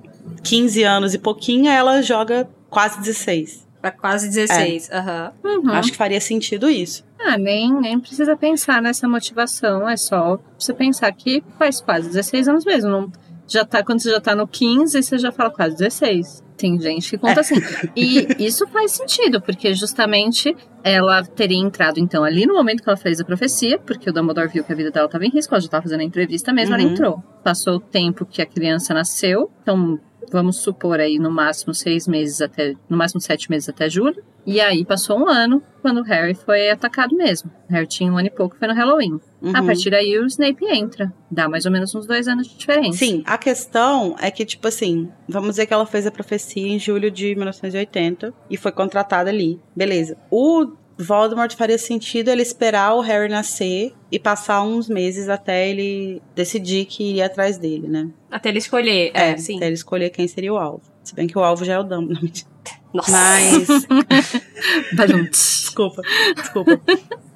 15 0.42 0.82
anos 0.82 1.14
e 1.14 1.18
pouquinho, 1.18 1.70
ela 1.70 2.02
joga 2.02 2.48
quase 2.70 3.00
16. 3.00 3.66
Pra 3.80 3.90
quase 3.92 4.28
16, 4.28 4.90
é. 4.90 4.96
aham. 4.96 5.32
É. 5.44 5.48
Uhum. 5.48 5.70
Acho 5.70 5.92
que 5.92 5.96
faria 5.96 6.20
sentido 6.20 6.68
isso. 6.68 7.04
Ah, 7.20 7.36
nem, 7.36 7.72
nem 7.72 7.98
precisa 7.98 8.36
pensar 8.36 8.82
nessa 8.82 9.08
motivação, 9.08 9.88
é 9.88 9.96
só 9.96 10.38
você 10.58 10.72
pensar 10.72 11.10
que 11.12 11.42
faz 11.58 11.80
quase 11.80 12.08
16 12.08 12.48
anos 12.48 12.64
mesmo. 12.64 12.90
Não, 12.90 13.12
já 13.48 13.64
tá, 13.64 13.82
quando 13.82 14.00
você 14.00 14.10
já 14.10 14.20
tá 14.20 14.34
no 14.36 14.46
15, 14.46 15.02
você 15.02 15.18
já 15.18 15.32
fala 15.32 15.50
quase 15.50 15.76
16. 15.76 16.44
Tem 16.56 16.78
gente 16.78 17.10
que 17.10 17.18
conta 17.18 17.40
é. 17.40 17.40
assim. 17.40 17.54
E 17.96 18.26
isso 18.44 18.66
faz 18.68 18.92
sentido, 18.92 19.40
porque 19.40 19.72
justamente 19.74 20.54
ela 20.84 21.24
teria 21.24 21.58
entrado, 21.58 21.98
então, 21.98 22.24
ali 22.24 22.46
no 22.46 22.54
momento 22.54 22.82
que 22.82 22.88
ela 22.88 22.96
fez 22.96 23.20
a 23.20 23.24
profecia, 23.24 23.78
porque 23.78 24.10
o 24.10 24.12
Dumbledore 24.12 24.48
viu 24.48 24.64
que 24.64 24.72
a 24.72 24.76
vida 24.76 24.90
dela 24.90 25.06
estava 25.06 25.24
em 25.24 25.30
risco, 25.30 25.54
ela 25.54 25.60
já 25.60 25.66
estava 25.66 25.82
fazendo 25.82 26.00
a 26.00 26.04
entrevista 26.04 26.52
mesmo, 26.52 26.74
uhum. 26.74 26.80
ela 26.80 26.90
entrou. 26.90 27.22
Passou 27.42 27.76
o 27.76 27.80
tempo 27.80 28.26
que 28.26 28.42
a 28.42 28.46
criança 28.46 28.92
nasceu, 28.92 29.50
então 29.62 29.98
vamos 30.30 30.56
supor 30.56 31.00
aí 31.00 31.18
no 31.18 31.30
máximo 31.30 31.74
seis 31.74 32.06
meses 32.06 32.40
até, 32.40 32.74
no 32.88 32.96
máximo 32.96 33.20
sete 33.20 33.50
meses 33.50 33.68
até 33.68 33.88
julho. 33.88 34.22
E 34.46 34.60
aí 34.60 34.84
passou 34.84 35.18
um 35.18 35.28
ano 35.28 35.62
quando 35.82 35.98
o 35.98 36.02
Harry 36.02 36.34
foi 36.34 36.70
atacado 36.70 37.14
mesmo. 37.14 37.50
O 37.68 37.72
Harry 37.72 37.86
tinha 37.86 38.10
um 38.10 38.16
ano 38.16 38.28
e 38.28 38.30
pouco, 38.30 38.56
foi 38.56 38.66
no 38.66 38.74
Halloween. 38.74 39.20
Uhum. 39.42 39.54
A 39.54 39.62
partir 39.62 39.90
daí 39.90 40.18
o 40.18 40.26
Snape 40.26 40.64
entra. 40.64 41.12
Dá 41.30 41.48
mais 41.48 41.66
ou 41.66 41.72
menos 41.72 41.94
uns 41.94 42.06
dois 42.06 42.26
anos 42.26 42.48
de 42.48 42.56
diferença. 42.56 42.98
Sim, 42.98 43.22
a 43.26 43.36
questão 43.36 44.16
é 44.18 44.30
que, 44.30 44.46
tipo 44.46 44.66
assim, 44.66 45.10
vamos 45.28 45.50
dizer 45.50 45.66
que 45.66 45.74
ela 45.74 45.84
fez 45.84 46.06
a 46.06 46.10
profecia 46.10 46.66
em 46.66 46.78
julho 46.78 47.10
de 47.10 47.34
1980 47.34 48.32
e 48.48 48.56
foi 48.56 48.72
contratada 48.72 49.28
ali. 49.28 49.60
Beleza. 49.76 50.16
O 50.30 50.72
Voldemort 50.98 51.54
faria 51.54 51.78
sentido 51.78 52.28
ele 52.28 52.42
esperar 52.42 52.94
o 52.94 53.00
Harry 53.00 53.28
nascer 53.28 53.94
e 54.10 54.18
passar 54.18 54.62
uns 54.62 54.88
meses 54.88 55.28
até 55.28 55.68
ele 55.68 56.20
decidir 56.34 56.86
que 56.86 57.10
iria 57.10 57.26
atrás 57.26 57.56
dele, 57.56 57.86
né? 57.86 58.08
Até 58.30 58.48
ele 58.48 58.58
escolher, 58.58 59.12
é, 59.14 59.30
é 59.30 59.36
sim. 59.36 59.56
Até 59.56 59.66
ele 59.66 59.74
escolher 59.74 60.10
quem 60.10 60.26
seria 60.26 60.52
o 60.52 60.58
alvo. 60.58 60.82
Se 61.04 61.14
bem 61.14 61.26
que 61.26 61.38
o 61.38 61.42
alvo 61.42 61.64
já 61.64 61.74
é 61.74 61.78
o 61.78 61.84
Dumbledore. 61.84 62.44
Nossa. 62.92 63.12
Mas. 63.12 63.68
desculpa, 65.30 66.02
desculpa. 66.34 66.80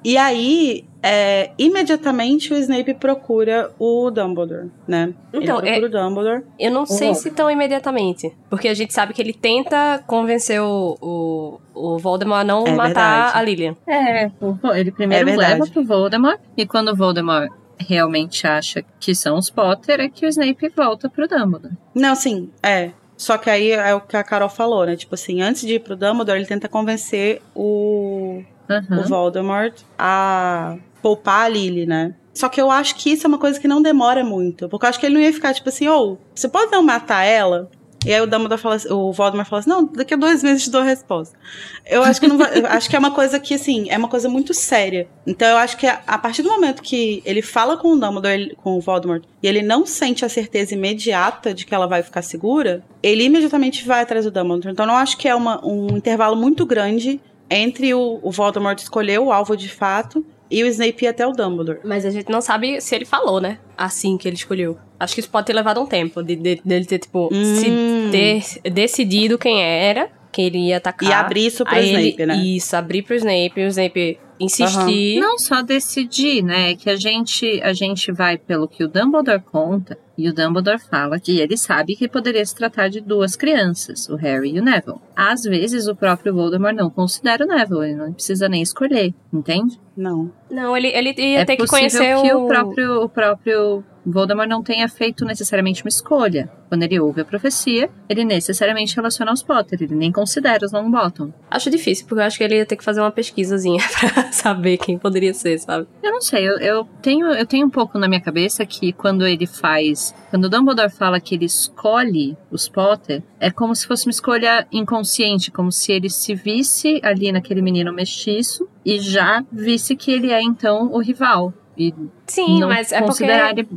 E 0.03 0.17
aí, 0.17 0.85
é, 1.01 1.51
imediatamente 1.57 2.53
o 2.53 2.57
Snape 2.57 2.93
procura 2.93 3.71
o 3.79 4.09
Dumbledore, 4.09 4.69
né? 4.87 5.13
Então, 5.33 5.59
ele 5.59 5.69
procura 5.69 5.69
é, 5.69 5.79
o 5.79 5.89
Dumbledore. 5.89 6.43
Eu 6.59 6.71
não 6.71 6.85
sei 6.85 7.09
uhum. 7.09 7.13
se 7.15 7.31
tão 7.31 7.49
imediatamente. 7.49 8.33
Porque 8.49 8.67
a 8.67 8.73
gente 8.73 8.93
sabe 8.93 9.13
que 9.13 9.21
ele 9.21 9.33
tenta 9.33 10.03
convencer 10.07 10.61
o, 10.61 10.97
o, 11.01 11.59
o 11.73 11.97
Voldemort 11.99 12.41
a 12.41 12.43
não 12.43 12.65
é 12.65 12.71
matar 12.71 13.33
verdade. 13.33 13.37
a 13.37 13.41
Lilian. 13.41 13.75
É, 13.87 14.31
ele 14.75 14.91
primeiro 14.91 15.29
é 15.29 15.35
leva 15.35 15.65
pro 15.67 15.83
Voldemort. 15.83 16.39
E 16.55 16.65
quando 16.65 16.89
o 16.89 16.95
Voldemort 16.95 17.51
realmente 17.77 18.47
acha 18.47 18.83
que 18.99 19.13
são 19.13 19.37
os 19.37 19.49
Potter, 19.49 19.99
é 19.99 20.09
que 20.09 20.25
o 20.25 20.29
Snape 20.29 20.69
volta 20.75 21.09
pro 21.09 21.27
Dumbledore. 21.27 21.75
Não, 21.93 22.15
sim, 22.15 22.49
é. 22.61 22.91
Só 23.15 23.37
que 23.37 23.49
aí 23.49 23.71
é 23.71 23.93
o 23.93 24.01
que 24.01 24.17
a 24.17 24.23
Carol 24.23 24.49
falou, 24.49 24.85
né? 24.85 24.95
Tipo 24.95 25.15
assim, 25.15 25.41
antes 25.41 25.61
de 25.61 25.75
ir 25.75 25.79
pro 25.79 25.95
Dumbledore, 25.95 26.37
ele 26.37 26.47
tenta 26.47 26.67
convencer 26.67 27.41
o, 27.55 28.43
uhum. 28.69 28.99
o 28.99 29.03
Voldemort 29.03 29.81
a 29.97 30.77
poupar 31.01 31.45
a 31.45 31.49
Lily, 31.49 31.85
né? 31.85 32.15
Só 32.33 32.49
que 32.49 32.59
eu 32.59 32.71
acho 32.71 32.95
que 32.95 33.11
isso 33.11 33.25
é 33.25 33.27
uma 33.27 33.37
coisa 33.37 33.59
que 33.59 33.67
não 33.67 33.81
demora 33.81 34.23
muito. 34.23 34.67
Porque 34.67 34.85
eu 34.85 34.89
acho 34.89 34.99
que 34.99 35.05
ele 35.05 35.15
não 35.15 35.21
ia 35.21 35.31
ficar 35.31 35.53
tipo 35.53 35.69
assim, 35.69 35.87
ou, 35.87 36.13
oh, 36.13 36.17
você 36.33 36.49
pode 36.49 36.71
não 36.71 36.81
matar 36.81 37.23
ela? 37.23 37.69
E 38.05 38.13
aí 38.13 38.19
o 38.19 38.27
Dumbledore 38.27 38.59
fala 38.59 38.75
assim, 38.75 38.91
o 38.91 39.11
Voldemort 39.13 39.47
fala 39.47 39.61
assim, 39.61 39.69
não, 39.69 39.85
daqui 39.85 40.13
a 40.13 40.17
dois 40.17 40.43
meses 40.43 40.63
te 40.63 40.69
dou 40.69 40.81
a 40.81 40.83
resposta. 40.83 41.37
Eu 41.85 42.03
acho 42.03 42.19
que 42.19 42.27
não 42.27 42.37
vai, 42.37 42.59
acho 42.65 42.89
que 42.89 42.95
é 42.95 42.99
uma 42.99 43.11
coisa 43.11 43.39
que, 43.39 43.53
assim, 43.53 43.89
é 43.89 43.97
uma 43.97 44.09
coisa 44.09 44.27
muito 44.27 44.53
séria. 44.53 45.07
Então 45.25 45.47
eu 45.47 45.57
acho 45.57 45.77
que 45.77 45.87
a, 45.87 46.01
a 46.05 46.17
partir 46.17 46.41
do 46.41 46.49
momento 46.49 46.81
que 46.81 47.21
ele 47.25 47.41
fala 47.41 47.77
com 47.77 47.93
o 47.93 47.95
Dumbledore, 47.97 48.33
ele, 48.33 48.55
com 48.55 48.77
o 48.77 48.81
Voldemort, 48.81 49.23
e 49.41 49.47
ele 49.47 49.61
não 49.61 49.85
sente 49.85 50.25
a 50.25 50.29
certeza 50.29 50.73
imediata 50.73 51.53
de 51.53 51.65
que 51.65 51.73
ela 51.73 51.87
vai 51.87 52.03
ficar 52.03 52.21
segura, 52.21 52.83
ele 53.01 53.23
imediatamente 53.23 53.85
vai 53.85 54.01
atrás 54.01 54.25
do 54.25 54.31
Dumbledore. 54.31 54.73
Então 54.73 54.85
eu 54.85 54.87
não 54.87 54.97
acho 54.97 55.17
que 55.17 55.27
é 55.27 55.35
uma, 55.35 55.65
um 55.65 55.95
intervalo 55.95 56.35
muito 56.35 56.65
grande 56.65 57.21
entre 57.53 57.93
o, 57.93 58.19
o 58.21 58.31
Voldemort 58.31 58.77
escolher 58.79 59.19
o 59.19 59.31
alvo 59.31 59.55
de 59.55 59.69
fato 59.69 60.25
e 60.49 60.63
o 60.63 60.67
Snape 60.67 61.05
ia 61.05 61.11
até 61.11 61.25
o 61.25 61.31
Dumbledore. 61.31 61.79
Mas 61.83 62.05
a 62.05 62.09
gente 62.09 62.29
não 62.29 62.41
sabe 62.41 62.79
se 62.79 62.93
ele 62.95 63.05
falou, 63.05 63.41
né? 63.41 63.59
Assim 63.77 64.17
que 64.17 64.27
ele 64.27 64.35
escolheu. 64.35 64.77
Acho 64.99 65.15
que 65.15 65.19
isso 65.19 65.29
pode 65.29 65.47
ter 65.47 65.53
levado 65.53 65.81
um 65.81 65.85
tempo 65.85 66.21
de, 66.21 66.35
de, 66.35 66.61
dele 66.63 66.85
ter, 66.85 66.99
tipo, 66.99 67.29
hum. 67.31 68.09
ter 68.11 68.43
decidido 68.71 69.37
quem 69.37 69.61
era, 69.61 70.09
quem 70.31 70.45
ele 70.45 70.59
ia 70.59 70.77
atacar. 70.77 71.09
E 71.09 71.13
abrir 71.13 71.47
isso 71.47 71.63
pro 71.65 71.77
Snape, 71.77 72.15
ele, 72.21 72.25
né? 72.25 72.37
Isso, 72.37 72.75
abrir 72.75 73.01
pro 73.01 73.15
Snape, 73.15 73.61
o 73.61 73.67
Snape 73.67 74.19
insistir. 74.39 75.15
Uhum. 75.15 75.21
Não 75.21 75.37
só 75.39 75.61
decidir, 75.61 76.43
né? 76.43 76.75
Que 76.75 76.89
a 76.89 76.95
gente, 76.95 77.61
a 77.63 77.73
gente 77.73 78.11
vai 78.11 78.37
pelo 78.37 78.67
que 78.67 78.83
o 78.83 78.87
Dumbledore 78.87 79.41
conta, 79.51 79.97
e 80.17 80.29
o 80.29 80.33
Dumbledore 80.33 80.79
fala 80.79 81.19
que 81.19 81.39
ele 81.39 81.57
sabe 81.57 81.95
que 81.95 82.07
poderia 82.07 82.45
se 82.45 82.55
tratar 82.55 82.89
de 82.89 83.01
duas 83.01 83.35
crianças, 83.35 84.07
o 84.09 84.15
Harry 84.15 84.55
e 84.55 84.59
o 84.59 84.63
Neville. 84.63 84.99
Às 85.15 85.43
vezes 85.43 85.87
o 85.87 85.95
próprio 85.95 86.33
Voldemort 86.33 86.75
não 86.75 86.89
considera 86.89 87.45
o 87.45 87.47
Neville, 87.47 87.85
ele 87.85 87.95
não 87.95 88.13
precisa 88.13 88.47
nem 88.47 88.61
escolher, 88.61 89.13
entende? 89.31 89.79
Não. 89.95 90.31
Não, 90.49 90.75
ele, 90.75 90.87
ele 90.87 91.13
ia 91.17 91.39
é 91.39 91.45
ter 91.45 91.57
que 91.57 91.67
conhecer 91.67 92.19
que 92.21 92.33
o... 92.33 92.45
o 92.45 92.47
próprio, 92.47 93.01
o 93.03 93.09
próprio 93.09 93.83
Voldemort 94.05 94.49
não 94.49 94.61
tenha 94.61 94.87
feito 94.89 95.23
necessariamente 95.25 95.83
uma 95.83 95.89
escolha. 95.89 96.49
Quando 96.67 96.83
ele 96.83 96.99
ouve 96.99 97.21
a 97.21 97.25
profecia, 97.25 97.89
ele 98.09 98.25
necessariamente 98.25 98.95
relaciona 98.95 99.31
aos 99.31 99.43
Potter, 99.43 99.81
ele 99.81 99.95
nem 99.95 100.11
considera 100.11 100.65
os 100.65 100.71
Longbottom. 100.71 101.31
Acho 101.49 101.69
difícil, 101.69 102.05
porque 102.07 102.21
eu 102.21 102.25
acho 102.25 102.37
que 102.37 102.43
ele 102.43 102.55
ia 102.55 102.65
ter 102.65 102.75
que 102.75 102.83
fazer 102.83 102.99
uma 102.99 103.11
pesquisazinha 103.11 103.81
pra 103.99 104.31
saber 104.31 104.77
quem 104.77 104.97
poderia 104.97 105.33
ser, 105.33 105.59
sabe? 105.59 105.87
Eu 106.01 106.11
não 106.11 106.21
sei, 106.21 106.47
eu, 106.47 106.57
eu, 106.57 106.87
tenho, 107.01 107.27
eu 107.27 107.45
tenho 107.45 107.67
um 107.67 107.69
pouco 107.69 107.99
na 107.99 108.07
minha 108.07 108.21
cabeça 108.21 108.65
que 108.65 108.91
quando 108.91 109.25
ele 109.25 109.45
faz. 109.45 110.02
Quando 110.29 110.45
o 110.45 110.49
Dumbledore 110.49 110.91
fala 110.91 111.19
que 111.19 111.35
ele 111.35 111.45
escolhe 111.45 112.35
os 112.51 112.67
Potter, 112.67 113.21
é 113.39 113.51
como 113.51 113.75
se 113.75 113.87
fosse 113.87 114.07
uma 114.07 114.11
escolha 114.11 114.67
inconsciente, 114.71 115.51
como 115.51 115.71
se 115.71 115.91
ele 115.91 116.09
se 116.09 116.33
visse 116.33 116.99
ali 117.03 117.31
naquele 117.31 117.61
menino 117.61 117.93
mestiço 117.93 118.67
e 118.85 118.99
já 118.99 119.45
visse 119.51 119.95
que 119.95 120.11
ele 120.11 120.31
é 120.31 120.41
então 120.41 120.91
o 120.91 120.99
rival. 120.99 121.53
E 121.77 121.93
Sim, 122.27 122.59
não 122.59 122.67
mas 122.67 122.91
é 122.91 123.01
porque... 123.01 123.25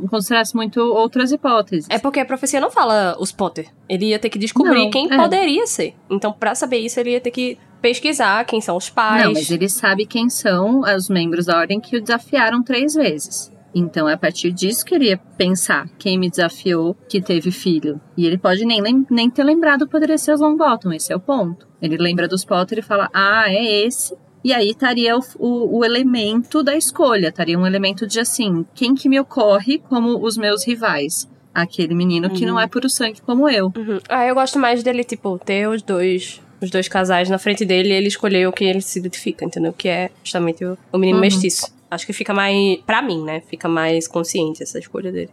considerasse 0.09 0.55
muito 0.55 0.79
outras 0.79 1.31
hipóteses. 1.31 1.87
É 1.89 1.97
porque 1.97 2.19
a 2.19 2.25
profecia 2.25 2.59
não 2.59 2.69
fala 2.69 3.15
os 3.19 3.31
Potter. 3.31 3.67
Ele 3.89 4.07
ia 4.07 4.19
ter 4.19 4.29
que 4.29 4.37
descobrir 4.37 4.83
não, 4.83 4.91
quem 4.91 5.11
é. 5.11 5.15
poderia 5.15 5.65
ser. 5.65 5.95
Então, 6.09 6.31
para 6.31 6.53
saber 6.53 6.77
isso, 6.77 6.99
ele 6.99 7.11
ia 7.11 7.21
ter 7.21 7.31
que 7.31 7.57
pesquisar 7.81 8.45
quem 8.45 8.61
são 8.61 8.75
os 8.75 8.89
pais. 8.89 9.25
Não, 9.25 9.33
mas 9.33 9.49
ele 9.49 9.69
sabe 9.69 10.05
quem 10.05 10.29
são 10.29 10.81
os 10.81 11.09
membros 11.09 11.45
da 11.45 11.57
ordem 11.57 11.79
que 11.79 11.97
o 11.97 12.01
desafiaram 12.01 12.63
três 12.63 12.93
vezes. 12.93 13.51
Então 13.77 14.09
é 14.09 14.13
a 14.13 14.17
partir 14.17 14.51
disso 14.51 14.83
que 14.83 14.95
ele 14.95 15.09
ia 15.09 15.17
pensar 15.17 15.87
quem 15.99 16.17
me 16.17 16.29
desafiou 16.29 16.95
que 17.07 17.21
teve 17.21 17.51
filho. 17.51 18.01
E 18.17 18.25
ele 18.25 18.37
pode 18.37 18.65
nem, 18.65 18.81
nem 19.09 19.29
ter 19.29 19.43
lembrado 19.43 19.87
poderia 19.87 20.17
ser 20.17 20.33
os 20.33 20.41
Longbottom, 20.41 20.91
esse 20.93 21.13
é 21.13 21.15
o 21.15 21.19
ponto. 21.19 21.67
Ele 21.81 21.97
lembra 21.97 22.27
dos 22.27 22.43
Potter 22.43 22.79
e 22.79 22.81
fala, 22.81 23.09
ah, 23.13 23.45
é 23.47 23.85
esse. 23.85 24.15
E 24.43 24.51
aí 24.51 24.69
estaria 24.69 25.15
o, 25.15 25.21
o, 25.37 25.79
o, 25.79 25.85
elemento 25.85 26.63
da 26.63 26.75
escolha, 26.75 27.27
estaria 27.27 27.57
um 27.57 27.67
elemento 27.67 28.07
de 28.07 28.19
assim, 28.19 28.65
quem 28.73 28.95
que 28.95 29.09
me 29.09 29.19
ocorre 29.19 29.79
como 29.79 30.23
os 30.25 30.37
meus 30.37 30.65
rivais? 30.65 31.29
Aquele 31.53 31.93
menino 31.93 32.29
uhum. 32.29 32.33
que 32.33 32.45
não 32.45 32.53
uhum. 32.55 32.59
é 32.59 32.67
puro 32.67 32.89
sangue 32.89 33.21
como 33.21 33.49
eu. 33.49 33.65
Uhum. 33.75 33.99
Ah, 34.09 34.25
eu 34.25 34.33
gosto 34.33 34.57
mais 34.57 34.81
dele, 34.83 35.03
tipo, 35.03 35.37
ter 35.39 35.67
os 35.67 35.81
dois 35.81 36.41
os 36.59 36.71
dois 36.71 36.87
casais 36.87 37.29
na 37.29 37.37
frente 37.37 37.63
dele 37.63 37.89
e 37.89 37.91
ele 37.91 38.07
escolher 38.07 38.47
o 38.47 38.51
que 38.51 38.63
ele 38.63 38.81
se 38.81 38.97
identifica, 38.97 39.45
entendeu? 39.45 39.71
Que 39.71 39.89
é 39.89 40.09
justamente 40.23 40.65
o, 40.65 40.75
o 40.91 40.97
menino 40.97 41.17
uhum. 41.17 41.21
mestiço. 41.21 41.76
Acho 41.89 42.05
que 42.05 42.13
fica 42.13 42.33
mais. 42.33 42.77
para 42.85 43.01
mim, 43.01 43.23
né? 43.23 43.41
Fica 43.41 43.67
mais 43.69 44.07
consciente 44.07 44.61
essa 44.63 44.77
escolha 44.79 45.11
dele. 45.11 45.31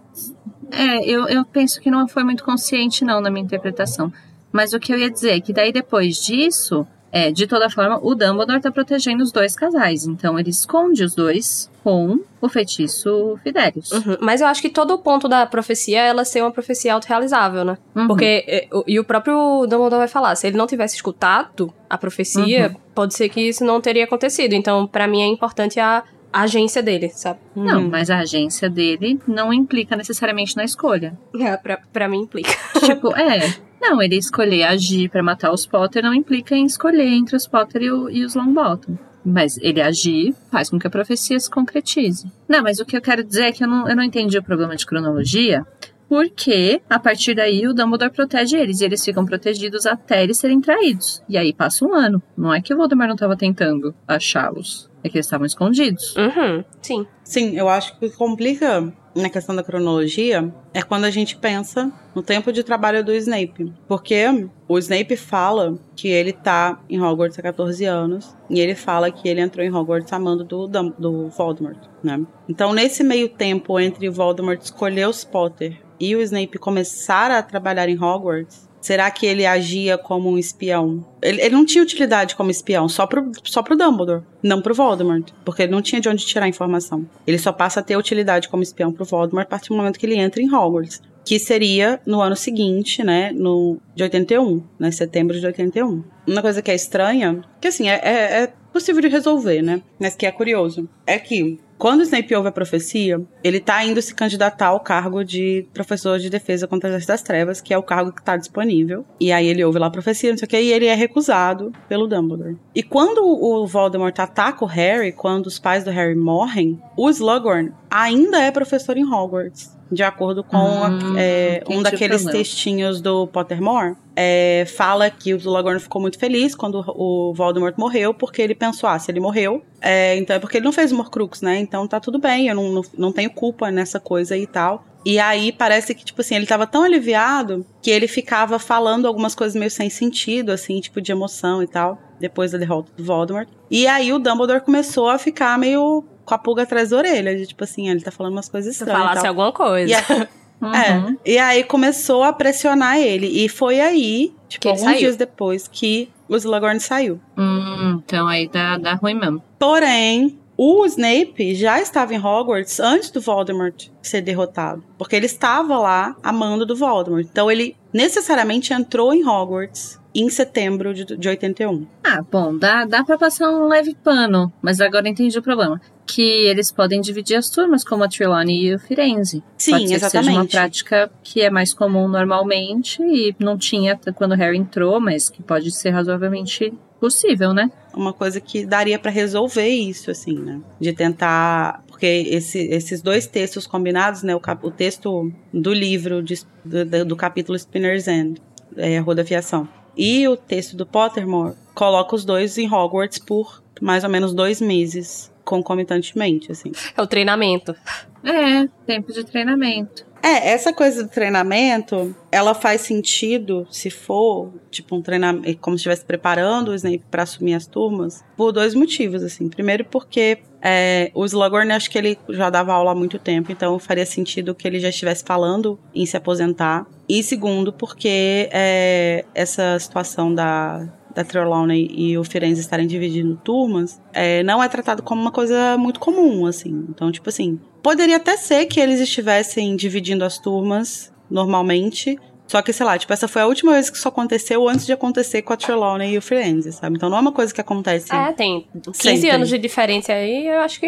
É, 0.70 1.04
eu, 1.04 1.26
eu 1.28 1.44
penso 1.44 1.80
que 1.80 1.90
não 1.90 2.06
foi 2.08 2.24
muito 2.24 2.44
consciente, 2.44 3.04
não, 3.04 3.20
na 3.20 3.30
minha 3.30 3.44
interpretação. 3.44 4.12
Mas 4.52 4.72
o 4.72 4.78
que 4.78 4.92
eu 4.92 4.98
ia 4.98 5.10
dizer 5.10 5.30
é 5.36 5.40
que 5.40 5.52
daí 5.52 5.72
depois 5.72 6.16
disso, 6.16 6.86
É, 7.16 7.30
de 7.30 7.46
toda 7.46 7.70
forma, 7.70 8.00
o 8.02 8.12
Dumbledore 8.16 8.60
tá 8.60 8.72
protegendo 8.72 9.22
os 9.22 9.30
dois 9.30 9.54
casais, 9.54 10.04
então 10.04 10.36
ele 10.36 10.50
esconde 10.50 11.04
os 11.04 11.14
dois 11.14 11.70
com 11.84 12.18
o 12.40 12.48
feitiço 12.48 13.38
Fidelius. 13.44 13.92
Uhum. 13.92 14.16
Mas 14.20 14.40
eu 14.40 14.48
acho 14.48 14.60
que 14.60 14.68
todo 14.68 14.94
o 14.94 14.98
ponto 14.98 15.28
da 15.28 15.46
profecia 15.46 16.00
é 16.02 16.08
ela 16.08 16.24
ser 16.24 16.42
uma 16.42 16.50
profecia 16.50 16.92
autorrealizável, 16.92 17.64
né? 17.64 17.78
Uhum. 17.94 18.08
Porque, 18.08 18.44
é, 18.48 18.68
e 18.88 18.98
o 18.98 19.04
próprio 19.04 19.64
Dumbledore 19.68 20.00
vai 20.00 20.08
falar, 20.08 20.34
se 20.34 20.48
ele 20.48 20.56
não 20.56 20.66
tivesse 20.66 20.96
escutado 20.96 21.72
a 21.88 21.96
profecia, 21.96 22.68
Uhum. 22.70 22.80
pode 22.92 23.14
ser 23.14 23.28
que 23.28 23.40
isso 23.48 23.64
não 23.64 23.80
teria 23.80 24.04
acontecido. 24.06 24.52
Então, 24.54 24.84
pra 24.84 25.06
mim 25.06 25.22
é 25.22 25.26
importante 25.26 25.78
a 25.78 26.02
agência 26.42 26.82
dele, 26.82 27.08
sabe? 27.10 27.38
Não, 27.54 27.82
Uhum. 27.82 27.90
mas 27.90 28.10
a 28.10 28.18
agência 28.18 28.68
dele 28.68 29.20
não 29.26 29.52
implica 29.52 29.94
necessariamente 29.96 30.56
na 30.56 30.64
escolha. 30.64 31.16
É, 31.38 31.56
pra, 31.56 31.78
pra 31.92 32.08
mim 32.08 32.22
implica. 32.22 32.50
tipo, 32.84 33.14
é. 33.16 33.54
Não, 33.80 34.00
ele 34.02 34.16
escolher 34.16 34.64
agir 34.64 35.10
pra 35.10 35.22
matar 35.22 35.52
os 35.52 35.66
Potter 35.66 36.02
não 36.02 36.14
implica 36.14 36.54
em 36.56 36.64
escolher 36.64 37.06
entre 37.06 37.36
os 37.36 37.46
Potter 37.46 37.82
e, 37.82 37.90
o- 37.90 38.08
e 38.08 38.24
os 38.24 38.34
Longbottom. 38.34 38.96
Mas 39.24 39.56
ele 39.58 39.80
agir 39.80 40.34
faz 40.50 40.68
com 40.70 40.78
que 40.78 40.86
a 40.86 40.90
profecia 40.90 41.38
se 41.40 41.50
concretize. 41.50 42.30
Não, 42.48 42.62
mas 42.62 42.78
o 42.78 42.84
que 42.84 42.96
eu 42.96 43.00
quero 43.02 43.22
dizer 43.24 43.44
é 43.44 43.52
que 43.52 43.62
eu 43.64 43.68
não, 43.68 43.88
eu 43.88 43.96
não 43.96 44.02
entendi 44.02 44.36
o 44.38 44.42
problema 44.42 44.74
de 44.76 44.84
cronologia, 44.86 45.66
porque 46.08 46.80
a 46.88 46.98
partir 46.98 47.34
daí 47.34 47.66
o 47.66 47.72
Dumbledore 47.74 48.10
protege 48.12 48.56
eles 48.56 48.80
e 48.80 48.84
eles 48.84 49.04
ficam 49.04 49.24
protegidos 49.24 49.86
até 49.86 50.22
eles 50.22 50.38
serem 50.38 50.60
traídos. 50.60 51.22
E 51.28 51.36
aí 51.38 51.52
passa 51.54 51.84
um 51.86 51.94
ano. 51.94 52.22
Não 52.36 52.52
é 52.52 52.60
que 52.60 52.72
o 52.72 52.76
Voldemort 52.76 53.08
não 53.08 53.14
estava 53.14 53.36
tentando 53.36 53.94
achá-los, 54.06 54.90
é 55.04 55.08
que 55.10 55.18
eles 55.18 55.26
estavam 55.26 55.46
escondidos. 55.46 56.16
Uhum, 56.16 56.64
sim. 56.80 57.06
Sim, 57.22 57.56
eu 57.56 57.68
acho 57.68 57.98
que 57.98 58.06
o 58.06 58.10
que 58.10 58.16
complica 58.16 58.92
na 59.14 59.28
questão 59.28 59.54
da 59.54 59.62
cronologia 59.62 60.52
é 60.72 60.82
quando 60.82 61.04
a 61.04 61.10
gente 61.10 61.36
pensa 61.36 61.92
no 62.14 62.22
tempo 62.22 62.50
de 62.50 62.64
trabalho 62.64 63.04
do 63.04 63.12
Snape. 63.12 63.72
Porque 63.86 64.24
o 64.66 64.78
Snape 64.78 65.14
fala 65.16 65.78
que 65.94 66.08
ele 66.08 66.32
tá 66.32 66.80
em 66.88 67.00
Hogwarts 67.00 67.38
há 67.38 67.42
14 67.42 67.84
anos 67.84 68.34
e 68.48 68.58
ele 68.58 68.74
fala 68.74 69.10
que 69.10 69.28
ele 69.28 69.40
entrou 69.40 69.64
em 69.64 69.72
Hogwarts 69.72 70.12
amando 70.12 70.42
do, 70.42 70.66
do 70.66 71.28
Voldemort, 71.28 71.78
né? 72.02 72.20
Então, 72.48 72.72
nesse 72.72 73.04
meio 73.04 73.28
tempo 73.28 73.78
entre 73.78 74.08
o 74.08 74.12
Voldemort 74.12 74.60
escolher 74.60 75.08
os 75.08 75.22
Potter 75.22 75.80
e 76.00 76.16
o 76.16 76.22
Snape 76.22 76.58
começar 76.58 77.30
a 77.30 77.42
trabalhar 77.42 77.88
em 77.88 78.02
Hogwarts, 78.02 78.68
Será 78.84 79.10
que 79.10 79.24
ele 79.24 79.46
agia 79.46 79.96
como 79.96 80.28
um 80.28 80.36
espião? 80.36 81.02
Ele, 81.22 81.40
ele 81.40 81.54
não 81.54 81.64
tinha 81.64 81.82
utilidade 81.82 82.36
como 82.36 82.50
espião, 82.50 82.86
só 82.86 83.06
pro, 83.06 83.32
só 83.42 83.62
pro 83.62 83.78
Dumbledore, 83.78 84.22
não 84.42 84.60
pro 84.60 84.74
Voldemort. 84.74 85.30
Porque 85.42 85.62
ele 85.62 85.72
não 85.72 85.80
tinha 85.80 86.02
de 86.02 86.08
onde 86.10 86.26
tirar 86.26 86.46
informação. 86.48 87.08
Ele 87.26 87.38
só 87.38 87.50
passa 87.50 87.80
a 87.80 87.82
ter 87.82 87.96
utilidade 87.96 88.46
como 88.46 88.62
espião 88.62 88.92
pro 88.92 89.06
Voldemort 89.06 89.46
a 89.46 89.48
partir 89.48 89.70
do 89.70 89.74
momento 89.74 89.98
que 89.98 90.04
ele 90.04 90.18
entra 90.18 90.42
em 90.42 90.54
Hogwarts. 90.54 91.00
Que 91.24 91.38
seria 91.38 91.98
no 92.04 92.20
ano 92.20 92.36
seguinte, 92.36 93.02
né? 93.02 93.32
No, 93.32 93.78
de 93.96 94.02
81, 94.02 94.62
né? 94.78 94.90
Setembro 94.90 95.40
de 95.40 95.46
81. 95.46 96.04
Uma 96.26 96.42
coisa 96.42 96.60
que 96.60 96.70
é 96.70 96.74
estranha, 96.74 97.42
que 97.62 97.68
assim, 97.68 97.88
é, 97.88 97.98
é, 98.04 98.42
é 98.42 98.52
possível 98.70 99.00
de 99.00 99.08
resolver, 99.08 99.62
né? 99.62 99.80
Mas 99.98 100.14
que 100.14 100.26
é 100.26 100.30
curioso, 100.30 100.86
é 101.06 101.18
que 101.18 101.58
quando 101.78 102.00
o 102.00 102.02
Snape 102.02 102.34
ouve 102.34 102.48
a 102.48 102.52
profecia, 102.52 103.20
ele 103.42 103.60
tá 103.60 103.84
indo 103.84 104.00
se 104.00 104.14
candidatar 104.14 104.68
ao 104.68 104.80
cargo 104.80 105.24
de 105.24 105.66
professor 105.72 106.18
de 106.18 106.30
defesa 106.30 106.66
contra 106.66 106.94
as 106.94 107.04
das 107.04 107.22
trevas, 107.22 107.60
que 107.60 107.74
é 107.74 107.78
o 107.78 107.82
cargo 107.82 108.12
que 108.12 108.22
tá 108.22 108.36
disponível. 108.36 109.04
E 109.20 109.32
aí 109.32 109.46
ele 109.46 109.64
ouve 109.64 109.78
lá 109.78 109.86
a 109.86 109.90
profecia, 109.90 110.30
não 110.30 110.38
sei 110.38 110.46
o 110.46 110.48
que, 110.48 110.60
e 110.60 110.72
ele 110.72 110.86
é 110.86 110.94
recusado 110.94 111.72
pelo 111.88 112.06
Dumbledore. 112.06 112.56
E 112.74 112.82
quando 112.82 113.18
o 113.24 113.66
Voldemort 113.66 114.18
ataca 114.18 114.64
o 114.64 114.68
Harry, 114.68 115.12
quando 115.12 115.46
os 115.46 115.58
pais 115.58 115.84
do 115.84 115.90
Harry 115.90 116.14
morrem, 116.14 116.80
o 116.96 117.10
Slughorn 117.10 117.72
ainda 117.90 118.40
é 118.40 118.50
professor 118.50 118.96
em 118.96 119.04
Hogwarts. 119.04 119.73
De 119.94 120.02
acordo 120.02 120.42
com 120.42 120.56
a- 120.56 120.88
Hum, 120.88 121.14
é, 121.16 121.62
um 121.68 121.82
daqueles 121.82 122.22
textinhos 122.32 123.00
do 123.00 123.26
Pottermore, 123.28 123.94
é, 124.16 124.64
fala 124.76 125.08
que 125.08 125.32
o 125.32 125.36
Slughorn 125.36 125.78
ficou 125.80 126.02
muito 126.02 126.18
feliz 126.18 126.54
quando 126.54 126.84
o 126.88 127.32
Voldemort 127.34 127.74
morreu, 127.78 128.12
porque 128.12 128.42
ele 128.42 128.54
pensou, 128.54 128.88
ah, 128.88 128.98
se 128.98 129.10
ele 129.10 129.20
morreu, 129.20 129.62
é, 129.80 130.16
então 130.16 130.36
é 130.36 130.38
porque 130.38 130.58
ele 130.58 130.64
não 130.64 130.72
fez 130.72 130.92
o 130.92 130.98
Horcrux, 130.98 131.40
né? 131.40 131.58
Então 131.58 131.86
tá 131.86 132.00
tudo 132.00 132.18
bem, 132.18 132.48
eu 132.48 132.54
não, 132.54 132.72
não, 132.72 132.82
não 132.98 133.12
tenho 133.12 133.30
culpa 133.30 133.70
nessa 133.70 133.98
coisa 134.00 134.36
e 134.36 134.46
tal. 134.46 134.84
E 135.06 135.18
aí 135.18 135.52
parece 135.52 135.94
que, 135.94 136.02
tipo 136.04 136.20
assim, 136.22 136.34
ele 136.34 136.46
tava 136.46 136.66
tão 136.66 136.82
aliviado 136.82 137.64
que 137.82 137.90
ele 137.90 138.08
ficava 138.08 138.58
falando 138.58 139.06
algumas 139.06 139.34
coisas 139.34 139.54
meio 139.54 139.70
sem 139.70 139.90
sentido, 139.90 140.50
assim, 140.50 140.80
tipo 140.80 141.00
de 141.00 141.12
emoção 141.12 141.62
e 141.62 141.66
tal, 141.66 141.98
depois 142.18 142.52
da 142.52 142.58
derrota 142.58 142.90
do 142.96 143.04
Voldemort. 143.04 143.46
E 143.70 143.86
aí 143.86 144.12
o 144.14 144.18
Dumbledore 144.18 144.62
começou 144.62 145.08
a 145.10 145.18
ficar 145.18 145.58
meio 145.58 146.04
com 146.24 146.34
a 146.34 146.38
pulga 146.38 146.62
atrás 146.62 146.90
da 146.90 146.96
orelha, 146.96 147.36
de 147.36 147.46
tipo 147.46 147.62
assim, 147.64 147.88
ele 147.88 148.00
tá 148.00 148.10
falando 148.10 148.32
umas 148.32 148.48
coisas 148.48 148.74
Se 148.76 148.82
estranhas. 148.82 149.04
e 149.04 149.08
falasse 149.08 149.26
alguma 149.26 149.52
coisa. 149.52 149.90
E 149.90 149.94
aí- 149.94 150.28
Uhum. 150.62 150.72
é, 150.72 151.16
e 151.32 151.36
aí 151.38 151.64
começou 151.64 152.22
a 152.22 152.32
pressionar 152.32 152.96
ele. 152.96 153.26
E 153.26 153.48
foi 153.48 153.80
aí, 153.80 154.32
tipo, 154.48 154.68
alguns 154.68 154.82
saiu. 154.84 154.98
dias 154.98 155.16
depois, 155.16 155.68
que 155.68 156.08
o 156.28 156.36
Slughorn 156.36 156.80
saiu. 156.80 157.20
Hum, 157.36 158.00
então 158.02 158.26
aí 158.26 158.48
dá, 158.48 158.78
dá 158.78 158.94
ruim 158.94 159.14
mesmo. 159.14 159.42
Porém, 159.58 160.38
o 160.56 160.86
Snape 160.86 161.54
já 161.56 161.80
estava 161.80 162.14
em 162.14 162.18
Hogwarts 162.24 162.78
antes 162.80 163.10
do 163.10 163.20
Voldemort 163.20 163.88
ser 164.00 164.22
derrotado. 164.22 164.82
Porque 164.96 165.16
ele 165.16 165.26
estava 165.26 165.76
lá 165.76 166.16
amando 166.22 166.64
do 166.64 166.76
Voldemort. 166.76 167.26
Então 167.30 167.50
ele 167.50 167.76
necessariamente 167.92 168.72
entrou 168.72 169.12
em 169.12 169.26
Hogwarts 169.28 170.00
em 170.14 170.28
setembro 170.28 170.94
de, 170.94 171.04
de 171.04 171.28
81. 171.28 171.86
Ah, 172.04 172.22
bom, 172.30 172.56
dá, 172.56 172.84
dá 172.84 173.02
pra 173.04 173.18
passar 173.18 173.50
um 173.50 173.66
leve 173.68 173.94
pano, 174.02 174.52
mas 174.62 174.80
agora 174.80 175.08
entendi 175.08 175.36
o 175.38 175.42
problema. 175.42 175.80
Que 176.06 176.22
eles 176.22 176.70
podem 176.70 177.00
dividir 177.00 177.36
as 177.36 177.48
turmas, 177.50 177.82
como 177.82 178.04
a 178.04 178.08
Trelawney 178.08 178.66
e 178.66 178.74
o 178.74 178.78
Firenze. 178.78 179.42
Sim, 179.56 179.72
Pode 179.72 179.88
ser 179.88 179.94
que 179.94 180.00
seja 180.00 180.18
uma 180.18 180.30
exatamente. 180.30 180.50
prática 180.52 181.10
que 181.22 181.40
é 181.40 181.50
mais 181.50 181.72
comum 181.74 182.06
normalmente 182.06 183.02
e 183.02 183.34
não 183.38 183.56
tinha 183.58 183.98
quando 184.14 184.32
o 184.32 184.36
Harry 184.36 184.58
entrou, 184.58 185.00
mas 185.00 185.28
que 185.30 185.42
pode 185.42 185.70
ser 185.74 185.90
razoavelmente 185.90 186.72
possível, 187.00 187.52
né? 187.52 187.70
Uma 187.94 188.12
coisa 188.12 188.40
que 188.40 188.64
daria 188.66 188.98
pra 188.98 189.10
resolver 189.10 189.66
isso, 189.68 190.10
assim, 190.10 190.38
né? 190.38 190.60
De 190.80 190.92
tentar. 190.92 191.82
Porque 191.88 192.06
esse- 192.06 192.66
esses 192.70 193.00
dois 193.02 193.26
textos 193.26 193.66
combinados, 193.66 194.22
né? 194.22 194.34
O, 194.34 194.40
cap- 194.40 194.64
o 194.66 194.70
texto 194.70 195.30
do 195.52 195.72
livro 195.72 196.22
de- 196.22 196.42
do, 196.64 197.04
do- 197.04 197.16
capítulo 197.16 197.56
Spinner's 197.56 198.06
End, 198.08 198.40
é, 198.76 198.98
a 198.98 199.00
Rua 199.00 199.14
da 199.14 199.24
Fiação, 199.24 199.68
e 199.96 200.26
o 200.28 200.36
texto 200.36 200.76
do 200.76 200.86
Pottermore, 200.86 201.54
coloca 201.74 202.14
os 202.14 202.24
dois 202.24 202.58
em 202.58 202.72
Hogwarts 202.72 203.18
por 203.18 203.62
mais 203.80 204.04
ou 204.04 204.10
menos 204.10 204.32
dois 204.32 204.60
meses, 204.60 205.32
concomitantemente, 205.44 206.50
assim. 206.50 206.72
É 206.96 207.02
o 207.02 207.06
treinamento. 207.06 207.74
É, 208.22 208.66
tempo 208.86 209.12
de 209.12 209.24
treinamento. 209.24 210.06
É, 210.22 210.52
essa 210.52 210.72
coisa 210.72 211.02
do 211.02 211.10
treinamento, 211.10 212.16
ela 212.32 212.54
faz 212.54 212.80
sentido 212.80 213.66
se 213.70 213.90
for, 213.90 214.54
tipo, 214.70 214.96
um 214.96 215.02
treinamento, 215.02 215.58
como 215.58 215.76
se 215.76 215.82
estivesse 215.82 216.02
preparando 216.02 216.68
o 216.68 216.74
Snape 216.74 217.04
para 217.10 217.24
assumir 217.24 217.52
as 217.52 217.66
turmas, 217.66 218.24
por 218.34 218.50
dois 218.50 218.74
motivos, 218.74 219.22
assim. 219.22 219.50
Primeiro 219.50 219.84
porque 219.84 220.38
é, 220.66 221.10
o 221.12 221.26
Slughorn, 221.26 221.70
acho 221.72 221.90
que 221.90 221.98
ele 221.98 222.18
já 222.30 222.48
dava 222.48 222.72
aula 222.72 222.92
há 222.92 222.94
muito 222.94 223.18
tempo, 223.18 223.52
então 223.52 223.78
faria 223.78 224.06
sentido 224.06 224.54
que 224.54 224.66
ele 224.66 224.80
já 224.80 224.88
estivesse 224.88 225.22
falando 225.22 225.78
em 225.94 226.06
se 226.06 226.16
aposentar. 226.16 226.86
E 227.06 227.22
segundo, 227.22 227.70
porque 227.70 228.48
é, 228.50 229.26
essa 229.34 229.78
situação 229.78 230.34
da, 230.34 230.88
da 231.14 231.22
Trelawney 231.22 231.90
e 231.94 232.16
o 232.16 232.24
Firenze 232.24 232.62
estarem 232.62 232.86
dividindo 232.86 233.36
turmas, 233.36 234.00
é, 234.14 234.42
não 234.42 234.62
é 234.62 234.68
tratado 234.68 235.02
como 235.02 235.20
uma 235.20 235.30
coisa 235.30 235.76
muito 235.76 236.00
comum, 236.00 236.46
assim. 236.46 236.86
Então, 236.88 237.12
tipo 237.12 237.28
assim, 237.28 237.60
poderia 237.82 238.16
até 238.16 238.34
ser 238.38 238.64
que 238.64 238.80
eles 238.80 239.00
estivessem 239.00 239.76
dividindo 239.76 240.24
as 240.24 240.38
turmas 240.38 241.12
normalmente, 241.30 242.18
só 242.46 242.60
que, 242.60 242.72
sei 242.72 242.84
lá, 242.84 242.98
tipo, 242.98 243.12
essa 243.12 243.26
foi 243.26 243.42
a 243.42 243.46
última 243.46 243.72
vez 243.72 243.88
que 243.88 243.96
isso 243.96 244.08
aconteceu 244.08 244.68
antes 244.68 244.84
de 244.84 244.92
acontecer 244.92 245.42
com 245.42 245.52
a 245.52 245.56
Trelawney 245.56 246.12
e 246.12 246.18
o 246.18 246.22
Firenze, 246.22 246.72
sabe? 246.72 246.96
Então 246.96 247.08
não 247.08 247.16
é 247.18 247.20
uma 247.20 247.32
coisa 247.32 247.52
que 247.52 247.60
acontece. 247.60 248.14
É, 248.14 248.32
tem 248.32 248.66
15 248.82 248.94
Sempre. 248.94 249.30
anos 249.30 249.48
de 249.48 249.58
diferença 249.58 250.12
aí, 250.12 250.46
eu 250.46 250.60
acho 250.60 250.78
que 250.78 250.86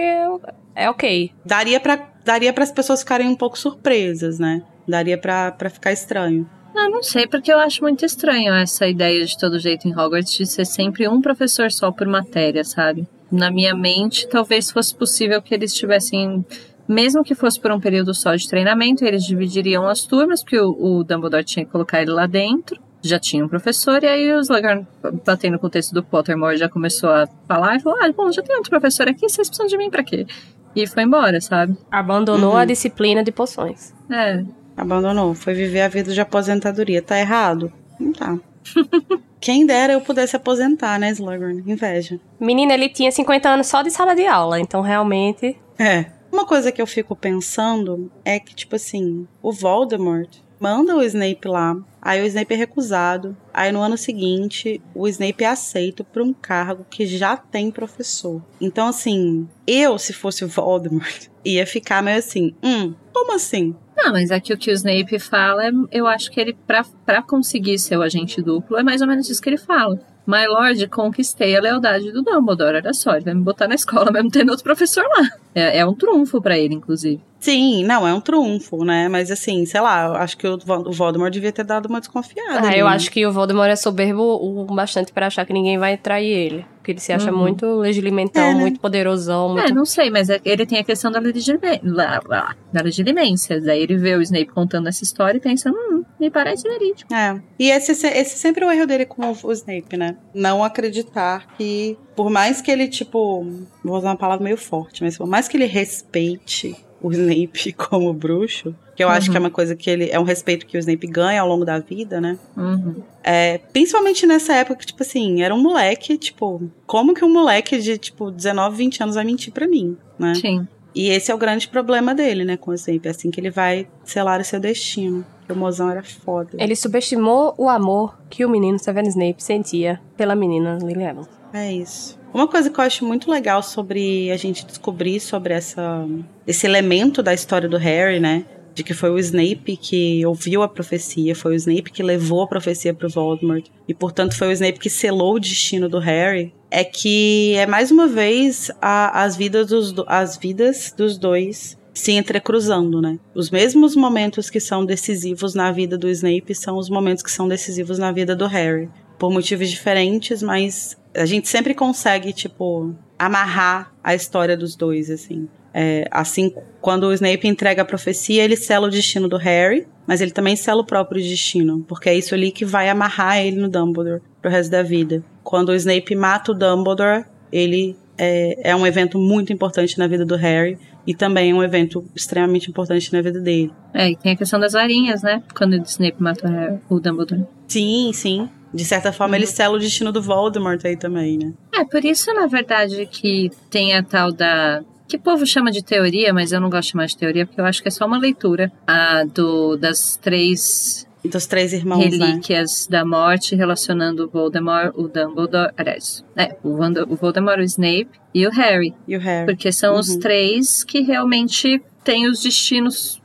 é, 0.74 0.91
ok. 0.91 1.33
Daria 1.45 1.81
pra 1.81 2.09
daria 2.24 2.55
as 2.57 2.73
pessoas 2.73 3.01
ficarem 3.01 3.28
um 3.28 3.37
pouco 3.37 3.59
surpresas, 3.59 4.39
né? 4.39 4.62
Daria 4.87 5.16
pra 5.16 5.51
pra 5.51 5.70
ficar 5.70 5.93
estranho. 5.93 6.49
Não, 6.77 6.91
não 6.91 7.03
sei, 7.03 7.27
porque 7.27 7.51
eu 7.51 7.59
acho 7.59 7.83
muito 7.83 8.05
estranho 8.05 8.53
essa 8.53 8.87
ideia 8.87 9.24
de 9.24 9.39
todo 9.39 9.59
jeito 9.59 9.89
em 9.89 9.93
Hogwarts 9.99 10.35
de 10.35 10.45
ser 10.45 10.66
sempre 10.66 11.09
um 11.09 11.23
professor 11.23 11.73
só 11.73 11.91
por 11.91 12.07
matéria, 12.07 12.62
sabe? 12.65 13.09
Na 13.33 13.51
minha 13.51 13.74
mente, 13.74 14.28
talvez 14.28 14.70
fosse 14.70 14.95
possível 14.95 15.41
que 15.41 15.55
eles 15.55 15.73
tivessem, 15.73 16.45
mesmo 16.88 17.22
que 17.24 17.34
fosse 17.34 17.58
por 17.60 17.70
um 17.72 17.80
período 17.80 18.14
só 18.14 18.34
de 18.34 18.48
treinamento, 18.48 19.04
eles 19.04 19.24
dividiriam 19.24 19.86
as 19.88 20.02
turmas, 20.02 20.42
porque 20.42 20.58
o, 20.60 20.70
o 20.70 21.04
Dumbledore 21.04 21.44
tinha 21.44 21.64
que 21.64 21.70
colocar 21.72 22.00
ele 22.02 22.10
lá 22.10 22.26
dentro. 22.26 22.80
Já 23.02 23.18
tinha 23.20 23.44
um 23.44 23.48
professor, 23.48 24.02
e 24.02 24.06
aí 24.06 24.32
os 24.32 24.48
Slughorn, 24.48 24.86
batendo 25.24 25.58
com 25.58 25.66
o 25.68 25.70
texto 25.70 25.92
do 25.92 26.02
Pottermore, 26.02 26.56
já 26.56 26.68
começou 26.68 27.10
a 27.10 27.28
falar 27.46 27.76
e 27.76 27.80
falou: 27.80 27.98
Ah, 28.02 28.10
bom, 28.12 28.32
já 28.32 28.42
tem 28.42 28.56
outro 28.56 28.70
professor 28.70 29.06
aqui, 29.08 29.28
vocês 29.28 29.48
precisam 29.48 29.66
de 29.68 29.76
mim 29.78 29.90
pra 29.90 30.02
quê? 30.02 30.26
E 30.74 30.86
foi 30.86 31.04
embora, 31.04 31.40
sabe? 31.40 31.76
Abandonou 31.90 32.50
Uhum. 32.52 32.56
a 32.56 32.64
disciplina 32.64 33.22
de 33.22 33.30
poções. 33.30 33.94
É, 34.10 34.42
Abandonou, 34.76 35.34
foi 35.34 35.54
viver 35.54 35.82
a 35.82 35.88
vida 35.88 36.12
de 36.12 36.20
aposentadoria. 36.20 37.00
Tá 37.00 37.18
errado? 37.18 37.72
Não 37.98 38.12
tá. 38.12 38.36
Quem 39.40 39.64
dera 39.64 39.92
eu 39.92 40.00
pudesse 40.00 40.34
aposentar, 40.36 40.98
né, 40.98 41.10
Slughorn? 41.12 41.62
Inveja. 41.66 42.18
Menina, 42.40 42.74
ele 42.74 42.88
tinha 42.88 43.10
50 43.12 43.48
anos 43.48 43.66
só 43.68 43.82
de 43.82 43.90
sala 43.90 44.14
de 44.14 44.26
aula, 44.26 44.58
então 44.58 44.80
realmente. 44.80 45.56
É. 45.78 46.06
Uma 46.36 46.44
coisa 46.44 46.70
que 46.70 46.82
eu 46.82 46.86
fico 46.86 47.16
pensando 47.16 48.12
é 48.22 48.38
que, 48.38 48.54
tipo 48.54 48.76
assim, 48.76 49.26
o 49.40 49.50
Voldemort, 49.50 50.28
manda 50.60 50.94
o 50.94 51.02
Snape 51.02 51.48
lá. 51.48 51.74
Aí 52.00 52.22
o 52.22 52.26
Snape 52.26 52.52
é 52.52 52.56
recusado. 52.58 53.34
Aí 53.54 53.72
no 53.72 53.80
ano 53.80 53.96
seguinte, 53.96 54.78
o 54.94 55.08
Snape 55.08 55.44
é 55.44 55.48
aceito 55.48 56.04
para 56.04 56.22
um 56.22 56.34
cargo 56.34 56.84
que 56.90 57.06
já 57.06 57.38
tem 57.38 57.70
professor. 57.70 58.42
Então, 58.60 58.86
assim, 58.86 59.48
eu, 59.66 59.98
se 59.98 60.12
fosse 60.12 60.44
o 60.44 60.48
Voldemort, 60.48 61.28
ia 61.42 61.66
ficar 61.66 62.02
meio 62.02 62.18
assim: 62.18 62.54
hum, 62.62 62.92
como 63.14 63.34
assim? 63.34 63.74
Não, 63.96 64.12
mas 64.12 64.30
aqui 64.30 64.52
o 64.52 64.58
que 64.58 64.70
o 64.70 64.74
Snape 64.74 65.18
fala, 65.18 65.62
eu 65.90 66.06
acho 66.06 66.30
que 66.30 66.38
ele, 66.38 66.52
pra, 66.66 66.84
pra 67.06 67.22
conseguir 67.22 67.78
ser 67.78 67.96
o 67.96 68.02
agente 68.02 68.42
duplo, 68.42 68.76
é 68.76 68.82
mais 68.82 69.00
ou 69.00 69.08
menos 69.08 69.30
isso 69.30 69.40
que 69.40 69.48
ele 69.48 69.56
fala. 69.56 69.98
My 70.27 70.47
Lord, 70.47 70.89
conquistei 70.89 71.57
a 71.57 71.61
lealdade 71.61 72.11
do 72.11 72.23
Dumbledore. 72.23 72.77
Olha 72.77 72.93
só, 72.93 73.15
ele 73.15 73.24
vai 73.24 73.35
me 73.35 73.43
botar 73.43 73.69
na 73.69 73.77
escola 73.77 74.11
mesmo 74.11 74.31
tendo 74.31 74.51
outro 74.51 74.65
professor 74.65 75.05
lá. 75.05 75.28
É, 75.55 75.78
é 75.78 75.86
um 75.86 75.94
trunfo 75.94 76.43
para 76.43 76.59
ele, 76.59 76.74
inclusive. 76.74 77.23
Sim, 77.38 77.84
não, 77.84 78.06
é 78.08 78.12
um 78.14 78.20
trunfo, 78.20 78.84
né? 78.84 79.08
Mas 79.08 79.30
assim, 79.30 79.64
sei 79.66 79.80
lá, 79.80 80.06
eu 80.06 80.14
acho 80.16 80.36
que 80.36 80.46
o 80.48 80.58
Voldemort 80.58 81.30
devia 81.32 81.52
ter 81.52 81.64
dado 81.64 81.86
uma 81.86 82.00
desconfiada. 82.00 82.60
Ah, 82.66 82.68
ali, 82.70 82.78
eu 82.78 82.88
acho 82.88 83.10
que 83.10 83.24
o 83.26 83.30
Voldemort 83.32 83.68
é 83.70 83.76
soberbo 83.76 84.22
o 84.22 84.64
bastante 84.74 85.12
para 85.12 85.26
achar 85.26 85.44
que 85.44 85.52
ninguém 85.52 85.78
vai 85.78 85.96
trair 85.96 86.28
ele. 86.30 86.66
Porque 86.76 86.92
ele 86.92 87.00
se 87.00 87.12
acha 87.12 87.32
Uhum. 87.32 87.38
muito 87.38 87.66
legilimentão, 87.80 88.42
É, 88.42 88.54
né? 88.54 88.60
muito 88.60 88.78
poderosão, 88.80 89.50
muito 89.54 89.70
É, 89.70 89.74
não 89.74 89.84
sei, 89.84 90.08
mas 90.08 90.30
é- 90.30 90.40
ele 90.44 90.64
tem 90.64 90.78
a 90.78 90.84
questão 90.84 91.10
da 91.10 91.18
legilime- 91.18 91.80
lá, 91.82 92.20
lá, 92.26 92.54
da 92.72 92.80
legilimência. 92.80 93.60
Daí 93.60 93.82
ele 93.82 93.96
vê 93.96 94.14
o 94.14 94.22
Snape 94.22 94.46
contando 94.46 94.88
essa 94.88 95.02
história 95.02 95.36
e 95.36 95.40
pensa, 95.40 95.68
hum, 95.70 96.04
me 96.18 96.30
parece 96.30 96.62
verídico. 96.68 97.12
É. 97.12 97.40
E 97.58 97.70
esse, 97.70 97.90
esse 98.06 98.38
sempre 98.38 98.64
é 98.64 98.68
o 98.68 98.70
erro 98.72 98.86
dele 98.86 99.04
com 99.04 99.22
o, 99.32 99.36
o 99.42 99.52
Snape, 99.52 99.96
né? 99.96 100.16
Não 100.32 100.62
acreditar 100.62 101.46
que, 101.56 101.98
por 102.14 102.30
mais 102.30 102.60
que 102.62 102.70
ele, 102.70 102.86
tipo, 102.86 103.44
vou 103.84 103.98
usar 103.98 104.10
uma 104.10 104.16
palavra 104.16 104.44
meio 104.44 104.56
forte, 104.56 105.02
mas 105.02 105.18
por 105.18 105.26
mais 105.26 105.48
que 105.48 105.56
ele 105.56 105.66
respeite 105.66 106.76
o 107.02 107.10
Snape 107.12 107.73
como 107.77 108.12
bruxo, 108.12 108.74
que 108.94 109.05
eu 109.05 109.09
acho 109.09 109.27
Uhum. 109.28 109.32
que 109.32 109.36
é 109.36 109.40
uma 109.40 109.51
coisa 109.51 109.77
que 109.77 109.90
ele. 109.90 110.09
É 110.10 110.18
um 110.18 110.24
respeito 110.24 110.66
que 110.66 110.77
o 110.77 110.81
Snape 110.81 111.06
ganha 111.06 111.40
ao 111.40 111.48
longo 111.48 111.64
da 111.64 111.78
vida, 111.78 112.20
né? 112.20 112.39
Uhum. 112.56 112.97
É, 113.23 113.59
principalmente 113.73 114.27
nessa 114.27 114.55
época 114.55 114.77
que, 114.81 114.86
tipo 114.86 115.02
assim, 115.02 115.43
era 115.43 115.55
um 115.55 115.60
moleque, 115.62 116.16
tipo, 116.16 116.62
como 116.86 117.12
que 117.14 117.24
um 117.24 117.32
moleque 117.32 117.78
de, 117.78 117.98
tipo, 117.98 118.31
19, 118.31 118.77
20 118.77 119.02
anos 119.02 119.14
vai 119.16 119.24
mentir 119.24 119.52
pra 119.52 119.66
mim, 119.66 119.97
né? 120.18 120.35
Sim. 120.35 120.66
E 120.94 121.10
esse 121.10 121.31
é 121.31 121.35
o 121.35 121.39
grande 121.39 121.68
problema 121.68 122.14
dele, 122.14 122.43
né, 122.43 122.56
com 122.56 122.70
o 122.70 122.74
Snape. 122.74 123.06
É 123.06 123.10
assim 123.10 123.31
que 123.31 123.39
ele 123.39 123.51
vai 123.51 123.86
selar 124.02 124.40
o 124.40 124.44
seu 124.44 124.59
destino. 124.59 125.27
Porque 125.40 125.52
o 125.52 125.56
mozão 125.56 125.90
era 125.90 126.02
foda. 126.02 126.51
Ele 126.59 126.74
subestimou 126.74 127.55
o 127.59 127.68
amor 127.68 128.16
que 128.31 128.47
o 128.47 128.48
menino 128.48 128.78
Severus 128.78 129.10
Snape 129.10 129.43
sentia 129.43 130.01
pela 130.16 130.35
menina 130.35 130.78
Lily 130.82 131.05
Evans. 131.05 131.28
É 131.52 131.70
isso. 131.70 132.15
Uma 132.32 132.47
coisa 132.47 132.69
que 132.70 132.78
eu 132.78 132.85
acho 132.85 133.05
muito 133.05 133.31
legal 133.31 133.62
sobre 133.62 134.31
a 134.31 134.36
gente 134.36 134.66
descobrir 134.66 135.20
sobre 135.20 135.55
essa, 135.55 136.07
esse 136.47 136.66
elemento 136.66 137.23
da 137.23 137.32
história 137.32 137.69
do 137.69 137.78
Harry, 137.78 138.20
né? 138.20 138.44
De 138.74 138.85
que 138.85 138.93
foi 138.93 139.09
o 139.11 139.19
Snape 139.19 139.74
que 139.78 140.27
ouviu 140.27 140.62
a 140.62 140.69
profecia, 140.69 141.35
foi 141.35 141.53
o 141.53 141.57
Snape 141.57 141.90
que 141.90 142.03
levou 142.03 142.43
a 142.43 142.47
profecia 142.47 142.93
pro 142.93 143.09
Voldemort, 143.09 143.65
e 143.89 143.94
portanto 143.94 144.36
foi 144.36 144.48
o 144.48 144.53
Snape 144.53 144.78
que 144.78 144.90
selou 144.90 145.36
o 145.36 145.40
destino 145.40 145.89
do 145.89 145.98
Harry, 145.98 146.53
é 146.70 146.85
que 146.85 147.55
é 147.55 147.66
mais 147.66 147.90
uma 147.90 148.07
vez 148.07 148.70
a- 148.82 149.23
as, 149.24 149.35
vidas 149.35 149.69
dos, 149.69 149.93
do- 149.93 150.05
as 150.07 150.36
vidas 150.36 150.93
dos 150.94 151.16
dois 151.16 151.78
se 151.94 152.12
entrecruzando, 152.12 153.01
né? 153.01 153.19
Os 153.35 153.51
mesmos 153.51 153.97
momentos 153.97 154.51
que 154.51 154.61
são 154.61 154.85
decisivos 154.85 155.55
na 155.55 155.73
vida 155.73 155.97
do 155.97 156.11
Snape 156.11 156.55
são 156.55 156.77
os 156.77 156.90
momentos 156.90 157.23
que 157.23 157.31
são 157.31 157.48
decisivos 157.48 157.98
na 157.98 158.12
vida 158.12 158.36
do 158.36 158.47
Harry. 158.47 158.90
Por 159.19 159.31
motivos 159.32 159.70
diferentes, 159.70 160.43
mas 160.43 160.94
a 161.16 161.26
gente 161.26 161.48
sempre 161.48 161.74
consegue, 161.74 162.32
tipo, 162.32 162.94
amarrar 163.18 163.93
a 164.02 164.14
história 164.14 164.56
dos 164.56 164.76
dois, 164.76 165.10
assim. 165.10 165.48
É, 165.72 166.09
assim, 166.10 166.55
quando 166.80 167.05
o 167.05 167.12
Snape 167.12 167.47
entrega 167.47 167.82
a 167.82 167.84
profecia, 167.84 168.43
ele 168.43 168.56
sela 168.56 168.86
o 168.86 168.90
destino 168.90 169.28
do 169.28 169.36
Harry, 169.36 169.86
mas 170.06 170.20
ele 170.20 170.30
também 170.30 170.56
sela 170.56 170.80
o 170.80 170.86
próprio 170.86 171.22
destino, 171.22 171.84
porque 171.86 172.09
é 172.09 172.14
isso 172.14 172.34
ali 172.34 172.51
que 172.51 172.64
vai 172.64 172.88
amarrar 172.88 173.38
ele 173.44 173.60
no 173.60 173.68
Dumbledore 173.68 174.22
pro 174.40 174.51
resto 174.51 174.70
da 174.70 174.82
vida. 174.82 175.22
Quando 175.44 175.70
o 175.70 175.74
Snape 175.74 176.14
mata 176.14 176.52
o 176.52 176.55
Dumbledore, 176.55 177.24
ele 177.52 177.94
é, 178.16 178.70
é 178.70 178.76
um 178.76 178.86
evento 178.86 179.18
muito 179.18 179.52
importante 179.52 179.98
na 179.98 180.06
vida 180.06 180.24
do 180.24 180.36
Harry 180.36 180.78
e 181.06 181.14
também 181.14 181.51
é 181.51 181.55
um 181.55 181.62
evento 181.62 182.05
extremamente 182.14 182.70
importante 182.70 183.12
na 183.12 183.20
vida 183.20 183.38
dele. 183.38 183.70
É, 183.93 184.10
e 184.10 184.16
tem 184.16 184.32
a 184.32 184.36
questão 184.36 184.59
das 184.59 184.72
varinhas, 184.72 185.22
né? 185.22 185.43
Quando 185.55 185.74
o 185.74 185.82
Snape 185.82 186.16
mata 186.22 186.48
o 186.48 186.51
Harry- 186.51 186.78
o 186.88 186.98
Dumbledore. 186.98 187.44
Sim, 187.68 188.10
sim. 188.14 188.48
De 188.77 188.85
certa 188.85 189.12
forma, 189.12 189.36
ele 189.36 189.47
sela 189.47 189.77
o 189.77 189.78
destino 189.78 190.12
do 190.12 190.20
Voldemort 190.23 190.85
aí 190.85 190.97
também, 190.97 191.39
né? 191.39 191.53
É, 191.74 191.85
por 191.85 192.05
isso, 192.05 192.32
na 192.35 192.47
verdade, 192.47 193.07
que 193.11 193.51
tem 193.70 193.94
a 193.94 194.03
tal 194.03 194.31
da. 194.32 194.82
Que 195.09 195.16
o 195.16 195.20
povo 195.20 195.47
chama 195.47 195.70
de 195.70 195.82
teoria, 195.85 196.32
mas 196.35 196.53
eu 196.53 196.61
não 196.61 196.69
gosto 196.69 196.82
de 196.89 196.93
chamar 196.93 197.07
de 197.07 197.16
teoria, 197.16 197.47
porque 197.47 197.61
eu 197.61 197.65
acho 197.65 197.81
que 197.81 197.89
é 197.89 197.90
só 197.90 198.07
uma 198.07 198.19
leitura. 198.19 198.73
A 198.86 199.24
do, 199.24 199.77
das 199.77 200.16
três 200.16 201.07
Dos 201.24 201.47
três 201.47 201.73
irmãos, 201.73 201.98
né? 202.19 202.27
relíquias 202.27 202.86
da 202.89 203.05
morte 203.05 203.55
relacionando 203.57 204.24
o 204.24 204.28
Voldemort, 204.28 204.93
o 204.97 205.09
Dumbledore. 205.09 205.73
Aliás, 205.77 206.24
é, 206.36 206.57
o, 206.62 206.70
o 207.12 207.16
Voldemort, 207.16 207.59
o 207.59 207.62
Snape 207.62 208.09
e 208.35 208.47
o 208.47 208.51
Harry. 208.51 208.94
E 209.09 209.16
o 209.16 209.20
Harry. 209.20 209.47
Porque 209.47 209.73
são 209.73 209.98
os 209.98 210.09
Uhum. 210.11 210.20
três 210.20 210.85
que 210.85 211.01
realmente 211.01 211.81
têm 212.05 212.28
os 212.28 212.43
destinos 212.43 213.20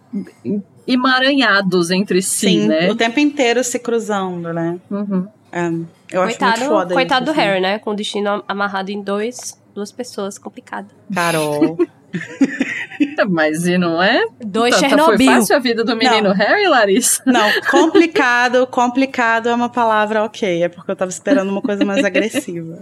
emaranhados 0.87 1.91
entre 1.91 2.21
si, 2.21 2.47
Sim, 2.49 2.67
né? 2.67 2.89
o 2.89 2.95
tempo 2.95 3.19
inteiro 3.19 3.63
se 3.63 3.79
cruzando, 3.79 4.51
né? 4.53 4.79
Uhum. 4.89 5.27
É, 5.51 5.67
eu 6.11 6.21
acho 6.21 6.37
Coitado, 6.37 6.59
muito 6.59 6.71
foda 6.71 6.93
coitado 6.93 7.23
isso, 7.25 7.33
do 7.33 7.39
assim. 7.39 7.47
Harry, 7.49 7.61
né? 7.61 7.79
Com 7.79 7.91
o 7.91 7.95
destino 7.95 8.43
amarrado 8.47 8.89
em 8.91 9.01
dois, 9.01 9.61
duas 9.75 9.91
pessoas, 9.91 10.37
complicado. 10.37 10.87
Carol. 11.13 11.77
Mas 13.29 13.65
e 13.67 13.77
não 13.77 14.01
é? 14.01 14.25
Dois 14.43 14.75
Tá- 14.75 14.81
tá- 14.81 14.89
Chernobyl. 14.89 15.17
Foi 15.17 15.25
fácil 15.35 15.55
a 15.55 15.59
vida 15.59 15.83
do 15.83 15.95
menino 15.95 16.29
Não. 16.29 16.35
Harry, 16.35 16.67
Larissa? 16.67 17.21
Não, 17.25 17.49
complicado, 17.69 18.67
complicado 18.67 19.47
é 19.49 19.53
uma 19.55 19.69
palavra 19.69 20.23
ok. 20.23 20.63
É 20.63 20.69
porque 20.69 20.91
eu 20.91 20.95
tava 20.95 21.09
esperando 21.09 21.49
uma 21.49 21.61
coisa 21.61 21.85
mais 21.85 22.03
agressiva. 22.05 22.79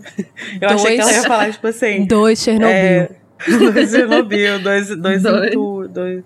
Eu 0.59 0.69
achei 0.69 0.95
que 0.95 1.01
ela 1.01 1.11
ia 1.11 1.17
Dois. 1.17 1.25
falar, 1.27 1.51
tipo 1.51 1.67
assim. 1.67 2.05
Dois 2.05 2.39
Chernobyl. 2.41 2.73
É, 2.75 3.09
dois 3.73 3.91
Chernobyl, 3.91 4.61
dois, 4.61 4.95
dois, 4.97 5.23
Dois. 5.23 5.53
Dois. 5.91 6.23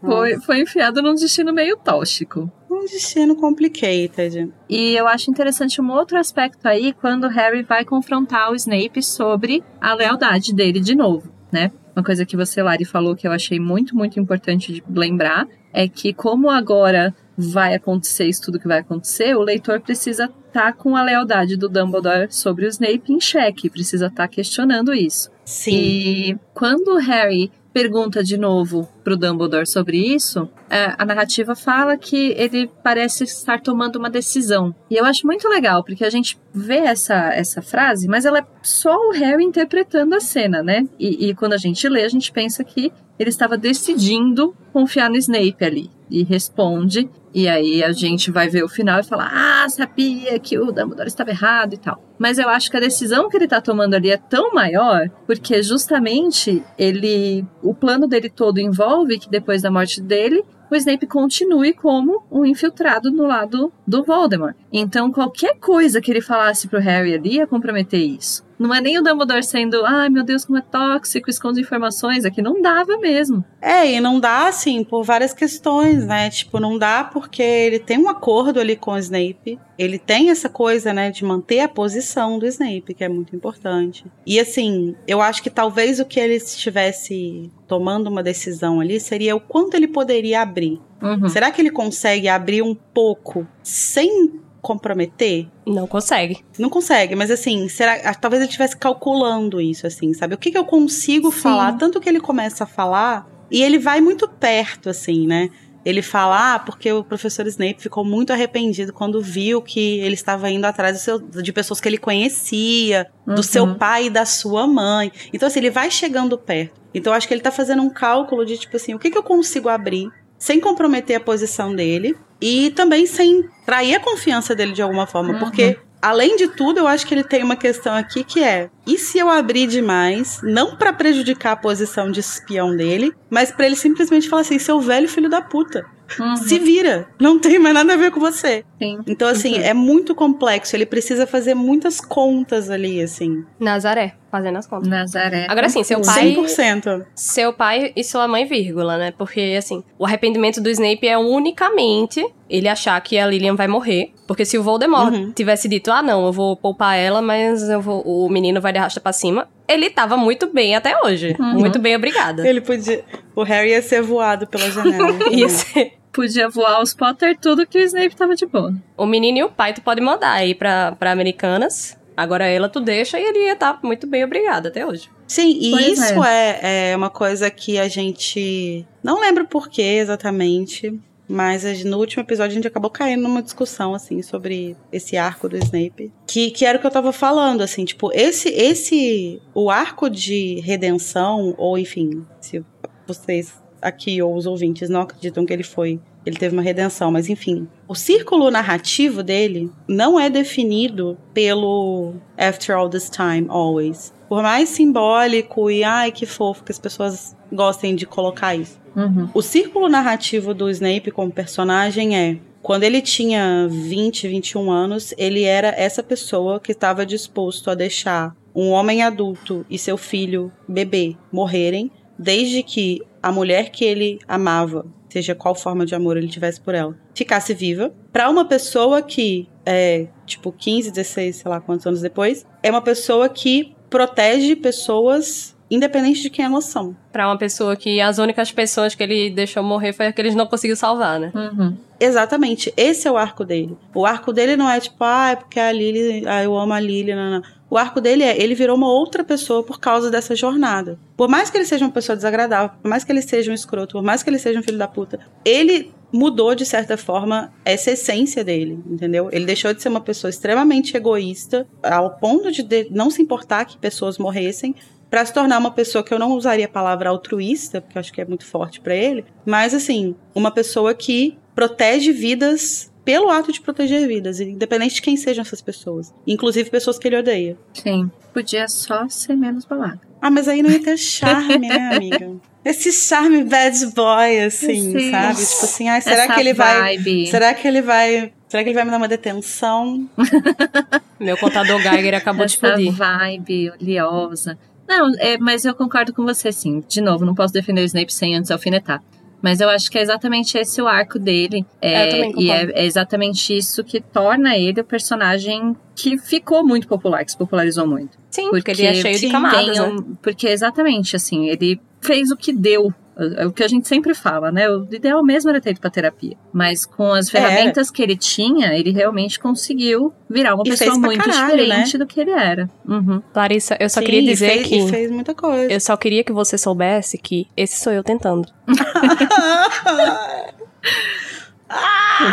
Foi, 0.00 0.40
foi 0.40 0.60
enfiado 0.60 1.00
num 1.02 1.14
destino 1.14 1.52
meio 1.52 1.76
tóxico. 1.76 2.50
Um 2.70 2.84
destino 2.84 3.36
complicated. 3.36 4.52
E 4.68 4.94
eu 4.94 5.06
acho 5.06 5.30
interessante 5.30 5.80
um 5.80 5.90
outro 5.90 6.18
aspecto 6.18 6.66
aí, 6.66 6.92
quando 6.92 7.24
o 7.24 7.28
Harry 7.28 7.62
vai 7.62 7.84
confrontar 7.84 8.50
o 8.50 8.54
Snape 8.54 9.02
sobre 9.02 9.62
a 9.80 9.94
lealdade 9.94 10.54
dele 10.54 10.80
de 10.80 10.94
novo, 10.94 11.32
né? 11.50 11.70
Uma 11.94 12.04
coisa 12.04 12.26
que 12.26 12.36
você, 12.36 12.62
Lari, 12.62 12.84
falou 12.84 13.16
que 13.16 13.26
eu 13.26 13.32
achei 13.32 13.58
muito, 13.58 13.96
muito 13.96 14.20
importante 14.20 14.72
de 14.72 14.82
lembrar 14.88 15.48
é 15.72 15.88
que 15.88 16.12
como 16.12 16.50
agora 16.50 17.14
vai 17.36 17.74
acontecer 17.74 18.24
isso 18.26 18.42
tudo 18.42 18.58
que 18.58 18.68
vai 18.68 18.78
acontecer, 18.78 19.36
o 19.36 19.42
leitor 19.42 19.80
precisa 19.80 20.30
estar 20.46 20.72
com 20.72 20.96
a 20.96 21.02
lealdade 21.02 21.56
do 21.56 21.68
Dumbledore 21.68 22.32
sobre 22.32 22.64
o 22.64 22.68
Snape 22.68 23.12
em 23.12 23.20
xeque, 23.20 23.68
precisa 23.68 24.06
estar 24.06 24.26
questionando 24.28 24.94
isso. 24.94 25.30
Sim. 25.44 25.72
E 25.72 26.38
quando 26.54 26.94
o 26.94 26.98
Harry 26.98 27.50
pergunta 27.76 28.24
de 28.24 28.38
novo 28.38 28.88
pro 29.04 29.18
Dumbledore 29.18 29.66
sobre 29.66 29.98
isso, 29.98 30.48
é, 30.70 30.94
a 30.96 31.04
narrativa 31.04 31.54
fala 31.54 31.98
que 31.98 32.32
ele 32.38 32.70
parece 32.82 33.24
estar 33.24 33.60
tomando 33.60 33.96
uma 33.96 34.08
decisão. 34.08 34.74
E 34.90 34.96
eu 34.96 35.04
acho 35.04 35.26
muito 35.26 35.46
legal, 35.46 35.84
porque 35.84 36.02
a 36.02 36.08
gente 36.08 36.38
vê 36.54 36.78
essa, 36.78 37.34
essa 37.34 37.60
frase, 37.60 38.08
mas 38.08 38.24
ela 38.24 38.38
é 38.38 38.46
só 38.62 38.96
o 38.96 39.12
Harry 39.12 39.44
interpretando 39.44 40.14
a 40.14 40.20
cena, 40.20 40.62
né? 40.62 40.88
E, 40.98 41.28
e 41.28 41.34
quando 41.34 41.52
a 41.52 41.58
gente 41.58 41.86
lê, 41.86 42.02
a 42.02 42.08
gente 42.08 42.32
pensa 42.32 42.64
que 42.64 42.90
ele 43.18 43.28
estava 43.28 43.58
decidindo 43.58 44.56
confiar 44.72 45.10
no 45.10 45.16
Snape 45.18 45.62
ali. 45.62 45.90
E 46.10 46.22
responde, 46.22 47.10
e 47.34 47.48
aí 47.48 47.84
a 47.84 47.92
gente 47.92 48.30
vai 48.30 48.48
ver 48.48 48.64
o 48.64 48.68
final 48.68 49.00
e 49.00 49.04
falar: 49.04 49.30
Ah, 49.30 49.68
sabia 49.68 50.38
que 50.38 50.58
o 50.58 50.72
Dumbledore 50.72 51.08
estava 51.08 51.30
errado 51.30 51.74
e 51.74 51.76
tal. 51.76 52.02
Mas 52.18 52.38
eu 52.38 52.48
acho 52.48 52.70
que 52.70 52.76
a 52.76 52.80
decisão 52.80 53.28
que 53.28 53.36
ele 53.36 53.48
tá 53.48 53.60
tomando 53.60 53.94
ali 53.94 54.10
é 54.10 54.16
tão 54.16 54.54
maior, 54.54 55.10
porque 55.26 55.62
justamente 55.62 56.62
ele. 56.78 57.44
O 57.62 57.74
plano 57.74 58.06
dele 58.06 58.30
todo 58.30 58.58
envolve 58.58 59.18
que 59.18 59.28
depois 59.28 59.60
da 59.62 59.70
morte 59.70 60.00
dele, 60.00 60.44
o 60.70 60.76
Snape 60.76 61.06
continue 61.06 61.74
como 61.74 62.24
um 62.30 62.46
infiltrado 62.46 63.10
no 63.10 63.26
lado 63.26 63.72
do 63.86 64.02
Voldemort. 64.02 64.56
Então, 64.72 65.12
qualquer 65.12 65.58
coisa 65.58 66.00
que 66.00 66.10
ele 66.10 66.20
falasse 66.20 66.68
pro 66.68 66.80
Harry 66.80 67.14
ali 67.14 67.34
ia 67.34 67.46
comprometer 67.46 68.00
isso. 68.00 68.45
Não 68.58 68.74
é 68.74 68.80
nem 68.80 68.98
o 68.98 69.02
Dumbledore 69.02 69.42
sendo, 69.42 69.84
ai 69.84 70.08
meu 70.08 70.24
Deus, 70.24 70.44
como 70.44 70.58
é 70.58 70.62
tóxico, 70.62 71.28
esconde 71.28 71.60
informações. 71.60 72.24
Aqui 72.24 72.40
não 72.40 72.60
dava 72.60 72.96
mesmo. 72.98 73.44
É, 73.60 73.92
e 73.92 74.00
não 74.00 74.18
dá, 74.18 74.48
assim, 74.48 74.82
por 74.82 75.02
várias 75.02 75.32
questões, 75.32 76.06
né? 76.06 76.30
Tipo, 76.30 76.58
não 76.58 76.78
dá 76.78 77.04
porque 77.04 77.42
ele 77.42 77.78
tem 77.78 77.98
um 77.98 78.08
acordo 78.08 78.60
ali 78.60 78.76
com 78.76 78.92
o 78.92 78.98
Snape. 78.98 79.58
Ele 79.78 79.98
tem 79.98 80.30
essa 80.30 80.48
coisa, 80.48 80.92
né, 80.92 81.10
de 81.10 81.22
manter 81.24 81.60
a 81.60 81.68
posição 81.68 82.38
do 82.38 82.46
Snape, 82.46 82.94
que 82.94 83.04
é 83.04 83.08
muito 83.08 83.36
importante. 83.36 84.06
E, 84.24 84.40
assim, 84.40 84.94
eu 85.06 85.20
acho 85.20 85.42
que 85.42 85.50
talvez 85.50 86.00
o 86.00 86.04
que 86.06 86.18
ele 86.18 86.34
estivesse 86.34 87.50
tomando 87.66 88.08
uma 88.08 88.22
decisão 88.22 88.80
ali 88.80 88.98
seria 88.98 89.36
o 89.36 89.40
quanto 89.40 89.74
ele 89.74 89.88
poderia 89.88 90.40
abrir. 90.40 90.80
Uhum. 91.02 91.28
Será 91.28 91.50
que 91.50 91.60
ele 91.60 91.70
consegue 91.70 92.28
abrir 92.28 92.62
um 92.62 92.74
pouco 92.74 93.46
sem 93.62 94.40
comprometer? 94.66 95.46
Não 95.64 95.86
consegue. 95.86 96.44
Não 96.58 96.68
consegue, 96.68 97.14
mas 97.14 97.30
assim, 97.30 97.68
será, 97.68 97.94
ah, 98.04 98.14
talvez 98.14 98.42
ele 98.42 98.48
estivesse 98.48 98.76
calculando 98.76 99.60
isso, 99.60 99.86
assim, 99.86 100.12
sabe? 100.12 100.34
O 100.34 100.38
que, 100.38 100.50
que 100.50 100.58
eu 100.58 100.64
consigo 100.64 101.30
Sim. 101.30 101.38
falar? 101.38 101.72
Tanto 101.74 102.00
que 102.00 102.08
ele 102.08 102.20
começa 102.20 102.64
a 102.64 102.66
falar 102.66 103.28
e 103.48 103.62
ele 103.62 103.78
vai 103.78 104.00
muito 104.00 104.28
perto, 104.28 104.90
assim, 104.90 105.24
né? 105.26 105.50
ele 105.86 106.02
fala, 106.02 106.54
ah, 106.54 106.58
porque 106.58 106.92
o 106.92 107.04
professor 107.04 107.46
Snape 107.46 107.80
ficou 107.80 108.04
muito 108.04 108.32
arrependido 108.32 108.92
quando 108.92 109.22
viu 109.22 109.62
que 109.62 110.00
ele 110.00 110.14
estava 110.14 110.50
indo 110.50 110.64
atrás 110.64 111.00
seu, 111.00 111.20
de 111.20 111.52
pessoas 111.52 111.80
que 111.80 111.88
ele 111.88 111.96
conhecia, 111.96 113.06
uhum. 113.24 113.36
do 113.36 113.42
seu 113.44 113.76
pai 113.76 114.06
e 114.06 114.10
da 114.10 114.24
sua 114.24 114.66
mãe. 114.66 115.12
Então, 115.32 115.46
assim, 115.46 115.60
ele 115.60 115.70
vai 115.70 115.88
chegando 115.88 116.36
perto. 116.36 116.80
Então, 116.92 117.12
acho 117.12 117.28
que 117.28 117.32
ele 117.32 117.40
tá 117.40 117.52
fazendo 117.52 117.82
um 117.84 117.88
cálculo 117.88 118.44
de, 118.44 118.58
tipo 118.58 118.76
assim, 118.76 118.94
o 118.94 118.98
que, 118.98 119.12
que 119.12 119.16
eu 119.16 119.22
consigo 119.22 119.68
abrir 119.68 120.10
sem 120.36 120.58
comprometer 120.58 121.18
a 121.18 121.20
posição 121.20 121.72
dele 121.72 122.16
e 122.40 122.70
também 122.70 123.06
sem 123.06 123.48
trair 123.64 123.94
a 123.94 124.00
confiança 124.00 124.54
dele 124.54 124.72
de 124.72 124.82
alguma 124.82 125.06
forma, 125.06 125.34
uhum. 125.34 125.38
porque 125.38 125.78
além 126.00 126.36
de 126.36 126.48
tudo, 126.48 126.78
eu 126.78 126.86
acho 126.86 127.06
que 127.06 127.14
ele 127.14 127.24
tem 127.24 127.42
uma 127.42 127.56
questão 127.56 127.94
aqui 127.94 128.22
que 128.22 128.42
é: 128.42 128.70
e 128.86 128.98
se 128.98 129.18
eu 129.18 129.28
abrir 129.28 129.66
demais, 129.66 130.40
não 130.42 130.76
para 130.76 130.92
prejudicar 130.92 131.52
a 131.52 131.56
posição 131.56 132.10
de 132.10 132.20
espião 132.20 132.76
dele, 132.76 133.12
mas 133.30 133.50
para 133.50 133.66
ele 133.66 133.76
simplesmente 133.76 134.28
falar 134.28 134.42
assim, 134.42 134.58
seu 134.58 134.80
velho 134.80 135.08
filho 135.08 135.28
da 135.28 135.40
puta. 135.40 135.84
Uhum. 136.18 136.36
Se 136.36 136.58
vira, 136.58 137.08
não 137.20 137.38
tem 137.38 137.58
mais 137.58 137.74
nada 137.74 137.94
a 137.94 137.96
ver 137.96 138.10
com 138.10 138.20
você. 138.20 138.64
Sim. 138.80 138.98
Então, 139.06 139.28
assim, 139.28 139.54
uhum. 139.54 139.64
é 139.64 139.74
muito 139.74 140.14
complexo. 140.14 140.76
Ele 140.76 140.86
precisa 140.86 141.26
fazer 141.26 141.54
muitas 141.54 142.00
contas 142.00 142.70
ali, 142.70 143.00
assim. 143.02 143.44
Nazaré, 143.58 144.14
fazendo 144.30 144.58
as 144.58 144.66
contas. 144.66 144.88
Nazaré. 144.88 145.46
Agora, 145.48 145.68
sim, 145.68 145.82
seu 145.82 146.00
pai. 146.00 146.34
100%. 146.34 147.06
Seu 147.14 147.52
pai 147.52 147.92
e 147.96 148.04
sua 148.04 148.28
mãe, 148.28 148.46
vírgula, 148.46 148.96
né? 148.96 149.12
Porque, 149.16 149.54
assim, 149.58 149.82
o 149.98 150.06
arrependimento 150.06 150.60
do 150.60 150.70
Snape 150.70 151.06
é 151.06 151.18
unicamente 151.18 152.24
ele 152.48 152.68
achar 152.68 153.00
que 153.00 153.18
a 153.18 153.26
Lilian 153.26 153.56
vai 153.56 153.66
morrer. 153.66 154.12
Porque 154.26 154.44
se 154.44 154.56
o 154.58 154.62
Voldemort 154.62 155.12
uhum. 155.12 155.32
tivesse 155.32 155.68
dito, 155.68 155.90
ah, 155.90 156.02
não, 156.02 156.26
eu 156.26 156.32
vou 156.32 156.56
poupar 156.56 156.96
ela, 156.96 157.20
mas 157.20 157.62
eu 157.68 157.80
vou, 157.80 158.02
o 158.02 158.28
menino 158.28 158.60
vai 158.60 158.72
de 158.72 158.78
arrasta 158.78 159.00
pra 159.00 159.12
cima, 159.12 159.48
ele 159.68 159.90
tava 159.90 160.16
muito 160.16 160.52
bem 160.52 160.74
até 160.74 161.00
hoje. 161.02 161.36
Uhum. 161.38 161.54
Muito 161.54 161.78
bem, 161.78 161.96
obrigada. 161.96 162.46
Ele 162.46 162.60
podia. 162.60 163.04
O 163.34 163.42
Harry 163.42 163.70
ia 163.70 163.82
ser 163.82 164.02
voado 164.02 164.46
pela 164.46 164.70
janela. 164.70 165.16
ia 165.30 165.48
ser. 165.48 165.94
Podia 166.12 166.48
voar 166.48 166.80
os 166.80 166.94
Potter 166.94 167.36
tudo 167.38 167.66
que 167.66 167.78
o 167.78 167.82
Snape 167.82 168.16
tava 168.16 168.34
de 168.34 168.46
boa. 168.46 168.74
O 168.96 169.04
menino 169.04 169.38
e 169.38 169.44
o 169.44 169.50
pai 169.50 169.74
tu 169.74 169.82
pode 169.82 170.00
mandar 170.00 170.32
aí 170.32 170.54
pra, 170.54 170.92
pra 170.92 171.12
Americanas. 171.12 171.98
Agora 172.16 172.46
ela 172.46 172.68
tu 172.68 172.80
deixa 172.80 173.20
e 173.20 173.22
ele 173.22 173.40
ia 173.40 173.52
estar 173.52 173.74
tá 173.74 173.80
muito 173.82 174.06
bem 174.06 174.24
obrigado 174.24 174.68
até 174.68 174.86
hoje. 174.86 175.10
Sim, 175.26 175.58
e 175.60 175.70
pois 175.72 175.98
isso 175.98 176.24
é. 176.24 176.60
é. 176.62 176.90
É, 176.92 176.96
uma 176.96 177.10
coisa 177.10 177.50
que 177.50 177.78
a 177.78 177.88
gente. 177.88 178.86
Não 179.02 179.20
lembro 179.20 179.46
por 179.46 179.68
que 179.68 179.82
exatamente. 179.82 180.98
Mas 181.28 181.84
no 181.84 181.98
último 181.98 182.22
episódio 182.22 182.52
a 182.52 182.54
gente 182.54 182.68
acabou 182.68 182.90
caindo 182.90 183.22
numa 183.22 183.42
discussão, 183.42 183.94
assim, 183.94 184.22
sobre 184.22 184.76
esse 184.92 185.16
arco 185.16 185.48
do 185.48 185.56
Snape. 185.56 186.12
Que, 186.26 186.50
que 186.50 186.64
era 186.64 186.78
o 186.78 186.80
que 186.80 186.86
eu 186.86 186.90
tava 186.90 187.12
falando, 187.12 187.62
assim, 187.62 187.84
tipo, 187.84 188.10
esse, 188.12 188.48
esse. 188.48 189.40
O 189.54 189.70
arco 189.70 190.08
de 190.08 190.60
redenção, 190.60 191.54
ou 191.58 191.76
enfim, 191.76 192.24
se 192.40 192.64
vocês 193.06 193.54
aqui 193.80 194.20
ou 194.22 194.34
os 194.34 194.46
ouvintes 194.46 194.88
não 194.88 195.02
acreditam 195.02 195.44
que 195.44 195.52
ele 195.52 195.62
foi. 195.62 196.00
Ele 196.24 196.36
teve 196.36 196.56
uma 196.56 196.62
redenção, 196.62 197.12
mas 197.12 197.28
enfim. 197.28 197.68
O 197.86 197.94
círculo 197.94 198.50
narrativo 198.50 199.22
dele 199.22 199.70
não 199.86 200.18
é 200.18 200.28
definido 200.28 201.16
pelo 201.32 202.14
After 202.36 202.76
All 202.76 202.90
This 202.90 203.08
Time, 203.08 203.46
Always. 203.48 204.12
Por 204.28 204.42
mais 204.42 204.68
simbólico 204.68 205.70
e 205.70 205.84
ai 205.84 206.10
que 206.10 206.26
fofo 206.26 206.64
que 206.64 206.72
as 206.72 206.78
pessoas 206.78 207.36
gostem 207.52 207.94
de 207.94 208.06
colocar 208.06 208.54
isso. 208.54 208.80
Uhum. 208.94 209.28
O 209.34 209.42
círculo 209.42 209.88
narrativo 209.88 210.54
do 210.54 210.70
Snape 210.70 211.10
como 211.10 211.30
personagem 211.30 212.16
é 212.16 212.38
quando 212.66 212.82
ele 212.82 213.00
tinha 213.00 213.68
20, 213.70 214.26
21 214.26 214.70
anos, 214.72 215.14
ele 215.16 215.44
era 215.44 215.68
essa 215.68 216.02
pessoa 216.02 216.58
que 216.58 216.72
estava 216.72 217.06
disposto 217.06 217.70
a 217.70 217.76
deixar 217.76 218.34
um 218.52 218.70
homem 218.70 219.02
adulto 219.02 219.64
e 219.70 219.78
seu 219.78 219.96
filho 219.96 220.50
bebê 220.66 221.14
morrerem, 221.30 221.92
desde 222.18 222.64
que 222.64 223.02
a 223.22 223.30
mulher 223.30 223.70
que 223.70 223.84
ele 223.84 224.18
amava, 224.26 224.84
seja 225.08 225.32
qual 225.32 225.54
forma 225.54 225.86
de 225.86 225.94
amor 225.94 226.16
ele 226.16 226.26
tivesse 226.26 226.60
por 226.60 226.74
ela, 226.74 226.98
ficasse 227.14 227.54
viva, 227.54 227.94
para 228.12 228.28
uma 228.28 228.44
pessoa 228.44 229.00
que 229.00 229.48
é, 229.64 230.08
tipo, 230.24 230.50
15, 230.50 230.90
16, 230.90 231.36
sei 231.36 231.50
lá 231.50 231.60
quantos 231.60 231.86
anos 231.86 232.00
depois, 232.00 232.44
é 232.64 232.70
uma 232.70 232.82
pessoa 232.82 233.28
que 233.28 233.75
protege 233.88 234.56
pessoas 234.56 235.56
independente 235.70 236.22
de 236.22 236.30
quem 236.30 236.44
elas 236.44 236.64
são. 236.64 236.96
Pra 237.12 237.26
uma 237.26 237.36
pessoa 237.36 237.76
que 237.76 238.00
as 238.00 238.18
únicas 238.18 238.52
pessoas 238.52 238.94
que 238.94 239.02
ele 239.02 239.30
deixou 239.30 239.62
morrer 239.62 239.92
foi 239.92 240.06
aqueles 240.06 240.32
que 240.32 240.38
não 240.38 240.46
conseguiu 240.46 240.76
salvar, 240.76 241.18
né? 241.18 241.32
Uhum. 241.34 241.76
Exatamente. 241.98 242.72
Esse 242.76 243.08
é 243.08 243.10
o 243.10 243.16
arco 243.16 243.44
dele. 243.44 243.76
O 243.94 244.06
arco 244.06 244.32
dele 244.32 244.56
não 244.56 244.68
é 244.68 244.78
tipo, 244.78 245.02
ah, 245.02 245.30
é 245.30 245.36
porque 245.36 245.58
a 245.58 245.72
Lily, 245.72 246.26
ah, 246.26 246.42
eu 246.42 246.56
amo 246.56 246.72
a 246.72 246.80
Lily, 246.80 247.14
não, 247.14 247.30
não. 247.30 247.42
O 247.68 247.76
arco 247.76 248.00
dele 248.00 248.22
é, 248.22 248.40
ele 248.40 248.54
virou 248.54 248.76
uma 248.76 248.86
outra 248.86 249.24
pessoa 249.24 249.62
por 249.62 249.80
causa 249.80 250.08
dessa 250.08 250.36
jornada. 250.36 250.98
Por 251.16 251.28
mais 251.28 251.50
que 251.50 251.56
ele 251.56 251.64
seja 251.64 251.84
uma 251.84 251.90
pessoa 251.90 252.14
desagradável, 252.14 252.76
por 252.80 252.88
mais 252.88 253.02
que 253.02 253.10
ele 253.10 253.22
seja 253.22 253.50
um 253.50 253.54
escroto, 253.54 253.94
por 253.94 254.04
mais 254.04 254.22
que 254.22 254.30
ele 254.30 254.38
seja 254.38 254.60
um 254.60 254.62
filho 254.62 254.78
da 254.78 254.86
puta, 254.86 255.18
ele 255.44 255.92
mudou 256.12 256.54
de 256.54 256.64
certa 256.64 256.96
forma 256.96 257.52
essa 257.64 257.90
essência 257.90 258.42
dele, 258.44 258.78
entendeu? 258.86 259.28
Ele 259.32 259.44
deixou 259.44 259.74
de 259.74 259.82
ser 259.82 259.88
uma 259.88 260.00
pessoa 260.00 260.30
extremamente 260.30 260.96
egoísta, 260.96 261.66
ao 261.82 262.16
ponto 262.16 262.50
de 262.50 262.88
não 262.90 263.10
se 263.10 263.20
importar 263.22 263.64
que 263.64 263.76
pessoas 263.78 264.18
morressem, 264.18 264.74
para 265.10 265.24
se 265.24 265.32
tornar 265.32 265.58
uma 265.58 265.70
pessoa 265.70 266.02
que 266.02 266.12
eu 266.12 266.18
não 266.18 266.32
usaria 266.32 266.66
a 266.66 266.68
palavra 266.68 267.10
altruísta, 267.10 267.80
porque 267.80 267.96
eu 267.96 268.00
acho 268.00 268.12
que 268.12 268.20
é 268.20 268.24
muito 268.24 268.44
forte 268.44 268.80
para 268.80 268.94
ele, 268.94 269.24
mas 269.44 269.72
assim, 269.72 270.16
uma 270.34 270.50
pessoa 270.50 270.94
que 270.94 271.38
protege 271.54 272.12
vidas 272.12 272.92
pelo 273.04 273.30
ato 273.30 273.52
de 273.52 273.60
proteger 273.60 274.06
vidas, 274.08 274.40
independente 274.40 274.96
de 274.96 275.02
quem 275.02 275.16
sejam 275.16 275.42
essas 275.42 275.62
pessoas, 275.62 276.12
inclusive 276.26 276.68
pessoas 276.68 276.98
que 276.98 277.06
ele 277.06 277.16
odeia. 277.16 277.56
Sim, 277.72 278.10
podia 278.34 278.66
só 278.66 279.08
ser 279.08 279.36
menos 279.36 279.64
balada. 279.64 280.00
Ah, 280.20 280.30
mas 280.30 280.48
aí 280.48 280.62
não 280.62 280.70
ia 280.70 280.82
ter 280.82 280.96
charme, 280.96 281.58
né, 281.68 281.94
amiga? 281.94 282.32
Esse 282.64 282.90
charme 282.90 283.44
bad 283.44 283.86
boy, 283.94 284.40
assim, 284.40 284.92
Sim. 284.92 285.10
sabe? 285.10 285.34
Tipo 285.36 285.64
assim, 285.64 285.88
ai, 285.88 286.00
será 286.00 286.24
Essa 286.24 286.34
que 286.34 286.40
ele 286.40 286.52
vibe. 286.52 287.22
vai. 287.22 287.26
Será 287.30 287.54
que 287.54 287.68
ele 287.68 287.82
vai. 287.82 288.32
Será 288.48 288.62
que 288.62 288.68
ele 288.70 288.74
vai 288.74 288.84
me 288.84 288.90
dar 288.90 288.96
uma 288.96 289.08
detenção? 289.08 290.08
Meu 291.20 291.36
contador 291.36 291.80
Geiger 291.80 292.14
acabou 292.14 292.44
Essa 292.44 292.56
de 292.58 292.66
explodir. 292.66 292.92
vibe 292.92 293.70
oleosa. 293.80 294.58
Não, 294.88 295.12
é, 295.18 295.36
mas 295.38 295.64
eu 295.64 295.74
concordo 295.74 296.12
com 296.12 296.24
você, 296.24 296.50
sim. 296.52 296.82
De 296.88 297.00
novo, 297.00 297.24
não 297.24 297.34
posso 297.34 297.52
defender 297.52 297.82
o 297.82 297.84
Snape 297.84 298.12
sem 298.12 298.36
antes 298.36 298.50
alfinetar. 298.50 299.02
Mas 299.42 299.60
eu 299.60 299.68
acho 299.68 299.90
que 299.90 299.98
é 299.98 300.02
exatamente 300.02 300.56
esse 300.58 300.80
o 300.80 300.88
arco 300.88 301.18
dele. 301.18 301.64
É, 301.80 302.30
e 302.38 302.50
é, 302.50 302.64
é, 302.72 302.84
exatamente 302.84 303.56
isso 303.56 303.84
que 303.84 304.00
torna 304.00 304.56
ele 304.56 304.80
o 304.80 304.84
personagem 304.84 305.76
que 305.94 306.18
ficou 306.18 306.64
muito 306.64 306.88
popular, 306.88 307.24
que 307.24 307.30
se 307.30 307.38
popularizou 307.38 307.86
muito. 307.86 308.18
Sim, 308.30 308.50
porque, 308.50 308.72
porque 308.72 308.82
ele 308.82 308.88
é 308.88 308.94
cheio 308.94 309.18
de 309.18 309.28
camadas. 309.28 309.78
Um, 309.78 309.94
né? 309.94 310.04
Porque 310.22 310.48
exatamente, 310.48 311.16
assim, 311.16 311.48
ele 311.48 311.80
fez 312.00 312.30
o 312.30 312.36
que 312.36 312.52
deu 312.52 312.92
é 313.16 313.46
o 313.46 313.52
que 313.52 313.64
a 313.64 313.68
gente 313.68 313.88
sempre 313.88 314.14
fala, 314.14 314.52
né? 314.52 314.68
O 314.68 314.86
ideal 314.90 315.24
mesmo 315.24 315.48
era 315.48 315.58
ter 315.58 315.70
ido 315.70 315.80
pra 315.80 315.88
terapia. 315.88 316.36
Mas 316.52 316.84
com 316.84 317.12
as 317.12 317.30
ferramentas 317.30 317.88
é. 317.88 317.92
que 317.92 318.02
ele 318.02 318.14
tinha, 318.14 318.76
ele 318.76 318.92
realmente 318.92 319.40
conseguiu 319.40 320.12
virar 320.28 320.54
uma 320.54 320.64
e 320.66 320.70
pessoa 320.70 320.98
muito 320.98 321.24
caralho, 321.24 321.56
diferente 321.56 321.94
né? 321.94 322.04
do 322.04 322.06
que 322.06 322.20
ele 322.20 322.30
era. 322.30 322.68
Uhum. 322.86 323.22
Larissa, 323.34 323.74
eu 323.80 323.88
só 323.88 324.00
Sim, 324.00 324.06
queria 324.06 324.22
dizer 324.22 324.50
fez, 324.50 324.68
que. 324.68 324.88
fez 324.88 325.10
muita 325.10 325.34
coisa. 325.34 325.72
Eu 325.72 325.80
só 325.80 325.96
queria 325.96 326.22
que 326.22 326.32
você 326.32 326.58
soubesse 326.58 327.16
que 327.16 327.46
esse 327.56 327.80
sou 327.80 327.90
eu 327.92 328.04
tentando. 328.04 328.46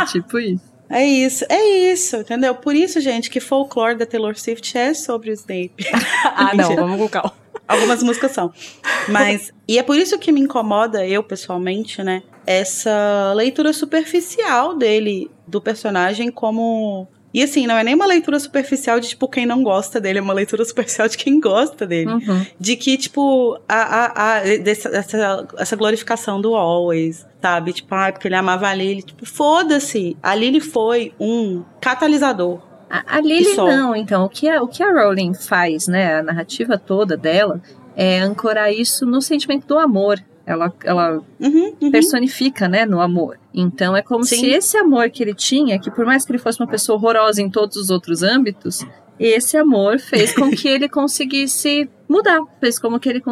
é 0.01 0.05
tipo 0.11 0.37
isso. 0.37 0.73
É 0.89 1.05
isso, 1.05 1.45
é 1.49 1.91
isso, 1.91 2.17
entendeu? 2.17 2.53
Por 2.55 2.75
isso, 2.75 2.99
gente, 2.99 3.29
que 3.29 3.39
folclore 3.39 3.97
da 3.97 4.05
Taylor 4.05 4.37
Swift 4.37 4.77
é 4.77 4.93
sobre 4.93 5.31
o 5.31 5.33
Snape. 5.33 5.73
ah, 6.35 6.51
não, 6.53 6.75
vamos 6.75 6.97
com 6.97 7.09
calma. 7.09 7.42
Algumas 7.67 8.03
músicas 8.03 8.31
são. 8.31 8.51
Mas. 9.07 9.51
E 9.67 9.77
é 9.77 9.83
por 9.83 9.97
isso 9.97 10.17
que 10.19 10.31
me 10.31 10.41
incomoda, 10.41 11.05
eu 11.07 11.23
pessoalmente, 11.23 12.03
né? 12.03 12.23
Essa 12.45 13.33
leitura 13.35 13.71
superficial 13.71 14.77
dele, 14.77 15.31
do 15.47 15.61
personagem, 15.61 16.29
como. 16.31 17.07
E 17.33 17.41
assim, 17.41 17.65
não 17.65 17.75
é 17.75 17.83
nem 17.83 17.95
uma 17.95 18.05
leitura 18.05 18.39
superficial 18.39 18.99
de, 18.99 19.09
tipo, 19.09 19.27
quem 19.27 19.43
não 19.43 19.63
gosta 19.63 19.99
dele, 19.99 20.19
é 20.19 20.21
uma 20.21 20.33
leitura 20.33 20.63
superficial 20.63 21.07
de 21.07 21.17
quem 21.17 21.39
gosta 21.39 21.87
dele. 21.87 22.11
Uhum. 22.11 22.45
De 22.59 22.75
que, 22.75 22.95
tipo, 22.95 23.59
a, 23.67 23.75
a, 23.75 24.37
a, 24.37 24.39
dessa, 24.57 24.89
essa, 24.89 25.47
essa 25.57 25.75
glorificação 25.75 26.39
do 26.39 26.53
Always, 26.53 27.25
sabe? 27.41 27.73
Tipo, 27.73 27.95
ah, 27.95 28.11
porque 28.11 28.27
ele 28.27 28.35
amava 28.35 28.67
a 28.67 28.75
Lily. 28.75 29.01
Tipo, 29.01 29.25
foda-se. 29.25 30.15
A 30.21 30.35
Lily 30.35 30.59
foi 30.59 31.11
um 31.19 31.63
catalisador 31.81 32.61
a, 32.93 33.17
a 33.17 33.21
Lily 33.21 33.55
não, 33.55 33.95
então. 33.95 34.25
O 34.25 34.29
que, 34.29 34.47
a, 34.47 34.61
o 34.61 34.67
que 34.67 34.83
a 34.83 34.91
Rowling 34.91 35.33
faz, 35.33 35.87
né? 35.87 36.19
A 36.19 36.23
narrativa 36.23 36.77
toda 36.77 37.17
dela 37.17 37.59
é 37.95 38.19
ancorar 38.19 38.71
isso 38.71 39.03
no 39.03 39.19
sentimento 39.19 39.65
do 39.65 39.79
amor. 39.79 40.23
Ela, 40.45 40.71
ela 40.83 41.21
uhum, 41.39 41.73
uhum. 41.81 41.89
personifica, 41.89 42.67
né, 42.67 42.85
no 42.85 42.99
amor. 42.99 43.39
Então 43.53 43.95
é 43.95 44.01
como 44.01 44.23
Sim. 44.25 44.39
se 44.39 44.45
esse 44.47 44.77
amor 44.77 45.09
que 45.09 45.23
ele 45.23 45.33
tinha, 45.33 45.79
que 45.79 45.89
por 45.89 46.05
mais 46.05 46.25
que 46.25 46.33
ele 46.33 46.37
fosse 46.37 46.59
uma 46.59 46.67
pessoa 46.67 46.97
horrorosa 46.97 47.41
em 47.41 47.49
todos 47.49 47.77
os 47.77 47.89
outros 47.89 48.21
âmbitos, 48.21 48.85
esse 49.17 49.55
amor 49.57 49.99
fez 49.99 50.35
com 50.35 50.51
que 50.51 50.67
ele 50.67 50.87
conseguisse 50.89 51.89
mudar, 52.09 52.41
fez 52.59 52.77
como 52.77 52.99
que 52.99 53.07
ele, 53.07 53.23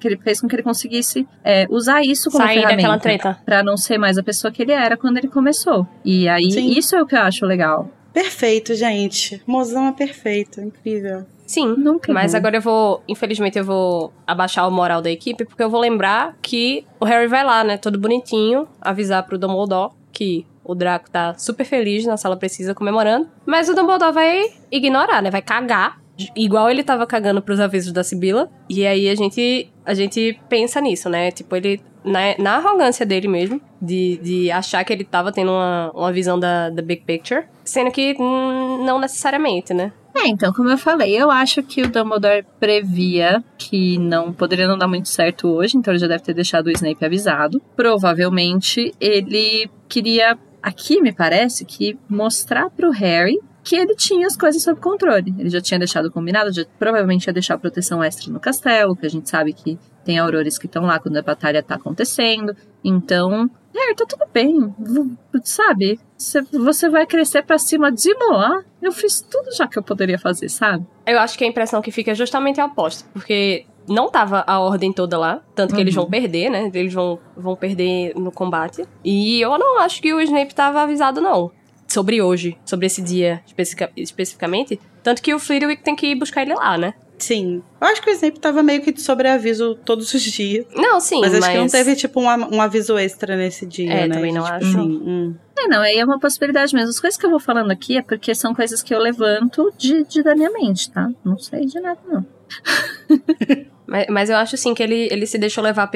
que 0.00 0.08
ele 0.08 0.16
fez 0.16 0.40
com 0.40 0.48
que 0.48 0.56
ele 0.56 0.62
conseguisse 0.62 1.28
é, 1.44 1.66
usar 1.68 2.02
isso 2.02 2.30
como 2.30 2.42
Sair 2.42 2.66
ferramenta 2.66 3.38
para 3.44 3.62
não 3.62 3.76
ser 3.76 3.98
mais 3.98 4.16
a 4.16 4.22
pessoa 4.22 4.50
que 4.50 4.62
ele 4.62 4.72
era 4.72 4.96
quando 4.96 5.18
ele 5.18 5.28
começou. 5.28 5.86
E 6.02 6.26
aí 6.26 6.50
Sim. 6.50 6.70
isso 6.70 6.96
é 6.96 7.02
o 7.02 7.06
que 7.06 7.14
eu 7.14 7.20
acho 7.20 7.44
legal 7.44 7.90
Perfeito, 8.16 8.74
gente. 8.74 9.42
Mozão 9.46 9.88
é 9.88 9.92
perfeito, 9.92 10.58
incrível. 10.58 11.26
Sim, 11.46 11.74
Nunca 11.76 12.10
mas 12.14 12.34
agora 12.34 12.56
eu 12.56 12.62
vou, 12.62 13.02
infelizmente 13.06 13.58
eu 13.58 13.64
vou 13.64 14.10
abaixar 14.26 14.66
o 14.66 14.70
moral 14.70 15.02
da 15.02 15.10
equipe, 15.10 15.44
porque 15.44 15.62
eu 15.62 15.68
vou 15.68 15.78
lembrar 15.78 16.34
que 16.40 16.86
o 16.98 17.04
Harry 17.04 17.26
vai 17.28 17.44
lá, 17.44 17.62
né, 17.62 17.76
todo 17.76 18.00
bonitinho, 18.00 18.66
avisar 18.80 19.22
pro 19.26 19.38
Dumbledore 19.38 19.92
que 20.10 20.46
o 20.64 20.74
Draco 20.74 21.10
tá 21.10 21.34
super 21.34 21.64
feliz 21.66 22.06
na 22.06 22.16
sala 22.16 22.38
precisa 22.38 22.74
comemorando, 22.74 23.28
mas 23.44 23.68
o 23.68 23.74
Dumbledore 23.74 24.14
vai 24.14 24.50
ignorar, 24.72 25.20
né, 25.20 25.30
vai 25.30 25.42
cagar, 25.42 26.00
igual 26.34 26.70
ele 26.70 26.82
tava 26.82 27.06
cagando 27.06 27.42
pros 27.42 27.60
avisos 27.60 27.92
da 27.92 28.02
Sibila, 28.02 28.50
e 28.66 28.86
aí 28.86 29.10
a 29.10 29.14
gente, 29.14 29.70
a 29.84 29.92
gente 29.92 30.40
pensa 30.48 30.80
nisso, 30.80 31.10
né, 31.10 31.30
tipo, 31.30 31.54
ele, 31.54 31.82
na, 32.06 32.38
na 32.38 32.56
arrogância 32.56 33.04
dele 33.04 33.28
mesmo, 33.28 33.60
de, 33.82 34.18
de 34.22 34.50
achar 34.50 34.84
que 34.84 34.92
ele 34.92 35.04
tava 35.04 35.32
tendo 35.32 35.50
uma, 35.50 35.90
uma 35.92 36.12
visão 36.12 36.38
da, 36.38 36.70
da 36.70 36.80
big 36.80 37.02
picture, 37.02 37.44
sendo 37.64 37.90
que 37.90 38.14
hum, 38.18 38.84
não 38.84 38.98
necessariamente, 38.98 39.74
né. 39.74 39.92
É, 40.16 40.28
então, 40.28 40.50
como 40.50 40.70
eu 40.70 40.78
falei, 40.78 41.14
eu 41.14 41.30
acho 41.30 41.62
que 41.62 41.82
o 41.82 41.88
Dumbledore 41.90 42.46
previa 42.58 43.44
que 43.58 43.98
não 43.98 44.32
poderia 44.32 44.66
não 44.66 44.78
dar 44.78 44.88
muito 44.88 45.10
certo 45.10 45.46
hoje, 45.46 45.76
então 45.76 45.92
ele 45.92 45.98
já 45.98 46.06
deve 46.06 46.22
ter 46.22 46.32
deixado 46.32 46.68
o 46.68 46.70
Snape 46.70 47.04
avisado. 47.04 47.60
Provavelmente 47.76 48.94
ele 48.98 49.68
queria, 49.86 50.38
aqui 50.62 51.02
me 51.02 51.12
parece, 51.12 51.66
que 51.66 51.98
mostrar 52.08 52.70
pro 52.70 52.90
Harry 52.92 53.38
que 53.62 53.76
ele 53.76 53.94
tinha 53.94 54.26
as 54.26 54.36
coisas 54.36 54.62
sob 54.62 54.80
controle. 54.80 55.34
Ele 55.36 55.50
já 55.50 55.60
tinha 55.60 55.78
deixado 55.78 56.10
combinado, 56.10 56.50
já 56.50 56.64
provavelmente 56.78 57.26
ia 57.26 57.32
deixar 57.32 57.58
proteção 57.58 58.02
extra 58.02 58.32
no 58.32 58.40
castelo, 58.40 58.96
que 58.96 59.04
a 59.04 59.10
gente 59.10 59.28
sabe 59.28 59.52
que 59.52 59.76
tem 60.06 60.18
aurores 60.18 60.56
que 60.58 60.66
estão 60.66 60.84
lá 60.86 60.98
quando 61.00 61.16
a 61.16 61.22
batalha 61.22 61.62
tá 61.62 61.74
acontecendo. 61.74 62.56
Então, 62.84 63.50
Harry, 63.74 63.94
tá 63.96 64.04
tudo 64.08 64.24
bem, 64.32 64.72
sabe? 65.42 65.98
Você- 66.52 66.88
vai 66.88 67.04
crescer 67.06 67.42
pra 67.42 67.58
cima 67.58 67.90
de 67.90 68.14
Moá. 68.14 68.62
Eu 68.80 68.92
fiz 68.92 69.20
tudo 69.20 69.52
já 69.54 69.66
que 69.66 69.78
eu 69.78 69.82
poderia 69.82 70.18
fazer, 70.18 70.48
sabe? 70.48 70.86
Eu 71.06 71.18
acho 71.18 71.36
que 71.36 71.44
a 71.44 71.48
impressão 71.48 71.82
que 71.82 71.90
fica 71.90 72.12
é 72.12 72.14
justamente 72.14 72.60
a 72.60 72.66
oposta, 72.66 73.08
porque 73.12 73.66
não 73.88 74.08
tava 74.10 74.44
a 74.46 74.60
ordem 74.60 74.92
toda 74.92 75.18
lá, 75.18 75.42
tanto 75.54 75.74
que 75.74 75.80
eles 75.80 75.94
Uhum. 75.96 76.02
vão 76.02 76.10
perder, 76.10 76.48
né? 76.50 76.70
Eles 76.72 76.94
vão, 76.94 77.18
vão 77.36 77.56
perder 77.56 78.14
no 78.16 78.30
combate. 78.32 78.84
E 79.04 79.40
eu 79.40 79.58
não 79.58 79.80
acho 79.80 80.00
que 80.00 80.14
o 80.14 80.20
Snape 80.20 80.54
tava 80.54 80.80
avisado, 80.82 81.20
não. 81.20 81.50
Sobre 81.88 82.20
hoje, 82.22 82.56
sobre 82.64 82.86
esse 82.86 83.00
dia 83.02 83.42
especifica- 83.46 83.90
especificamente. 83.96 84.80
Tanto 85.02 85.22
que 85.22 85.32
o 85.34 85.38
Flitwick 85.38 85.82
tem 85.82 85.94
que 85.94 86.06
ir 86.08 86.14
buscar 86.16 86.42
ele 86.42 86.54
lá, 86.54 86.76
né? 86.76 86.94
Sim. 87.18 87.62
Eu 87.80 87.86
acho 87.88 88.02
que 88.02 88.10
o 88.10 88.12
Snape 88.12 88.38
tava 88.38 88.62
meio 88.62 88.82
que 88.82 88.92
de 88.92 89.00
sobreaviso 89.00 89.74
todos 89.84 90.12
os 90.12 90.22
dias. 90.22 90.66
Não, 90.74 91.00
sim, 91.00 91.20
mas 91.20 91.32
mas... 91.32 91.42
acho 91.42 91.52
que 91.52 91.58
não 91.58 91.68
teve, 91.68 91.96
tipo, 91.96 92.20
um, 92.20 92.56
um 92.56 92.60
aviso 92.60 92.98
extra 92.98 93.36
nesse 93.36 93.64
dia, 93.66 93.90
É, 93.92 94.06
né? 94.06 94.14
também 94.14 94.32
não 94.32 94.42
tipo, 94.42 94.54
acho. 94.54 94.66
assim, 94.66 94.78
hum. 95.02 95.34
É, 95.58 95.66
não, 95.68 95.80
aí 95.80 95.96
é 95.96 96.04
uma 96.04 96.20
possibilidade 96.20 96.74
mesmo. 96.74 96.90
As 96.90 97.00
coisas 97.00 97.18
que 97.18 97.24
eu 97.24 97.30
vou 97.30 97.40
falando 97.40 97.70
aqui 97.70 97.96
é 97.96 98.02
porque 98.02 98.34
são 98.34 98.54
coisas 98.54 98.82
que 98.82 98.94
eu 98.94 98.98
levanto 98.98 99.72
de, 99.78 100.04
de 100.04 100.22
da 100.22 100.34
minha 100.34 100.50
mente, 100.50 100.90
tá? 100.90 101.08
Não 101.24 101.38
sei 101.38 101.64
de 101.64 101.80
nada, 101.80 101.98
não. 102.06 102.26
Mas, 103.86 104.06
mas 104.10 104.30
eu 104.30 104.36
acho, 104.36 104.56
sim, 104.56 104.74
que 104.74 104.82
ele, 104.82 105.08
ele 105.12 105.26
se 105.26 105.38
deixou 105.38 105.62
levar 105.62 105.88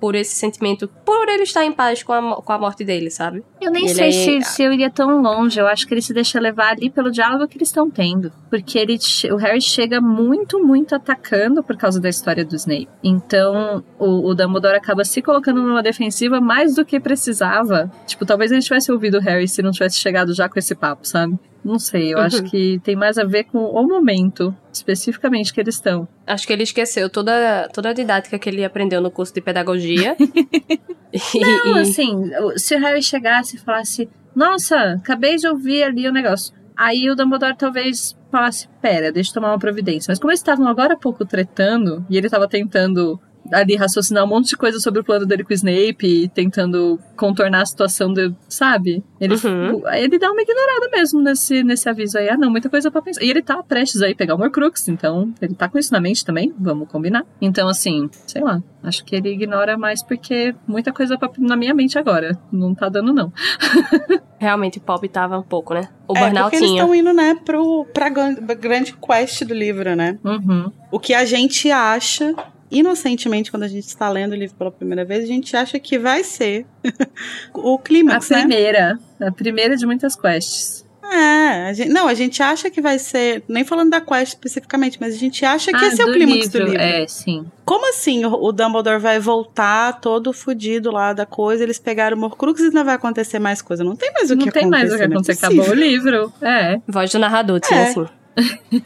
por 0.00 0.14
esse, 0.14 0.34
sentimento, 0.34 0.88
por 1.04 1.28
ele 1.28 1.44
estar 1.44 1.64
em 1.64 1.72
paz 1.72 2.02
com 2.02 2.12
a, 2.12 2.42
com 2.42 2.52
a 2.52 2.58
morte 2.58 2.84
dele, 2.84 3.08
sabe? 3.08 3.44
Eu 3.60 3.70
nem 3.70 3.84
Ele 3.84 3.94
sei 3.94 4.08
é- 4.08 4.40
se, 4.42 4.42
se 4.42 4.62
eu 4.62 4.72
iria 4.72 4.90
tão 4.90 5.22
longe. 5.22 5.58
Eu 5.58 5.66
acho 5.66 5.86
que 5.86 5.94
ele 5.94 6.02
se 6.02 6.12
deixa 6.12 6.40
levar 6.40 6.72
ali 6.72 6.90
pelo 6.90 7.10
diálogo 7.10 7.46
que 7.46 7.56
eles 7.56 7.68
estão 7.68 7.88
tendo. 7.88 8.32
Porque 8.50 8.78
ele, 8.78 8.98
o 9.32 9.36
Harry 9.36 9.60
chega 9.60 10.00
muito, 10.00 10.58
muito 10.58 10.94
atacando 10.94 11.62
por 11.62 11.76
causa 11.76 12.00
da 12.00 12.08
história 12.08 12.44
do 12.44 12.56
Snape. 12.56 12.88
Então, 13.02 13.84
o, 13.98 14.28
o 14.28 14.34
Dumbledore 14.34 14.76
acaba 14.76 15.04
se 15.04 15.22
colocando 15.22 15.62
numa 15.62 15.82
defensiva 15.82 16.40
mais 16.40 16.74
do 16.74 16.84
que 16.84 16.98
precisava. 16.98 17.90
Tipo, 18.06 18.26
talvez 18.26 18.50
ele 18.50 18.60
tivesse 18.60 18.90
ouvido 18.90 19.18
o 19.18 19.20
Harry 19.20 19.46
se 19.46 19.62
não 19.62 19.70
tivesse 19.70 19.98
chegado 19.98 20.34
já 20.34 20.48
com 20.48 20.58
esse 20.58 20.74
papo, 20.74 21.06
sabe? 21.06 21.38
Não 21.66 21.78
sei, 21.80 22.12
eu 22.14 22.18
Uhum. 22.18 22.24
acho 22.24 22.42
que 22.44 22.80
tem 22.84 22.94
mais 22.94 23.18
a 23.18 23.24
ver 23.24 23.44
com 23.44 23.58
o 23.58 23.82
momento, 23.86 24.54
especificamente, 24.72 25.52
que 25.52 25.60
eles 25.60 25.74
estão. 25.74 26.06
Acho 26.26 26.46
que 26.46 26.52
ele 26.52 26.62
esqueceu 26.62 27.10
toda, 27.10 27.68
toda 27.72 27.88
a 27.90 27.92
didática 27.92 28.38
que 28.38 28.48
ele 28.48 28.64
aprendeu 28.64 29.00
no 29.00 29.10
curso 29.10 29.34
de 29.34 29.40
pedagogia. 29.40 30.16
E- 31.12 31.40
Não, 31.40 31.76
e- 31.78 31.80
assim, 31.80 32.30
se 32.56 32.74
o 32.74 32.78
Harry 32.80 33.02
chegasse 33.02 33.56
e 33.56 33.58
falasse, 33.58 34.08
nossa, 34.34 34.76
acabei 34.92 35.36
de 35.36 35.46
ouvir 35.48 35.82
ali 35.84 36.06
o 36.06 36.12
negócio. 36.12 36.52
Aí 36.76 37.08
o 37.08 37.14
Dumbledore 37.14 37.56
talvez 37.56 38.14
falasse, 38.30 38.68
pera, 38.82 39.10
deixa 39.10 39.30
eu 39.30 39.34
tomar 39.34 39.48
uma 39.52 39.58
providência. 39.58 40.10
Mas 40.10 40.18
como 40.18 40.30
eles 40.30 40.40
estavam 40.40 40.68
agora 40.68 40.92
há 40.92 40.96
pouco 40.96 41.24
tretando, 41.24 42.04
e 42.10 42.18
ele 42.18 42.28
tava 42.28 42.46
tentando 42.46 43.18
ali 43.52 43.76
raciocinar 43.76 44.24
um 44.24 44.26
monte 44.28 44.48
de 44.50 44.56
coisa 44.56 44.78
sobre 44.80 45.00
o 45.00 45.04
plano 45.04 45.26
dele 45.26 45.44
com 45.44 45.50
o 45.50 45.54
Snape, 45.54 46.06
e 46.06 46.28
tentando 46.28 46.98
contornar 47.16 47.62
a 47.62 47.66
situação, 47.66 48.12
de, 48.12 48.32
sabe? 48.48 49.02
Ele, 49.20 49.34
Uhum. 49.34 49.82
ele 49.94 50.18
dá 50.18 50.30
uma 50.30 50.42
ignorada 50.42 50.88
mesmo 50.92 51.20
nesse, 51.22 51.62
nesse 51.62 51.88
aviso 51.88 52.18
aí. 52.18 52.28
Ah, 52.28 52.36
não, 52.36 52.50
muita 52.50 52.68
coisa 52.68 52.90
pra 52.90 53.00
pensar. 53.02 53.22
E 53.22 53.30
ele 53.30 53.42
tá 53.42 53.62
prestes 53.62 54.02
aí 54.02 54.12
a 54.12 54.16
pegar 54.16 54.34
o 54.34 54.40
Horcrux, 54.40 54.88
então 54.88 55.32
ele 55.40 55.54
tá 55.54 55.68
com 55.68 55.78
isso 55.78 55.92
na 55.92 56.00
mente 56.00 56.24
também, 56.24 56.54
vamos 56.58 56.88
combinar. 56.88 57.24
Então, 57.40 57.68
assim, 57.68 58.08
sei 58.26 58.42
lá, 58.42 58.62
acho 58.82 59.04
que 59.04 59.16
ele 59.16 59.30
ignora 59.30 59.76
mais 59.78 60.02
porque 60.02 60.54
muita 60.66 60.92
coisa 60.92 61.16
pra, 61.18 61.30
na 61.38 61.56
minha 61.56 61.72
mente 61.74 61.98
agora. 61.98 62.38
Não 62.52 62.74
tá 62.74 62.88
dando, 62.88 63.12
não. 63.14 63.32
Realmente 64.38 64.78
o 64.78 64.80
Pop 64.82 65.08
tava 65.08 65.38
um 65.38 65.42
pouco, 65.42 65.72
né? 65.74 65.88
O 66.06 66.16
É, 66.16 66.20
Burnout 66.20 66.42
porque 66.50 66.56
eles 66.56 66.70
estão 66.70 66.94
indo, 66.94 67.12
né, 67.12 67.36
pro, 67.44 67.86
pra 67.92 68.08
gran- 68.10 68.34
grande 68.34 68.94
quest 68.94 69.42
do 69.44 69.54
livro, 69.54 69.96
né? 69.96 70.18
Uhum. 70.22 70.70
O 70.92 71.00
que 71.00 71.14
a 71.14 71.24
gente 71.24 71.70
acha, 71.70 72.34
inocentemente, 72.70 73.50
quando 73.50 73.64
a 73.64 73.68
gente 73.68 73.86
está 73.86 74.08
lendo 74.08 74.32
o 74.32 74.36
livro 74.36 74.56
pela 74.56 74.70
primeira 74.70 75.04
vez, 75.04 75.24
a 75.24 75.26
gente 75.26 75.56
acha 75.56 75.78
que 75.78 75.98
vai 75.98 76.22
ser 76.24 76.66
o 77.54 77.74
A 77.74 77.78
clímax, 77.78 78.30
né? 78.30 78.38
primeira. 78.40 78.98
A 79.20 79.30
primeira 79.32 79.76
de 79.76 79.86
muitas 79.86 80.14
quests. 80.16 80.84
É, 81.08 81.68
a 81.68 81.72
gente- 81.72 81.88
não, 81.90 82.08
a 82.08 82.14
gente 82.14 82.42
acha 82.42 82.68
que 82.68 82.80
vai 82.80 82.98
ser, 82.98 83.44
nem 83.48 83.62
falando 83.64 83.90
da 83.90 84.00
quest 84.00 84.30
especificamente, 84.32 84.98
mas 85.00 85.14
a 85.14 85.16
gente 85.16 85.44
acha 85.44 85.70
que 85.70 85.76
Ah, 85.84 85.86
esse 85.86 86.02
é 86.02 86.04
o 86.04 86.12
clímax 86.12 86.48
do 86.48 86.58
livro. 86.64 86.80
É, 86.80 87.06
sim. 87.06 87.46
Como 87.64 87.88
assim 87.88 88.24
o, 88.24 88.32
o 88.32 88.50
Dumbledore 88.50 88.98
vai 89.00 89.20
voltar 89.20 90.00
todo 90.00 90.32
fudido 90.32 90.90
lá 90.90 91.12
da 91.12 91.24
coisa, 91.24 91.62
eles 91.62 91.78
pegaram 91.78 92.16
o 92.16 92.20
Morcrux 92.20 92.60
e 92.60 92.70
não 92.70 92.84
vai 92.84 92.96
acontecer 92.96 93.38
mais 93.38 93.62
coisa? 93.62 93.84
Não 93.84 93.94
tem 93.94 94.12
mais 94.12 94.32
o 94.32 94.34
não 94.34 94.44
que 94.46 94.50
tem 94.50 94.62
acontecer. 94.62 94.82
mais 94.84 94.92
o 94.92 94.96
que 94.96 95.06
não 95.06 95.12
é 95.12 95.14
acontecer. 95.14 95.46
Acabou 95.46 95.68
o 95.70 95.74
livro. 95.74 96.32
É. 96.42 96.80
Voz 96.88 97.12
do 97.12 97.18
narrador, 97.20 97.60
tinha 97.60 97.78
É. 97.80 97.88
assim. 97.88 98.06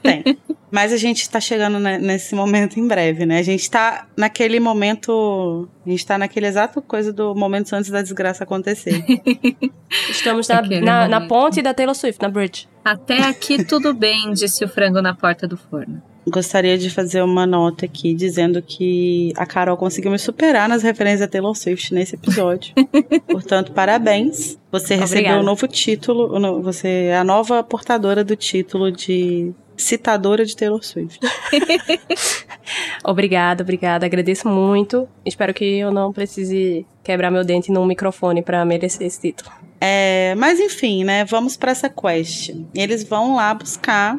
Tem. 0.02 0.39
Mas 0.70 0.93
a 0.93 0.97
gente 0.97 1.28
tá 1.28 1.40
chegando 1.40 1.81
ne- 1.81 1.98
nesse 1.98 2.35
momento 2.35 2.78
em 2.78 2.86
breve, 2.86 3.27
né? 3.27 3.39
A 3.39 3.43
gente 3.43 3.68
tá 3.68 4.06
naquele 4.16 4.60
momento. 4.60 5.68
A 5.85 5.90
gente 5.90 6.06
tá 6.06 6.16
naquele 6.16 6.47
exato 6.47 6.81
coisa 6.81 7.12
do 7.12 7.35
momento 7.35 7.72
antes 7.74 7.90
da 7.90 8.01
desgraça 8.02 8.44
acontecer. 8.44 9.05
Estamos 10.09 10.47
na, 10.47 10.62
na, 10.62 11.09
na 11.09 11.20
ponte 11.27 11.60
da 11.60 11.74
Taylor 11.74 11.94
Swift, 11.94 12.22
na 12.22 12.28
bridge. 12.28 12.68
Até 12.85 13.24
aqui 13.24 13.64
tudo 13.64 13.93
bem, 13.93 14.32
disse 14.32 14.64
o 14.64 14.68
frango 14.68 15.02
na 15.02 15.14
porta 15.14 15.48
do 15.48 15.56
forno. 15.56 16.01
Gostaria 16.31 16.78
de 16.78 16.89
fazer 16.90 17.23
uma 17.23 17.47
nota 17.47 17.85
aqui 17.85 18.15
dizendo 18.15 18.62
que 18.62 19.32
a 19.36 19.44
Carol 19.44 19.77
conseguiu 19.77 20.11
me 20.11 20.19
superar 20.19 20.69
nas 20.69 20.82
referências 20.82 21.23
a 21.23 21.28
Taylor 21.28 21.55
Swift 21.57 21.93
nesse 21.93 22.15
episódio. 22.15 22.73
Portanto, 23.28 23.73
parabéns. 23.73 24.57
Você 24.70 24.94
recebeu 24.94 25.40
o 25.40 25.43
novo 25.43 25.66
título. 25.66 26.62
Você 26.62 27.09
é 27.09 27.16
a 27.16 27.24
nova 27.24 27.65
portadora 27.65 28.23
do 28.23 28.36
título 28.36 28.93
de 28.93 29.52
citadora 29.77 30.44
de 30.44 30.55
Taylor 30.55 30.85
Swift. 30.85 31.19
Obrigada, 33.02 33.65
obrigada. 33.65 34.07
Agradeço 34.07 34.48
muito. 34.48 35.09
Espero 35.24 35.52
que 35.52 35.65
eu 35.78 35.90
não 35.90 36.12
precise 36.12 36.86
quebrar 37.02 37.31
meu 37.31 37.43
dente 37.44 37.73
num 37.73 37.85
microfone 37.85 38.43
pra 38.43 38.65
merecer 38.65 39.07
esse 39.07 39.20
título. 39.20 39.51
É, 39.81 40.35
mas 40.36 40.61
enfim, 40.61 41.02
né? 41.02 41.24
Vamos 41.24 41.57
pra 41.57 41.73
essa 41.73 41.89
quest. 41.89 42.55
Eles 42.74 43.02
vão 43.02 43.35
lá 43.35 43.52
buscar. 43.55 44.19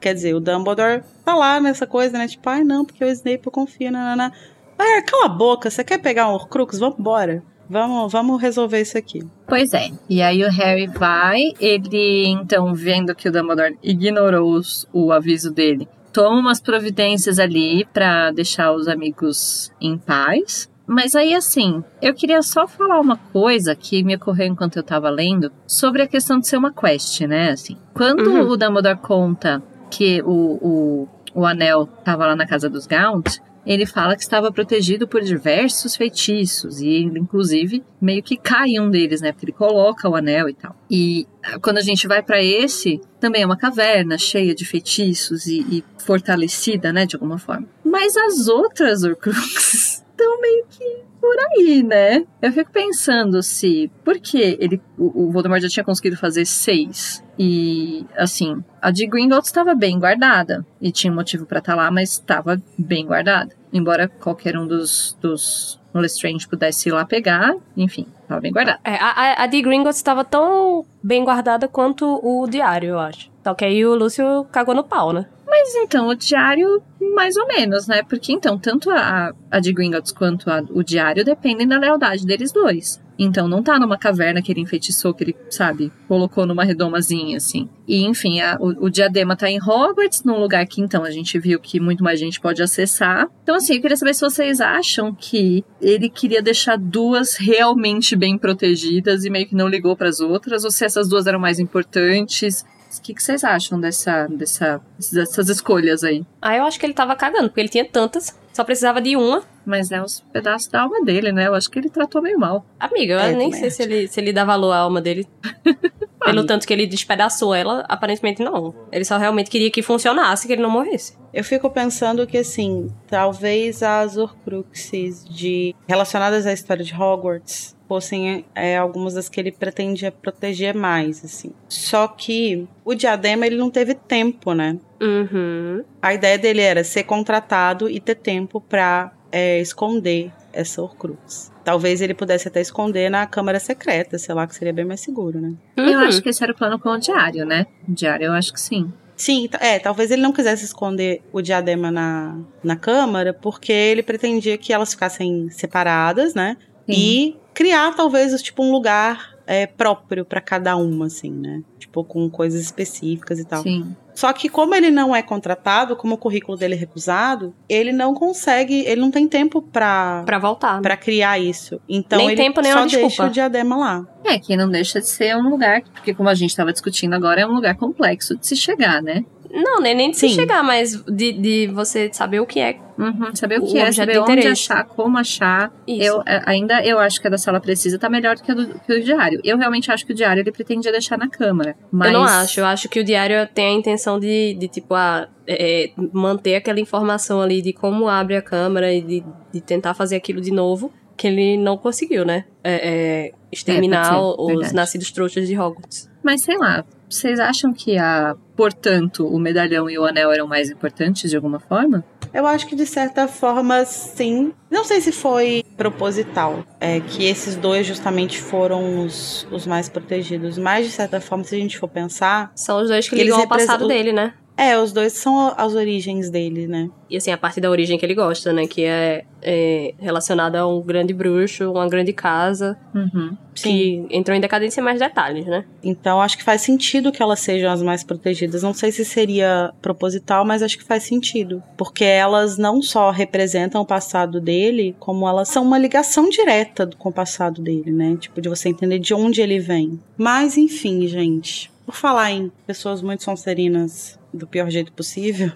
Quer 0.00 0.14
dizer, 0.14 0.34
o 0.34 0.40
Dumbledore 0.40 1.02
tá 1.28 1.34
lá 1.34 1.60
nessa 1.60 1.86
coisa, 1.86 2.16
né? 2.16 2.26
Tipo, 2.26 2.48
ai 2.48 2.64
não, 2.64 2.84
porque 2.84 3.04
o 3.04 3.08
Snape 3.08 3.42
eu 3.46 3.52
confio, 3.52 3.90
nanana. 3.92 4.32
Ai, 4.78 5.02
cala 5.02 5.26
a 5.26 5.28
boca, 5.28 5.68
você 5.70 5.82
quer 5.84 5.98
pegar 5.98 6.28
um 6.28 6.32
Horcrux? 6.34 6.78
Vamos 6.78 6.98
embora. 6.98 7.42
Vamos, 7.68 8.10
vamos 8.12 8.40
resolver 8.40 8.80
isso 8.80 8.96
aqui. 8.96 9.22
Pois 9.46 9.74
é. 9.74 9.90
E 10.08 10.22
aí 10.22 10.42
o 10.42 10.50
Harry 10.50 10.86
vai, 10.86 11.40
ele 11.60 12.26
então, 12.28 12.72
vendo 12.74 13.14
que 13.14 13.28
o 13.28 13.32
Dumbledore 13.32 13.76
ignorou 13.82 14.52
os- 14.54 14.86
o 14.92 15.12
aviso 15.12 15.52
dele, 15.52 15.86
toma 16.12 16.38
umas 16.40 16.60
providências 16.60 17.38
ali 17.38 17.84
pra 17.92 18.30
deixar 18.30 18.72
os 18.72 18.88
amigos 18.88 19.70
em 19.80 19.98
paz. 19.98 20.70
Mas 20.86 21.14
aí, 21.14 21.34
assim, 21.34 21.84
eu 22.00 22.14
queria 22.14 22.40
só 22.40 22.66
falar 22.66 22.98
uma 22.98 23.18
coisa 23.18 23.74
que 23.76 24.02
me 24.02 24.16
ocorreu 24.16 24.46
enquanto 24.46 24.76
eu 24.76 24.82
tava 24.82 25.10
lendo 25.10 25.52
sobre 25.66 26.00
a 26.00 26.06
questão 26.08 26.38
de 26.40 26.48
ser 26.48 26.56
uma 26.56 26.72
quest, 26.72 27.20
né? 27.26 27.50
Assim, 27.50 27.76
quando 27.92 28.20
Uhum. 28.30 28.48
o 28.48 28.56
Dumbledore 28.56 28.96
conta 28.98 29.62
que 29.90 30.22
o, 30.22 30.30
o, 30.62 31.08
o 31.38 31.46
anel 31.46 31.86
tava 31.86 32.26
lá 32.26 32.34
na 32.34 32.44
casa 32.44 32.68
dos 32.68 32.84
Gaunt, 32.84 33.38
ele 33.64 33.86
fala 33.86 34.16
que 34.16 34.22
estava 34.22 34.50
protegido 34.50 35.06
por 35.06 35.20
diversos 35.22 35.94
feitiços 35.94 36.80
e 36.80 36.88
ele, 36.88 37.20
inclusive, 37.20 37.84
meio 38.00 38.22
que 38.22 38.36
cai 38.36 38.78
um 38.80 38.90
deles, 38.90 39.20
né? 39.20 39.30
Porque 39.30 39.44
ele 39.44 39.52
coloca 39.52 40.08
o 40.08 40.16
anel 40.16 40.48
e 40.48 40.54
tal. 40.54 40.74
E 40.90 41.28
ah, 41.44 41.60
quando 41.60 41.78
a 41.78 41.82
gente 41.82 42.08
vai 42.08 42.22
pra 42.22 42.42
esse, 42.42 43.00
também 43.20 43.42
é 43.42 43.46
uma 43.46 43.56
caverna 43.56 44.18
cheia 44.18 44.54
de 44.54 44.64
feitiços 44.64 45.46
e, 45.46 45.60
e 45.70 45.84
fortalecida, 45.98 46.92
né? 46.92 47.06
De 47.06 47.14
alguma 47.14 47.38
forma. 47.38 47.68
Mas 47.84 48.16
as 48.16 48.48
outras 48.48 49.04
Horcruxes 49.04 50.02
estão 50.10 50.40
meio 50.40 50.64
que 50.70 51.07
por 51.20 51.36
aí, 51.50 51.82
né? 51.82 52.24
Eu 52.40 52.52
fico 52.52 52.70
pensando 52.70 53.42
se. 53.42 53.90
Por 54.04 54.18
que 54.18 54.56
ele, 54.60 54.80
o, 54.96 55.30
Voldemort 55.30 55.60
já 55.60 55.68
tinha 55.68 55.84
conseguido 55.84 56.16
fazer 56.16 56.44
seis? 56.44 57.22
E, 57.38 58.04
assim, 58.16 58.62
a 58.82 58.90
de 58.90 59.06
Gringotts 59.06 59.48
estava 59.48 59.74
bem 59.74 59.98
guardada. 59.98 60.64
E 60.80 60.90
tinha 60.90 61.12
motivo 61.12 61.46
para 61.46 61.58
estar 61.58 61.74
tá 61.74 61.82
lá, 61.82 61.90
mas 61.90 62.12
estava 62.12 62.60
bem 62.76 63.06
guardada. 63.06 63.54
Embora 63.72 64.08
qualquer 64.08 64.56
um 64.56 64.66
dos, 64.66 65.16
dos 65.20 65.78
Lestrange 65.94 66.48
pudesse 66.48 66.88
ir 66.88 66.92
lá 66.92 67.04
pegar, 67.04 67.54
enfim, 67.76 68.06
estava 68.22 68.40
bem 68.40 68.52
guardada. 68.52 68.80
É, 68.84 68.94
a, 68.94 69.42
a 69.42 69.46
de 69.46 69.60
Gringotts 69.60 69.96
estava 69.96 70.24
tão 70.24 70.84
bem 71.02 71.24
guardada 71.24 71.68
quanto 71.68 72.20
o 72.22 72.46
diário, 72.48 72.90
eu 72.90 72.98
acho. 72.98 73.30
Só 73.44 73.54
que 73.54 73.64
aí 73.64 73.84
o 73.84 73.94
Lúcio 73.94 74.46
cagou 74.52 74.74
no 74.74 74.84
pau, 74.84 75.12
né? 75.12 75.26
Mas 75.58 75.74
então, 75.74 76.06
o 76.06 76.14
diário, 76.14 76.80
mais 77.16 77.36
ou 77.36 77.46
menos, 77.48 77.88
né? 77.88 78.02
Porque 78.04 78.32
então, 78.32 78.56
tanto 78.56 78.90
a, 78.90 79.34
a 79.50 79.58
de 79.58 79.72
Gringotts 79.72 80.12
quanto 80.12 80.48
a, 80.48 80.62
o 80.70 80.84
diário 80.84 81.24
dependem 81.24 81.66
da 81.66 81.76
lealdade 81.76 82.24
deles 82.24 82.52
dois. 82.52 83.00
Então 83.18 83.48
não 83.48 83.60
tá 83.60 83.80
numa 83.80 83.98
caverna 83.98 84.40
que 84.40 84.52
ele 84.52 84.60
enfeitiçou, 84.60 85.12
que 85.12 85.24
ele, 85.24 85.36
sabe, 85.50 85.90
colocou 86.06 86.46
numa 86.46 86.62
redomazinha, 86.62 87.38
assim. 87.38 87.68
E, 87.88 88.04
enfim, 88.04 88.40
a, 88.40 88.56
o, 88.60 88.84
o, 88.86 88.90
diadema 88.90 89.34
tá 89.34 89.50
em 89.50 89.60
Hogwarts, 89.60 90.22
num 90.22 90.38
lugar 90.38 90.64
que, 90.64 90.80
então, 90.80 91.02
a 91.02 91.10
gente 91.10 91.36
viu 91.40 91.58
que 91.58 91.80
muito 91.80 92.04
mais 92.04 92.20
gente 92.20 92.40
pode 92.40 92.62
acessar. 92.62 93.28
Então, 93.42 93.56
assim, 93.56 93.74
eu 93.74 93.80
queria 93.80 93.96
saber 93.96 94.14
se 94.14 94.20
vocês 94.20 94.60
acham 94.60 95.12
que 95.12 95.64
ele 95.80 96.08
queria 96.08 96.40
deixar 96.40 96.78
duas 96.78 97.34
realmente 97.34 98.14
bem 98.14 98.38
protegidas 98.38 99.24
e 99.24 99.30
meio 99.30 99.48
que 99.48 99.56
não 99.56 99.66
ligou 99.66 99.96
para 99.96 100.08
as 100.08 100.20
outras, 100.20 100.64
ou 100.64 100.70
se 100.70 100.84
essas 100.84 101.08
duas 101.08 101.26
eram 101.26 101.40
mais 101.40 101.58
importantes. 101.58 102.64
O 102.96 103.02
que, 103.02 103.14
que 103.14 103.22
vocês 103.22 103.44
acham 103.44 103.78
dessa, 103.80 104.26
dessa, 104.28 104.80
dessas 105.12 105.48
escolhas 105.48 106.02
aí? 106.02 106.24
Ah, 106.40 106.56
eu 106.56 106.64
acho 106.64 106.78
que 106.78 106.86
ele 106.86 106.94
tava 106.94 107.14
cagando, 107.14 107.48
porque 107.48 107.60
ele 107.60 107.68
tinha 107.68 107.84
tantas, 107.84 108.36
só 108.52 108.64
precisava 108.64 109.00
de 109.00 109.16
uma. 109.16 109.42
Mas 109.64 109.92
é 109.92 110.02
os 110.02 110.20
pedaços 110.32 110.68
da 110.68 110.80
alma 110.82 111.04
dele, 111.04 111.30
né? 111.30 111.46
Eu 111.46 111.54
acho 111.54 111.70
que 111.70 111.78
ele 111.78 111.90
tratou 111.90 112.22
meio 112.22 112.38
mal. 112.38 112.64
Amiga, 112.80 113.14
eu 113.14 113.20
é, 113.20 113.32
nem 113.32 113.52
sei 113.52 113.70
se 113.70 113.82
ele, 113.82 114.08
se 114.08 114.18
ele 114.18 114.32
dá 114.32 114.44
valor 114.44 114.72
à 114.72 114.78
alma 114.78 115.00
dele. 115.00 115.28
Pelo 116.24 116.44
tanto 116.44 116.66
que 116.66 116.72
ele 116.72 116.86
despedaçou 116.86 117.54
ela, 117.54 117.84
aparentemente 117.88 118.42
não. 118.42 118.74
Ele 118.90 119.04
só 119.04 119.16
realmente 119.16 119.50
queria 119.50 119.70
que 119.70 119.82
funcionasse, 119.82 120.46
que 120.46 120.54
ele 120.54 120.62
não 120.62 120.70
morresse. 120.70 121.16
Eu 121.32 121.44
fico 121.44 121.70
pensando 121.70 122.26
que, 122.26 122.38
assim, 122.38 122.90
talvez 123.06 123.82
as 123.82 124.16
Horcruxes 124.16 125.24
de... 125.24 125.74
relacionadas 125.86 126.46
à 126.46 126.52
história 126.52 126.84
de 126.84 126.94
Hogwarts 126.94 127.77
fossem 127.88 128.44
é, 128.54 128.76
algumas 128.76 129.14
das 129.14 129.28
que 129.28 129.40
ele 129.40 129.50
pretendia 129.50 130.12
proteger 130.12 130.74
mais, 130.74 131.24
assim. 131.24 131.52
Só 131.68 132.06
que 132.06 132.68
o 132.84 132.94
diadema 132.94 133.46
ele 133.46 133.56
não 133.56 133.70
teve 133.70 133.94
tempo, 133.94 134.52
né? 134.52 134.78
Uhum. 135.00 135.82
A 136.02 136.12
ideia 136.12 136.38
dele 136.38 136.60
era 136.60 136.84
ser 136.84 137.04
contratado 137.04 137.88
e 137.88 137.98
ter 137.98 138.16
tempo 138.16 138.60
para 138.60 139.10
é, 139.32 139.58
esconder 139.60 140.30
essa 140.52 140.82
Horcrux. 140.82 141.50
Talvez 141.64 142.00
ele 142.00 142.14
pudesse 142.14 142.48
até 142.48 142.60
esconder 142.60 143.10
na 143.10 143.26
câmara 143.26 143.60
secreta, 143.60 144.18
sei 144.18 144.34
lá, 144.34 144.46
que 144.46 144.54
seria 144.54 144.72
bem 144.72 144.84
mais 144.84 145.00
seguro, 145.00 145.40
né? 145.40 145.54
Uhum. 145.76 145.86
Eu 145.86 145.98
acho 146.00 146.22
que 146.22 146.28
esse 146.28 146.42
era 146.42 146.52
o 146.52 146.56
plano 146.56 146.78
com 146.78 146.90
o 146.90 146.98
diário, 146.98 147.44
né? 147.46 147.66
O 147.88 147.92
diário 147.92 148.26
eu 148.26 148.32
acho 148.32 148.52
que 148.52 148.60
sim. 148.60 148.92
Sim, 149.16 149.48
é, 149.60 149.80
talvez 149.80 150.12
ele 150.12 150.22
não 150.22 150.32
quisesse 150.32 150.64
esconder 150.64 151.22
o 151.32 151.42
diadema 151.42 151.90
na, 151.90 152.38
na 152.62 152.76
câmara, 152.76 153.34
porque 153.34 153.72
ele 153.72 154.02
pretendia 154.02 154.56
que 154.56 154.72
elas 154.72 154.94
ficassem 154.94 155.50
separadas, 155.50 156.34
né? 156.34 156.56
Sim. 156.86 156.92
E 156.92 157.36
criar 157.58 157.92
talvez 157.96 158.40
tipo 158.40 158.62
um 158.62 158.70
lugar 158.70 159.36
é, 159.44 159.66
próprio 159.66 160.24
para 160.24 160.40
cada 160.40 160.76
uma, 160.76 161.06
assim, 161.06 161.32
né? 161.32 161.60
Tipo, 161.76 162.04
com 162.04 162.30
coisas 162.30 162.60
específicas 162.60 163.40
e 163.40 163.44
tal. 163.44 163.64
Sim. 163.64 163.96
Só 164.14 164.32
que 164.32 164.48
como 164.48 164.76
ele 164.76 164.90
não 164.90 165.14
é 165.14 165.22
contratado, 165.22 165.96
como 165.96 166.14
o 166.14 166.18
currículo 166.18 166.56
dele 166.56 166.74
é 166.74 166.76
recusado, 166.76 167.52
ele 167.68 167.92
não 167.92 168.14
consegue, 168.14 168.84
ele 168.86 169.00
não 169.00 169.10
tem 169.10 169.26
tempo 169.26 169.60
para 169.60 170.22
para 170.24 170.38
voltar, 170.38 170.80
para 170.80 170.96
criar 170.96 171.40
isso. 171.40 171.80
Então 171.88 172.18
nem 172.18 172.28
ele 172.28 172.36
tempo, 172.36 172.60
nem 172.60 172.72
só 172.72 172.80
deixa 172.82 172.98
desculpa. 172.98 173.26
o 173.26 173.30
diadema 173.30 173.76
lá. 173.76 174.06
É, 174.24 174.38
que 174.38 174.56
não 174.56 174.68
deixa 174.68 175.00
de 175.00 175.08
ser 175.08 175.36
um 175.36 175.48
lugar, 175.48 175.82
porque 175.82 176.14
como 176.14 176.28
a 176.28 176.34
gente 176.34 176.50
estava 176.50 176.72
discutindo 176.72 177.14
agora, 177.14 177.40
é 177.40 177.46
um 177.46 177.54
lugar 177.54 177.76
complexo 177.76 178.36
de 178.36 178.46
se 178.46 178.54
chegar, 178.54 179.02
né? 179.02 179.24
Não, 179.50 179.80
nem, 179.80 179.94
nem 179.94 180.10
de 180.10 180.18
Sim. 180.18 180.28
se 180.28 180.34
chegar, 180.34 180.62
mas 180.62 181.02
de, 181.04 181.32
de 181.32 181.66
você 181.68 182.10
saber 182.12 182.40
o 182.40 182.46
que 182.46 182.60
é. 182.60 182.78
Uhum, 182.98 183.34
saber 183.34 183.60
o 183.60 183.66
que 183.66 183.74
o 183.74 183.78
é, 183.78 183.92
saber 183.92 184.18
onde 184.18 184.46
achar, 184.46 184.84
como 184.84 185.16
achar. 185.16 185.72
Isso. 185.86 186.02
Eu, 186.02 186.22
é, 186.26 186.42
ainda 186.44 186.84
eu 186.84 186.98
acho 186.98 187.20
que 187.20 187.28
a 187.28 187.30
da 187.30 187.38
sala 187.38 187.60
precisa 187.60 187.98
tá 187.98 188.08
melhor 188.08 188.36
do 188.36 188.42
que, 188.42 188.52
do, 188.52 188.78
que 188.80 188.92
o 188.92 189.02
diário. 189.02 189.40
Eu 189.44 189.56
realmente 189.56 189.90
acho 189.90 190.04
que 190.04 190.12
o 190.12 190.14
diário 190.14 190.40
ele 190.40 190.50
pretendia 190.52 190.90
deixar 190.90 191.16
na 191.16 191.28
câmara. 191.28 191.76
Mas... 191.90 192.08
Eu 192.08 192.18
não 192.18 192.24
acho. 192.24 192.60
Eu 192.60 192.66
acho 192.66 192.88
que 192.88 193.00
o 193.00 193.04
diário 193.04 193.48
tem 193.54 193.68
a 193.68 193.72
intenção 193.72 194.18
de, 194.18 194.54
de 194.54 194.68
tipo, 194.68 194.94
a 194.94 195.28
é, 195.46 195.90
manter 196.12 196.56
aquela 196.56 196.80
informação 196.80 197.40
ali 197.40 197.62
de 197.62 197.72
como 197.72 198.08
abre 198.08 198.36
a 198.36 198.42
câmara 198.42 198.92
e 198.92 199.00
de, 199.00 199.24
de 199.52 199.60
tentar 199.60 199.94
fazer 199.94 200.16
aquilo 200.16 200.40
de 200.40 200.50
novo 200.50 200.92
que 201.18 201.26
ele 201.26 201.58
não 201.58 201.76
conseguiu, 201.76 202.24
né? 202.24 202.44
É, 202.62 202.74
é, 202.74 203.32
exterminar 203.50 204.14
é, 204.14 204.18
os 204.18 204.46
verdade. 204.46 204.74
nascidos 204.74 205.10
trouxas 205.10 205.48
de 205.48 205.58
Hogwarts. 205.58 206.08
Mas 206.22 206.42
sei 206.42 206.56
lá, 206.56 206.84
vocês 207.10 207.40
acham 207.40 207.72
que 207.74 207.98
a, 207.98 208.36
portanto, 208.56 209.26
o 209.26 209.38
medalhão 209.38 209.90
e 209.90 209.98
o 209.98 210.04
anel 210.04 210.30
eram 210.30 210.46
mais 210.46 210.70
importantes 210.70 211.28
de 211.28 211.36
alguma 211.36 211.58
forma? 211.58 212.04
Eu 212.32 212.46
acho 212.46 212.66
que 212.66 212.76
de 212.76 212.86
certa 212.86 213.26
forma 213.26 213.84
sim. 213.84 214.52
Não 214.70 214.84
sei 214.84 215.00
se 215.00 215.10
foi 215.10 215.64
proposital, 215.76 216.62
é 216.78 217.00
que 217.00 217.24
esses 217.24 217.56
dois 217.56 217.86
justamente 217.86 218.38
foram 218.40 219.04
os, 219.04 219.46
os 219.50 219.66
mais 219.66 219.88
protegidos, 219.88 220.58
mas 220.58 220.86
de 220.86 220.92
certa 220.92 221.20
forma, 221.20 221.42
se 221.42 221.56
a 221.56 221.58
gente 221.58 221.78
for 221.78 221.88
pensar. 221.88 222.52
São 222.54 222.80
os 222.80 222.88
dois 222.88 223.08
que 223.08 223.16
ligam 223.16 223.40
ao 223.40 223.48
passado 223.48 223.88
dele, 223.88 224.12
né? 224.12 224.34
É, 224.58 224.76
os 224.76 224.92
dois 224.92 225.12
são 225.12 225.54
as 225.56 225.76
origens 225.76 226.28
dele, 226.30 226.66
né? 226.66 226.90
E 227.08 227.16
assim, 227.16 227.30
a 227.30 227.38
parte 227.38 227.60
da 227.60 227.70
origem 227.70 227.96
que 227.96 228.04
ele 228.04 228.14
gosta, 228.16 228.52
né? 228.52 228.66
Que 228.66 228.82
é, 228.82 229.24
é 229.40 229.94
relacionada 230.00 230.58
a 230.58 230.66
um 230.66 230.82
grande 230.82 231.14
bruxo, 231.14 231.70
uma 231.70 231.88
grande 231.88 232.12
casa. 232.12 232.76
Uhum. 232.92 233.36
Que 233.54 233.62
Sim. 233.62 234.06
entrou 234.10 234.36
em 234.36 234.40
decadência 234.40 234.80
em 234.80 234.84
mais 234.84 234.98
detalhes, 234.98 235.46
né? 235.46 235.64
Então 235.80 236.20
acho 236.20 236.36
que 236.36 236.42
faz 236.42 236.62
sentido 236.62 237.12
que 237.12 237.22
elas 237.22 237.38
sejam 237.38 237.70
as 237.70 237.80
mais 237.82 238.02
protegidas. 238.02 238.64
Não 238.64 238.74
sei 238.74 238.90
se 238.90 239.04
seria 239.04 239.72
proposital, 239.80 240.44
mas 240.44 240.60
acho 240.60 240.76
que 240.76 240.84
faz 240.84 241.04
sentido. 241.04 241.62
Porque 241.76 242.04
elas 242.04 242.58
não 242.58 242.82
só 242.82 243.12
representam 243.12 243.80
o 243.80 243.86
passado 243.86 244.40
dele, 244.40 244.96
como 244.98 245.28
elas 245.28 245.48
são 245.48 245.62
uma 245.62 245.78
ligação 245.78 246.28
direta 246.28 246.90
com 246.98 247.10
o 247.10 247.12
passado 247.12 247.62
dele, 247.62 247.92
né? 247.92 248.16
Tipo, 248.18 248.40
de 248.40 248.48
você 248.48 248.68
entender 248.68 248.98
de 248.98 249.14
onde 249.14 249.40
ele 249.40 249.60
vem. 249.60 250.00
Mas 250.16 250.56
enfim, 250.56 251.06
gente. 251.06 251.70
Por 251.86 251.94
falar 251.94 252.32
em 252.32 252.52
pessoas 252.66 253.00
muito 253.00 253.22
sonserinas 253.22 254.17
do 254.32 254.46
pior 254.46 254.70
jeito 254.70 254.92
possível, 254.92 255.52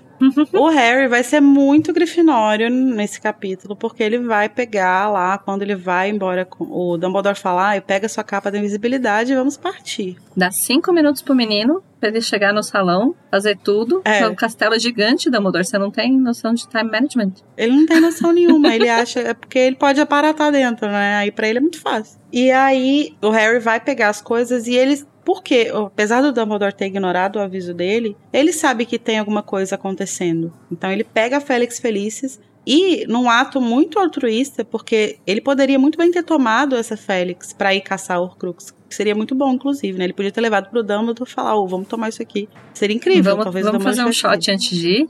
o 0.53 0.69
Harry 0.69 1.09
vai 1.09 1.23
ser 1.23 1.40
muito 1.40 1.93
grifinório 1.93 2.70
nesse 2.70 3.20
capítulo, 3.20 3.74
porque 3.77 4.03
ele 4.03 4.19
vai 4.19 4.49
pegar 4.49 5.11
lá, 5.11 5.36
quando 5.39 5.62
ele 5.62 5.74
vai 5.74 6.11
embora 6.11 6.44
com 6.44 6.65
o 6.65 6.97
Dumbledore 6.97 7.39
falar, 7.39 7.77
e 7.77 7.81
pega 7.81 8.09
sua 8.09 8.24
capa 8.24 8.51
da 8.51 8.59
invisibilidade 8.59 9.32
e 9.32 9.36
vamos 9.36 9.57
partir. 9.57 10.16
Dá 10.36 10.51
cinco 10.51 10.93
minutos 10.93 11.23
pro 11.23 11.35
menino 11.35 11.82
pra 12.01 12.09
ele 12.09 12.20
chegar 12.20 12.53
no 12.53 12.62
salão, 12.62 13.15
fazer 13.31 13.57
tudo. 13.57 14.03
É. 14.05 14.27
um 14.27 14.35
castelo 14.35 14.77
gigante, 14.78 15.31
Dumbledore. 15.31 15.65
Você 15.65 15.78
não 15.78 15.90
tem 15.90 16.19
noção 16.19 16.53
de 16.53 16.66
time 16.69 16.90
management. 16.90 17.35
Ele 17.57 17.77
não 17.77 17.86
tem 17.86 18.01
noção 18.01 18.32
nenhuma. 18.32 18.74
ele 18.74 18.89
acha. 18.89 19.20
É 19.20 19.35
porque 19.35 19.59
ele 19.59 19.77
pode 19.77 20.01
aparatar 20.01 20.51
dentro, 20.51 20.89
né? 20.89 21.16
Aí 21.16 21.31
pra 21.31 21.49
ele 21.49 21.59
é 21.59 21.61
muito 21.61 21.81
fácil. 21.81 22.19
E 22.32 22.51
aí 22.51 23.15
o 23.23 23.31
Harry 23.31 23.61
vai 23.61 23.78
pegar 23.78 24.09
as 24.09 24.20
coisas 24.20 24.66
e 24.66 24.74
ele 24.74 25.05
porque, 25.24 25.70
apesar 25.74 26.20
do 26.20 26.32
Dumbledore 26.32 26.74
ter 26.74 26.86
ignorado 26.86 27.36
o 27.36 27.40
aviso 27.40 27.73
dele, 27.73 28.16
ele 28.32 28.53
sabe 28.53 28.85
que 28.85 28.99
tem 28.99 29.19
alguma 29.19 29.43
coisa 29.43 29.77
acontecendo. 29.77 30.53
Então 30.70 30.90
ele 30.90 31.05
pega 31.05 31.36
a 31.36 31.40
Félix 31.40 31.78
Felicis 31.78 32.40
e 32.66 33.07
num 33.07 33.28
ato 33.28 33.61
muito 33.61 33.99
altruísta, 33.99 34.65
porque 34.65 35.19
ele 35.27 35.40
poderia 35.40 35.78
muito 35.78 35.99
bem 35.99 36.11
ter 36.11 36.23
tomado 36.23 36.77
essa 36.77 36.97
Félix 36.97 37.53
para 37.53 37.74
ir 37.74 37.81
caçar 37.81 38.20
o 38.20 38.24
Horcrux, 38.24 38.73
que 38.89 38.94
seria 38.94 39.15
muito 39.15 39.35
bom, 39.35 39.53
inclusive, 39.53 39.99
né? 39.99 40.05
Ele 40.05 40.12
podia 40.12 40.31
ter 40.31 40.40
levado 40.40 40.70
pro 40.70 40.82
Dumbledore 40.82 41.28
e 41.28 41.32
falar, 41.32 41.57
oh, 41.57 41.66
vamos 41.66 41.89
tomar 41.89 42.09
isso 42.09 42.23
aqui. 42.23 42.49
Seria 42.73 42.94
incrível, 42.94 43.32
vamos, 43.32 43.44
talvez 43.44 43.66
Vamos 43.66 43.82
fazer 43.82 44.05
um 44.05 44.12
shot 44.12 44.51
antes 44.51 44.70
de 44.70 44.89
ir? 44.89 45.09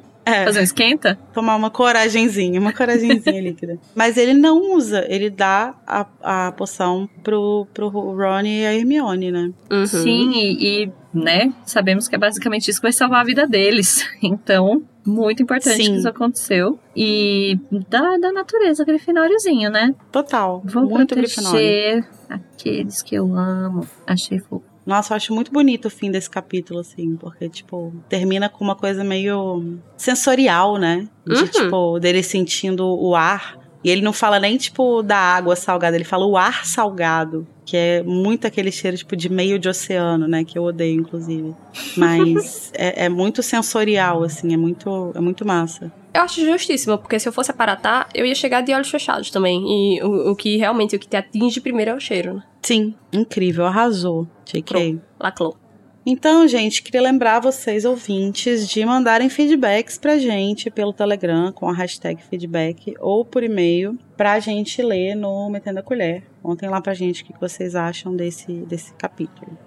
É. 0.26 0.44
Fazer 0.44 0.58
um 0.58 0.64
esquenta? 0.64 1.16
Tomar 1.32 1.54
uma 1.54 1.70
coragenzinha, 1.70 2.60
uma 2.60 2.72
coragenzinha 2.72 3.40
líquida. 3.40 3.78
Mas 3.94 4.16
ele 4.16 4.34
não 4.34 4.74
usa, 4.74 5.06
ele 5.08 5.30
dá 5.30 5.72
a, 5.86 6.06
a 6.48 6.52
poção 6.52 7.08
pro, 7.22 7.64
pro 7.72 7.88
Ron 7.88 8.40
e 8.40 8.66
a 8.66 8.74
Hermione, 8.74 9.30
né? 9.30 9.52
Uhum. 9.70 9.86
Sim, 9.86 10.32
e, 10.32 10.82
e, 10.82 10.92
né, 11.14 11.54
sabemos 11.64 12.08
que 12.08 12.16
é 12.16 12.18
basicamente 12.18 12.68
isso 12.68 12.80
que 12.80 12.86
vai 12.86 12.92
salvar 12.92 13.20
a 13.20 13.24
vida 13.24 13.46
deles. 13.46 14.04
Então, 14.26 14.82
muito 15.06 15.40
importante 15.42 15.76
Sim. 15.76 15.92
que 15.92 15.98
isso 15.98 16.08
aconteceu. 16.08 16.80
E 16.96 17.56
da, 17.88 18.16
da 18.16 18.32
natureza 18.32 18.84
grifinóriozinho, 18.84 19.70
né? 19.70 19.94
Total. 20.10 20.60
Vou 20.64 20.84
muito 20.84 21.14
proteger 21.14 22.04
aqueles 22.28 23.02
que 23.02 23.14
eu 23.14 23.36
amo. 23.36 23.86
Achei 24.04 24.40
fofo. 24.40 24.75
Nossa, 24.86 25.12
eu 25.12 25.16
acho 25.16 25.34
muito 25.34 25.50
bonito 25.50 25.86
o 25.86 25.90
fim 25.90 26.12
desse 26.12 26.30
capítulo, 26.30 26.78
assim, 26.78 27.16
porque, 27.16 27.48
tipo, 27.48 27.92
termina 28.08 28.48
com 28.48 28.64
uma 28.64 28.76
coisa 28.76 29.02
meio 29.02 29.78
sensorial, 29.96 30.78
né? 30.78 31.08
De, 31.26 31.34
uhum. 31.34 31.46
tipo, 31.48 31.98
dele 31.98 32.22
sentindo 32.22 32.86
o 32.86 33.16
ar. 33.16 33.58
E 33.82 33.90
ele 33.90 34.00
não 34.00 34.12
fala 34.12 34.38
nem, 34.38 34.56
tipo, 34.56 35.02
da 35.02 35.16
água 35.16 35.56
salgada, 35.56 35.96
ele 35.96 36.04
fala 36.04 36.24
o 36.24 36.36
ar 36.36 36.64
salgado. 36.64 37.46
Que 37.64 37.76
é 37.76 38.02
muito 38.04 38.46
aquele 38.46 38.70
cheiro, 38.70 38.96
tipo, 38.96 39.16
de 39.16 39.28
meio 39.28 39.58
de 39.58 39.68
oceano, 39.68 40.28
né? 40.28 40.44
Que 40.44 40.56
eu 40.56 40.62
odeio, 40.62 41.00
inclusive. 41.00 41.52
Mas 41.96 42.70
é, 42.78 43.06
é, 43.06 43.08
muito 43.08 43.42
sensorial, 43.42 44.22
assim, 44.22 44.54
é 44.54 44.56
muito, 44.56 45.10
é 45.16 45.20
muito 45.20 45.44
massa. 45.44 45.92
Eu 46.16 46.22
acho 46.22 46.42
justíssimo, 46.42 46.96
porque 46.96 47.20
se 47.20 47.28
eu 47.28 47.32
fosse 47.32 47.50
aparatar, 47.50 48.08
eu 48.14 48.24
ia 48.24 48.34
chegar 48.34 48.62
de 48.62 48.72
olhos 48.72 48.88
fechados 48.88 49.30
também. 49.30 49.62
E 49.68 50.02
o, 50.02 50.30
o 50.30 50.34
que 50.34 50.56
realmente, 50.56 50.96
o 50.96 50.98
que 50.98 51.06
te 51.06 51.14
atinge 51.14 51.60
primeiro 51.60 51.90
é 51.90 51.94
o 51.94 52.00
cheiro, 52.00 52.36
né? 52.36 52.42
Sim, 52.62 52.94
incrível, 53.12 53.66
arrasou. 53.66 54.26
JK. 54.46 54.98
Laclou. 55.20 55.58
Então, 56.06 56.48
gente, 56.48 56.82
queria 56.82 57.02
lembrar 57.02 57.40
vocês, 57.40 57.84
ouvintes, 57.84 58.66
de 58.66 58.82
mandarem 58.86 59.28
feedbacks 59.28 59.98
pra 59.98 60.16
gente 60.16 60.70
pelo 60.70 60.94
Telegram 60.94 61.52
com 61.52 61.68
a 61.68 61.74
hashtag 61.74 62.22
feedback 62.22 62.94
ou 62.98 63.22
por 63.22 63.42
e-mail 63.42 63.98
pra 64.16 64.40
gente 64.40 64.80
ler 64.80 65.14
no 65.14 65.50
Metendo 65.50 65.80
a 65.80 65.82
Colher. 65.82 66.22
Contem 66.42 66.70
lá 66.70 66.80
pra 66.80 66.94
gente 66.94 67.24
o 67.24 67.26
que 67.26 67.38
vocês 67.38 67.74
acham 67.74 68.16
desse, 68.16 68.52
desse 68.66 68.94
capítulo. 68.94 69.58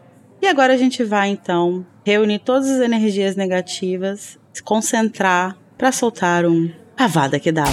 E 0.41 0.47
agora 0.47 0.73
a 0.73 0.77
gente 0.77 1.03
vai, 1.03 1.30
então, 1.30 1.85
reunir 2.03 2.39
todas 2.39 2.69
as 2.69 2.80
energias 2.80 3.35
negativas, 3.35 4.39
se 4.51 4.63
concentrar 4.63 5.59
pra 5.80 5.93
soltar 5.93 6.45
um 6.45 6.69
Avada 6.97 7.39
que 7.39 7.49
dava. 7.49 7.72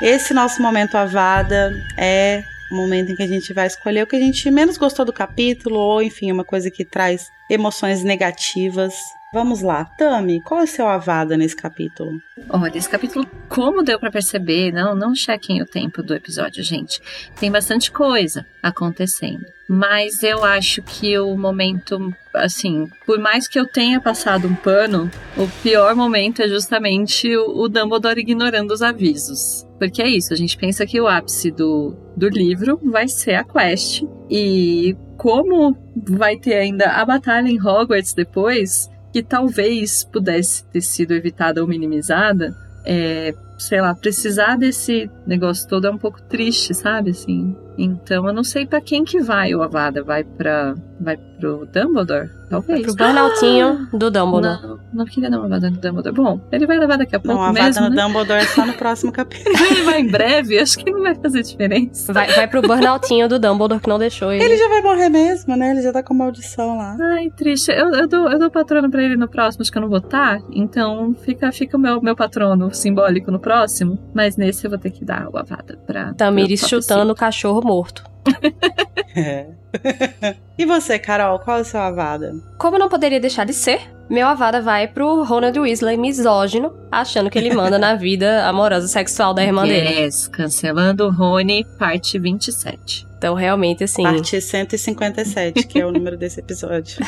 Esse 0.00 0.32
nosso 0.32 0.62
momento 0.62 0.96
Avada 0.96 1.70
é 1.98 2.42
o 2.72 2.76
momento 2.76 3.12
em 3.12 3.16
que 3.16 3.22
a 3.22 3.28
gente 3.28 3.52
vai 3.52 3.66
escolher 3.66 4.02
o 4.02 4.06
que 4.06 4.16
a 4.16 4.20
gente 4.20 4.50
menos 4.50 4.78
gostou 4.78 5.04
do 5.04 5.12
capítulo, 5.12 5.78
ou 5.78 6.02
enfim, 6.02 6.32
uma 6.32 6.44
coisa 6.44 6.70
que 6.70 6.82
traz 6.82 7.30
emoções 7.50 8.02
negativas. 8.02 8.94
Vamos 9.34 9.62
lá, 9.62 9.84
Tami, 9.84 10.40
qual 10.40 10.60
é 10.60 10.62
o 10.62 10.66
seu 10.68 10.86
Avada 10.86 11.36
nesse 11.36 11.56
capítulo? 11.56 12.22
Olha, 12.48 12.78
esse 12.78 12.88
capítulo, 12.88 13.26
como 13.48 13.82
deu 13.82 13.98
para 13.98 14.08
perceber, 14.08 14.70
não, 14.70 14.94
não 14.94 15.12
chequem 15.12 15.60
o 15.60 15.66
tempo 15.66 16.04
do 16.04 16.14
episódio, 16.14 16.62
gente. 16.62 17.02
Tem 17.40 17.50
bastante 17.50 17.90
coisa 17.90 18.46
acontecendo. 18.62 19.44
Mas 19.68 20.22
eu 20.22 20.44
acho 20.44 20.82
que 20.82 21.18
o 21.18 21.36
momento, 21.36 22.14
assim, 22.32 22.88
por 23.04 23.18
mais 23.18 23.48
que 23.48 23.58
eu 23.58 23.66
tenha 23.66 24.00
passado 24.00 24.46
um 24.46 24.54
pano, 24.54 25.10
o 25.36 25.48
pior 25.64 25.96
momento 25.96 26.40
é 26.40 26.46
justamente 26.46 27.36
o, 27.36 27.64
o 27.64 27.68
Dumbledore 27.68 28.20
ignorando 28.20 28.70
os 28.70 28.82
avisos. 28.82 29.66
Porque 29.80 30.00
é 30.00 30.08
isso, 30.08 30.32
a 30.32 30.36
gente 30.36 30.56
pensa 30.56 30.86
que 30.86 31.00
o 31.00 31.08
ápice 31.08 31.50
do, 31.50 31.96
do 32.16 32.28
livro 32.28 32.78
vai 32.84 33.08
ser 33.08 33.34
a 33.34 33.42
quest. 33.42 34.04
E 34.30 34.96
como 35.16 35.76
vai 35.96 36.36
ter 36.36 36.54
ainda 36.54 36.92
a 36.92 37.04
batalha 37.04 37.48
em 37.48 37.60
Hogwarts 37.60 38.14
depois, 38.14 38.93
que 39.14 39.22
talvez 39.22 40.02
pudesse 40.02 40.64
ter 40.64 40.80
sido 40.80 41.14
evitada 41.14 41.62
ou 41.62 41.68
minimizada, 41.68 42.52
é, 42.84 43.32
sei 43.56 43.80
lá, 43.80 43.94
precisar 43.94 44.56
desse 44.56 45.08
negócio 45.24 45.68
todo 45.68 45.86
é 45.86 45.90
um 45.92 45.96
pouco 45.96 46.20
triste, 46.20 46.74
sabe? 46.74 47.10
Assim. 47.10 47.54
Então 47.76 48.26
eu 48.26 48.32
não 48.32 48.44
sei 48.44 48.66
para 48.66 48.80
quem 48.80 49.04
que 49.04 49.20
vai 49.20 49.54
o 49.54 49.62
Avada. 49.62 50.02
Vai 50.02 50.24
para 50.24 50.74
vai 51.00 51.16
pro 51.16 51.66
Dumbledore? 51.66 52.30
Talvez. 52.48 52.82
Pro 52.82 52.94
burnoutinho 52.94 53.88
ah, 53.92 53.96
do 53.96 54.10
Dumbledore. 54.10 54.62
Não, 54.62 54.78
não 54.92 55.04
queria 55.04 55.30
dar 55.30 55.38
uma 55.38 55.46
Avada 55.46 55.70
no 55.70 55.76
Dumbledore. 55.76 56.14
Bom, 56.14 56.40
ele 56.52 56.66
vai 56.66 56.78
levar 56.78 56.96
daqui 56.96 57.16
a 57.16 57.20
pouco 57.20 57.36
não, 57.36 57.52
mesmo, 57.52 57.66
Avada 57.66 57.80
no 57.88 57.94
né? 57.94 58.02
Dumbledore 58.02 58.46
só 58.46 58.66
no 58.66 58.72
próximo 58.74 59.10
capítulo. 59.12 59.56
ele 59.70 59.82
vai 59.82 60.00
em 60.00 60.06
breve, 60.06 60.58
acho 60.58 60.78
que 60.78 60.90
não 60.90 61.02
vai 61.02 61.14
fazer 61.14 61.42
diferença. 61.42 62.12
Vai, 62.12 62.28
vai 62.28 62.46
pro 62.46 62.62
burnoutinho 62.62 63.28
do 63.28 63.38
Dumbledore 63.38 63.80
que 63.80 63.88
não 63.88 63.98
deixou 63.98 64.32
ele. 64.32 64.44
Ele 64.44 64.56
já 64.56 64.68
vai 64.68 64.82
morrer 64.82 65.08
mesmo, 65.08 65.56
né? 65.56 65.70
Ele 65.70 65.82
já 65.82 65.92
tá 65.92 66.02
com 66.02 66.14
maldição 66.14 66.76
lá. 66.76 66.96
Ai, 67.00 67.30
triste. 67.30 67.70
Eu, 67.70 67.92
eu, 67.92 68.08
dou, 68.08 68.30
eu 68.30 68.38
dou 68.38 68.50
patrono 68.50 68.90
pra 68.90 69.02
ele 69.02 69.16
no 69.16 69.28
próximo, 69.28 69.62
acho 69.62 69.72
que 69.72 69.78
eu 69.78 69.82
não 69.82 69.88
vou 69.88 69.98
estar. 69.98 70.38
Então 70.52 71.14
fica, 71.14 71.50
fica 71.50 71.76
o 71.76 71.80
meu, 71.80 72.00
meu 72.00 72.14
patrono 72.14 72.72
simbólico 72.72 73.30
no 73.30 73.40
próximo. 73.40 73.98
Mas 74.14 74.36
nesse 74.36 74.66
eu 74.66 74.70
vou 74.70 74.78
ter 74.78 74.90
que 74.90 75.04
dar 75.04 75.28
o 75.28 75.36
Avada 75.36 75.78
pra. 75.86 76.14
Tamires 76.14 76.60
chutando 76.68 77.12
o 77.12 77.16
cachorro 77.16 77.63
morto. 77.64 78.04
É. 79.16 79.46
e 80.58 80.66
você, 80.66 80.98
Carol, 80.98 81.38
qual 81.38 81.58
é 81.58 81.60
o 81.60 81.64
seu 81.64 81.78
Avada? 81.78 82.34
Como 82.58 82.78
não 82.78 82.88
poderia 82.88 83.20
deixar 83.20 83.44
de 83.44 83.52
ser, 83.52 83.80
meu 84.10 84.26
Avada 84.26 84.60
vai 84.60 84.88
pro 84.88 85.22
Ronald 85.22 85.58
Weasley 85.58 85.96
misógino, 85.96 86.72
achando 86.90 87.30
que 87.30 87.38
ele 87.38 87.54
manda 87.54 87.78
na 87.78 87.94
vida 87.96 88.44
amorosa 88.46 88.88
sexual 88.88 89.32
da 89.32 89.44
irmã 89.44 89.62
dele. 89.62 90.00
Yes, 90.00 90.26
cancelando 90.26 91.06
o 91.06 91.10
Rony, 91.10 91.64
parte 91.78 92.18
27. 92.18 93.06
Então, 93.16 93.34
realmente, 93.34 93.84
assim. 93.84 94.02
Parte 94.02 94.40
157, 94.40 95.66
que 95.66 95.80
é 95.80 95.86
o 95.86 95.92
número 95.92 96.16
desse 96.16 96.40
episódio. 96.40 96.98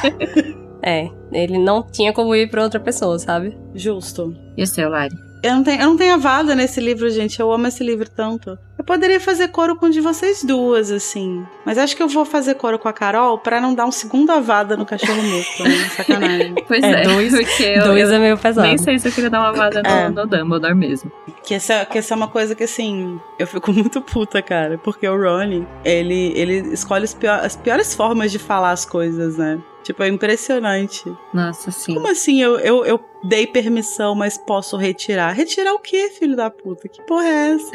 É, 0.83 1.11
ele 1.33 1.59
não 1.59 1.83
tinha 1.83 2.13
como 2.13 2.35
ir 2.35 2.49
pra 2.49 2.63
outra 2.63 2.79
pessoa, 2.79 3.19
sabe? 3.19 3.57
Justo. 3.75 4.35
E 4.57 4.63
o 4.63 4.67
seu, 4.67 4.89
Lari? 4.89 5.26
Eu 5.47 5.55
não, 5.57 5.63
tenho, 5.65 5.81
eu 5.83 5.87
não 5.89 5.97
tenho 5.97 6.15
avada 6.15 6.55
nesse 6.55 6.81
livro, 6.81 7.09
gente. 7.11 7.39
Eu 7.41 7.53
amo 7.53 7.67
esse 7.67 7.83
livro 7.85 8.09
tanto. 8.09 8.59
Eu 8.79 8.85
poderia 8.85 9.19
fazer 9.19 9.49
coro 9.49 9.75
com 9.77 9.87
um 9.87 9.91
de 9.91 10.01
vocês 10.01 10.43
duas, 10.45 10.91
assim. 10.91 11.45
Mas 11.65 11.79
acho 11.79 11.97
que 11.97 12.03
eu 12.03 12.09
vou 12.09 12.25
fazer 12.25 12.55
coro 12.57 12.79
com 12.79 12.89
a 12.89 12.93
Carol 12.93 13.39
pra 13.39 13.61
não 13.61 13.75
dar 13.75 13.87
um 13.87 13.91
segundo 13.91 14.31
avada 14.31 14.77
no 14.77 14.85
cachorro 14.85 15.23
morto, 15.23 15.63
né? 15.65 15.89
Sacanagem. 15.97 16.55
Pois 16.69 16.83
É, 16.85 16.91
é, 16.91 17.05
dois- 17.05 17.33
porque 17.35 17.63
eu, 17.63 17.85
Dois 17.85 18.09
eu 18.09 18.15
é 18.17 18.19
meio 18.19 18.37
pesado. 18.39 18.67
nem 18.69 18.77
sei 18.77 18.99
se 18.99 19.09
eu 19.09 19.13
queria 19.13 19.31
dar 19.31 19.41
uma 19.41 19.53
vada 19.53 19.83
no, 19.83 19.89
É. 19.89 20.09
no 20.11 20.27
Dumbledore 20.27 20.75
mesmo. 20.75 21.11
Que 21.43 21.55
essa, 21.55 21.85
que 21.87 21.97
essa 21.99 22.13
é 22.13 22.17
uma 22.17 22.29
coisa 22.29 22.55
que, 22.55 22.65
assim, 22.65 23.19
eu 23.39 23.47
fico 23.47 23.73
muito 23.73 24.01
puta, 24.03 24.43
cara. 24.43 24.77
Porque 24.79 25.09
o 25.09 25.17
Ronnie, 25.17 25.67
ele, 25.85 26.33
ele 26.37 26.59
escolhe 26.75 27.05
os 27.05 27.15
pior- 27.15 27.41
as 27.45 27.57
piores 27.57 27.95
formas 27.95 28.31
de 28.31 28.39
falar 28.39 28.73
as 28.73 28.85
coisas, 28.85 29.37
né? 29.39 29.59
Tipo, 29.87 30.03
é 30.03 30.09
impressionante. 30.09 31.05
Nossa, 31.33 31.71
sim. 31.71 31.95
Como 31.95 32.09
assim 32.09 32.43
eu, 32.43 32.59
eu, 32.59 32.85
eu 32.85 33.01
dei 33.23 33.47
permissão, 33.47 34.17
mas 34.17 34.37
posso 34.37 34.77
retirar? 34.77 35.31
Retirar 35.31 35.73
o 35.75 35.79
quê, 35.79 36.11
filho 36.11 36.35
da 36.35 36.51
puta? 36.51 36.89
Que 36.89 37.01
porra 37.03 37.25
é 37.25 37.55
essa? 37.55 37.71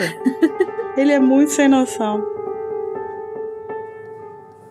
Ele 0.99 1.13
é 1.13 1.19
muito 1.21 1.53
sem 1.53 1.69
noção. 1.69 2.21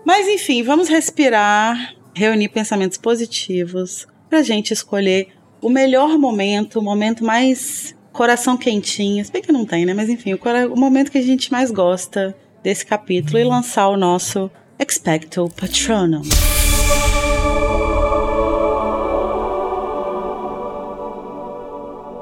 Mas 0.05 0.29
enfim, 0.29 0.63
vamos 0.63 0.91
respirar, 0.91 1.95
reunir 2.15 2.51
pensamentos 2.51 2.99
positivos 2.99 4.07
pra 4.29 4.43
gente 4.43 4.75
escolher 4.75 5.29
o 5.63 5.71
melhor 5.71 6.19
momento, 6.19 6.79
o 6.79 6.83
momento 6.83 7.25
mais 7.25 7.97
coração 8.13 8.55
quentinho. 8.55 9.25
Se 9.25 9.33
bem 9.33 9.41
que 9.41 9.51
não 9.51 9.65
tem, 9.65 9.87
né? 9.87 9.95
Mas 9.95 10.11
enfim, 10.11 10.35
o, 10.35 10.39
o 10.75 10.79
momento 10.79 11.11
que 11.11 11.17
a 11.17 11.23
gente 11.23 11.51
mais 11.51 11.71
gosta 11.71 12.37
desse 12.63 12.85
capítulo 12.85 13.39
e 13.39 13.45
lançar 13.45 13.89
o 13.89 13.97
nosso 13.97 14.51
Expecto 14.79 15.51
Patronum. 15.59 16.21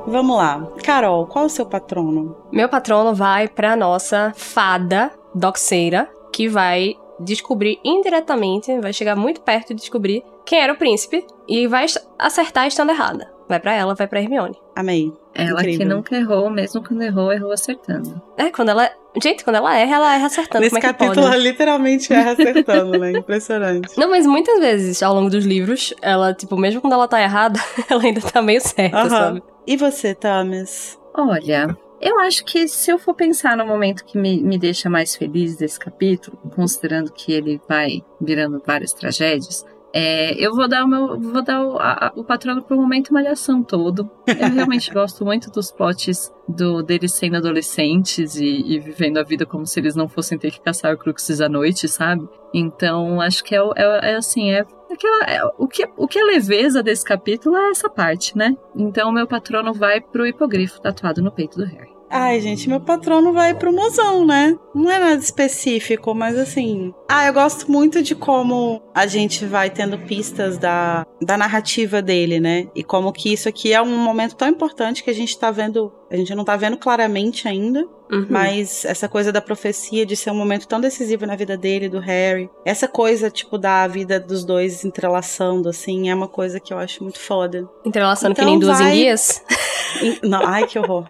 Vamos 0.08 0.36
lá. 0.36 0.66
Carol, 0.82 1.26
qual 1.26 1.44
o 1.44 1.50
seu 1.50 1.66
patrono? 1.66 2.34
Meu 2.50 2.68
patrono 2.68 3.14
vai 3.14 3.46
pra 3.46 3.76
nossa 3.76 4.32
fada 4.34 5.12
doxeira, 5.34 6.10
que 6.32 6.48
vai 6.48 6.96
descobrir 7.20 7.78
indiretamente, 7.84 8.80
vai 8.80 8.92
chegar 8.92 9.14
muito 9.14 9.42
perto 9.42 9.74
de 9.74 9.80
descobrir 9.80 10.24
quem 10.46 10.60
era 10.60 10.72
o 10.72 10.78
príncipe 10.78 11.26
e 11.46 11.66
vai 11.66 11.84
acertar 12.18 12.66
estando 12.66 12.90
errada. 12.90 13.37
Vai 13.48 13.58
pra 13.58 13.74
ela, 13.74 13.94
vai 13.94 14.06
pra 14.06 14.20
Hermione. 14.20 14.56
Amei. 14.76 15.12
Ela 15.34 15.62
que 15.62 15.70
Incrível. 15.70 15.96
nunca 15.96 16.16
errou, 16.16 16.50
mesmo 16.50 16.82
quando 16.82 17.02
errou, 17.02 17.32
errou 17.32 17.52
acertando. 17.52 18.20
É, 18.36 18.50
quando 18.50 18.68
ela. 18.70 18.90
Gente, 19.22 19.42
quando 19.42 19.56
ela 19.56 19.74
erra, 19.76 19.96
ela 19.96 20.14
erra 20.14 20.26
acertando. 20.26 20.60
Nesse 20.64 20.74
Como 20.74 20.78
é 20.78 20.80
que 20.80 20.98
capítulo, 20.98 21.14
pode? 21.26 21.34
ela 21.34 21.36
literalmente 21.42 22.12
erra 22.12 22.32
acertando, 22.32 22.98
né? 22.98 23.12
Impressionante. 23.12 23.96
Não, 23.98 24.10
mas 24.10 24.26
muitas 24.26 24.58
vezes 24.60 25.02
ao 25.02 25.14
longo 25.14 25.30
dos 25.30 25.44
livros, 25.46 25.94
ela, 26.02 26.34
tipo, 26.34 26.56
mesmo 26.56 26.80
quando 26.80 26.92
ela 26.92 27.08
tá 27.08 27.20
errada, 27.22 27.58
ela 27.88 28.02
ainda 28.02 28.20
tá 28.20 28.42
meio 28.42 28.60
certa, 28.60 28.98
Aham. 28.98 29.08
sabe? 29.08 29.42
E 29.66 29.76
você, 29.76 30.14
Thomas? 30.14 30.98
Olha, 31.14 31.76
eu 32.00 32.18
acho 32.20 32.44
que 32.44 32.68
se 32.68 32.90
eu 32.90 32.98
for 32.98 33.14
pensar 33.14 33.56
no 33.56 33.66
momento 33.66 34.04
que 34.04 34.16
me, 34.18 34.40
me 34.42 34.58
deixa 34.58 34.88
mais 34.90 35.16
feliz 35.16 35.56
desse 35.56 35.78
capítulo, 35.78 36.36
considerando 36.54 37.12
que 37.12 37.32
ele 37.32 37.60
vai 37.68 38.02
virando 38.20 38.62
várias 38.64 38.92
tragédias, 38.92 39.64
é, 40.00 40.34
eu 40.38 40.54
vou 40.54 40.68
dar 40.68 40.84
o 40.84 40.88
meu, 40.88 41.18
vou 41.18 41.42
dar 41.42 41.60
o, 41.60 41.76
a- 41.78 42.12
o 42.14 42.22
patrono 42.22 42.62
pro 42.62 42.76
momento 42.76 43.12
malhação 43.12 43.62
todo. 43.64 44.08
Eu 44.26 44.48
realmente 44.54 44.90
gosto 44.94 45.24
muito 45.24 45.50
dos 45.50 45.72
plots 45.72 46.32
do, 46.48 46.82
deles 46.82 47.12
sendo 47.12 47.36
adolescentes 47.36 48.36
e, 48.36 48.46
e 48.46 48.78
vivendo 48.78 49.18
a 49.18 49.22
vida 49.24 49.44
como 49.44 49.66
se 49.66 49.80
eles 49.80 49.96
não 49.96 50.08
fossem 50.08 50.38
ter 50.38 50.52
que 50.52 50.60
caçar 50.60 50.96
cruxes 50.96 51.40
à 51.40 51.48
noite, 51.48 51.88
sabe? 51.88 52.28
Então, 52.54 53.20
acho 53.20 53.42
que 53.42 53.54
é, 53.56 53.58
é, 53.76 54.12
é 54.12 54.14
assim, 54.16 54.50
é 54.52 54.64
aquela, 54.90 55.24
é, 55.24 55.40
o, 55.58 55.66
que, 55.66 55.86
o 55.96 56.06
que 56.06 56.18
é 56.18 56.22
leveza 56.24 56.82
desse 56.82 57.04
capítulo 57.04 57.56
é 57.56 57.70
essa 57.70 57.90
parte, 57.90 58.36
né? 58.38 58.56
Então, 58.76 59.10
o 59.10 59.12
meu 59.12 59.26
patrono 59.26 59.74
vai 59.74 60.00
pro 60.00 60.26
hipogrifo 60.26 60.80
tatuado 60.80 61.20
no 61.20 61.32
peito 61.32 61.58
do 61.58 61.64
Harry. 61.66 61.97
Ai, 62.10 62.40
gente, 62.40 62.68
meu 62.68 62.80
patrono 62.80 63.32
vai 63.32 63.54
pro 63.54 63.72
mozão, 63.72 64.26
né? 64.26 64.56
Não 64.74 64.90
é 64.90 64.98
nada 64.98 65.20
específico, 65.20 66.14
mas 66.14 66.38
assim. 66.38 66.92
Ah, 67.08 67.26
eu 67.26 67.32
gosto 67.32 67.70
muito 67.70 68.02
de 68.02 68.14
como 68.14 68.82
a 68.94 69.06
gente 69.06 69.44
vai 69.44 69.68
tendo 69.70 69.98
pistas 69.98 70.56
da, 70.58 71.06
da 71.20 71.36
narrativa 71.36 72.00
dele, 72.00 72.40
né? 72.40 72.68
E 72.74 72.82
como 72.82 73.12
que 73.12 73.32
isso 73.32 73.48
aqui 73.48 73.72
é 73.72 73.82
um 73.82 73.96
momento 73.98 74.36
tão 74.36 74.48
importante 74.48 75.02
que 75.04 75.10
a 75.10 75.14
gente 75.14 75.38
tá 75.38 75.50
vendo. 75.50 75.92
A 76.10 76.16
gente 76.16 76.34
não 76.34 76.44
tá 76.44 76.56
vendo 76.56 76.76
claramente 76.76 77.46
ainda, 77.46 77.86
Uhum. 78.10 78.26
Mas 78.30 78.86
essa 78.86 79.06
coisa 79.06 79.30
da 79.30 79.38
profecia 79.42 80.06
de 80.06 80.16
ser 80.16 80.30
um 80.30 80.34
momento 80.34 80.66
tão 80.66 80.80
decisivo 80.80 81.26
na 81.26 81.36
vida 81.36 81.58
dele, 81.58 81.90
do 81.90 81.98
Harry, 82.00 82.48
essa 82.64 82.88
coisa, 82.88 83.30
tipo, 83.30 83.58
da 83.58 83.86
vida 83.86 84.18
dos 84.18 84.46
dois 84.46 84.82
entrelaçando, 84.82 85.68
assim, 85.68 86.08
é 86.08 86.14
uma 86.14 86.26
coisa 86.26 86.58
que 86.58 86.72
eu 86.72 86.78
acho 86.78 87.02
muito 87.02 87.20
foda. 87.20 87.68
Entrelaçando 87.84 88.32
Então 88.32 88.46
que 88.46 88.50
nem 88.50 88.58
duas 88.58 88.78
vai- 88.78 88.92
enguias. 88.92 89.42
Não, 90.24 90.40
ai, 90.46 90.66
que 90.66 90.78
horror. 90.78 91.06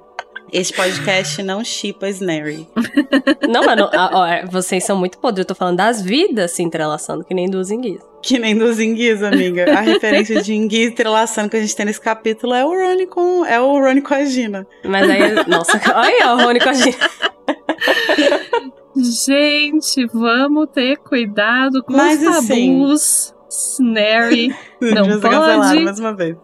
Esse 0.53 0.73
podcast 0.73 1.43
não 1.43 1.63
chipa 1.63 2.09
Snary. 2.09 2.67
Não, 3.49 3.65
mano, 3.65 3.89
a- 3.93 4.11
ó, 4.45 4.51
vocês 4.51 4.85
são 4.85 4.97
muito 4.97 5.19
podres. 5.19 5.41
Eu 5.45 5.47
tô 5.47 5.55
falando 5.55 5.77
das 5.77 6.03
vidas 6.03 6.53
se 6.53 6.63
entrelaçando, 6.63 7.25
que 7.25 7.33
nem 7.35 7.49
dos 7.49 7.71
enguias. 7.71 8.03
Que 8.23 8.39
nem 8.39 8.57
dos 8.57 8.79
enguis, 8.81 9.23
amiga. 9.23 9.65
A 9.73 9.81
referência 9.81 10.43
de 10.43 10.55
enguia 10.55 10.87
entrelaçando 10.87 11.49
que 11.49 11.57
a 11.57 11.61
gente 11.61 11.75
tem 11.77 11.87
nesse 11.87 12.01
capítulo 12.01 12.53
é 12.55 12.65
o 12.65 12.69
Rony 12.71 13.07
com, 13.07 13.45
é 13.47 13.61
o 13.61 13.79
Rony 13.79 14.01
com 14.03 14.15
a 14.15 14.25
Gina. 14.25 14.67
Mas 14.85 15.09
aí, 15.09 15.21
nossa, 15.47 15.81
olha 15.95 16.35
o 16.35 16.45
Rony 16.45 16.61
com 16.61 16.69
a 16.69 16.73
gente. 16.75 16.99
Gente, 19.27 20.07
vamos 20.13 20.69
ter 20.73 20.97
cuidado 20.99 21.83
com 21.85 21.93
Mas, 21.93 22.21
os 22.21 22.27
assim- 22.37 22.79
tabus. 22.79 23.35
Snary, 23.51 24.49
Não 24.81 25.07
pode. 25.07 25.21
cancelado 25.23 25.81
mais 25.81 25.99
uma 25.99 26.15
vez. 26.15 26.37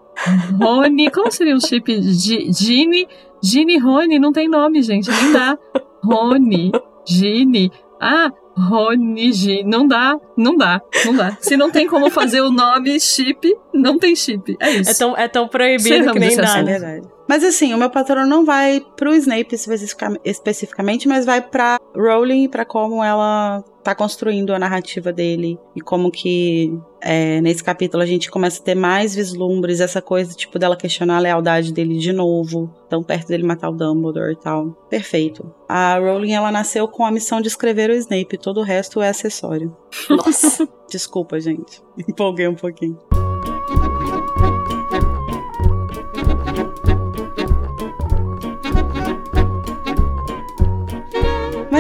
Rony. 0.61 1.11
Como 1.11 1.31
seria 1.31 1.55
o 1.55 1.61
chip? 1.61 2.01
Gi- 2.01 2.51
Gini? 2.53 3.07
Gini 3.45 3.79
Rony? 3.79 4.19
Não 4.19 4.33
tem 4.33 4.49
nome, 4.49 4.83
gente. 4.83 5.11
Nem 5.11 5.33
dá. 5.33 5.59
Rony. 6.03 6.73
Gini. 7.07 7.71
Ah, 8.01 8.33
Rony 8.57 9.33
Gini. 9.33 9.65
Não 9.65 9.87
dá. 9.87 10.17
Não 10.37 10.57
dá. 10.57 10.81
Não 11.05 11.15
dá. 11.15 11.37
Se 11.41 11.57
não 11.57 11.71
tem 11.71 11.87
como 11.87 12.11
fazer 12.11 12.41
o 12.41 12.51
nome 12.51 12.99
chip, 12.99 13.55
não 13.75 13.99
tem 13.99 14.17
chip. 14.17 14.57
É 14.59 14.71
isso. 14.71 14.91
É 14.91 14.95
tão, 14.95 15.17
é 15.17 15.29
tão 15.29 15.47
proibido 15.47 15.89
Encerramos 15.89 16.13
que 16.15 16.19
nem 16.19 16.37
dá. 16.37 16.59
É 16.59 16.79
né? 16.79 17.01
Mas 17.29 17.43
assim, 17.43 17.73
o 17.73 17.79
meu 17.79 17.89
patrão 17.91 18.27
não 18.27 18.45
vai 18.45 18.81
pro 18.97 19.15
Snape 19.15 19.55
especifica- 19.55 20.19
especificamente, 20.25 21.09
mas 21.09 21.25
vai 21.25 21.41
pra 21.41 21.79
Rowling 21.97 22.45
e 22.45 22.49
pra 22.49 22.65
como 22.65 23.03
ela 23.03 23.65
tá 23.83 23.95
construindo 23.95 24.53
a 24.55 24.59
narrativa 24.59 25.13
dele. 25.13 25.59
E 25.77 25.81
como 25.81 26.11
que 26.11 26.73
é, 27.03 27.41
nesse 27.41 27.63
capítulo 27.63 28.03
a 28.03 28.07
gente 28.07 28.31
começa 28.31 28.61
a 28.61 28.65
ter 28.65 28.75
mais 28.75 29.15
vislumbres, 29.15 29.81
essa 29.81 30.01
coisa 30.03 30.35
tipo 30.35 30.59
dela 30.59 30.77
questionar 30.77 31.17
a 31.17 31.21
lealdade 31.21 31.73
dele 31.73 31.99
de 31.99 32.13
novo, 32.13 32.71
tão 32.89 33.03
perto 33.03 33.29
dele 33.29 33.43
matar 33.43 33.71
o 33.71 33.75
Dumbledore 33.75 34.33
e 34.33 34.37
tal. 34.37 34.71
Perfeito. 34.89 35.51
A 35.69 35.99
Rowling 35.99 36.33
ela 36.33 36.51
nasceu 36.53 36.87
com 36.89 37.05
a 37.05 37.11
missão 37.11 37.41
de 37.41 37.49
escrever 37.49 37.91
o 37.91 37.95
Snape, 37.95 38.39
todo 38.39 38.61
o 38.61 38.65
resto 38.65 39.01
é 39.03 39.09
acessório. 39.09 39.75
Nossa. 40.11 40.69
Desculpa, 40.91 41.41
gente. 41.41 41.83
Empolguei 42.09 42.47
um 42.49 42.55
pouquinho. 42.55 42.99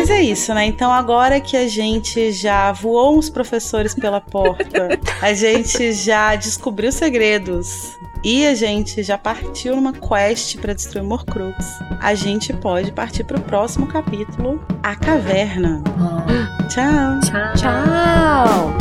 Mas 0.04 0.10
é 0.10 0.20
isso, 0.20 0.52
né? 0.52 0.66
Então 0.66 0.92
agora 0.92 1.40
que 1.40 1.56
a 1.56 1.66
gente 1.66 2.30
já 2.30 2.70
voou 2.72 3.16
uns 3.16 3.30
professores 3.30 3.94
pela 3.94 4.20
porta, 4.20 5.00
a 5.22 5.32
gente 5.32 5.94
já 5.94 6.36
descobriu 6.36 6.92
segredos 6.92 7.96
e 8.22 8.46
a 8.46 8.54
gente 8.54 9.02
já 9.02 9.16
partiu 9.16 9.74
numa 9.74 9.94
quest 9.94 10.58
para 10.58 10.74
destruir 10.74 11.02
Morcrux, 11.02 11.56
a 12.02 12.14
gente 12.14 12.52
pode 12.52 12.92
partir 12.92 13.24
para 13.24 13.38
o 13.38 13.40
próximo 13.40 13.86
capítulo, 13.86 14.62
A 14.82 14.94
Caverna. 14.94 15.82
Ah. 15.98 16.66
Tchau. 16.68 17.20
Tchau. 17.22 17.54
Tchau. 17.56 18.74